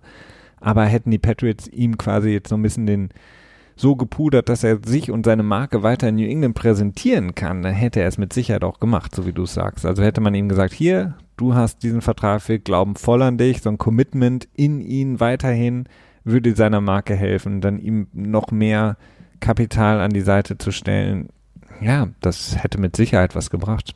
aber 0.60 0.86
hätten 0.86 1.12
die 1.12 1.20
Patriots 1.20 1.68
ihm 1.68 1.98
quasi 1.98 2.30
jetzt 2.32 2.50
so 2.50 2.56
ein 2.56 2.62
bisschen 2.64 2.88
den 2.88 3.10
so 3.80 3.96
gepudert, 3.96 4.50
dass 4.50 4.64
er 4.64 4.80
sich 4.86 5.10
und 5.10 5.26
seine 5.26 5.44
Marke 5.44 5.84
weiter 5.84 6.10
in 6.10 6.16
New 6.16 6.28
England 6.28 6.56
präsentieren 6.56 7.34
kann, 7.34 7.62
dann 7.62 7.74
hätte 7.74 8.02
er 8.02 8.08
es 8.08 8.18
mit 8.18 8.34
Sicherheit 8.34 8.64
auch 8.64 8.80
gemacht, 8.80 9.16
so 9.16 9.26
wie 9.26 9.34
du 9.34 9.44
es 9.44 9.54
sagst. 9.54 9.86
Also 9.86 10.04
hätte 10.04 10.22
man 10.22 10.36
ihm 10.36 10.50
gesagt, 10.50 10.74
hier, 10.74 11.16
du 11.38 11.56
hast 11.56 11.84
diesen 11.84 12.02
Vertrag, 12.02 12.48
wir 12.50 12.60
glauben 12.60 12.96
voll 12.96 13.22
an 13.22 13.38
dich, 13.38 13.62
so 13.62 13.70
ein 13.70 13.78
Commitment 13.78 14.48
in 14.56 14.82
ihn 14.82 15.20
weiterhin 15.20 15.86
würde 16.26 16.56
seiner 16.56 16.82
Marke 16.82 17.16
helfen, 17.16 17.62
dann 17.62 17.80
ihm 17.80 18.08
noch 18.14 18.52
mehr 18.52 18.98
Kapital 19.40 20.02
an 20.02 20.12
die 20.12 20.22
Seite 20.22 20.58
zu 20.58 20.72
stellen. 20.72 21.30
Ja, 21.82 22.10
das 22.20 22.62
hätte 22.62 22.80
mit 22.80 22.96
Sicherheit 22.96 23.36
was 23.36 23.50
gebracht. 23.50 23.96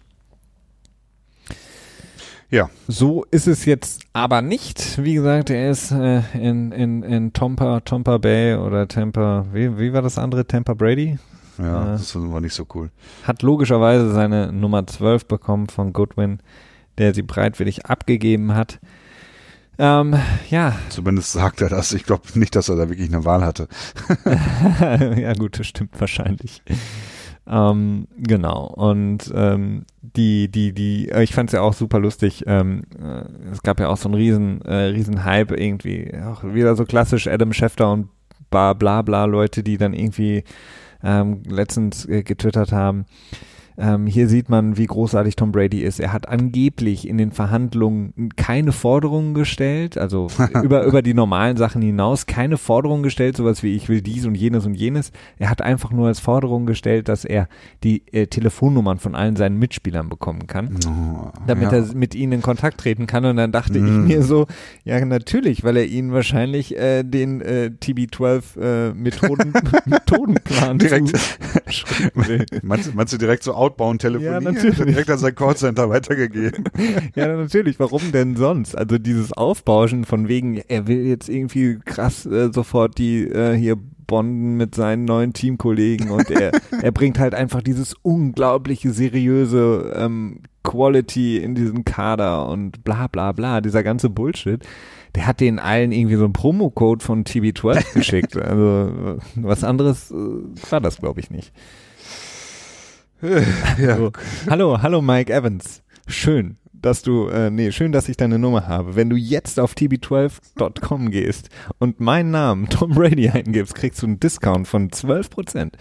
Ja. 2.54 2.70
So 2.88 3.26
ist 3.32 3.48
es 3.48 3.66
jetzt 3.66 4.04
aber 4.14 4.44
nicht. 4.44 5.04
Wie 5.04 5.16
gesagt, 5.16 5.50
er 5.50 5.72
ist 5.72 5.92
äh, 5.92 6.22
in, 6.36 6.72
in, 6.72 7.02
in 7.02 7.34
Tampa, 7.34 7.80
Tampa 7.80 8.20
Bay 8.20 8.54
oder 8.58 8.88
Tampa, 8.88 9.48
wie, 9.52 9.80
wie 9.80 9.92
war 9.92 10.04
das 10.04 10.20
andere? 10.20 10.46
Tampa 10.46 10.76
Brady? 10.76 11.18
Ja, 11.58 11.82
Äh. 11.82 11.98
das 11.98 12.14
war 12.16 12.42
nicht 12.42 12.54
so 12.54 12.68
cool. 12.76 12.92
Hat 13.24 13.42
logischerweise 13.42 14.14
seine 14.14 14.52
Nummer 14.54 14.86
12 14.86 15.26
bekommen 15.26 15.68
von 15.68 15.94
Goodwin, 15.94 16.42
der 17.00 17.16
sie 17.16 17.24
bereitwillig 17.24 17.88
abgegeben 17.88 18.54
hat. 18.54 18.80
Ähm, 19.80 20.16
ja, 20.52 20.76
Zumindest 20.90 21.32
sagt 21.32 21.60
er 21.62 21.70
das. 21.70 21.92
Ich 21.94 22.04
glaube 22.06 22.22
nicht, 22.36 22.56
dass 22.56 22.70
er 22.70 22.76
da 22.76 22.88
wirklich 22.88 23.10
eine 23.12 23.26
Wahl 23.26 23.44
hatte. 23.44 23.68
ja 25.18 25.34
gut, 25.34 25.58
das 25.58 25.66
stimmt 25.66 26.00
wahrscheinlich. 26.00 26.62
Ähm, 27.46 28.08
genau. 28.18 28.68
Und 28.68 29.32
ähm, 29.36 29.86
die, 30.02 30.50
die, 30.50 30.74
die, 30.74 31.10
äh, 31.10 31.24
ich 31.24 31.34
fand 31.34 31.50
es 31.50 31.54
ja 31.54 31.62
auch 31.62 31.74
super 31.74 32.00
lustig. 32.00 32.44
Ähm, 32.48 32.84
äh, 33.02 33.52
es 33.52 33.64
gab 33.64 33.80
ja 33.80 33.90
auch 33.90 33.98
so 33.98 34.08
einen 34.08 34.16
riesen, 34.16 34.62
äh, 34.62 34.74
riesen 34.86 35.26
Hype 35.26 35.52
irgendwie, 35.52 36.14
auch 36.26 36.44
wieder 36.44 36.76
so 36.76 36.86
klassisch 36.86 37.28
Adam 37.28 37.54
Schefter 37.54 37.92
und 37.92 38.10
bla 38.50 38.74
bla 38.74 39.02
bla 39.02 39.26
Leute, 39.26 39.64
die 39.64 39.78
dann 39.78 39.94
irgendwie 39.94 40.44
ähm, 41.04 41.44
letztens 41.48 42.06
äh, 42.06 42.24
getwittert 42.24 42.72
haben. 42.72 43.06
Ähm, 43.78 44.08
hier 44.08 44.28
sieht 44.28 44.50
man, 44.50 44.78
wie 44.78 44.86
großartig 44.86 45.36
Tom 45.36 45.52
Brady 45.52 45.82
ist. 45.82 46.00
Er 46.00 46.14
hat 46.14 46.28
angeblich 46.30 47.08
in 47.08 47.18
den 47.18 47.32
Verhandlungen 47.32 48.30
keine 48.36 48.72
Forderungen 48.72 49.34
gestellt, 49.34 49.98
also 49.98 50.28
über, 50.64 50.84
über 50.84 51.02
die 51.02 51.14
normalen 51.14 51.58
Sachen 51.58 51.82
hinaus 51.82 52.26
keine 52.26 52.58
Forderungen 52.58 53.04
gestellt, 53.04 53.38
sowas 53.38 53.64
wie 53.64 53.76
ich 53.76 53.90
will 53.90 54.02
dies 54.02 54.26
und 54.26 54.36
jenes 54.36 54.66
und 54.66 54.76
jenes. 54.76 55.12
Er 55.40 55.50
hat 55.50 55.62
einfach 55.62 55.92
nur 55.92 56.08
als 56.08 56.20
Forderung 56.20 56.66
gestellt, 56.66 57.08
dass 57.10 57.26
er 57.26 57.48
die 57.84 58.04
äh, 58.12 58.28
Telefonnummern 58.28 59.00
von 59.00 59.16
allen 59.16 59.36
seinen 59.36 59.58
Mitspielern 59.60 60.10
bekommen 60.10 60.48
kann 60.48 60.78
Oh, 60.88 61.32
damit 61.48 61.72
ja. 61.72 61.80
er 61.80 61.96
mit 61.96 62.16
ihnen 62.16 62.34
in 62.34 62.42
Kontakt 62.42 62.80
treten 62.80 63.08
kann. 63.08 63.26
Und 63.26 63.38
dann 63.38 63.52
dachte 63.52 63.80
Mm. 63.80 63.86
ich 64.08 64.16
mir 64.16 64.24
so, 64.24 64.46
ja 64.84 65.04
natürlich, 65.04 65.64
weil 65.64 65.78
er 65.78 65.86
ihnen 65.86 66.12
wahrscheinlich 66.14 66.78
äh, 66.78 67.04
den 67.04 67.42
äh, 67.42 67.72
TB12 67.82 68.60
äh, 68.60 68.94
Methoden, 68.94 69.54
Methodenplan 69.86 70.78
Direkt. 70.78 71.12
Meinst, 72.64 72.94
meinst 72.96 73.14
du 73.14 73.18
direkt 73.18 73.44
so 73.44 73.54
outbound 73.64 74.02
telefonieren? 74.02 74.44
Ja, 74.44 74.52
natürlich. 74.52 74.78
Direkt 74.86 75.10
an 75.10 75.18
sein 75.18 75.36
Callcenter 75.36 75.90
weitergegeben. 75.90 76.66
Ja, 77.16 77.28
natürlich, 77.28 77.80
warum 77.80 78.12
denn 78.12 78.36
sonst? 78.36 78.76
Also 78.76 78.98
dieses 78.98 79.34
Aufbauschen 79.34 80.06
von 80.06 80.28
wegen, 80.28 80.58
er 80.68 80.88
will 80.88 81.06
jetzt 81.06 81.30
irgendwie 81.30 81.80
krass 81.84 82.26
äh, 82.26 82.52
sofort 82.52 82.98
die 82.98 83.24
äh, 83.24 83.56
hier 83.56 83.78
bonden 84.08 84.58
mit 84.58 84.76
seinen 84.76 85.06
neuen 85.06 85.34
Teamkollegen 85.34 86.10
und 86.10 86.30
er, 86.30 86.52
er 86.82 86.92
bringt 86.92 87.20
halt 87.20 87.34
einfach 87.34 87.62
dieses 87.62 87.96
unglaubliche, 88.02 88.92
seriöse 88.92 89.94
ähm, 89.96 90.42
Quality 90.64 91.38
in 91.38 91.56
diesen 91.56 91.86
Kader 91.86 92.48
und 92.48 92.84
bla 92.84 93.08
bla 93.08 93.32
bla, 93.32 93.62
dieser 93.62 93.84
ganze 93.84 94.10
Bullshit. 94.10 94.64
Der 95.16 95.28
hat 95.28 95.42
den 95.42 95.60
allen 95.60 95.92
irgendwie 95.92 96.16
so 96.16 96.24
einen 96.24 96.34
Promocode 96.34 97.04
von 97.04 97.24
TB12 97.24 97.94
geschickt. 97.94 98.38
Also 98.38 99.18
äh, 99.18 99.22
was 99.36 99.64
anderes 99.64 100.12
äh, 100.12 100.16
war 100.72 100.82
das, 100.82 100.98
glaube 100.98 101.20
ich, 101.20 101.30
nicht. 101.30 101.54
ja. 103.78 103.98
So. 103.98 104.12
Hallo, 104.50 104.82
hallo 104.82 105.02
Mike 105.02 105.32
Evans. 105.32 105.82
Schön, 106.08 106.58
dass 106.74 107.04
du, 107.04 107.28
äh, 107.28 107.50
nee, 107.50 107.72
schön, 107.72 107.94
dass 107.94 108.10
ich 108.10 108.18
deine 108.18 108.38
Nummer 108.38 108.68
habe. 108.68 108.98
Wenn 108.98 109.10
du 109.10 109.16
jetzt 109.16 109.62
auf 109.62 109.74
tb12.com 109.76 111.10
gehst 111.10 111.50
und 111.80 112.02
meinen 112.02 112.32
Namen 112.32 112.68
Tom 112.70 112.92
Brady 112.92 113.30
eingibst, 113.30 113.76
kriegst 113.76 114.02
du 114.02 114.08
einen 114.08 114.20
Discount 114.20 114.68
von 114.68 114.90
12% 114.90 115.72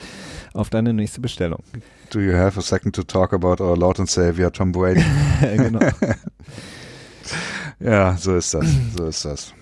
auf 0.54 0.70
deine 0.70 0.92
nächste 0.92 1.20
Bestellung. 1.20 1.64
Do 2.10 2.20
you 2.20 2.34
have 2.34 2.58
a 2.58 2.62
second 2.62 2.94
to 2.94 3.02
talk 3.02 3.32
about 3.32 3.60
our 3.60 3.76
Lord 3.76 3.98
and 3.98 4.08
Savior 4.08 4.52
Tom 4.52 4.70
Brady? 4.70 5.04
genau. 5.40 5.80
ja, 7.80 8.16
so 8.16 8.36
ist 8.36 8.54
das. 8.54 8.66
So 8.96 9.06
ist 9.06 9.24
das. 9.24 9.54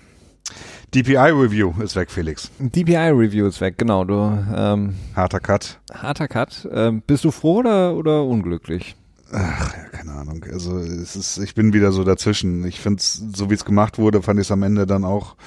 DPI 0.93 1.31
Review 1.31 1.73
ist 1.81 1.95
weg, 1.95 2.11
Felix. 2.11 2.51
DPI 2.59 3.11
Review 3.11 3.47
ist 3.47 3.61
weg, 3.61 3.77
genau. 3.77 4.03
Du, 4.03 4.13
ähm, 4.53 4.95
Harter 5.15 5.39
Cut. 5.39 5.79
harter 5.93 6.27
Cut. 6.27 6.67
Ähm, 6.71 7.01
bist 7.07 7.23
du 7.23 7.31
froh 7.31 7.59
oder, 7.59 7.95
oder 7.95 8.23
unglücklich? 8.25 8.97
Ach, 9.31 9.73
ja, 9.77 9.83
keine 9.85 10.11
Ahnung. 10.11 10.43
Also 10.51 10.77
es 10.79 11.15
ist, 11.15 11.37
ich 11.37 11.55
bin 11.55 11.71
wieder 11.71 11.93
so 11.93 12.03
dazwischen. 12.03 12.65
Ich 12.65 12.81
finde 12.81 12.99
es, 12.99 13.23
so 13.33 13.49
wie 13.49 13.53
es 13.53 13.63
gemacht 13.63 13.99
wurde, 13.99 14.21
fand 14.21 14.39
ich 14.41 14.47
es 14.47 14.51
am 14.51 14.63
Ende 14.63 14.85
dann 14.85 15.05
auch 15.05 15.37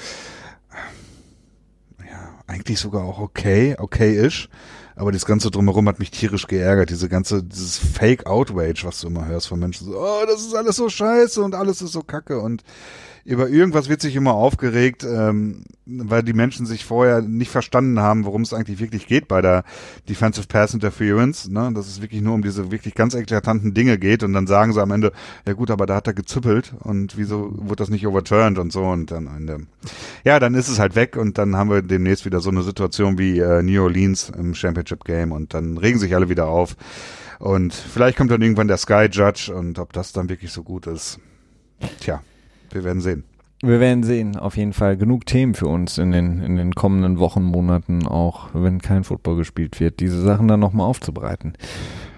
ja, 2.00 2.30
eigentlich 2.46 2.80
sogar 2.80 3.04
auch 3.04 3.18
okay, 3.18 3.76
okay-ish. 3.78 4.48
Aber 4.96 5.12
das 5.12 5.26
Ganze 5.26 5.50
drumherum 5.50 5.88
hat 5.88 5.98
mich 5.98 6.10
tierisch 6.10 6.46
geärgert. 6.46 6.88
Diese 6.88 7.10
ganze, 7.10 7.42
dieses 7.42 7.76
Fake-Outrage, 7.76 8.84
was 8.84 9.00
du 9.00 9.08
immer 9.08 9.26
hörst 9.26 9.48
von 9.48 9.58
Menschen. 9.58 9.88
So, 9.88 9.98
oh, 9.98 10.24
das 10.26 10.40
ist 10.40 10.54
alles 10.54 10.76
so 10.76 10.88
scheiße 10.88 11.42
und 11.42 11.54
alles 11.54 11.82
ist 11.82 11.92
so 11.92 12.02
kacke. 12.02 12.40
Und 12.40 12.62
über 13.24 13.48
irgendwas 13.48 13.88
wird 13.88 14.02
sich 14.02 14.16
immer 14.16 14.34
aufgeregt, 14.34 15.02
ähm, 15.02 15.64
weil 15.86 16.22
die 16.22 16.34
Menschen 16.34 16.66
sich 16.66 16.84
vorher 16.84 17.22
nicht 17.22 17.50
verstanden 17.50 17.98
haben, 18.00 18.26
worum 18.26 18.42
es 18.42 18.52
eigentlich 18.52 18.80
wirklich 18.80 19.06
geht 19.06 19.28
bei 19.28 19.40
der 19.40 19.64
Defensive 20.08 20.46
Pass 20.46 20.74
Interference, 20.74 21.48
ne? 21.48 21.70
dass 21.74 21.88
es 21.88 22.02
wirklich 22.02 22.20
nur 22.20 22.34
um 22.34 22.42
diese 22.42 22.70
wirklich 22.70 22.94
ganz 22.94 23.14
eklatanten 23.14 23.72
Dinge 23.72 23.98
geht 23.98 24.22
und 24.22 24.34
dann 24.34 24.46
sagen 24.46 24.74
sie 24.74 24.82
am 24.82 24.90
Ende, 24.90 25.12
ja 25.46 25.54
gut, 25.54 25.70
aber 25.70 25.86
da 25.86 25.96
hat 25.96 26.06
er 26.06 26.12
gezüppelt 26.12 26.74
und 26.80 27.16
wieso 27.16 27.52
wurde 27.56 27.76
das 27.76 27.88
nicht 27.88 28.06
overturned 28.06 28.58
und 28.58 28.72
so 28.72 28.84
und 28.84 29.10
dann 29.10 29.26
Ende, 29.26 29.66
ja, 30.24 30.38
dann 30.38 30.54
ist 30.54 30.68
es 30.68 30.78
halt 30.78 30.94
weg 30.94 31.16
und 31.16 31.38
dann 31.38 31.56
haben 31.56 31.70
wir 31.70 31.80
demnächst 31.80 32.26
wieder 32.26 32.40
so 32.40 32.50
eine 32.50 32.62
Situation 32.62 33.16
wie 33.18 33.38
äh, 33.38 33.62
New 33.62 33.82
Orleans 33.82 34.30
im 34.30 34.54
Championship 34.54 35.04
Game 35.04 35.32
und 35.32 35.54
dann 35.54 35.78
regen 35.78 35.98
sich 35.98 36.14
alle 36.14 36.28
wieder 36.28 36.46
auf 36.46 36.76
und 37.38 37.72
vielleicht 37.72 38.18
kommt 38.18 38.30
dann 38.30 38.42
irgendwann 38.42 38.68
der 38.68 38.76
Sky 38.76 39.08
Judge 39.10 39.50
und 39.54 39.78
ob 39.78 39.94
das 39.94 40.12
dann 40.12 40.28
wirklich 40.28 40.52
so 40.52 40.62
gut 40.62 40.86
ist, 40.86 41.18
tja, 42.00 42.22
wir 42.74 42.84
werden 42.84 43.00
sehen. 43.00 43.24
Wir 43.62 43.80
werden 43.80 44.02
sehen, 44.02 44.36
auf 44.36 44.56
jeden 44.58 44.74
Fall 44.74 44.96
genug 44.98 45.24
Themen 45.24 45.54
für 45.54 45.68
uns 45.68 45.96
in 45.96 46.10
den, 46.12 46.42
in 46.42 46.56
den 46.56 46.74
kommenden 46.74 47.18
Wochen, 47.18 47.42
Monaten, 47.42 48.06
auch 48.06 48.48
wenn 48.52 48.82
kein 48.82 49.04
Football 49.04 49.36
gespielt 49.36 49.80
wird, 49.80 50.00
diese 50.00 50.20
Sachen 50.20 50.48
dann 50.48 50.60
nochmal 50.60 50.86
aufzubereiten. 50.86 51.54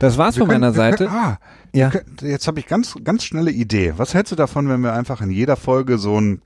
Das 0.00 0.18
war's 0.18 0.34
Wir 0.36 0.40
von 0.40 0.48
können- 0.48 0.61
meiner 0.62 0.72
Seite. 0.72 1.04
Können, 1.07 1.16
ah, 1.16 1.38
Ja. 1.72 1.90
können, 1.90 2.16
jetzt 2.22 2.48
habe 2.48 2.59
ich 2.59 2.66
ganz, 2.66 2.96
ganz 3.04 3.22
schnelle 3.22 3.52
Idee. 3.52 3.94
Was 3.96 4.12
hältst 4.14 4.32
du 4.32 4.36
davon, 4.36 4.68
wenn 4.68 4.80
wir 4.80 4.94
einfach 4.94 5.20
in 5.20 5.30
jeder 5.30 5.57
Folge 5.57 5.98
so 5.98 6.16
einen 6.16 6.42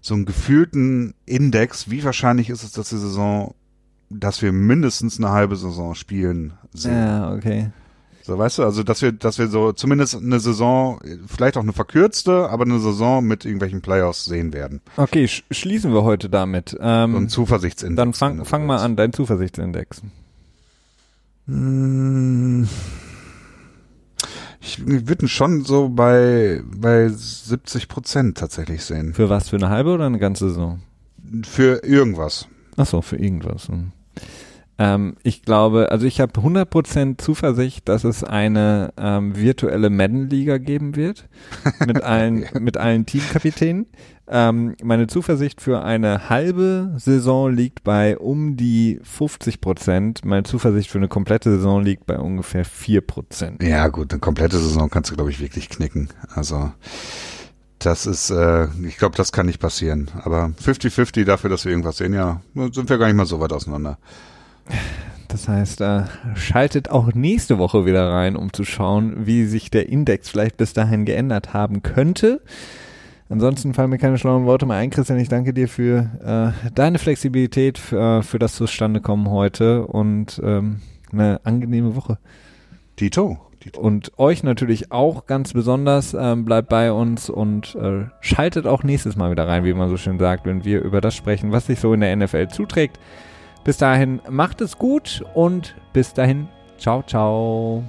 so 0.00 0.14
einen 0.14 0.24
gefühlten 0.26 1.14
Index, 1.26 1.90
wie 1.90 2.02
wahrscheinlich 2.04 2.50
ist 2.50 2.62
es, 2.62 2.72
dass 2.72 2.88
die 2.88 2.96
Saison, 2.98 3.54
dass 4.10 4.42
wir 4.42 4.52
mindestens 4.52 5.18
eine 5.18 5.30
halbe 5.30 5.56
Saison 5.56 5.94
spielen 5.94 6.54
sehen? 6.72 6.94
Ja, 6.94 7.32
okay. 7.34 7.70
So, 8.28 8.36
weißt 8.36 8.58
du, 8.58 8.62
also 8.64 8.82
dass 8.82 9.00
wir, 9.00 9.10
dass 9.12 9.38
wir 9.38 9.48
so 9.48 9.72
zumindest 9.72 10.14
eine 10.14 10.38
Saison, 10.38 11.00
vielleicht 11.26 11.56
auch 11.56 11.62
eine 11.62 11.72
verkürzte, 11.72 12.50
aber 12.50 12.64
eine 12.64 12.78
Saison 12.78 13.24
mit 13.24 13.46
irgendwelchen 13.46 13.80
Playoffs 13.80 14.26
sehen 14.26 14.52
werden. 14.52 14.82
Okay, 14.98 15.26
sch 15.26 15.44
schließen 15.50 15.94
wir 15.94 16.02
heute 16.02 16.28
damit. 16.28 16.76
Ähm, 16.78 17.12
So 17.12 17.18
ein 17.20 17.28
Zuversichtsindex. 17.30 17.96
dann 17.96 18.12
fang, 18.12 18.44
fang 18.44 18.66
mal 18.66 18.80
an, 18.80 18.96
dein 18.96 19.14
Zuversichtsindex. 19.14 20.02
Hm. 21.46 22.68
Ich 24.60 24.86
würde 24.86 25.24
ihn 25.24 25.28
schon 25.28 25.64
so 25.64 25.88
bei, 25.88 26.62
bei 26.66 27.08
70 27.08 27.88
Prozent 27.88 28.36
tatsächlich 28.36 28.84
sehen. 28.84 29.14
Für 29.14 29.30
was? 29.30 29.48
Für 29.48 29.56
eine 29.56 29.70
halbe 29.70 29.92
oder 29.94 30.04
eine 30.04 30.18
ganze 30.18 30.50
Saison? 30.50 30.82
Für 31.44 31.82
irgendwas. 31.82 32.46
Ach 32.76 32.84
so, 32.84 33.00
für 33.00 33.16
irgendwas. 33.16 33.68
hm. 33.68 33.92
Ähm, 34.78 35.16
ich 35.24 35.42
glaube, 35.42 35.90
also 35.90 36.06
ich 36.06 36.20
habe 36.20 36.40
100% 36.40 37.18
Zuversicht, 37.18 37.88
dass 37.88 38.04
es 38.04 38.22
eine 38.22 38.92
ähm, 38.96 39.36
virtuelle 39.36 39.90
Madden-Liga 39.90 40.58
geben 40.58 40.94
wird 40.94 41.28
mit 41.86 42.02
allen, 42.02 42.46
mit 42.60 42.76
allen 42.76 43.04
Teamkapitänen. 43.04 43.86
Ähm, 44.30 44.76
meine 44.82 45.06
Zuversicht 45.06 45.60
für 45.60 45.82
eine 45.82 46.28
halbe 46.28 46.94
Saison 46.96 47.50
liegt 47.52 47.82
bei 47.82 48.18
um 48.18 48.56
die 48.56 49.00
50% 49.00 50.20
Meine 50.24 50.42
Zuversicht 50.42 50.90
für 50.90 50.98
eine 50.98 51.08
komplette 51.08 51.50
Saison 51.50 51.82
liegt 51.82 52.06
bei 52.06 52.18
ungefähr 52.18 52.66
4% 52.66 53.64
Ja 53.64 53.88
gut, 53.88 54.12
eine 54.12 54.20
komplette 54.20 54.58
Saison 54.58 54.90
kannst 54.90 55.10
du, 55.10 55.16
glaube 55.16 55.30
ich, 55.30 55.40
wirklich 55.40 55.70
knicken. 55.70 56.10
Also 56.34 56.70
das 57.78 58.06
ist, 58.06 58.30
äh, 58.30 58.68
ich 58.86 58.98
glaube, 58.98 59.16
das 59.16 59.32
kann 59.32 59.46
nicht 59.46 59.60
passieren. 59.60 60.10
Aber 60.22 60.52
50-50 60.62 61.24
dafür, 61.24 61.48
dass 61.50 61.64
wir 61.64 61.72
irgendwas 61.72 61.96
sehen, 61.96 62.12
ja, 62.12 62.42
sind 62.54 62.90
wir 62.90 62.98
gar 62.98 63.06
nicht 63.06 63.16
mal 63.16 63.26
so 63.26 63.40
weit 63.40 63.52
auseinander. 63.52 63.98
Das 65.28 65.46
heißt, 65.46 65.82
äh, 65.82 66.04
schaltet 66.34 66.90
auch 66.90 67.12
nächste 67.12 67.58
Woche 67.58 67.84
wieder 67.84 68.10
rein, 68.10 68.34
um 68.34 68.52
zu 68.52 68.64
schauen, 68.64 69.26
wie 69.26 69.44
sich 69.44 69.70
der 69.70 69.88
Index 69.88 70.30
vielleicht 70.30 70.56
bis 70.56 70.72
dahin 70.72 71.04
geändert 71.04 71.52
haben 71.52 71.82
könnte. 71.82 72.40
Ansonsten 73.28 73.74
fallen 73.74 73.90
mir 73.90 73.98
keine 73.98 74.16
schlauen 74.16 74.46
Worte 74.46 74.64
mehr 74.64 74.78
ein, 74.78 74.88
Christian. 74.88 75.18
Ich 75.18 75.28
danke 75.28 75.52
dir 75.52 75.68
für 75.68 76.54
äh, 76.64 76.70
deine 76.70 76.98
Flexibilität, 76.98 77.76
für, 77.76 78.22
für 78.22 78.38
das 78.38 78.54
Zustandekommen 78.54 79.28
heute 79.28 79.86
und 79.86 80.40
ähm, 80.42 80.80
eine 81.12 81.40
angenehme 81.44 81.94
Woche. 81.94 82.18
Tito. 82.96 83.38
Und 83.76 84.18
euch 84.18 84.42
natürlich 84.42 84.92
auch 84.92 85.26
ganz 85.26 85.52
besonders. 85.52 86.14
Ähm, 86.18 86.46
bleibt 86.46 86.70
bei 86.70 86.90
uns 86.90 87.28
und 87.28 87.74
äh, 87.74 88.06
schaltet 88.20 88.66
auch 88.66 88.82
nächstes 88.82 89.16
Mal 89.16 89.30
wieder 89.30 89.46
rein, 89.46 89.64
wie 89.64 89.74
man 89.74 89.90
so 89.90 89.98
schön 89.98 90.18
sagt, 90.18 90.46
wenn 90.46 90.64
wir 90.64 90.80
über 90.80 91.02
das 91.02 91.14
sprechen, 91.14 91.52
was 91.52 91.66
sich 91.66 91.80
so 91.80 91.92
in 91.92 92.00
der 92.00 92.16
NFL 92.16 92.48
zuträgt. 92.48 92.98
Bis 93.68 93.76
dahin 93.76 94.22
macht 94.30 94.62
es 94.62 94.78
gut 94.78 95.22
und 95.34 95.74
bis 95.92 96.14
dahin, 96.14 96.48
ciao, 96.78 97.02
ciao. 97.02 97.84